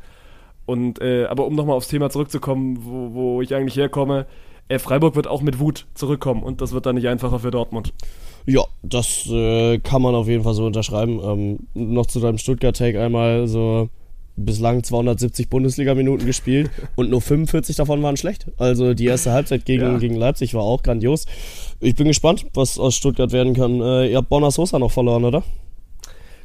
Und, 0.67 1.01
äh, 1.01 1.25
aber 1.25 1.47
um 1.47 1.55
nochmal 1.55 1.75
aufs 1.75 1.87
Thema 1.87 2.11
zurückzukommen, 2.11 2.77
wo, 2.81 3.13
wo 3.13 3.41
ich 3.41 3.55
eigentlich 3.55 3.75
herkomme, 3.75 4.27
äh, 4.67 4.77
Freiburg 4.77 5.15
wird 5.15 5.25
auch 5.25 5.41
mit 5.41 5.59
Wut 5.59 5.87
zurückkommen 5.95 6.43
und 6.43 6.61
das 6.61 6.73
wird 6.73 6.85
dann 6.85 6.93
nicht 6.93 7.07
einfacher 7.07 7.39
für 7.39 7.49
Dortmund. 7.49 7.91
Ja, 8.45 8.63
das 8.83 9.27
äh, 9.27 9.79
kann 9.79 10.03
man 10.03 10.13
auf 10.13 10.27
jeden 10.27 10.43
Fall 10.43 10.53
so 10.53 10.65
unterschreiben. 10.65 11.19
Ähm, 11.23 11.59
noch 11.73 12.05
zu 12.05 12.19
deinem 12.19 12.37
Stuttgart-Take 12.37 13.01
einmal 13.01 13.47
so 13.47 13.89
bislang 14.45 14.83
270 14.83 15.49
Bundesliga-Minuten 15.49 16.25
gespielt 16.25 16.69
und 16.95 17.09
nur 17.09 17.21
45 17.21 17.75
davon 17.75 18.01
waren 18.03 18.17
schlecht. 18.17 18.47
Also 18.57 18.93
die 18.93 19.05
erste 19.05 19.31
Halbzeit 19.31 19.65
gegen, 19.65 19.83
ja. 19.83 19.97
gegen 19.97 20.15
Leipzig 20.15 20.53
war 20.53 20.63
auch 20.63 20.83
grandios. 20.83 21.25
Ich 21.79 21.95
bin 21.95 22.07
gespannt, 22.07 22.45
was 22.53 22.79
aus 22.79 22.95
Stuttgart 22.95 23.31
werden 23.31 23.53
kann. 23.53 23.81
Äh, 23.81 24.11
ihr 24.11 24.17
habt 24.17 24.29
Bonner 24.29 24.51
Sosa 24.51 24.79
noch 24.79 24.91
verloren, 24.91 25.25
oder? 25.25 25.43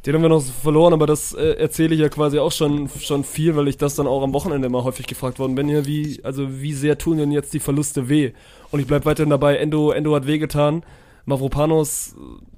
Den 0.05 0.15
haben 0.15 0.23
wir 0.23 0.29
noch 0.29 0.43
verloren, 0.43 0.93
aber 0.93 1.07
das 1.07 1.33
äh, 1.33 1.53
erzähle 1.53 1.95
ich 1.95 2.01
ja 2.01 2.11
quasi 2.11 2.39
auch 2.39 2.53
schon, 2.53 2.91
schon 3.01 3.25
viel, 3.25 3.57
weil 3.57 3.69
ich 3.69 3.79
das 3.79 3.95
dann 3.95 4.07
auch 4.07 4.23
am 4.23 4.35
Wochenende 4.35 4.67
immer 4.67 4.85
häufig 4.85 5.07
gefragt 5.07 5.39
worden 5.39 5.55
bin. 5.55 5.69
Ja, 5.71 5.87
wie, 5.87 6.21
also 6.23 6.61
wie 6.61 6.75
sehr 6.75 6.99
tun 6.99 7.17
denn 7.17 7.33
jetzt 7.33 7.55
die 7.55 7.61
Verluste 7.61 8.09
weh? 8.11 8.33
Und 8.71 8.81
ich 8.81 8.87
bleibe 8.87 9.07
weiterhin 9.07 9.31
dabei, 9.31 9.57
Endo, 9.57 9.93
Endo 9.93 10.15
hat 10.15 10.27
wehgetan. 10.27 10.83
Mavropanos, 11.25 12.15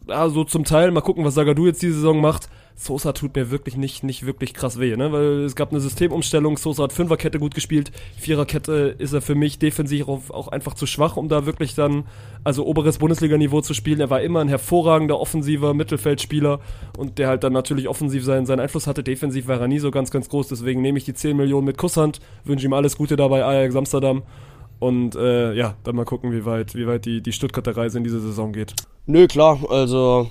ja, 0.09 0.28
so 0.28 0.43
zum 0.43 0.64
Teil, 0.64 0.91
mal 0.91 1.03
gucken, 1.03 1.24
was 1.24 1.34
Sagadu 1.34 1.66
jetzt 1.66 1.82
diese 1.82 1.95
Saison 1.95 2.20
macht. 2.20 2.49
Sosa 2.79 3.12
tut 3.12 3.35
mir 3.35 3.51
wirklich 3.51 3.79
nicht, 3.79 4.05
nicht 4.05 4.27
wirklich 4.27 4.53
krass 4.53 4.79
weh, 4.79 4.97
ne? 4.97 5.11
Weil 5.11 5.45
es 5.45 5.57
gab 5.57 5.70
eine 5.70 5.81
Systemumstellung, 5.81 6.59
Sosa 6.59 6.85
hat 6.85 6.93
Fünferkette 6.93 7.39
gut 7.39 7.55
gespielt, 7.55 7.91
Viererkette 8.18 8.95
ist 8.99 9.14
er 9.14 9.22
für 9.22 9.35
mich 9.35 9.59
defensiv 9.59 10.09
auch 10.09 10.49
einfach 10.49 10.74
zu 10.74 10.85
schwach, 10.85 11.16
um 11.16 11.31
da 11.31 11.47
wirklich 11.47 11.74
dann, 11.74 12.05
also 12.45 12.66
oberes 12.66 12.99
Bundesliga-Niveau 12.99 13.62
zu 13.62 13.72
spielen. 13.72 14.01
Er 14.01 14.11
war 14.11 14.20
immer 14.20 14.41
ein 14.41 14.49
hervorragender 14.49 15.18
offensiver 15.18 15.72
Mittelfeldspieler 15.72 16.61
und 16.99 17.16
der 17.18 17.29
halt 17.29 17.45
dann 17.45 17.55
natürlich 17.55 17.89
offensiv 17.89 18.24
seinen, 18.24 18.45
seinen 18.45 18.61
Einfluss 18.61 18.87
hatte. 18.87 19.03
Defensiv 19.03 19.49
war 19.49 19.59
er 19.59 19.68
nie 19.68 19.79
so 19.79 19.91
ganz, 19.91 20.11
ganz 20.11 20.29
groß, 20.29 20.49
deswegen 20.49 20.83
nehme 20.83 20.99
ich 20.99 21.05
die 21.05 21.14
10 21.14 21.35
Millionen 21.35 21.64
mit 21.64 21.79
Kusshand, 21.79 22.20
wünsche 22.45 22.66
ihm 22.66 22.74
alles 22.74 22.99
Gute 22.99 23.16
dabei, 23.16 23.43
Ajax 23.43 23.74
Amsterdam. 23.74 24.22
Und 24.79 25.16
äh, 25.16 25.55
ja, 25.55 25.77
dann 25.85 25.97
mal 25.97 26.05
gucken, 26.05 26.33
wie 26.33 26.45
weit, 26.45 26.74
wie 26.74 26.87
weit 26.87 27.07
die, 27.07 27.22
die 27.22 27.33
Stuttgarter 27.33 27.74
Reise 27.74 27.97
in 27.97 28.05
diese 28.05 28.20
Saison 28.20 28.53
geht. 28.53 28.74
Nö, 29.07 29.27
klar, 29.27 29.59
also 29.70 30.31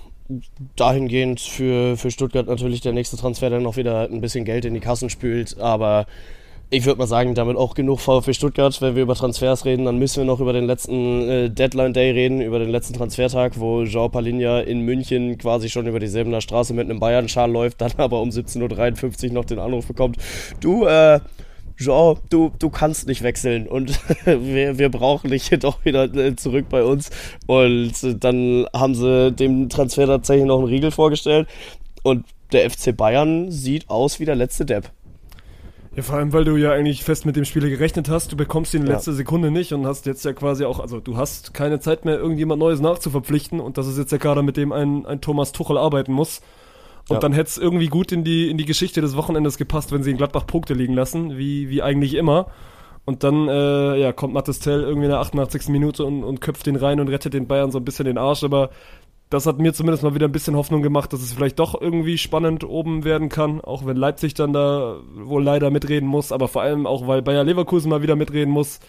dahingehend 0.76 1.40
für, 1.40 1.98
für 1.98 2.12
Stuttgart 2.12 2.48
natürlich 2.48 2.82
der 2.82 2.94
nächste 2.94 3.18
Transfer, 3.18 3.50
der 3.50 3.60
noch 3.60 3.78
wieder 3.78 4.10
ein 4.10 4.22
bisschen 4.22 4.46
Geld 4.46 4.66
in 4.66 4.74
die 4.74 4.80
Kassen 4.80 5.10
spült. 5.10 5.60
Aber 5.60 6.08
ich 6.72 6.86
würde 6.86 6.98
mal 6.98 7.08
sagen, 7.08 7.36
damit 7.36 7.58
auch 7.58 7.76
genug 7.76 8.00
VfB 8.00 8.34
Stuttgart. 8.34 8.82
Wenn 8.82 8.96
wir 8.96 9.04
über 9.04 9.14
Transfers 9.14 9.66
reden, 9.66 9.86
dann 9.86 10.00
müssen 10.00 10.18
wir 10.18 10.26
noch 10.26 10.40
über 10.40 10.52
den 10.52 10.66
letzten 10.66 11.30
äh, 11.30 11.50
Deadline 11.50 11.94
Day 11.94 12.12
reden, 12.12 12.42
über 12.42 12.58
den 12.58 12.70
letzten 12.70 12.94
Transfertag, 12.94 13.60
wo 13.60 13.86
Jean 13.86 14.10
Palinha 14.10 14.62
in 14.62 14.82
München 14.82 15.38
quasi 15.38 15.70
schon 15.70 15.86
über 15.86 16.00
die 16.00 16.08
Säbener 16.08 16.42
Straße 16.42 16.74
mit 16.74 16.90
einem 16.90 17.00
Bayern-Schal 17.00 17.52
läuft, 17.52 17.82
dann 17.82 17.92
aber 17.98 18.20
um 18.22 18.30
17.53 18.30 19.28
Uhr 19.28 19.34
noch 19.34 19.46
den 19.46 19.60
Anruf 19.60 19.86
bekommt. 19.86 20.18
Du, 20.60 20.86
äh, 20.86 21.20
Jean, 21.78 22.18
du, 22.30 22.52
du 22.58 22.70
kannst 22.70 23.08
nicht 23.08 23.22
wechseln 23.22 23.68
und 23.68 24.00
wir, 24.26 24.78
wir 24.78 24.90
brauchen 24.90 25.30
dich 25.30 25.50
doch 25.60 25.84
wieder 25.84 26.04
äh, 26.14 26.36
zurück 26.36 26.66
bei 26.70 26.84
uns. 26.84 27.10
Und 27.48 28.24
dann 28.24 28.66
haben 28.74 28.96
sie 28.96 29.32
dem 29.32 29.70
Transfer 29.70 30.06
tatsächlich 30.08 30.46
noch 30.46 30.60
einen 30.60 30.68
Riegel 30.68 30.92
vorgestellt 30.92 31.48
und 32.04 32.26
der 32.52 32.70
FC 32.70 32.96
Bayern 32.96 33.52
sieht 33.52 33.90
aus 33.90 34.20
wie 34.20 34.26
der 34.26 34.36
letzte 34.36 34.66
Depp. 34.66 34.92
Ja, 35.96 36.04
vor 36.04 36.16
allem, 36.16 36.34
weil 36.34 36.44
du 36.44 36.58
ja 36.58 36.74
eigentlich 36.74 37.04
fest 37.04 37.26
mit 37.26 37.38
dem 37.38 37.46
Spieler 37.46 37.70
gerechnet 37.70 38.10
hast, 38.10 38.32
du 38.32 38.36
bekommst 38.36 38.74
ihn 38.74 38.82
in 38.82 38.88
letzter 38.88 39.12
ja. 39.12 39.18
Sekunde 39.18 39.50
nicht 39.50 39.72
und 39.72 39.88
hast 39.88 40.06
jetzt 40.06 40.26
ja 40.26 40.34
quasi 40.34 40.66
auch, 40.66 40.80
also 40.82 41.00
du 41.00 41.16
hast 41.16 41.54
keine 41.54 41.80
Zeit 41.80 42.04
mehr, 42.04 42.18
irgendjemand 42.18 42.60
Neues 42.60 42.82
nachzuverpflichten 42.82 43.62
und 43.62 43.78
das 43.78 43.88
ist 43.88 43.98
jetzt 43.98 44.12
der 44.12 44.20
Kader, 44.20 44.44
mit 44.44 44.58
dem 44.58 44.74
ein, 44.74 45.06
ein 45.06 45.22
Thomas 45.22 45.54
Tuchel 45.54 45.78
arbeiten 45.78 46.12
muss. 46.12 46.42
Und 47.08 47.16
ja. 47.16 47.20
dann 47.20 47.34
hätte 47.34 47.50
es 47.50 47.58
irgendwie 47.58 47.88
gut 47.88 48.12
in 48.12 48.24
die, 48.24 48.50
in 48.50 48.58
die 48.58 48.66
Geschichte 48.66 49.02
des 49.02 49.16
Wochenendes 49.16 49.58
gepasst, 49.58 49.92
wenn 49.92 50.02
sie 50.02 50.12
in 50.12 50.18
Gladbach 50.18 50.48
Punkte 50.48 50.74
liegen 50.74 50.94
lassen, 50.94 51.38
wie, 51.38 51.70
wie 51.70 51.84
eigentlich 51.84 52.16
immer. 52.16 52.48
Und 53.06 53.24
dann 53.24 53.48
äh, 53.48 53.98
ja, 54.00 54.12
kommt 54.12 54.34
Mattes 54.34 54.60
Tell 54.60 54.82
irgendwie 54.82 55.06
in 55.06 55.12
der 55.12 55.20
88. 55.20 55.68
Minute 55.68 56.04
und, 56.04 56.24
und 56.24 56.42
köpft 56.42 56.66
den 56.66 56.76
rein 56.76 57.00
und 57.00 57.08
rettet 57.10 57.36
den 57.36 57.48
Bayern 57.48 57.72
so 57.72 57.78
ein 57.78 57.86
bisschen 57.86 58.06
den 58.06 58.18
Arsch. 58.18 58.44
Aber 58.44 58.72
das 59.30 59.46
hat 59.46 59.60
mir 59.60 59.74
zumindest 59.74 60.04
mal 60.04 60.16
wieder 60.16 60.28
ein 60.28 60.32
bisschen 60.32 60.56
Hoffnung 60.56 60.82
gemacht, 60.82 61.14
dass 61.14 61.22
es 61.22 61.34
vielleicht 61.34 61.60
doch 61.60 61.80
irgendwie 61.80 62.18
spannend 62.18 62.64
oben 62.64 63.04
werden 63.04 63.30
kann, 63.30 63.62
auch 63.62 63.86
wenn 63.86 63.98
Leipzig 63.98 64.34
dann 64.34 64.54
da 64.54 64.98
wohl 65.16 65.44
leider 65.44 65.72
mitreden 65.72 66.08
muss, 66.08 66.32
aber 66.32 66.48
vor 66.48 66.62
allem 66.62 66.86
auch, 66.86 67.08
weil 67.08 67.22
Bayer 67.22 67.44
Leverkusen 67.44 67.90
mal 67.90 68.02
wieder 68.02 68.16
mitreden 68.16 68.52
muss. 68.52 68.80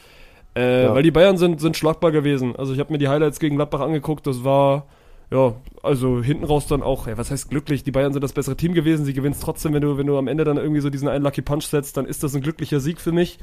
Äh, 0.54 0.84
ja. 0.84 0.94
Weil 0.94 1.02
die 1.02 1.10
Bayern 1.10 1.36
sind, 1.36 1.60
sind 1.60 1.76
schlagbar 1.76 2.12
gewesen. 2.12 2.54
Also 2.56 2.72
ich 2.72 2.80
habe 2.80 2.92
mir 2.92 2.98
die 2.98 3.08
Highlights 3.08 3.40
gegen 3.40 3.56
Gladbach 3.56 3.80
angeguckt, 3.80 4.26
das 4.26 4.44
war, 4.44 4.86
ja, 5.30 5.54
also 5.82 6.22
hinten 6.22 6.44
raus 6.44 6.66
dann 6.66 6.82
auch, 6.82 7.06
ja, 7.08 7.18
was 7.18 7.30
heißt 7.30 7.50
glücklich, 7.50 7.82
die 7.82 7.90
Bayern 7.90 8.12
sind 8.12 8.22
das 8.22 8.32
bessere 8.32 8.56
Team 8.56 8.74
gewesen, 8.74 9.04
sie 9.04 9.12
gewinnst 9.12 9.42
trotzdem, 9.42 9.72
wenn 9.72 9.82
du, 9.82 9.98
wenn 9.98 10.06
du 10.06 10.16
am 10.16 10.28
Ende 10.28 10.44
dann 10.44 10.56
irgendwie 10.56 10.80
so 10.80 10.90
diesen 10.90 11.08
einen 11.08 11.24
Lucky 11.24 11.42
Punch 11.42 11.64
setzt, 11.64 11.96
dann 11.96 12.06
ist 12.06 12.22
das 12.22 12.34
ein 12.34 12.42
glücklicher 12.42 12.80
Sieg 12.80 13.00
für 13.00 13.12
mich. 13.12 13.38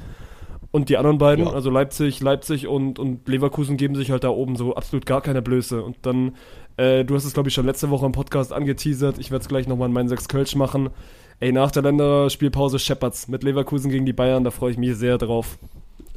Und 0.70 0.88
die 0.88 0.96
anderen 0.96 1.18
beiden, 1.18 1.44
ja. 1.44 1.52
also 1.52 1.70
Leipzig, 1.70 2.20
Leipzig 2.20 2.66
und, 2.66 2.98
und 2.98 3.28
Leverkusen 3.28 3.76
geben 3.76 3.94
sich 3.94 4.10
halt 4.10 4.24
da 4.24 4.30
oben 4.30 4.56
so 4.56 4.74
absolut 4.74 5.06
gar 5.06 5.20
keine 5.20 5.40
Blöße. 5.40 5.82
Und 5.82 5.98
dann, 6.02 6.34
äh, 6.76 7.04
du 7.04 7.14
hast 7.14 7.24
es 7.24 7.34
glaube 7.34 7.48
ich 7.48 7.54
schon 7.54 7.66
letzte 7.66 7.90
Woche 7.90 8.06
im 8.06 8.12
Podcast 8.12 8.52
angeteasert, 8.52 9.18
ich 9.18 9.30
werde 9.30 9.42
es 9.42 9.48
gleich 9.48 9.68
nochmal 9.68 9.88
in 9.88 9.94
meinen 9.94 10.08
sechs 10.08 10.26
Kölsch 10.26 10.56
machen. 10.56 10.90
Ey, 11.38 11.52
nach 11.52 11.70
der 11.70 11.82
Länderspielpause 11.82 12.78
Shepherds 12.78 13.28
mit 13.28 13.44
Leverkusen 13.44 13.90
gegen 13.90 14.06
die 14.06 14.12
Bayern, 14.12 14.42
da 14.42 14.50
freue 14.50 14.72
ich 14.72 14.78
mich 14.78 14.96
sehr 14.96 15.18
drauf. 15.18 15.58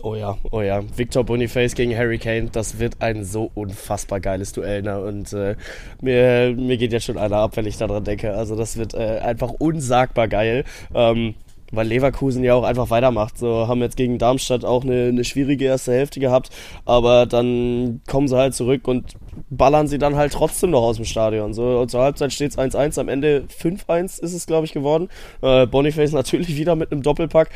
Oh 0.03 0.15
ja, 0.15 0.37
oh 0.51 0.61
ja. 0.61 0.83
Victor 0.95 1.23
Boniface 1.23 1.73
gegen 1.73 1.95
Harry 1.97 2.19
Kane, 2.19 2.49
das 2.51 2.77
wird 2.77 3.01
ein 3.01 3.23
so 3.23 3.51
unfassbar 3.55 4.19
geiles 4.19 4.53
Duell. 4.53 4.83
Ne? 4.83 5.01
Und 5.01 5.33
äh, 5.33 5.55
mir, 6.01 6.53
mir 6.55 6.77
geht 6.77 6.93
jetzt 6.93 7.05
schon 7.05 7.17
einer 7.17 7.37
ab, 7.37 7.57
wenn 7.57 7.65
ich 7.65 7.77
daran 7.77 8.03
denke. 8.03 8.33
Also 8.33 8.55
das 8.55 8.77
wird 8.77 8.93
äh, 8.93 9.19
einfach 9.19 9.53
unsagbar 9.57 10.27
geil. 10.27 10.65
Ähm, 10.93 11.33
weil 11.71 11.87
Leverkusen 11.87 12.43
ja 12.43 12.53
auch 12.53 12.63
einfach 12.63 12.89
weitermacht. 12.89 13.37
So 13.37 13.67
haben 13.67 13.81
jetzt 13.81 13.97
gegen 13.97 14.17
Darmstadt 14.17 14.63
auch 14.63 14.83
eine, 14.83 15.07
eine 15.07 15.23
schwierige 15.23 15.65
erste 15.65 15.91
Hälfte 15.91 16.19
gehabt, 16.19 16.49
aber 16.85 17.25
dann 17.25 18.01
kommen 18.07 18.27
sie 18.27 18.37
halt 18.37 18.55
zurück 18.55 18.87
und 18.87 19.15
ballern 19.49 19.87
sie 19.87 19.97
dann 19.97 20.15
halt 20.15 20.33
trotzdem 20.33 20.71
noch 20.71 20.81
aus 20.81 20.95
dem 20.95 21.05
Stadion. 21.05 21.53
So 21.53 21.85
zur 21.85 22.01
Halbzeit 22.01 22.33
steht 22.33 22.51
es 22.51 22.57
1-1, 22.57 22.99
am 22.99 23.09
Ende 23.09 23.45
5-1 23.61 24.21
ist 24.21 24.33
es, 24.33 24.45
glaube 24.45 24.65
ich, 24.65 24.73
geworden. 24.73 25.09
Äh, 25.41 25.67
Boniface 25.67 26.11
natürlich 26.13 26.55
wieder 26.55 26.75
mit 26.75 26.91
einem 26.91 27.03
Doppelpack. 27.03 27.49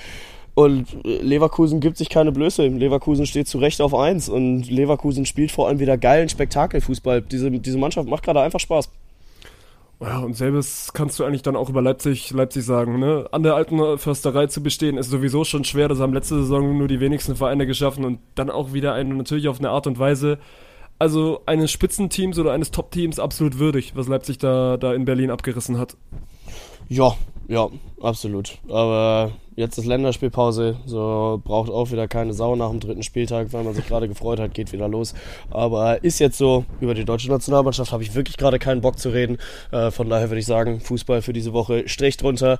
Und 0.61 0.85
Leverkusen 1.03 1.79
gibt 1.79 1.97
sich 1.97 2.09
keine 2.09 2.31
Blöße. 2.31 2.67
Leverkusen 2.67 3.25
steht 3.25 3.47
zu 3.47 3.57
Recht 3.57 3.81
auf 3.81 3.95
1 3.95 4.29
und 4.29 4.69
Leverkusen 4.69 5.25
spielt 5.25 5.51
vor 5.51 5.67
allem 5.67 5.79
wieder 5.79 5.97
geilen 5.97 6.29
Spektakelfußball. 6.29 7.23
Diese, 7.23 7.49
diese 7.49 7.79
Mannschaft 7.79 8.07
macht 8.07 8.21
gerade 8.21 8.41
einfach 8.41 8.59
Spaß. 8.59 8.91
Ja, 10.01 10.19
und 10.19 10.35
selbes 10.35 10.91
kannst 10.93 11.19
du 11.19 11.23
eigentlich 11.23 11.41
dann 11.41 11.55
auch 11.55 11.69
über 11.69 11.81
Leipzig, 11.81 12.29
Leipzig 12.29 12.63
sagen. 12.63 12.99
Ne? 12.99 13.27
An 13.31 13.41
der 13.41 13.55
alten 13.55 13.97
Försterei 13.97 14.45
zu 14.47 14.61
bestehen, 14.61 14.97
ist 14.97 15.09
sowieso 15.09 15.43
schon 15.45 15.63
schwer. 15.63 15.87
Das 15.87 15.99
haben 15.99 16.13
letzte 16.13 16.35
Saison 16.35 16.77
nur 16.77 16.87
die 16.87 16.99
wenigsten 16.99 17.35
Vereine 17.35 17.65
geschaffen 17.65 18.05
und 18.05 18.19
dann 18.35 18.51
auch 18.51 18.71
wieder 18.71 18.93
eine, 18.93 19.15
natürlich 19.15 19.47
auf 19.47 19.57
eine 19.57 19.71
Art 19.71 19.87
und 19.87 19.97
Weise, 19.97 20.37
also 20.99 21.41
eines 21.47 21.71
Spitzenteams 21.71 22.37
oder 22.37 22.51
eines 22.51 22.69
Top-Teams 22.69 23.17
absolut 23.17 23.57
würdig, 23.57 23.95
was 23.95 24.07
Leipzig 24.07 24.37
da, 24.37 24.77
da 24.77 24.93
in 24.93 25.05
Berlin 25.05 25.31
abgerissen 25.31 25.79
hat. 25.79 25.97
Ja, 26.87 27.15
ja, 27.47 27.67
absolut. 27.99 28.59
Aber 28.69 29.31
jetzt 29.61 29.77
ist 29.77 29.85
Länderspielpause, 29.85 30.77
so 30.85 31.39
braucht 31.43 31.69
auch 31.69 31.91
wieder 31.91 32.07
keine 32.07 32.33
Sau 32.33 32.55
nach 32.55 32.69
dem 32.71 32.79
dritten 32.79 33.03
Spieltag, 33.03 33.53
weil 33.53 33.63
man 33.63 33.73
sich 33.73 33.87
gerade 33.87 34.07
gefreut 34.07 34.39
hat, 34.39 34.53
geht 34.53 34.73
wieder 34.73 34.89
los. 34.89 35.13
Aber 35.51 36.03
ist 36.03 36.19
jetzt 36.19 36.37
so, 36.37 36.65
über 36.81 36.95
die 36.95 37.05
deutsche 37.05 37.29
Nationalmannschaft 37.29 37.91
habe 37.91 38.03
ich 38.03 38.15
wirklich 38.15 38.37
gerade 38.37 38.59
keinen 38.59 38.81
Bock 38.81 38.99
zu 38.99 39.09
reden. 39.09 39.37
Äh, 39.71 39.91
von 39.91 40.09
daher 40.09 40.29
würde 40.29 40.39
ich 40.39 40.45
sagen, 40.45 40.81
Fußball 40.81 41.21
für 41.21 41.31
diese 41.31 41.53
Woche 41.53 41.87
Strich 41.87 42.17
drunter. 42.17 42.57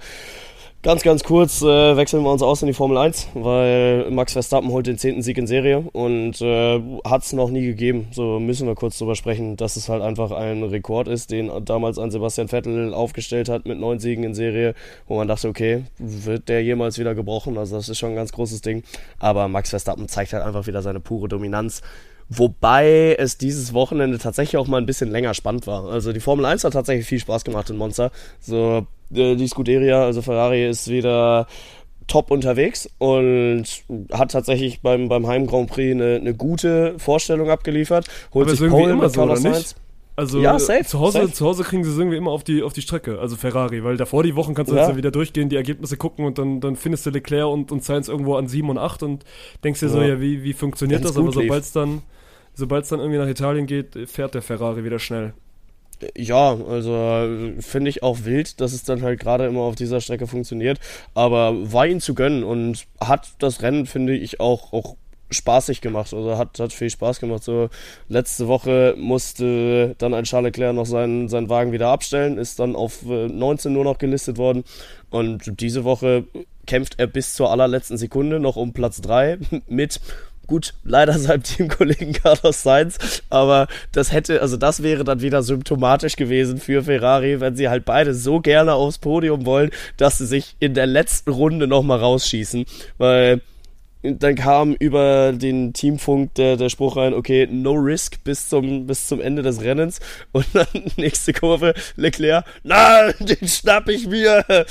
Ganz, 0.84 1.04
ganz 1.04 1.24
kurz 1.24 1.62
äh, 1.62 1.96
wechseln 1.96 2.24
wir 2.24 2.32
uns 2.32 2.42
aus 2.42 2.64
in 2.64 2.68
die 2.68 2.74
Formel 2.74 2.98
1, 2.98 3.28
weil 3.36 4.10
Max 4.10 4.34
Verstappen 4.34 4.72
holt 4.72 4.88
den 4.88 4.98
zehnten 4.98 5.22
Sieg 5.22 5.38
in 5.38 5.46
Serie 5.46 5.82
und 5.94 6.42
äh, 6.42 6.82
hat 7.06 7.22
es 7.22 7.34
noch 7.34 7.52
nie 7.52 7.62
gegeben. 7.62 8.08
So 8.10 8.40
müssen 8.40 8.66
wir 8.66 8.74
kurz 8.74 8.98
drüber 8.98 9.14
sprechen, 9.14 9.58
dass 9.58 9.76
es 9.76 9.90
halt 9.90 10.02
einfach 10.02 10.32
ein 10.32 10.64
Rekord 10.64 11.08
ist, 11.08 11.30
den 11.30 11.52
damals 11.66 12.00
an 12.00 12.10
Sebastian 12.10 12.48
Vettel 12.48 12.96
aufgestellt 12.96 13.48
hat 13.48 13.68
mit 13.68 13.78
neun 13.80 14.00
Siegen 14.00 14.24
in 14.24 14.34
Serie, 14.34 14.74
wo 15.08 15.18
man 15.18 15.28
dachte, 15.28 15.50
okay, 15.50 15.84
wird 16.00 16.50
der 16.50 16.64
jemals 16.64 16.98
wieder 16.98 17.14
gebrochen? 17.14 17.60
Also 17.60 17.76
das 17.76 17.88
ist 17.88 18.00
schon 18.00 18.14
ein 18.14 18.16
ganz 18.16 18.32
großes 18.32 18.62
Ding. 18.62 18.82
Aber 19.20 19.48
Max 19.50 19.70
Verstappen 19.70 20.08
zeigt 20.08 20.34
halt 20.34 20.44
einfach 20.44 20.66
wieder 20.66 20.82
seine 20.82 21.00
pure 21.00 21.28
Dominanz. 21.28 21.84
Wobei 22.28 23.16
es 23.20 23.38
dieses 23.38 23.76
Wochenende 23.76 24.18
tatsächlich 24.18 24.58
auch 24.58 24.68
mal 24.68 24.78
ein 24.78 24.88
bisschen 24.88 25.12
länger 25.12 25.36
spannend 25.36 25.68
war. 25.68 25.86
Also 25.92 26.12
die 26.12 26.20
Formel 26.20 26.46
1 26.46 26.64
hat 26.64 26.74
tatsächlich 26.74 27.06
viel 27.06 27.20
Spaß 27.20 27.44
gemacht 27.44 27.70
in 27.70 27.78
Monza. 27.78 28.10
So 28.40 28.88
die 29.12 29.48
Scuderia, 29.48 30.04
also 30.04 30.22
Ferrari, 30.22 30.68
ist 30.68 30.90
wieder 30.90 31.48
top 32.08 32.32
unterwegs 32.32 32.90
und 32.98 33.64
hat 34.12 34.32
tatsächlich 34.32 34.82
beim, 34.82 35.08
beim 35.08 35.28
Heim 35.28 35.48
Grand 35.48 35.70
Prix 35.70 35.94
eine, 35.94 36.16
eine 36.16 36.34
gute 36.34 37.00
Vorstellung 37.00 37.50
abgeliefert. 37.50 38.08
Holt 38.34 38.48
Aber 38.48 38.56
sich 38.56 38.70
Pole 38.70 38.96
mit 38.96 39.12
so, 39.12 39.20
Carlos 39.22 39.42
Sainz. 39.42 39.76
Also 40.18 40.42
ja, 40.42 40.60
safe, 40.60 40.84
zu, 40.84 41.00
Hause, 41.00 41.20
safe. 41.20 41.34
zu 41.34 41.46
Hause 41.46 41.64
kriegen 41.64 41.84
sie 41.86 41.90
es 41.90 41.98
irgendwie 41.98 42.18
immer 42.18 42.32
auf 42.32 42.44
die, 42.44 42.64
auf 42.64 42.74
die 42.74 42.82
Strecke, 42.82 43.20
also 43.20 43.38
Ferrari, 43.38 43.84
weil 43.84 43.96
davor 43.96 44.24
die 44.24 44.36
Wochen 44.36 44.54
kannst 44.54 44.72
du 44.72 44.76
ja. 44.76 44.88
jetzt 44.88 44.98
wieder 44.98 45.10
durchgehen, 45.10 45.48
die 45.48 45.56
Ergebnisse 45.56 45.96
gucken 45.96 46.26
und 46.26 46.38
dann, 46.38 46.60
dann 46.60 46.76
findest 46.76 47.06
du 47.06 47.12
Leclerc 47.12 47.48
und, 47.48 47.72
und 47.72 47.84
Sainz 47.84 48.10
irgendwo 48.10 48.36
an 48.36 48.48
7 48.48 48.70
und 48.70 48.78
8 48.78 49.04
und 49.04 49.24
denkst 49.64 49.80
dir 49.80 49.86
ja. 49.86 49.92
so, 49.92 50.02
ja, 50.02 50.20
wie, 50.20 50.44
wie 50.44 50.52
funktioniert 50.52 51.02
Wenn's 51.02 51.14
das? 51.14 51.18
Aber 51.18 51.32
sobald 51.32 51.64
es 51.64 51.72
dann, 51.72 52.02
dann 52.58 53.00
irgendwie 53.00 53.20
nach 53.20 53.28
Italien 53.28 53.66
geht, 53.68 53.98
fährt 54.10 54.36
der 54.36 54.42
Ferrari 54.42 54.84
wieder 54.84 55.00
schnell. 55.00 55.34
Ja, 56.18 56.58
also 56.68 57.28
finde 57.60 57.90
ich 57.90 58.04
auch 58.04 58.20
wild, 58.24 58.62
dass 58.62 58.74
es 58.74 58.84
dann 58.84 59.02
halt 59.02 59.20
gerade 59.20 59.46
immer 59.46 59.62
auf 59.62 59.76
dieser 59.76 60.02
Strecke 60.02 60.28
funktioniert. 60.28 60.80
Aber 61.14 61.72
war 61.72 61.88
ihn 61.88 62.02
zu 62.02 62.14
gönnen 62.14 62.44
und 62.44 62.86
hat 63.00 63.30
das 63.40 63.62
Rennen, 63.62 63.86
finde 63.86 64.16
ich, 64.16 64.40
auch, 64.40 64.74
auch 64.74 64.96
spaßig 65.32 65.82
gemacht. 65.82 66.14
Also 66.14 66.38
hat, 66.38 66.60
hat 66.60 66.74
viel 66.74 66.90
Spaß 66.90 67.20
gemacht. 67.20 67.44
So 67.44 67.70
letzte 68.10 68.48
Woche 68.48 68.96
musste 68.98 69.96
dann 69.98 70.14
ein 70.14 70.26
Charles 70.26 70.50
Leclerc 70.50 70.76
noch 70.76 70.86
seinen, 70.86 71.30
seinen 71.30 71.50
Wagen 71.50 71.72
wieder 71.72 71.88
abstellen, 71.88 72.38
ist 72.38 72.60
dann 72.60 72.76
auf 72.76 73.04
19 73.04 73.72
äh, 73.72 73.74
nur 73.74 73.84
noch 73.84 73.98
gelistet 73.98 74.38
worden. 74.38 74.64
Und 75.10 75.60
diese 75.60 75.84
Woche 75.84 76.26
kämpft 76.68 77.00
er 77.00 77.08
bis 77.08 77.34
zur 77.34 77.52
allerletzten 77.52 77.98
Sekunde 77.98 78.40
noch 78.40 78.56
um 78.56 78.74
Platz 78.74 79.02
3 79.02 79.40
mit 79.68 80.00
Gut, 80.52 80.74
leider 80.84 81.18
seinem 81.18 81.44
Teamkollegen 81.44 82.12
Carlos 82.12 82.64
Sainz, 82.64 83.24
aber 83.30 83.68
das 83.94 84.12
hätte, 84.12 84.42
also 84.42 84.58
das 84.58 84.84
wäre 84.84 85.06
dann 85.06 85.22
wieder 85.22 85.44
symptomatisch 85.44 86.18
gewesen 86.18 86.58
für 86.58 86.84
Ferrari, 86.84 87.40
wenn 87.40 87.56
sie 87.56 87.70
halt 87.70 87.86
beide 87.86 88.14
so 88.14 88.42
gerne 88.42 88.74
aufs 88.74 88.98
Podium 88.98 89.46
wollen, 89.46 89.72
dass 89.96 90.18
sie 90.18 90.26
sich 90.26 90.58
in 90.60 90.74
der 90.74 90.88
letzten 90.88 91.32
Runde 91.32 91.68
nochmal 91.68 92.00
rausschießen, 92.00 92.66
weil 92.98 93.40
dann 94.04 94.36
kam 94.36 94.74
über 94.74 95.32
den 95.32 95.72
Teamfunk 95.72 96.34
der, 96.34 96.58
der 96.58 96.68
Spruch 96.68 96.98
rein, 96.98 97.14
okay, 97.14 97.48
no 97.50 97.72
risk 97.72 98.22
bis 98.26 98.50
zum, 98.50 98.88
bis 98.88 99.08
zum 99.08 99.22
Ende 99.22 99.44
des 99.44 99.62
Rennens. 99.62 100.02
Und 100.34 100.48
dann 100.52 100.68
nächste 100.98 101.32
Kurve, 101.32 101.74
Leclerc, 101.96 102.44
nein, 102.64 103.14
den 103.20 103.48
schnapp 103.48 103.88
ich 103.88 104.06
mir. 104.06 104.44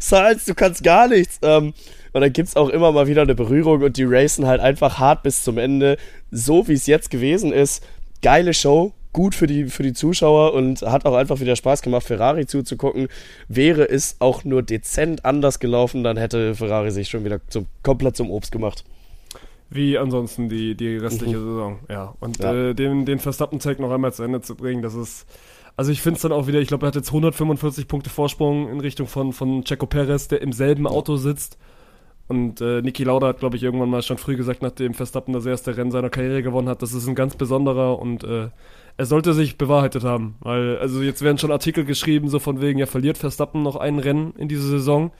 Sainz, 0.00 0.46
du 0.46 0.54
kannst 0.54 0.82
gar 0.82 1.06
nichts. 1.06 1.38
Ähm, 1.42 1.74
und 2.12 2.20
dann 2.20 2.32
gibt 2.32 2.48
es 2.48 2.56
auch 2.56 2.68
immer 2.68 2.92
mal 2.92 3.06
wieder 3.06 3.22
eine 3.22 3.34
Berührung 3.34 3.82
und 3.82 3.96
die 3.96 4.04
racen 4.04 4.46
halt 4.46 4.60
einfach 4.60 4.98
hart 4.98 5.22
bis 5.22 5.42
zum 5.42 5.58
Ende. 5.58 5.96
So 6.30 6.68
wie 6.68 6.74
es 6.74 6.86
jetzt 6.86 7.10
gewesen 7.10 7.52
ist. 7.52 7.86
Geile 8.22 8.52
Show, 8.52 8.92
gut 9.12 9.34
für 9.34 9.46
die, 9.46 9.64
für 9.66 9.82
die 9.82 9.92
Zuschauer 9.92 10.54
und 10.54 10.82
hat 10.82 11.06
auch 11.06 11.14
einfach 11.14 11.40
wieder 11.40 11.56
Spaß 11.56 11.82
gemacht, 11.82 12.04
Ferrari 12.04 12.46
zuzugucken. 12.46 13.08
Wäre 13.48 13.88
es 13.88 14.16
auch 14.20 14.44
nur 14.44 14.62
dezent 14.62 15.24
anders 15.24 15.58
gelaufen, 15.58 16.04
dann 16.04 16.16
hätte 16.16 16.54
Ferrari 16.54 16.90
sich 16.90 17.08
schon 17.08 17.24
wieder 17.24 17.40
zum, 17.48 17.66
komplett 17.82 18.16
zum 18.16 18.30
Obst 18.30 18.52
gemacht. 18.52 18.84
Wie 19.70 19.98
ansonsten 19.98 20.48
die, 20.48 20.74
die 20.74 20.96
restliche 20.96 21.36
mhm. 21.36 21.44
Saison, 21.44 21.78
ja. 21.90 22.14
Und 22.20 22.38
ja. 22.38 22.70
Äh, 22.70 22.74
den, 22.74 23.04
den 23.04 23.18
Verstappen-Tag 23.18 23.80
noch 23.80 23.90
einmal 23.90 24.12
zu 24.12 24.22
Ende 24.22 24.40
zu 24.40 24.54
bringen, 24.54 24.82
das 24.82 24.94
ist. 24.94 25.26
Also 25.76 25.92
ich 25.92 26.02
finde 26.02 26.16
es 26.16 26.22
dann 26.22 26.32
auch 26.32 26.46
wieder, 26.48 26.58
ich 26.60 26.68
glaube, 26.68 26.86
er 26.86 26.88
hat 26.88 26.96
jetzt 26.96 27.08
145 27.08 27.86
Punkte 27.86 28.10
Vorsprung 28.10 28.68
in 28.68 28.80
Richtung 28.80 29.06
von, 29.06 29.32
von 29.32 29.62
Checo 29.64 29.86
Perez, 29.86 30.26
der 30.26 30.42
im 30.42 30.52
selben 30.52 30.86
Auto 30.88 31.16
sitzt. 31.16 31.56
Und 32.28 32.60
äh, 32.60 32.82
Niki 32.82 33.04
Lauda 33.04 33.28
hat, 33.28 33.40
glaube 33.40 33.56
ich, 33.56 33.62
irgendwann 33.62 33.88
mal 33.88 34.02
schon 34.02 34.18
früh 34.18 34.36
gesagt, 34.36 34.62
nachdem 34.62 34.92
Verstappen 34.92 35.32
das 35.32 35.46
erste 35.46 35.76
Rennen 35.76 35.90
seiner 35.90 36.10
Karriere 36.10 36.42
gewonnen 36.42 36.68
hat, 36.68 36.82
das 36.82 36.92
ist 36.92 37.08
ein 37.08 37.14
ganz 37.14 37.36
besonderer 37.36 37.98
und 37.98 38.22
äh, 38.22 38.50
er 38.98 39.06
sollte 39.06 39.32
sich 39.32 39.56
bewahrheitet 39.56 40.04
haben. 40.04 40.36
Weil, 40.40 40.76
also 40.78 41.00
jetzt 41.00 41.22
werden 41.22 41.38
schon 41.38 41.52
Artikel 41.52 41.84
geschrieben, 41.84 42.28
so 42.28 42.38
von 42.38 42.60
wegen, 42.60 42.78
ja, 42.78 42.86
verliert 42.86 43.16
Verstappen 43.16 43.62
noch 43.62 43.76
ein 43.76 43.98
Rennen 43.98 44.34
in 44.36 44.48
dieser 44.48 44.68
Saison. 44.68 45.12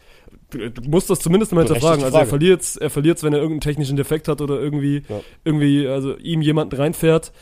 Du, 0.51 0.71
du 0.71 0.91
musst 0.91 1.09
das 1.09 1.21
zumindest 1.21 1.53
mal 1.53 1.65
hinterfragen. 1.65 2.05
Also 2.05 2.19
er 2.19 2.27
verliert 2.27 2.77
er 2.79 2.91
verliert's, 2.91 3.23
wenn 3.23 3.33
er 3.33 3.39
irgendeinen 3.39 3.63
technischen 3.63 3.97
Defekt 3.97 4.29
hat 4.29 4.43
oder 4.43 4.61
irgendwie, 4.61 5.05
ja. 5.09 5.21
irgendwie, 5.45 5.87
also 5.87 6.17
ihm 6.19 6.43
jemanden 6.43 6.77
reinfährt. 6.77 7.33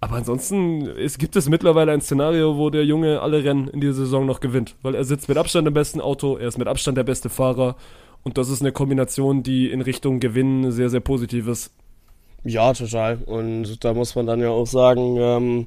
Aber 0.00 0.14
ansonsten 0.14 0.86
es 0.86 1.18
gibt 1.18 1.34
es 1.34 1.48
mittlerweile 1.48 1.90
ein 1.90 2.00
Szenario, 2.00 2.56
wo 2.56 2.70
der 2.70 2.84
Junge 2.84 3.20
alle 3.20 3.42
Rennen 3.42 3.66
in 3.66 3.80
dieser 3.80 3.94
Saison 3.94 4.26
noch 4.26 4.38
gewinnt. 4.38 4.76
Weil 4.82 4.94
er 4.94 5.04
sitzt 5.04 5.28
mit 5.28 5.38
Abstand 5.38 5.66
im 5.66 5.74
besten 5.74 6.00
Auto, 6.00 6.36
er 6.36 6.48
ist 6.48 6.58
mit 6.58 6.68
Abstand 6.68 6.96
der 6.96 7.04
beste 7.04 7.30
Fahrer 7.30 7.74
und 8.24 8.38
das 8.38 8.48
ist 8.48 8.60
eine 8.60 8.72
Kombination, 8.72 9.42
die 9.42 9.70
in 9.70 9.80
Richtung 9.80 10.20
Gewinn 10.20 10.70
sehr, 10.70 10.90
sehr 10.90 11.00
positiv 11.00 11.48
ist. 11.48 11.72
Ja, 12.44 12.72
total. 12.72 13.18
Und 13.26 13.84
da 13.84 13.94
muss 13.94 14.14
man 14.14 14.26
dann 14.26 14.40
ja 14.40 14.50
auch 14.50 14.66
sagen, 14.66 15.16
ähm, 15.18 15.66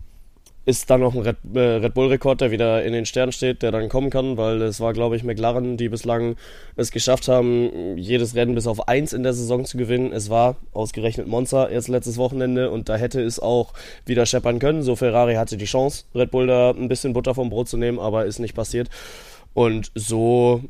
ist 0.64 0.90
dann 0.92 1.02
noch 1.02 1.16
ein 1.16 1.22
Red, 1.22 1.38
äh, 1.56 1.60
Red 1.60 1.94
Bull-Rekord, 1.96 2.40
der 2.42 2.52
wieder 2.52 2.84
in 2.84 2.94
den 2.94 3.06
Sternen 3.06 3.32
steht, 3.32 3.64
der 3.64 3.72
dann 3.72 3.90
kommen 3.90 4.12
kann, 4.12 4.38
weil 4.38 4.62
es 4.62 4.80
war, 4.80 4.94
glaube 4.94 5.16
ich, 5.16 5.24
McLaren, 5.24 5.76
die 5.76 5.90
bislang 5.90 6.36
es 6.76 6.92
geschafft 6.92 7.28
haben, 7.28 7.98
jedes 7.98 8.36
Rennen 8.36 8.54
bis 8.54 8.68
auf 8.68 8.88
eins 8.88 9.12
in 9.12 9.24
der 9.24 9.34
Saison 9.34 9.66
zu 9.66 9.78
gewinnen. 9.78 10.14
Es 10.14 10.30
war 10.30 10.58
ausgerechnet 10.72 11.28
Monza 11.28 11.68
erst 11.68 11.88
letztes 11.88 12.18
Wochenende 12.18 12.70
und 12.70 12.90
da 12.90 12.96
hätte 12.96 13.22
es 13.22 13.40
auch 13.40 13.74
wieder 14.06 14.26
scheppern 14.28 14.60
können. 14.60 14.84
So 14.84 14.96
Ferrari 14.96 15.34
hatte 15.34 15.58
die 15.58 15.66
Chance, 15.66 16.06
Red 16.14 16.30
Bull 16.30 16.46
da 16.46 16.72
ein 16.72 16.88
bisschen 16.90 17.14
Butter 17.14 17.34
vom 17.34 17.50
Brot 17.50 17.68
zu 17.68 17.78
nehmen, 17.78 17.98
aber 17.98 18.26
ist 18.26 18.40
nicht 18.40 18.56
passiert. 18.56 18.90
Und 19.54 19.92
so, 19.96 20.62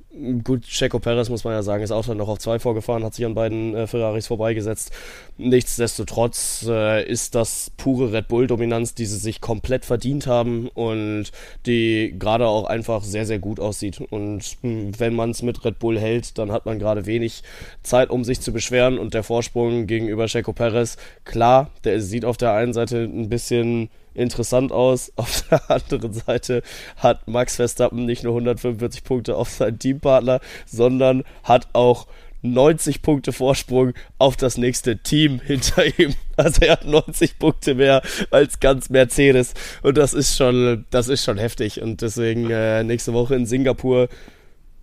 gut, 0.44 0.64
Checo 0.64 0.98
Perez 0.98 1.30
muss 1.30 1.44
man 1.44 1.54
ja 1.54 1.62
sagen, 1.62 1.84
ist 1.84 1.92
auch 1.92 2.06
dann 2.06 2.18
noch 2.18 2.30
auf 2.30 2.40
zwei 2.40 2.58
vorgefahren, 2.58 3.04
hat 3.04 3.14
sich 3.14 3.26
an 3.26 3.36
beiden 3.36 3.76
äh, 3.76 3.86
Ferraris 3.86 4.26
vorbeigesetzt. 4.26 4.92
Nichtsdestotrotz 5.38 6.66
äh, 6.68 7.06
ist 7.08 7.36
das 7.36 7.72
pure 7.78 8.12
Red 8.12 8.28
Bull-Dominanz, 8.28 8.96
die 8.96 9.06
sie 9.06 9.18
sich 9.18 9.40
komplett 9.40 9.86
verdient 9.86 10.26
haben 10.26 10.68
und 10.70 11.32
die 11.68 12.16
gerade 12.18 12.48
auch 12.48 12.66
einfach 12.66 13.04
sehr, 13.04 13.28
sehr 13.28 13.38
gut 13.38 13.60
aussieht. 13.60 14.02
Und 14.02 14.58
hm, 14.62 15.00
wenn 15.00 15.14
man 15.14 15.30
es 15.30 15.44
mit 15.44 15.64
Red 15.64 15.78
Bull 15.78 16.00
hält, 16.00 16.40
dann 16.40 16.52
hat 16.52 16.66
man 16.66 16.80
gerade 16.80 17.06
wenig 17.06 17.44
Zeit, 17.84 18.10
um 18.10 18.24
sich 18.24 18.42
zu 18.42 18.52
beschweren. 18.52 18.98
Und 18.98 19.14
der 19.14 19.22
Vorsprung 19.22 19.86
gegenüber 19.86 20.26
Checo 20.26 20.54
Perez, 20.54 20.98
klar, 21.24 21.70
der 21.84 22.02
sieht 22.02 22.26
auf 22.26 22.38
der 22.38 22.54
einen 22.54 22.74
Seite 22.74 23.04
ein 23.04 23.30
bisschen 23.30 23.90
interessant 24.14 24.72
aus. 24.72 25.12
Auf 25.16 25.44
der 25.50 25.70
anderen 25.70 26.14
Seite 26.14 26.64
hat 26.98 27.28
Max 27.28 27.56
Verstappen 27.56 28.06
nicht 28.06 28.24
nur 28.24 28.34
145 28.34 29.04
Punkte 29.04 29.36
auf 29.36 29.50
seinen 29.50 29.80
Teampartner, 29.80 30.40
sondern 30.66 31.24
hat 31.44 31.68
auch 31.74 32.08
90 32.44 33.02
Punkte 33.02 33.34
Vorsprung 33.34 33.94
auf 34.18 34.36
das 34.36 34.58
nächste 34.58 34.98
Team 34.98 35.40
hinter 35.40 35.86
ihm. 36.00 36.16
Also 36.38 36.62
er 36.62 36.74
hat 36.74 36.86
90 36.86 37.38
Punkte 37.38 37.76
mehr 37.76 38.02
als 38.32 38.60
ganz 38.60 38.90
Mercedes 38.90 39.54
und 39.84 39.98
das 39.98 40.14
ist 40.14 40.36
schon, 40.36 40.86
das 40.90 41.08
ist 41.08 41.24
schon 41.24 41.38
heftig 41.38 41.82
und 41.82 42.02
deswegen 42.02 42.50
äh, 42.50 42.84
nächste 42.84 43.14
Woche 43.14 43.36
in 43.36 43.46
Singapur. 43.46 44.10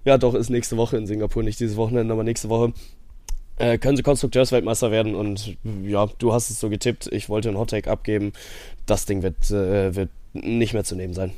Ja, 0.04 0.16
doch 0.16 0.34
ist 0.34 0.50
nächste 0.50 0.76
Woche 0.76 0.96
in 0.96 1.06
Singapur, 1.06 1.42
nicht 1.42 1.60
dieses 1.60 1.76
Wochenende, 1.76 2.12
aber 2.12 2.22
nächste 2.22 2.48
Woche 2.48 2.72
äh, 3.58 3.78
können 3.78 3.96
sie 3.96 4.02
Konstrukteursweltmeister 4.02 4.90
werden 4.90 5.14
und 5.14 5.56
ja, 5.82 6.06
du 6.18 6.32
hast 6.32 6.50
es 6.50 6.60
so 6.60 6.68
getippt. 6.68 7.08
Ich 7.12 7.28
wollte 7.28 7.48
einen 7.48 7.58
Hottake 7.58 7.90
abgeben. 7.90 8.32
Das 8.86 9.04
Ding 9.06 9.22
wird, 9.22 9.50
äh, 9.50 9.94
wird 9.94 10.10
nicht 10.32 10.74
mehr 10.74 10.84
zu 10.84 10.96
nehmen 10.96 11.14
sein. 11.14 11.32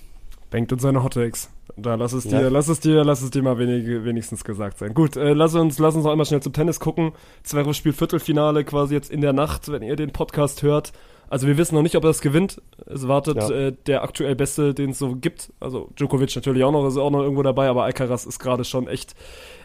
Denkt 0.52 0.72
uns 0.72 0.82
seine 0.82 1.02
Hottakes. 1.02 1.48
Da 1.76 1.94
lass 1.94 2.12
es 2.12 2.24
dir, 2.24 2.42
ja. 2.42 2.48
lass 2.48 2.68
es 2.68 2.80
dir, 2.80 3.04
lass 3.04 3.22
es 3.22 3.30
dir 3.30 3.42
mal 3.42 3.58
wenig, 3.58 3.86
wenigstens 4.04 4.44
gesagt 4.44 4.78
sein. 4.78 4.92
Gut, 4.92 5.16
äh, 5.16 5.32
lass 5.32 5.54
uns, 5.54 5.78
lass 5.78 5.94
uns 5.94 6.04
noch 6.04 6.10
einmal 6.10 6.26
schnell 6.26 6.42
zum 6.42 6.52
Tennis 6.52 6.80
gucken. 6.80 7.12
Zverev 7.42 7.74
spielt 7.74 7.96
Viertelfinale 7.96 8.64
quasi 8.64 8.94
jetzt 8.94 9.10
in 9.10 9.20
der 9.20 9.32
Nacht, 9.32 9.70
wenn 9.70 9.82
ihr 9.82 9.96
den 9.96 10.10
Podcast 10.10 10.62
hört. 10.62 10.92
Also 11.30 11.46
wir 11.46 11.56
wissen 11.56 11.76
noch 11.76 11.82
nicht, 11.82 11.96
ob 11.96 12.04
er 12.04 12.08
das 12.08 12.20
gewinnt. 12.20 12.60
Es 12.86 13.08
wartet 13.08 13.36
ja. 13.36 13.50
äh, 13.50 13.72
der 13.86 14.02
aktuell 14.02 14.34
Beste, 14.34 14.74
den 14.74 14.90
es 14.90 14.98
so 14.98 15.14
gibt. 15.14 15.52
Also 15.60 15.88
Djokovic 15.98 16.34
natürlich 16.36 16.64
auch 16.64 16.72
noch, 16.72 16.86
ist 16.86 16.98
auch 16.98 17.10
noch 17.10 17.22
irgendwo 17.22 17.42
dabei, 17.42 17.68
aber 17.68 17.84
Alcaraz 17.84 18.26
ist 18.26 18.40
gerade 18.40 18.64
schon 18.64 18.88
echt 18.88 19.14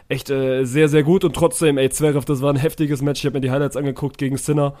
echt 0.08 0.30
äh, 0.30 0.64
sehr, 0.64 0.88
sehr 0.88 1.02
gut. 1.02 1.24
Und 1.24 1.34
trotzdem, 1.34 1.78
ey, 1.78 1.90
Zverev, 1.90 2.24
das 2.24 2.42
war 2.42 2.52
ein 2.52 2.56
heftiges 2.56 3.02
Match. 3.02 3.20
Ich 3.20 3.26
habe 3.26 3.36
mir 3.36 3.40
die 3.40 3.50
Highlights 3.50 3.76
angeguckt 3.76 4.18
gegen 4.18 4.36
Sinner. 4.36 4.74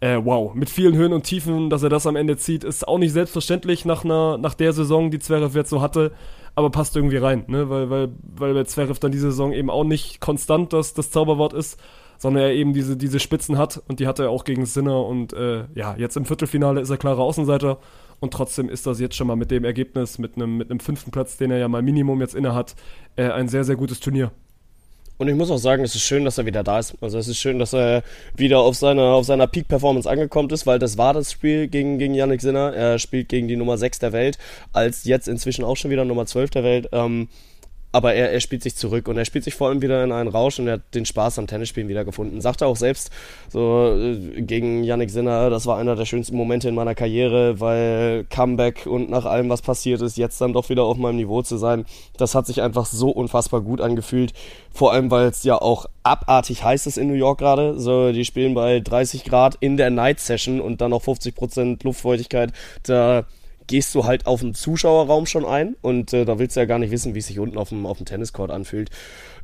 Äh, 0.00 0.18
wow, 0.22 0.54
mit 0.54 0.70
vielen 0.70 0.96
Höhen 0.96 1.12
und 1.12 1.24
Tiefen, 1.24 1.68
dass 1.68 1.82
er 1.82 1.90
das 1.90 2.06
am 2.06 2.16
Ende 2.16 2.38
zieht, 2.38 2.64
ist 2.64 2.88
auch 2.88 2.96
nicht 2.96 3.12
selbstverständlich 3.12 3.84
nach, 3.84 4.02
einer, 4.02 4.38
nach 4.38 4.54
der 4.54 4.72
Saison, 4.72 5.10
die 5.10 5.18
Zverev 5.18 5.54
jetzt 5.54 5.68
so 5.68 5.82
hatte, 5.82 6.12
aber 6.54 6.70
passt 6.70 6.96
irgendwie 6.96 7.18
rein, 7.18 7.44
ne? 7.48 7.68
weil, 7.68 7.90
weil, 7.90 8.08
weil 8.22 8.54
bei 8.54 8.64
Zverev 8.64 8.98
dann 8.98 9.12
diese 9.12 9.30
Saison 9.30 9.52
eben 9.52 9.68
auch 9.68 9.84
nicht 9.84 10.18
konstant 10.18 10.72
das, 10.72 10.94
das 10.94 11.10
Zauberwort 11.10 11.52
ist, 11.52 11.78
sondern 12.20 12.42
er 12.44 12.52
eben 12.52 12.74
diese, 12.74 12.96
diese 12.96 13.18
Spitzen 13.18 13.56
hat 13.56 13.82
und 13.88 13.98
die 13.98 14.06
hat 14.06 14.18
er 14.18 14.30
auch 14.30 14.44
gegen 14.44 14.66
Sinner 14.66 15.04
und 15.06 15.32
äh, 15.32 15.64
ja, 15.74 15.96
jetzt 15.96 16.16
im 16.16 16.26
Viertelfinale 16.26 16.80
ist 16.80 16.90
er 16.90 16.98
klarer 16.98 17.20
Außenseiter 17.20 17.78
und 18.20 18.34
trotzdem 18.34 18.68
ist 18.68 18.86
das 18.86 19.00
jetzt 19.00 19.16
schon 19.16 19.26
mal 19.26 19.36
mit 19.36 19.50
dem 19.50 19.64
Ergebnis, 19.64 20.18
mit 20.18 20.36
einem, 20.36 20.58
mit 20.58 20.82
fünften 20.82 21.10
Platz, 21.10 21.38
den 21.38 21.50
er 21.50 21.58
ja 21.58 21.66
mal 21.66 21.80
Minimum 21.80 22.20
jetzt 22.20 22.34
inne 22.34 22.54
hat, 22.54 22.76
äh, 23.16 23.30
ein 23.30 23.48
sehr, 23.48 23.64
sehr 23.64 23.76
gutes 23.76 24.00
Turnier. 24.00 24.30
Und 25.16 25.28
ich 25.28 25.34
muss 25.34 25.50
auch 25.50 25.58
sagen, 25.58 25.82
es 25.82 25.94
ist 25.94 26.02
schön, 26.02 26.24
dass 26.24 26.38
er 26.38 26.46
wieder 26.46 26.62
da 26.62 26.78
ist. 26.78 26.96
Also 27.02 27.18
es 27.18 27.28
ist 27.28 27.36
schön, 27.36 27.58
dass 27.58 27.74
er 27.74 28.02
wieder 28.36 28.60
auf 28.60 28.74
seiner, 28.74 29.02
auf 29.02 29.26
seiner 29.26 29.46
Peak-Performance 29.46 30.08
angekommen 30.08 30.48
ist, 30.48 30.66
weil 30.66 30.78
das 30.78 30.96
war 30.96 31.12
das 31.12 31.30
Spiel 31.30 31.68
gegen, 31.68 31.98
gegen 31.98 32.14
Yannick 32.14 32.40
Sinner. 32.40 32.72
Er 32.72 32.98
spielt 32.98 33.28
gegen 33.28 33.46
die 33.46 33.56
Nummer 33.56 33.76
6 33.76 33.98
der 33.98 34.12
Welt, 34.12 34.38
als 34.72 35.04
jetzt 35.04 35.28
inzwischen 35.28 35.62
auch 35.62 35.76
schon 35.76 35.90
wieder 35.90 36.06
Nummer 36.06 36.24
12 36.24 36.50
der 36.50 36.64
Welt. 36.64 36.88
Ähm, 36.92 37.28
aber 37.92 38.14
er, 38.14 38.32
er 38.32 38.40
spielt 38.40 38.62
sich 38.62 38.76
zurück 38.76 39.08
und 39.08 39.18
er 39.18 39.24
spielt 39.24 39.44
sich 39.44 39.54
vor 39.54 39.68
allem 39.68 39.82
wieder 39.82 40.02
in 40.04 40.12
einen 40.12 40.28
Rausch 40.28 40.58
und 40.58 40.66
er 40.66 40.74
hat 40.74 40.94
den 40.94 41.06
Spaß 41.06 41.38
am 41.38 41.46
Tennisspielen 41.46 41.88
wieder 41.88 42.04
gefunden. 42.04 42.40
Sagt 42.40 42.60
er 42.60 42.68
auch 42.68 42.76
selbst, 42.76 43.10
so 43.48 43.96
äh, 43.96 44.42
gegen 44.42 44.84
Yannick 44.84 45.10
Sinner, 45.10 45.50
das 45.50 45.66
war 45.66 45.78
einer 45.78 45.96
der 45.96 46.04
schönsten 46.04 46.36
Momente 46.36 46.68
in 46.68 46.74
meiner 46.74 46.94
Karriere, 46.94 47.60
weil 47.60 48.24
Comeback 48.30 48.86
und 48.86 49.10
nach 49.10 49.24
allem, 49.24 49.48
was 49.48 49.62
passiert 49.62 50.02
ist, 50.02 50.16
jetzt 50.16 50.40
dann 50.40 50.52
doch 50.52 50.68
wieder 50.68 50.84
auf 50.84 50.96
meinem 50.96 51.16
Niveau 51.16 51.42
zu 51.42 51.56
sein, 51.56 51.84
das 52.16 52.34
hat 52.34 52.46
sich 52.46 52.62
einfach 52.62 52.86
so 52.86 53.10
unfassbar 53.10 53.60
gut 53.60 53.80
angefühlt. 53.80 54.32
Vor 54.72 54.92
allem, 54.92 55.10
weil 55.10 55.26
es 55.26 55.42
ja 55.42 55.60
auch 55.60 55.86
abartig 56.02 56.62
heiß 56.62 56.86
ist 56.86 56.96
in 56.96 57.08
New 57.08 57.14
York 57.14 57.38
gerade. 57.38 57.78
So, 57.78 58.12
die 58.12 58.24
spielen 58.24 58.54
bei 58.54 58.80
30 58.80 59.24
Grad 59.24 59.56
in 59.60 59.76
der 59.76 59.90
Night 59.90 60.20
Session 60.20 60.60
und 60.60 60.80
dann 60.80 60.90
noch 60.90 61.02
50% 61.02 61.82
Luftfeuchtigkeit. 61.82 62.52
Da 62.84 63.24
gehst 63.70 63.94
du 63.94 64.04
halt 64.04 64.26
auf 64.26 64.40
den 64.40 64.52
Zuschauerraum 64.52 65.26
schon 65.26 65.44
ein 65.44 65.76
und 65.80 66.12
äh, 66.12 66.24
da 66.24 66.40
willst 66.40 66.56
du 66.56 66.60
ja 66.60 66.66
gar 66.66 66.80
nicht 66.80 66.90
wissen, 66.90 67.14
wie 67.14 67.20
es 67.20 67.28
sich 67.28 67.38
unten 67.38 67.56
auf 67.56 67.68
dem, 67.68 67.86
auf 67.86 67.98
dem 67.98 68.04
Tenniscourt 68.04 68.50
anfühlt. 68.50 68.90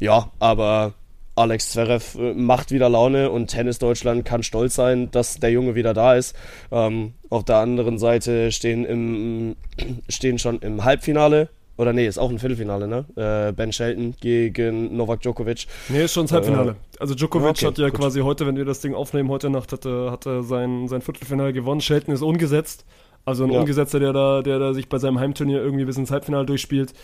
Ja, 0.01 0.33
aber 0.41 0.95
Alex 1.37 1.71
Zverev 1.71 2.19
äh, 2.19 2.35
macht 2.35 2.73
wieder 2.73 2.89
Laune 2.89 3.31
und 3.31 3.47
Tennis 3.47 3.79
Deutschland 3.79 4.25
kann 4.25 4.43
stolz 4.43 4.75
sein, 4.75 5.13
dass 5.13 5.37
der 5.37 5.53
Junge 5.53 5.77
wieder 5.77 5.95
da 5.95 6.17
ist. 6.17 6.35
Ähm, 6.73 7.15
auf 7.31 7.45
der 7.45 7.59
anderen 7.59 8.01
Seite 8.01 8.51
stehen, 8.51 8.85
im, 8.85 9.55
stehen 10.09 10.41
schon 10.41 10.59
im 10.59 10.83
Halbfinale 10.83 11.49
oder 11.77 11.93
nee, 11.93 12.09
ist 12.09 12.19
auch 12.19 12.31
ein 12.31 12.41
Viertelfinale, 12.41 12.89
ne? 12.89 13.05
Äh, 13.15 13.53
ben 13.53 13.71
Shelton 13.71 14.17
gegen 14.21 14.97
Novak 14.97 15.21
Djokovic. 15.21 15.67
Nee, 15.89 16.03
ist 16.03 16.15
schon 16.15 16.25
das 16.25 16.33
Halbfinale. 16.33 16.73
Äh, 16.73 16.99
also 16.99 17.15
Djokovic 17.15 17.51
okay, 17.51 17.67
hat 17.67 17.79
ja 17.79 17.91
gut. 17.91 18.01
quasi 18.01 18.23
heute, 18.23 18.45
wenn 18.45 18.57
wir 18.57 18.65
das 18.65 18.81
Ding 18.81 18.93
aufnehmen, 18.93 19.29
heute 19.29 19.51
Nacht 19.51 19.71
hat 19.71 19.87
er, 19.87 20.11
hat 20.11 20.27
er 20.27 20.43
sein, 20.43 20.89
sein 20.89 21.01
Viertelfinale 21.01 21.53
gewonnen. 21.53 21.81
Shelton 21.81 22.13
ist 22.13 22.23
ungesetzt. 22.23 22.85
Also 23.27 23.45
ein 23.45 23.51
ja. 23.51 23.59
Umgesetzter, 23.59 23.99
der 23.99 24.13
da, 24.13 24.41
der 24.41 24.59
da 24.59 24.73
sich 24.73 24.89
bei 24.89 24.99
seinem 24.99 25.19
Heimturnier 25.19 25.61
irgendwie 25.61 25.85
bis 25.85 25.99
ins 25.99 26.11
Halbfinale 26.11 26.47
durchspielt. 26.47 26.95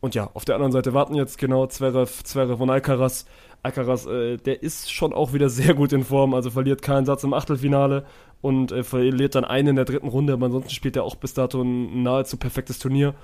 Und 0.00 0.14
ja, 0.14 0.30
auf 0.34 0.44
der 0.44 0.54
anderen 0.54 0.72
Seite 0.72 0.94
warten 0.94 1.14
jetzt 1.14 1.38
genau 1.38 1.66
Zverev, 1.66 2.22
Zverev 2.22 2.62
und 2.62 2.70
Alcaraz. 2.70 3.24
Alcaraz, 3.62 4.06
äh, 4.06 4.36
der 4.36 4.62
ist 4.62 4.92
schon 4.92 5.12
auch 5.12 5.32
wieder 5.32 5.48
sehr 5.48 5.74
gut 5.74 5.92
in 5.92 6.04
Form, 6.04 6.34
also 6.34 6.50
verliert 6.50 6.82
keinen 6.82 7.06
Satz 7.06 7.24
im 7.24 7.34
Achtelfinale 7.34 8.04
und 8.40 8.72
äh, 8.72 8.84
verliert 8.84 9.34
dann 9.34 9.44
einen 9.44 9.68
in 9.68 9.76
der 9.76 9.84
dritten 9.86 10.08
Runde, 10.08 10.34
aber 10.34 10.46
ansonsten 10.46 10.70
spielt 10.70 10.96
er 10.96 11.04
auch 11.04 11.16
bis 11.16 11.34
dato 11.34 11.62
ein 11.62 12.02
nahezu 12.02 12.36
perfektes 12.36 12.78
Turnier. 12.78 13.14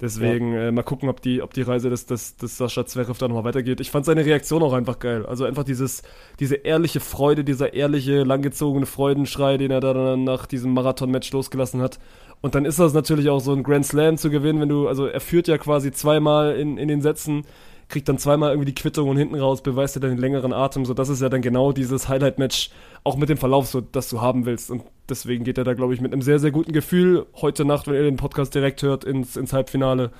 Deswegen 0.00 0.52
ja. 0.52 0.68
äh, 0.68 0.72
mal 0.72 0.82
gucken, 0.82 1.08
ob 1.08 1.20
die, 1.22 1.42
ob 1.42 1.54
die 1.54 1.62
Reise 1.62 1.88
des, 1.88 2.06
des, 2.06 2.36
des 2.36 2.56
Sascha 2.56 2.84
Zverev 2.84 3.18
da 3.18 3.28
nochmal 3.28 3.44
weitergeht. 3.44 3.80
Ich 3.80 3.90
fand 3.90 4.04
seine 4.04 4.24
Reaktion 4.24 4.62
auch 4.62 4.72
einfach 4.72 4.98
geil. 4.98 5.24
Also 5.26 5.44
einfach 5.44 5.64
dieses, 5.64 6.02
diese 6.40 6.56
ehrliche 6.56 7.00
Freude, 7.00 7.44
dieser 7.44 7.74
ehrliche, 7.74 8.24
langgezogene 8.24 8.86
Freudenschrei, 8.86 9.58
den 9.58 9.70
er 9.70 9.80
da 9.80 9.94
dann 9.94 10.24
nach 10.24 10.46
diesem 10.46 10.74
Marathon-Match 10.74 11.30
losgelassen 11.32 11.80
hat. 11.80 11.98
Und 12.40 12.56
dann 12.56 12.64
ist 12.64 12.80
das 12.80 12.92
natürlich 12.92 13.28
auch 13.28 13.40
so 13.40 13.52
ein 13.52 13.62
Grand 13.62 13.86
Slam 13.86 14.16
zu 14.18 14.28
gewinnen, 14.28 14.60
wenn 14.60 14.68
du, 14.68 14.88
also 14.88 15.06
er 15.06 15.20
führt 15.20 15.46
ja 15.46 15.58
quasi 15.58 15.92
zweimal 15.92 16.56
in, 16.56 16.76
in 16.76 16.88
den 16.88 17.00
Sätzen, 17.00 17.44
kriegt 17.88 18.08
dann 18.08 18.18
zweimal 18.18 18.50
irgendwie 18.50 18.72
die 18.72 18.74
Quittung 18.74 19.08
und 19.08 19.16
hinten 19.16 19.36
raus 19.36 19.62
beweist 19.62 19.96
er 19.96 20.00
dann 20.00 20.10
den 20.10 20.18
längeren 20.18 20.52
Atem. 20.52 20.84
So, 20.84 20.94
das 20.94 21.08
ist 21.08 21.22
ja 21.22 21.28
dann 21.28 21.42
genau 21.42 21.70
dieses 21.70 22.08
Highlight-Match, 22.08 22.70
auch 23.04 23.16
mit 23.16 23.28
dem 23.28 23.36
Verlauf, 23.36 23.68
so, 23.68 23.80
das 23.80 24.08
du 24.08 24.20
haben 24.20 24.46
willst. 24.46 24.70
Und 24.70 24.82
deswegen 25.12 25.44
geht 25.44 25.58
er 25.58 25.64
da, 25.64 25.74
glaube 25.74 25.94
ich, 25.94 26.00
mit 26.00 26.12
einem 26.12 26.22
sehr, 26.22 26.38
sehr 26.38 26.50
guten 26.50 26.72
Gefühl 26.72 27.26
heute 27.40 27.64
Nacht, 27.64 27.86
wenn 27.86 27.94
ihr 27.94 28.02
den 28.02 28.16
Podcast 28.16 28.54
direkt 28.54 28.82
hört, 28.82 29.04
ins, 29.04 29.36
ins 29.36 29.52
Halbfinale. 29.52 30.10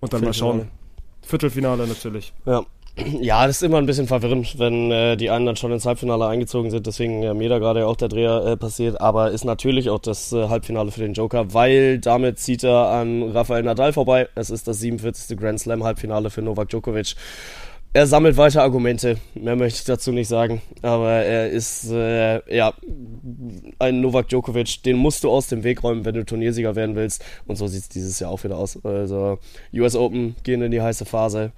Und 0.00 0.12
dann 0.12 0.22
mal 0.22 0.34
schauen. 0.34 0.68
Viertelfinale 1.22 1.86
natürlich. 1.86 2.32
Ja, 2.44 2.64
ja, 3.20 3.46
das 3.46 3.56
ist 3.56 3.62
immer 3.62 3.76
ein 3.76 3.84
bisschen 3.84 4.06
verwirrend, 4.06 4.58
wenn 4.58 4.90
äh, 4.90 5.16
die 5.16 5.28
einen 5.28 5.44
dann 5.44 5.56
schon 5.56 5.70
ins 5.70 5.84
Halbfinale 5.84 6.26
eingezogen 6.26 6.70
sind. 6.70 6.86
Deswegen 6.86 7.22
äh, 7.22 7.34
mir 7.34 7.50
da 7.50 7.58
gerade 7.58 7.86
auch 7.86 7.96
der 7.96 8.08
Dreher 8.08 8.42
äh, 8.46 8.56
passiert. 8.56 9.00
Aber 9.02 9.30
ist 9.32 9.44
natürlich 9.44 9.90
auch 9.90 9.98
das 9.98 10.32
äh, 10.32 10.48
Halbfinale 10.48 10.90
für 10.90 11.00
den 11.00 11.12
Joker, 11.12 11.52
weil 11.52 11.98
damit 11.98 12.38
zieht 12.38 12.64
er 12.64 12.88
an 12.88 13.22
Rafael 13.32 13.62
Nadal 13.64 13.92
vorbei. 13.92 14.28
Es 14.34 14.48
ist 14.48 14.66
das 14.66 14.80
47. 14.80 15.36
Grand 15.38 15.60
Slam 15.60 15.84
Halbfinale 15.84 16.30
für 16.30 16.40
Novak 16.40 16.70
Djokovic. 16.70 17.16
Er 17.96 18.06
sammelt 18.06 18.36
weiter 18.36 18.60
Argumente, 18.60 19.16
mehr 19.34 19.56
möchte 19.56 19.78
ich 19.78 19.86
dazu 19.86 20.12
nicht 20.12 20.28
sagen. 20.28 20.60
Aber 20.82 21.12
er 21.12 21.48
ist, 21.48 21.90
äh, 21.90 22.54
ja, 22.54 22.74
ein 23.78 24.02
Novak 24.02 24.28
Djokovic, 24.28 24.82
den 24.82 24.98
musst 24.98 25.24
du 25.24 25.30
aus 25.30 25.46
dem 25.46 25.64
Weg 25.64 25.82
räumen, 25.82 26.04
wenn 26.04 26.14
du 26.14 26.22
Turniersieger 26.22 26.76
werden 26.76 26.94
willst. 26.94 27.24
Und 27.46 27.56
so 27.56 27.66
sieht 27.66 27.80
es 27.80 27.88
dieses 27.88 28.20
Jahr 28.20 28.30
auch 28.30 28.44
wieder 28.44 28.58
aus. 28.58 28.78
Also, 28.84 29.38
US 29.72 29.96
Open 29.96 30.36
gehen 30.42 30.60
in 30.60 30.72
die 30.72 30.82
heiße 30.82 31.06
Phase. 31.06 31.52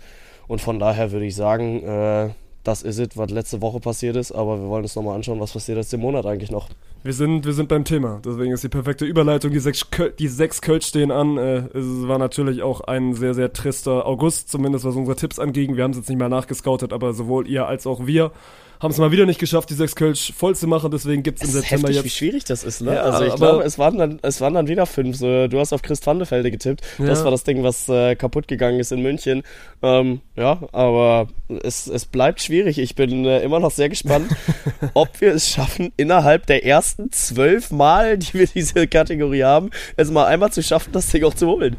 Und 0.47 0.61
von 0.61 0.79
daher 0.79 1.11
würde 1.11 1.27
ich 1.27 1.35
sagen, 1.35 1.83
äh, 1.83 2.29
das 2.69 2.83
ist 2.83 2.99
es, 2.99 3.17
was 3.17 3.31
letzte 3.31 3.63
Woche 3.63 3.81
passiert 3.81 4.15
ist. 4.15 4.31
Aber 4.31 4.61
wir 4.61 4.69
wollen 4.69 4.83
uns 4.83 4.95
nochmal 4.95 5.17
anschauen, 5.17 5.41
was 5.41 5.53
passiert 5.53 5.79
jetzt 5.79 5.95
im 5.95 6.01
Monat 6.01 6.27
eigentlich 6.27 6.51
noch. 6.51 6.69
Wir 7.03 7.15
sind, 7.15 7.47
wir 7.47 7.55
sind 7.55 7.69
beim 7.69 7.85
Thema. 7.85 8.21
Deswegen 8.25 8.53
ist 8.53 8.63
die 8.63 8.69
perfekte 8.69 9.07
Überleitung. 9.07 9.53
Die 9.53 9.59
sechs, 9.59 9.91
Köl 9.91 10.13
die 10.19 10.29
sechs 10.29 10.61
Kölsch 10.61 10.87
stehen 10.87 11.11
an. 11.11 11.39
Äh, 11.39 11.57
es 11.73 12.07
war 12.07 12.19
natürlich 12.19 12.63
auch 12.63 12.83
ein 12.83 13.15
sehr, 13.15 13.33
sehr 13.33 13.53
trister 13.55 14.07
August, 14.07 14.51
zumindest 14.51 14.85
was 14.85 14.97
unsere 14.97 15.17
Tipps 15.17 15.39
anging. 15.39 15.77
Wir 15.77 15.85
haben 15.85 15.93
es 15.93 15.97
jetzt 15.97 16.11
nicht 16.11 16.19
mal 16.19 16.29
nachgescoutet, 16.29 16.93
aber 16.93 17.15
sowohl 17.15 17.49
ihr 17.49 17.67
als 17.67 17.87
auch 17.87 18.07
wir 18.07 18.33
haben 18.81 18.91
es 18.91 18.99
mal 18.99 19.11
wieder 19.11 19.27
nicht 19.27 19.41
geschafft, 19.41 19.71
die 19.71 19.75
sechs 19.75 19.97
Kölsch 19.97 20.33
voll 20.37 20.55
zu 20.55 20.67
machen, 20.67 20.91
deswegen 20.91 21.23
gibt 21.23 21.43
es 21.43 21.49
im 21.49 21.53
September 21.55 21.89
heftig, 21.89 21.97
jetzt. 21.97 22.05
wie 22.05 22.11
schwierig 22.11 22.45
das 22.45 22.65
ist, 22.65 22.81
ne? 22.81 22.95
Ja, 22.95 23.03
also 23.03 23.25
ich 23.25 23.35
glaube, 23.35 23.65
es 23.65 23.79
waren 23.79 23.99
dann, 23.99 24.19
es 24.23 24.41
waren 24.41 24.55
dann 24.55 24.69
wieder 24.69 24.87
fünf. 24.87 25.17
So, 25.17 25.49
du 25.49 25.59
hast 25.59 25.73
auf 25.73 25.83
Chris 25.83 26.05
Vandefelde 26.07 26.51
getippt. 26.51 26.83
Ja. 26.99 27.07
Das 27.07 27.25
war 27.25 27.31
das 27.31 27.45
Ding, 27.45 27.63
was 27.63 27.89
äh, 27.89 28.15
kaputt 28.15 28.49
gegangen 28.49 28.79
ist 28.79 28.93
in 28.93 29.03
München. 29.03 29.43
Ähm, 29.83 30.21
ja, 30.37 30.61
aber 30.73 31.29
es, 31.63 31.87
es 31.87 32.05
bleibt 32.05 32.41
schwierig. 32.41 32.79
Ich 32.79 32.95
bin 32.95 33.25
äh, 33.25 33.41
immer 33.41 33.61
noch 33.61 33.71
sehr 33.71 33.89
gespannt, 33.89 34.31
ob 34.95 35.21
wir 35.21 35.35
es 35.35 35.49
schaffen, 35.49 35.93
innerhalb 35.97 36.47
der 36.47 36.65
ersten 36.65 37.11
zwölf 37.11 37.71
Mal, 37.71 38.19
die 38.19 38.35
wir 38.35 38.47
diese 38.47 38.87
Kategorie 38.87 39.43
haben, 39.45 39.71
es 39.97 40.11
mal 40.11 40.27
einmal 40.27 40.53
zu 40.53 40.63
schaffen, 40.63 40.93
das 40.93 41.09
Ding 41.09 41.25
auch 41.25 41.35
zu 41.35 41.47
holen. 41.47 41.77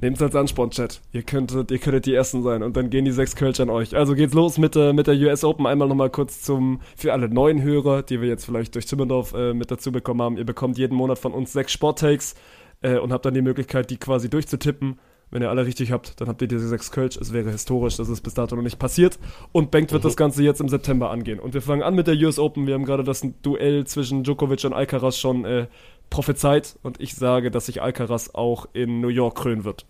Nehmt 0.00 0.16
es 0.16 0.22
als 0.22 0.36
Ansporn, 0.36 0.70
Chat. 0.70 1.00
Ihr 1.12 1.24
könntet, 1.24 1.72
ihr 1.72 1.78
könntet 1.78 2.06
die 2.06 2.14
Ersten 2.14 2.44
sein 2.44 2.62
und 2.62 2.76
dann 2.76 2.88
gehen 2.88 3.04
die 3.04 3.10
sechs 3.10 3.34
Kölsch 3.34 3.58
an 3.58 3.68
euch. 3.68 3.96
Also 3.96 4.14
geht's 4.14 4.32
los 4.32 4.56
mit, 4.56 4.76
äh, 4.76 4.92
mit 4.92 5.08
der 5.08 5.16
US 5.16 5.42
Open. 5.42 5.66
Einmal 5.66 5.88
nochmal 5.88 6.10
kurz 6.10 6.42
zum, 6.42 6.80
für 6.96 7.12
alle 7.12 7.28
neuen 7.28 7.62
Hörer, 7.62 8.02
die 8.02 8.20
wir 8.20 8.28
jetzt 8.28 8.44
vielleicht 8.44 8.76
durch 8.76 8.86
Zimmerdorf 8.86 9.34
äh, 9.34 9.54
mit 9.54 9.72
dazu 9.72 9.90
bekommen 9.90 10.22
haben. 10.22 10.36
Ihr 10.36 10.46
bekommt 10.46 10.78
jeden 10.78 10.94
Monat 10.94 11.18
von 11.18 11.32
uns 11.32 11.52
sechs 11.52 11.72
Sporttakes 11.72 12.36
äh, 12.80 12.98
und 12.98 13.12
habt 13.12 13.26
dann 13.26 13.34
die 13.34 13.42
Möglichkeit, 13.42 13.90
die 13.90 13.96
quasi 13.96 14.30
durchzutippen. 14.30 15.00
Wenn 15.30 15.42
ihr 15.42 15.50
alle 15.50 15.66
richtig 15.66 15.92
habt, 15.92 16.20
dann 16.20 16.28
habt 16.28 16.40
ihr 16.40 16.48
diese 16.48 16.68
sechs 16.68 16.90
Kölsch. 16.90 17.16
Es 17.16 17.32
wäre 17.32 17.50
historisch, 17.50 17.96
das 17.96 18.08
ist 18.08 18.22
bis 18.22 18.34
dato 18.34 18.56
noch 18.56 18.62
nicht 18.62 18.78
passiert. 18.78 19.18
Und 19.52 19.70
Bank 19.70 19.92
wird 19.92 20.02
mhm. 20.02 20.08
das 20.08 20.16
Ganze 20.16 20.42
jetzt 20.42 20.60
im 20.60 20.68
September 20.68 21.10
angehen. 21.10 21.40
Und 21.40 21.54
wir 21.54 21.60
fangen 21.60 21.82
an 21.82 21.94
mit 21.94 22.06
der 22.06 22.14
US 22.14 22.38
Open. 22.38 22.66
Wir 22.66 22.74
haben 22.74 22.84
gerade 22.84 23.04
das 23.04 23.26
Duell 23.42 23.84
zwischen 23.84 24.22
Djokovic 24.22 24.64
und 24.64 24.72
Alcaraz 24.72 25.18
schon 25.18 25.44
äh, 25.44 25.66
prophezeit. 26.10 26.76
Und 26.82 27.00
ich 27.00 27.14
sage, 27.14 27.50
dass 27.50 27.66
sich 27.66 27.82
Alcaraz 27.82 28.30
auch 28.32 28.66
in 28.72 29.00
New 29.00 29.08
York 29.08 29.36
krönen 29.36 29.64
wird. 29.64 29.86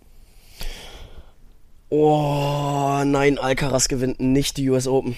Oh, 1.90 3.02
nein, 3.04 3.38
Alcaraz 3.38 3.88
gewinnt 3.88 4.20
nicht 4.20 4.56
die 4.58 4.68
US 4.68 4.86
Open. 4.86 5.16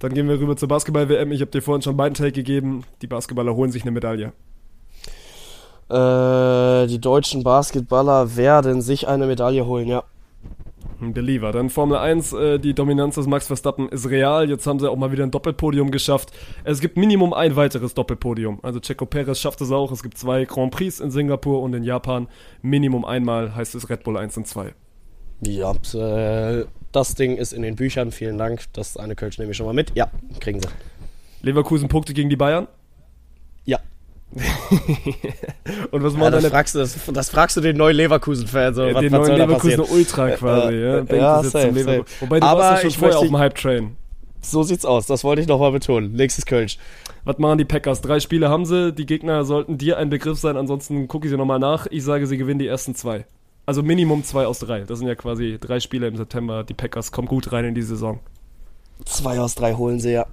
Dann 0.00 0.12
gehen 0.12 0.28
wir 0.28 0.38
rüber 0.38 0.56
zur 0.56 0.68
Basketball-WM. 0.68 1.32
Ich 1.32 1.40
habe 1.40 1.50
dir 1.50 1.62
vorhin 1.62 1.82
schon 1.82 1.96
beiden 1.96 2.14
Take 2.14 2.32
gegeben. 2.32 2.84
Die 3.02 3.06
Basketballer 3.06 3.54
holen 3.54 3.72
sich 3.72 3.82
eine 3.82 3.90
Medaille. 3.90 4.32
Äh, 5.88 6.86
die 6.86 7.00
deutschen 7.00 7.42
Basketballer 7.42 8.36
werden 8.36 8.82
sich 8.82 9.08
eine 9.08 9.26
Medaille 9.26 9.66
holen, 9.66 9.88
ja. 9.88 10.04
Believer. 11.00 11.52
Dann 11.52 11.70
Formel 11.70 11.98
1, 11.98 12.32
äh, 12.32 12.58
die 12.58 12.74
Dominanz 12.74 13.14
des 13.14 13.26
Max 13.26 13.46
Verstappen 13.46 13.88
ist 13.88 14.08
real. 14.10 14.48
Jetzt 14.48 14.66
haben 14.66 14.80
sie 14.80 14.90
auch 14.90 14.96
mal 14.96 15.12
wieder 15.12 15.24
ein 15.24 15.30
Doppelpodium 15.30 15.90
geschafft. 15.90 16.32
Es 16.64 16.80
gibt 16.80 16.96
Minimum 16.96 17.32
ein 17.32 17.56
weiteres 17.56 17.94
Doppelpodium. 17.94 18.58
Also 18.62 18.80
Checo 18.80 19.06
Perez 19.06 19.38
schafft 19.38 19.60
es 19.60 19.70
auch. 19.70 19.92
Es 19.92 20.02
gibt 20.02 20.18
zwei 20.18 20.44
Grand 20.44 20.72
Prix 20.72 21.00
in 21.00 21.10
Singapur 21.10 21.62
und 21.62 21.74
in 21.74 21.84
Japan. 21.84 22.28
Minimum 22.62 23.04
einmal 23.04 23.54
heißt 23.54 23.74
es 23.74 23.88
Red 23.88 24.02
Bull 24.02 24.16
1 24.16 24.36
und 24.36 24.46
2. 24.46 24.74
Ja, 25.40 25.72
äh, 25.72 26.64
das 26.92 27.14
Ding 27.14 27.36
ist 27.36 27.52
in 27.52 27.62
den 27.62 27.76
Büchern. 27.76 28.10
Vielen 28.10 28.38
Dank. 28.38 28.64
Das 28.72 28.96
eine 28.96 29.14
Kölsch 29.14 29.38
nehme 29.38 29.52
ich 29.52 29.56
schon 29.56 29.66
mal 29.66 29.74
mit. 29.74 29.92
Ja, 29.94 30.10
kriegen 30.40 30.60
sie. 30.60 30.68
Leverkusen 31.42 31.88
Punkte 31.88 32.14
gegen 32.14 32.28
die 32.28 32.36
Bayern? 32.36 32.66
Und 35.90 36.02
was 36.02 36.14
ja, 36.14 36.30
das, 36.30 36.46
fragst 36.46 36.74
du, 36.74 36.78
das, 36.80 36.96
das, 37.12 37.30
fragst 37.30 37.56
du 37.56 37.60
den 37.60 37.76
neuen 37.76 37.96
Leverkusen-Fan. 37.96 38.74
So, 38.74 38.84
ja, 38.84 39.00
den 39.00 39.12
neuen 39.12 39.36
Leverkusen 39.36 39.80
Ultra 39.80 40.30
quasi. 40.32 40.74
ja, 40.74 41.02
ja 41.02 41.42
safe, 41.42 41.82
safe. 41.82 42.04
Wobei 42.20 42.40
du 42.40 42.46
Aber 42.46 42.60
warst 42.60 42.84
ja 42.84 42.90
schon 42.90 43.00
vorher 43.00 43.18
auf 43.18 43.26
dem 43.26 43.38
Hype-Train. 43.38 43.96
So 44.40 44.62
sieht's 44.62 44.84
aus, 44.84 45.06
das 45.06 45.24
wollte 45.24 45.42
ich 45.42 45.48
nochmal 45.48 45.72
betonen. 45.72 46.12
Nächstes 46.12 46.46
Kölsch. 46.46 46.78
Was 47.24 47.38
machen 47.38 47.58
die 47.58 47.64
Packers? 47.64 48.00
Drei 48.00 48.20
Spiele 48.20 48.48
haben 48.48 48.64
sie, 48.64 48.92
die 48.92 49.06
Gegner 49.06 49.44
sollten 49.44 49.78
dir 49.78 49.98
ein 49.98 50.10
Begriff 50.10 50.38
sein, 50.38 50.56
ansonsten 50.56 51.08
gucke 51.08 51.26
ich 51.26 51.30
sie 51.30 51.36
nochmal 51.36 51.58
nach. 51.58 51.86
Ich 51.90 52.04
sage, 52.04 52.26
sie 52.26 52.36
gewinnen 52.36 52.58
die 52.58 52.66
ersten 52.66 52.94
zwei. 52.94 53.26
Also 53.66 53.82
Minimum 53.82 54.24
zwei 54.24 54.46
aus 54.46 54.60
drei. 54.60 54.80
Das 54.80 54.98
sind 54.98 55.08
ja 55.08 55.14
quasi 55.14 55.58
drei 55.60 55.80
Spiele 55.80 56.06
im 56.06 56.16
September. 56.16 56.64
Die 56.64 56.74
Packers 56.74 57.12
kommen 57.12 57.28
gut 57.28 57.52
rein 57.52 57.66
in 57.66 57.74
die 57.74 57.82
Saison. 57.82 58.20
Zwei 59.04 59.40
aus 59.40 59.54
drei 59.54 59.74
holen 59.74 60.00
sie 60.00 60.12
ja. 60.12 60.26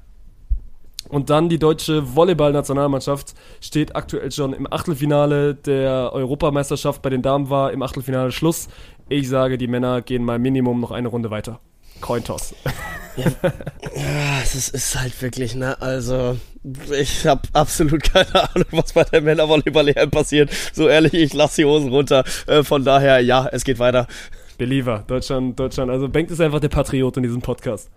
Und 1.10 1.30
dann 1.30 1.50
die 1.50 1.60
deutsche 1.60 2.16
Volleyball-Nationalmannschaft 2.16 3.34
steht 3.62 3.96
aktuell 3.96 4.32
schon 4.32 4.54
im 4.54 4.72
Achtelfinale 4.72 5.56
der 5.56 6.12
Europameisterschaft. 6.14 7.02
Bei 7.02 7.10
den 7.10 7.22
Damen 7.22 7.50
war 7.50 7.72
im 7.72 7.82
Achtelfinale 7.82 8.32
Schluss. 8.32 8.68
Ich 9.08 9.30
sage, 9.30 9.58
die 9.58 9.68
Männer 9.68 10.02
gehen 10.02 10.24
mal 10.24 10.40
Minimum 10.40 10.80
noch 10.80 10.92
eine 10.92 11.08
Runde 11.08 11.30
weiter. 11.30 11.60
Cointoss. 12.02 12.56
Ja, 13.18 13.32
ja 13.96 14.42
es 14.44 14.68
ist, 14.68 15.00
halt 15.00 15.22
wirklich, 15.22 15.56
ne, 15.56 15.82
also 15.82 16.38
ich 17.00 17.26
habe 17.26 17.44
absolut 17.54 18.04
keine 18.04 18.50
Ahnung, 18.54 18.68
was 18.72 18.92
bei 18.92 19.06
der 19.06 19.22
Männervolleyball 19.22 19.94
passiert. 20.08 20.52
So 20.74 20.90
ehrlich, 20.90 21.14
ich 21.14 21.34
lasse 21.34 21.62
die 21.62 21.66
Hosen 21.66 21.92
runter. 21.92 22.26
Äh, 22.46 22.64
von 22.64 22.84
daher, 22.84 23.22
ja, 23.22 23.48
es 23.50 23.64
geht 23.64 23.80
weiter. 23.80 24.08
Believer, 24.58 25.06
Deutschland, 25.08 25.58
Deutschland. 25.58 25.92
Also 25.92 26.10
Bengt 26.10 26.30
ist 26.30 26.42
einfach 26.42 26.60
der 26.60 26.68
Patriot 26.68 27.16
in 27.16 27.24
diesem 27.24 27.42
Podcast. 27.42 27.90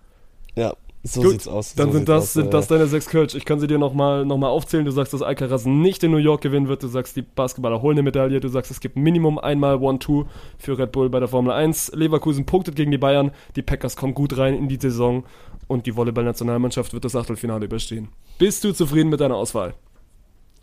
Ja, 0.55 0.73
so 1.03 1.21
Gut, 1.21 1.31
sieht's 1.31 1.47
aus. 1.47 1.75
Dann 1.75 1.87
so 1.87 1.97
sind, 1.97 2.09
das, 2.09 2.23
aus, 2.23 2.33
sind 2.33 2.53
das 2.53 2.67
deine 2.67 2.85
sechs 2.87 3.07
Kölsch. 3.07 3.33
Ich 3.33 3.45
kann 3.45 3.59
sie 3.59 3.67
dir 3.67 3.77
nochmal 3.77 4.25
noch 4.25 4.37
mal 4.37 4.49
aufzählen. 4.49 4.83
Du 4.83 4.91
sagst, 4.91 5.13
dass 5.13 5.21
Alcaraz 5.21 5.65
nicht 5.65 6.03
in 6.03 6.11
New 6.11 6.17
York 6.17 6.41
gewinnen 6.41 6.67
wird. 6.67 6.83
Du 6.83 6.87
sagst, 6.87 7.15
die 7.15 7.21
Basketballer 7.21 7.81
holen 7.81 7.95
eine 7.95 8.03
Medaille. 8.03 8.41
Du 8.41 8.49
sagst, 8.49 8.69
es 8.69 8.81
gibt 8.81 8.97
Minimum 8.97 9.39
einmal 9.39 9.77
One-Two 9.77 10.25
für 10.57 10.77
Red 10.77 10.91
Bull 10.91 11.09
bei 11.09 11.19
der 11.19 11.29
Formel 11.29 11.53
1. 11.53 11.93
Leverkusen 11.95 12.45
punktet 12.45 12.75
gegen 12.75 12.91
die 12.91 12.97
Bayern. 12.97 13.31
Die 13.55 13.61
Packers 13.61 13.95
kommen 13.95 14.13
gut 14.13 14.37
rein 14.37 14.55
in 14.55 14.67
die 14.67 14.75
Saison. 14.75 15.23
Und 15.67 15.85
die 15.85 15.95
Volleyball-Nationalmannschaft 15.95 16.93
wird 16.93 17.05
das 17.05 17.15
Achtelfinale 17.15 17.65
überstehen. 17.65 18.09
Bist 18.37 18.63
du 18.63 18.73
zufrieden 18.73 19.09
mit 19.09 19.21
deiner 19.21 19.35
Auswahl? 19.35 19.75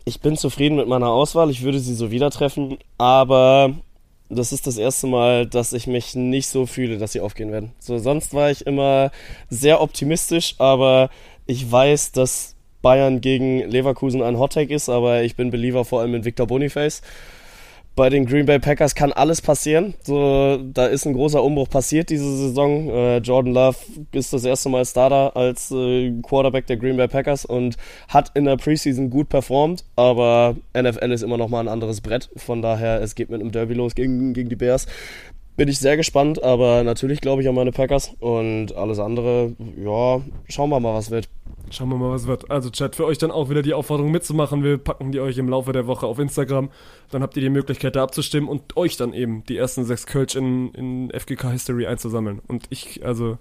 Ich 0.05 0.21
bin 0.21 0.37
zufrieden 0.37 0.75
mit 0.77 0.87
meiner 0.87 1.07
Auswahl. 1.07 1.49
Ich 1.49 1.63
würde 1.63 1.79
sie 1.79 1.95
so 1.95 2.11
wieder 2.11 2.29
treffen. 2.29 2.77
Aber 2.97 3.73
das 4.29 4.51
ist 4.51 4.67
das 4.67 4.77
erste 4.77 5.07
Mal, 5.07 5.45
dass 5.45 5.73
ich 5.73 5.87
mich 5.87 6.15
nicht 6.15 6.47
so 6.47 6.65
fühle, 6.65 6.97
dass 6.97 7.13
sie 7.13 7.21
aufgehen 7.21 7.51
werden. 7.51 7.71
So, 7.79 7.97
sonst 7.97 8.33
war 8.33 8.51
ich 8.51 8.67
immer 8.67 9.11
sehr 9.49 9.81
optimistisch, 9.81 10.55
aber 10.57 11.09
ich 11.45 11.69
weiß, 11.71 12.11
dass 12.11 12.55
Bayern 12.81 13.21
gegen 13.21 13.59
Leverkusen 13.69 14.21
ein 14.21 14.37
Hottake 14.37 14.73
ist, 14.73 14.89
aber 14.89 15.23
ich 15.23 15.35
bin 15.35 15.49
Believer 15.49 15.85
vor 15.85 16.01
allem 16.01 16.15
in 16.15 16.25
Victor 16.25 16.47
Boniface 16.47 17.01
bei 17.97 18.09
den 18.09 18.27
Green 18.27 18.45
Bay 18.45 18.59
Packers 18.59 18.93
kann 18.93 19.11
alles 19.11 19.41
passieren. 19.41 19.95
So, 20.03 20.57
da 20.71 20.85
ist 20.85 21.05
ein 21.07 21.13
großer 21.13 21.43
Umbruch 21.43 21.67
passiert 21.67 22.11
diese 22.11 22.37
Saison. 22.37 22.89
Äh, 22.89 23.17
Jordan 23.17 23.53
Love 23.53 23.77
ist 24.11 24.31
das 24.31 24.45
erste 24.45 24.69
Mal 24.69 24.85
Starter 24.85 25.35
als 25.35 25.71
äh, 25.71 26.13
Quarterback 26.21 26.67
der 26.67 26.77
Green 26.77 26.95
Bay 26.95 27.07
Packers 27.07 27.43
und 27.43 27.75
hat 28.07 28.31
in 28.35 28.45
der 28.45 28.55
Preseason 28.55 29.09
gut 29.09 29.29
performt, 29.29 29.83
aber 29.95 30.55
NFL 30.79 31.11
ist 31.11 31.23
immer 31.23 31.37
noch 31.37 31.49
mal 31.49 31.59
ein 31.59 31.67
anderes 31.67 31.99
Brett. 32.01 32.29
Von 32.35 32.61
daher, 32.61 33.01
es 33.01 33.15
geht 33.15 33.31
mit 33.31 33.41
einem 33.41 33.51
Derby 33.51 33.73
los 33.73 33.95
gegen, 33.95 34.33
gegen 34.35 34.49
die 34.49 34.55
Bears. 34.55 34.85
Bin 35.55 35.67
ich 35.67 35.79
sehr 35.79 35.97
gespannt, 35.97 36.43
aber 36.43 36.83
natürlich 36.83 37.19
glaube 37.19 37.41
ich 37.41 37.49
an 37.49 37.55
meine 37.55 37.71
Packers 37.71 38.13
und 38.19 38.75
alles 38.75 38.99
andere, 38.99 39.55
ja, 39.83 40.21
schauen 40.47 40.69
wir 40.69 40.79
mal, 40.79 40.93
was 40.93 41.09
wird. 41.09 41.29
Schauen 41.69 41.89
wir 41.89 41.97
mal, 41.97 42.11
was 42.11 42.27
wird. 42.27 42.49
Also, 42.49 42.69
Chat, 42.69 42.95
für 42.95 43.05
euch 43.05 43.17
dann 43.17 43.31
auch 43.31 43.49
wieder 43.49 43.61
die 43.61 43.73
Aufforderung 43.73 44.11
mitzumachen. 44.11 44.63
Wir 44.63 44.77
packen 44.77 45.11
die 45.11 45.19
euch 45.19 45.37
im 45.37 45.49
Laufe 45.49 45.73
der 45.73 45.87
Woche 45.87 46.05
auf 46.05 46.19
Instagram. 46.19 46.69
Dann 47.11 47.21
habt 47.21 47.35
ihr 47.35 47.41
die 47.41 47.49
Möglichkeit, 47.49 47.95
da 47.95 48.03
abzustimmen 48.03 48.49
und 48.49 48.77
euch 48.77 48.95
dann 48.97 49.13
eben 49.13 49.43
die 49.45 49.57
ersten 49.57 49.83
sechs 49.83 50.05
Kölsch 50.05 50.35
in, 50.35 50.71
in 50.73 51.11
FGK 51.11 51.51
History 51.51 51.85
einzusammeln. 51.87 52.41
Und 52.47 52.67
ich, 52.69 53.05
also, 53.05 53.37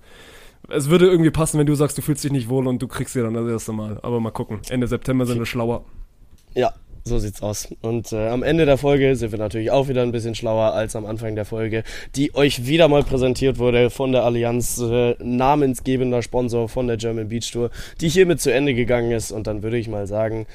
es 0.68 0.90
würde 0.90 1.06
irgendwie 1.06 1.30
passen, 1.30 1.58
wenn 1.58 1.66
du 1.66 1.74
sagst, 1.74 1.96
du 1.98 2.02
fühlst 2.02 2.24
dich 2.24 2.32
nicht 2.32 2.48
wohl 2.48 2.66
und 2.66 2.82
du 2.82 2.88
kriegst 2.88 3.14
sie 3.14 3.22
dann 3.22 3.34
das 3.34 3.48
erste 3.48 3.72
Mal. 3.72 4.00
Aber 4.02 4.18
mal 4.20 4.32
gucken. 4.32 4.60
Ende 4.68 4.88
September 4.88 5.24
sind 5.26 5.38
wir 5.38 5.46
schlauer. 5.46 5.84
Ja, 6.54 6.74
so 7.06 7.18
sieht's 7.18 7.40
aus. 7.40 7.68
Und 7.82 8.12
äh, 8.12 8.28
am 8.28 8.42
Ende 8.42 8.66
der 8.66 8.78
Folge 8.78 9.14
sind 9.14 9.30
wir 9.30 9.38
natürlich 9.38 9.70
auch 9.70 9.88
wieder 9.88 10.02
ein 10.02 10.10
bisschen 10.10 10.34
schlauer 10.34 10.72
als 10.72 10.96
am 10.96 11.06
Anfang 11.06 11.36
der 11.36 11.44
Folge, 11.44 11.84
die 12.16 12.34
euch 12.34 12.66
wieder 12.66 12.88
mal 12.88 13.04
präsentiert 13.04 13.58
wurde 13.58 13.90
von 13.90 14.10
der 14.10 14.24
Allianz, 14.24 14.80
äh, 14.80 15.14
namensgebender 15.22 16.22
Sponsor 16.22 16.68
von 16.68 16.88
der 16.88 16.96
German 16.96 17.28
Beach 17.28 17.50
Tour, 17.52 17.70
die 18.00 18.08
hiermit 18.08 18.40
zu 18.40 18.52
Ende 18.52 18.74
gegangen 18.74 19.12
ist. 19.12 19.30
Und 19.30 19.46
dann 19.46 19.62
würde 19.62 19.78
ich 19.78 19.88
mal 19.88 20.08
sagen, 20.08 20.46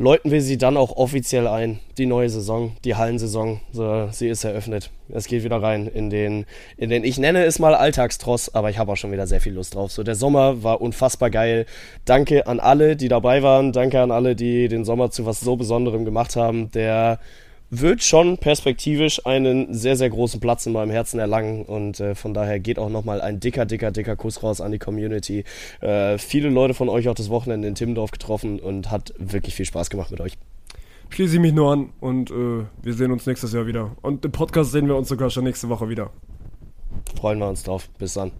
läuten 0.00 0.30
wir 0.30 0.40
sie 0.40 0.56
dann 0.56 0.78
auch 0.78 0.96
offiziell 0.96 1.46
ein. 1.46 1.78
Die 1.98 2.06
neue 2.06 2.30
Saison, 2.30 2.72
die 2.84 2.94
Hallensaison, 2.94 3.60
so, 3.70 4.08
sie 4.10 4.28
ist 4.28 4.44
eröffnet. 4.44 4.90
Es 5.10 5.26
geht 5.26 5.44
wieder 5.44 5.62
rein 5.62 5.86
in 5.86 6.08
den, 6.08 6.46
in 6.78 6.88
den, 6.88 7.04
ich 7.04 7.18
nenne 7.18 7.44
es 7.44 7.58
mal 7.58 7.74
Alltagstross, 7.74 8.54
aber 8.54 8.70
ich 8.70 8.78
habe 8.78 8.92
auch 8.92 8.96
schon 8.96 9.12
wieder 9.12 9.26
sehr 9.26 9.42
viel 9.42 9.52
Lust 9.52 9.74
drauf. 9.74 9.92
So, 9.92 10.02
der 10.02 10.14
Sommer 10.14 10.62
war 10.62 10.80
unfassbar 10.80 11.28
geil. 11.28 11.66
Danke 12.06 12.46
an 12.46 12.60
alle, 12.60 12.96
die 12.96 13.08
dabei 13.08 13.42
waren. 13.42 13.72
Danke 13.72 14.00
an 14.00 14.10
alle, 14.10 14.34
die 14.34 14.68
den 14.68 14.86
Sommer 14.86 15.10
zu 15.10 15.26
was 15.26 15.40
so 15.40 15.56
Besonderem 15.56 16.06
gemacht 16.06 16.34
haben. 16.34 16.70
Der 16.70 17.18
wird 17.70 18.02
schon 18.02 18.36
perspektivisch 18.36 19.24
einen 19.24 19.72
sehr, 19.72 19.96
sehr 19.96 20.10
großen 20.10 20.40
Platz 20.40 20.66
in 20.66 20.72
meinem 20.72 20.90
Herzen 20.90 21.20
erlangen 21.20 21.64
und 21.64 22.00
äh, 22.00 22.14
von 22.14 22.34
daher 22.34 22.58
geht 22.58 22.78
auch 22.78 22.90
nochmal 22.90 23.20
ein 23.20 23.38
dicker, 23.40 23.64
dicker, 23.64 23.92
dicker 23.92 24.16
Kuss 24.16 24.42
raus 24.42 24.60
an 24.60 24.72
die 24.72 24.78
Community. 24.78 25.44
Äh, 25.80 26.18
viele 26.18 26.48
Leute 26.48 26.74
von 26.74 26.88
euch 26.88 27.08
auch 27.08 27.14
das 27.14 27.30
Wochenende 27.30 27.68
in 27.68 27.76
Timmendorf 27.76 28.10
getroffen 28.10 28.58
und 28.58 28.90
hat 28.90 29.14
wirklich 29.18 29.54
viel 29.54 29.66
Spaß 29.66 29.88
gemacht 29.88 30.10
mit 30.10 30.20
euch. 30.20 30.36
Schließe 31.10 31.34
ich 31.36 31.40
mich 31.40 31.52
nur 31.52 31.72
an 31.72 31.90
und 32.00 32.30
äh, 32.30 32.64
wir 32.82 32.94
sehen 32.94 33.12
uns 33.12 33.26
nächstes 33.26 33.52
Jahr 33.52 33.66
wieder. 33.66 33.96
Und 34.02 34.24
im 34.24 34.32
Podcast 34.32 34.72
sehen 34.72 34.86
wir 34.86 34.96
uns 34.96 35.08
sogar 35.08 35.30
schon 35.30 35.44
nächste 35.44 35.68
Woche 35.68 35.88
wieder. 35.88 36.10
Freuen 37.16 37.38
wir 37.38 37.48
uns 37.48 37.62
drauf. 37.62 37.88
Bis 37.98 38.14
dann. 38.14 38.32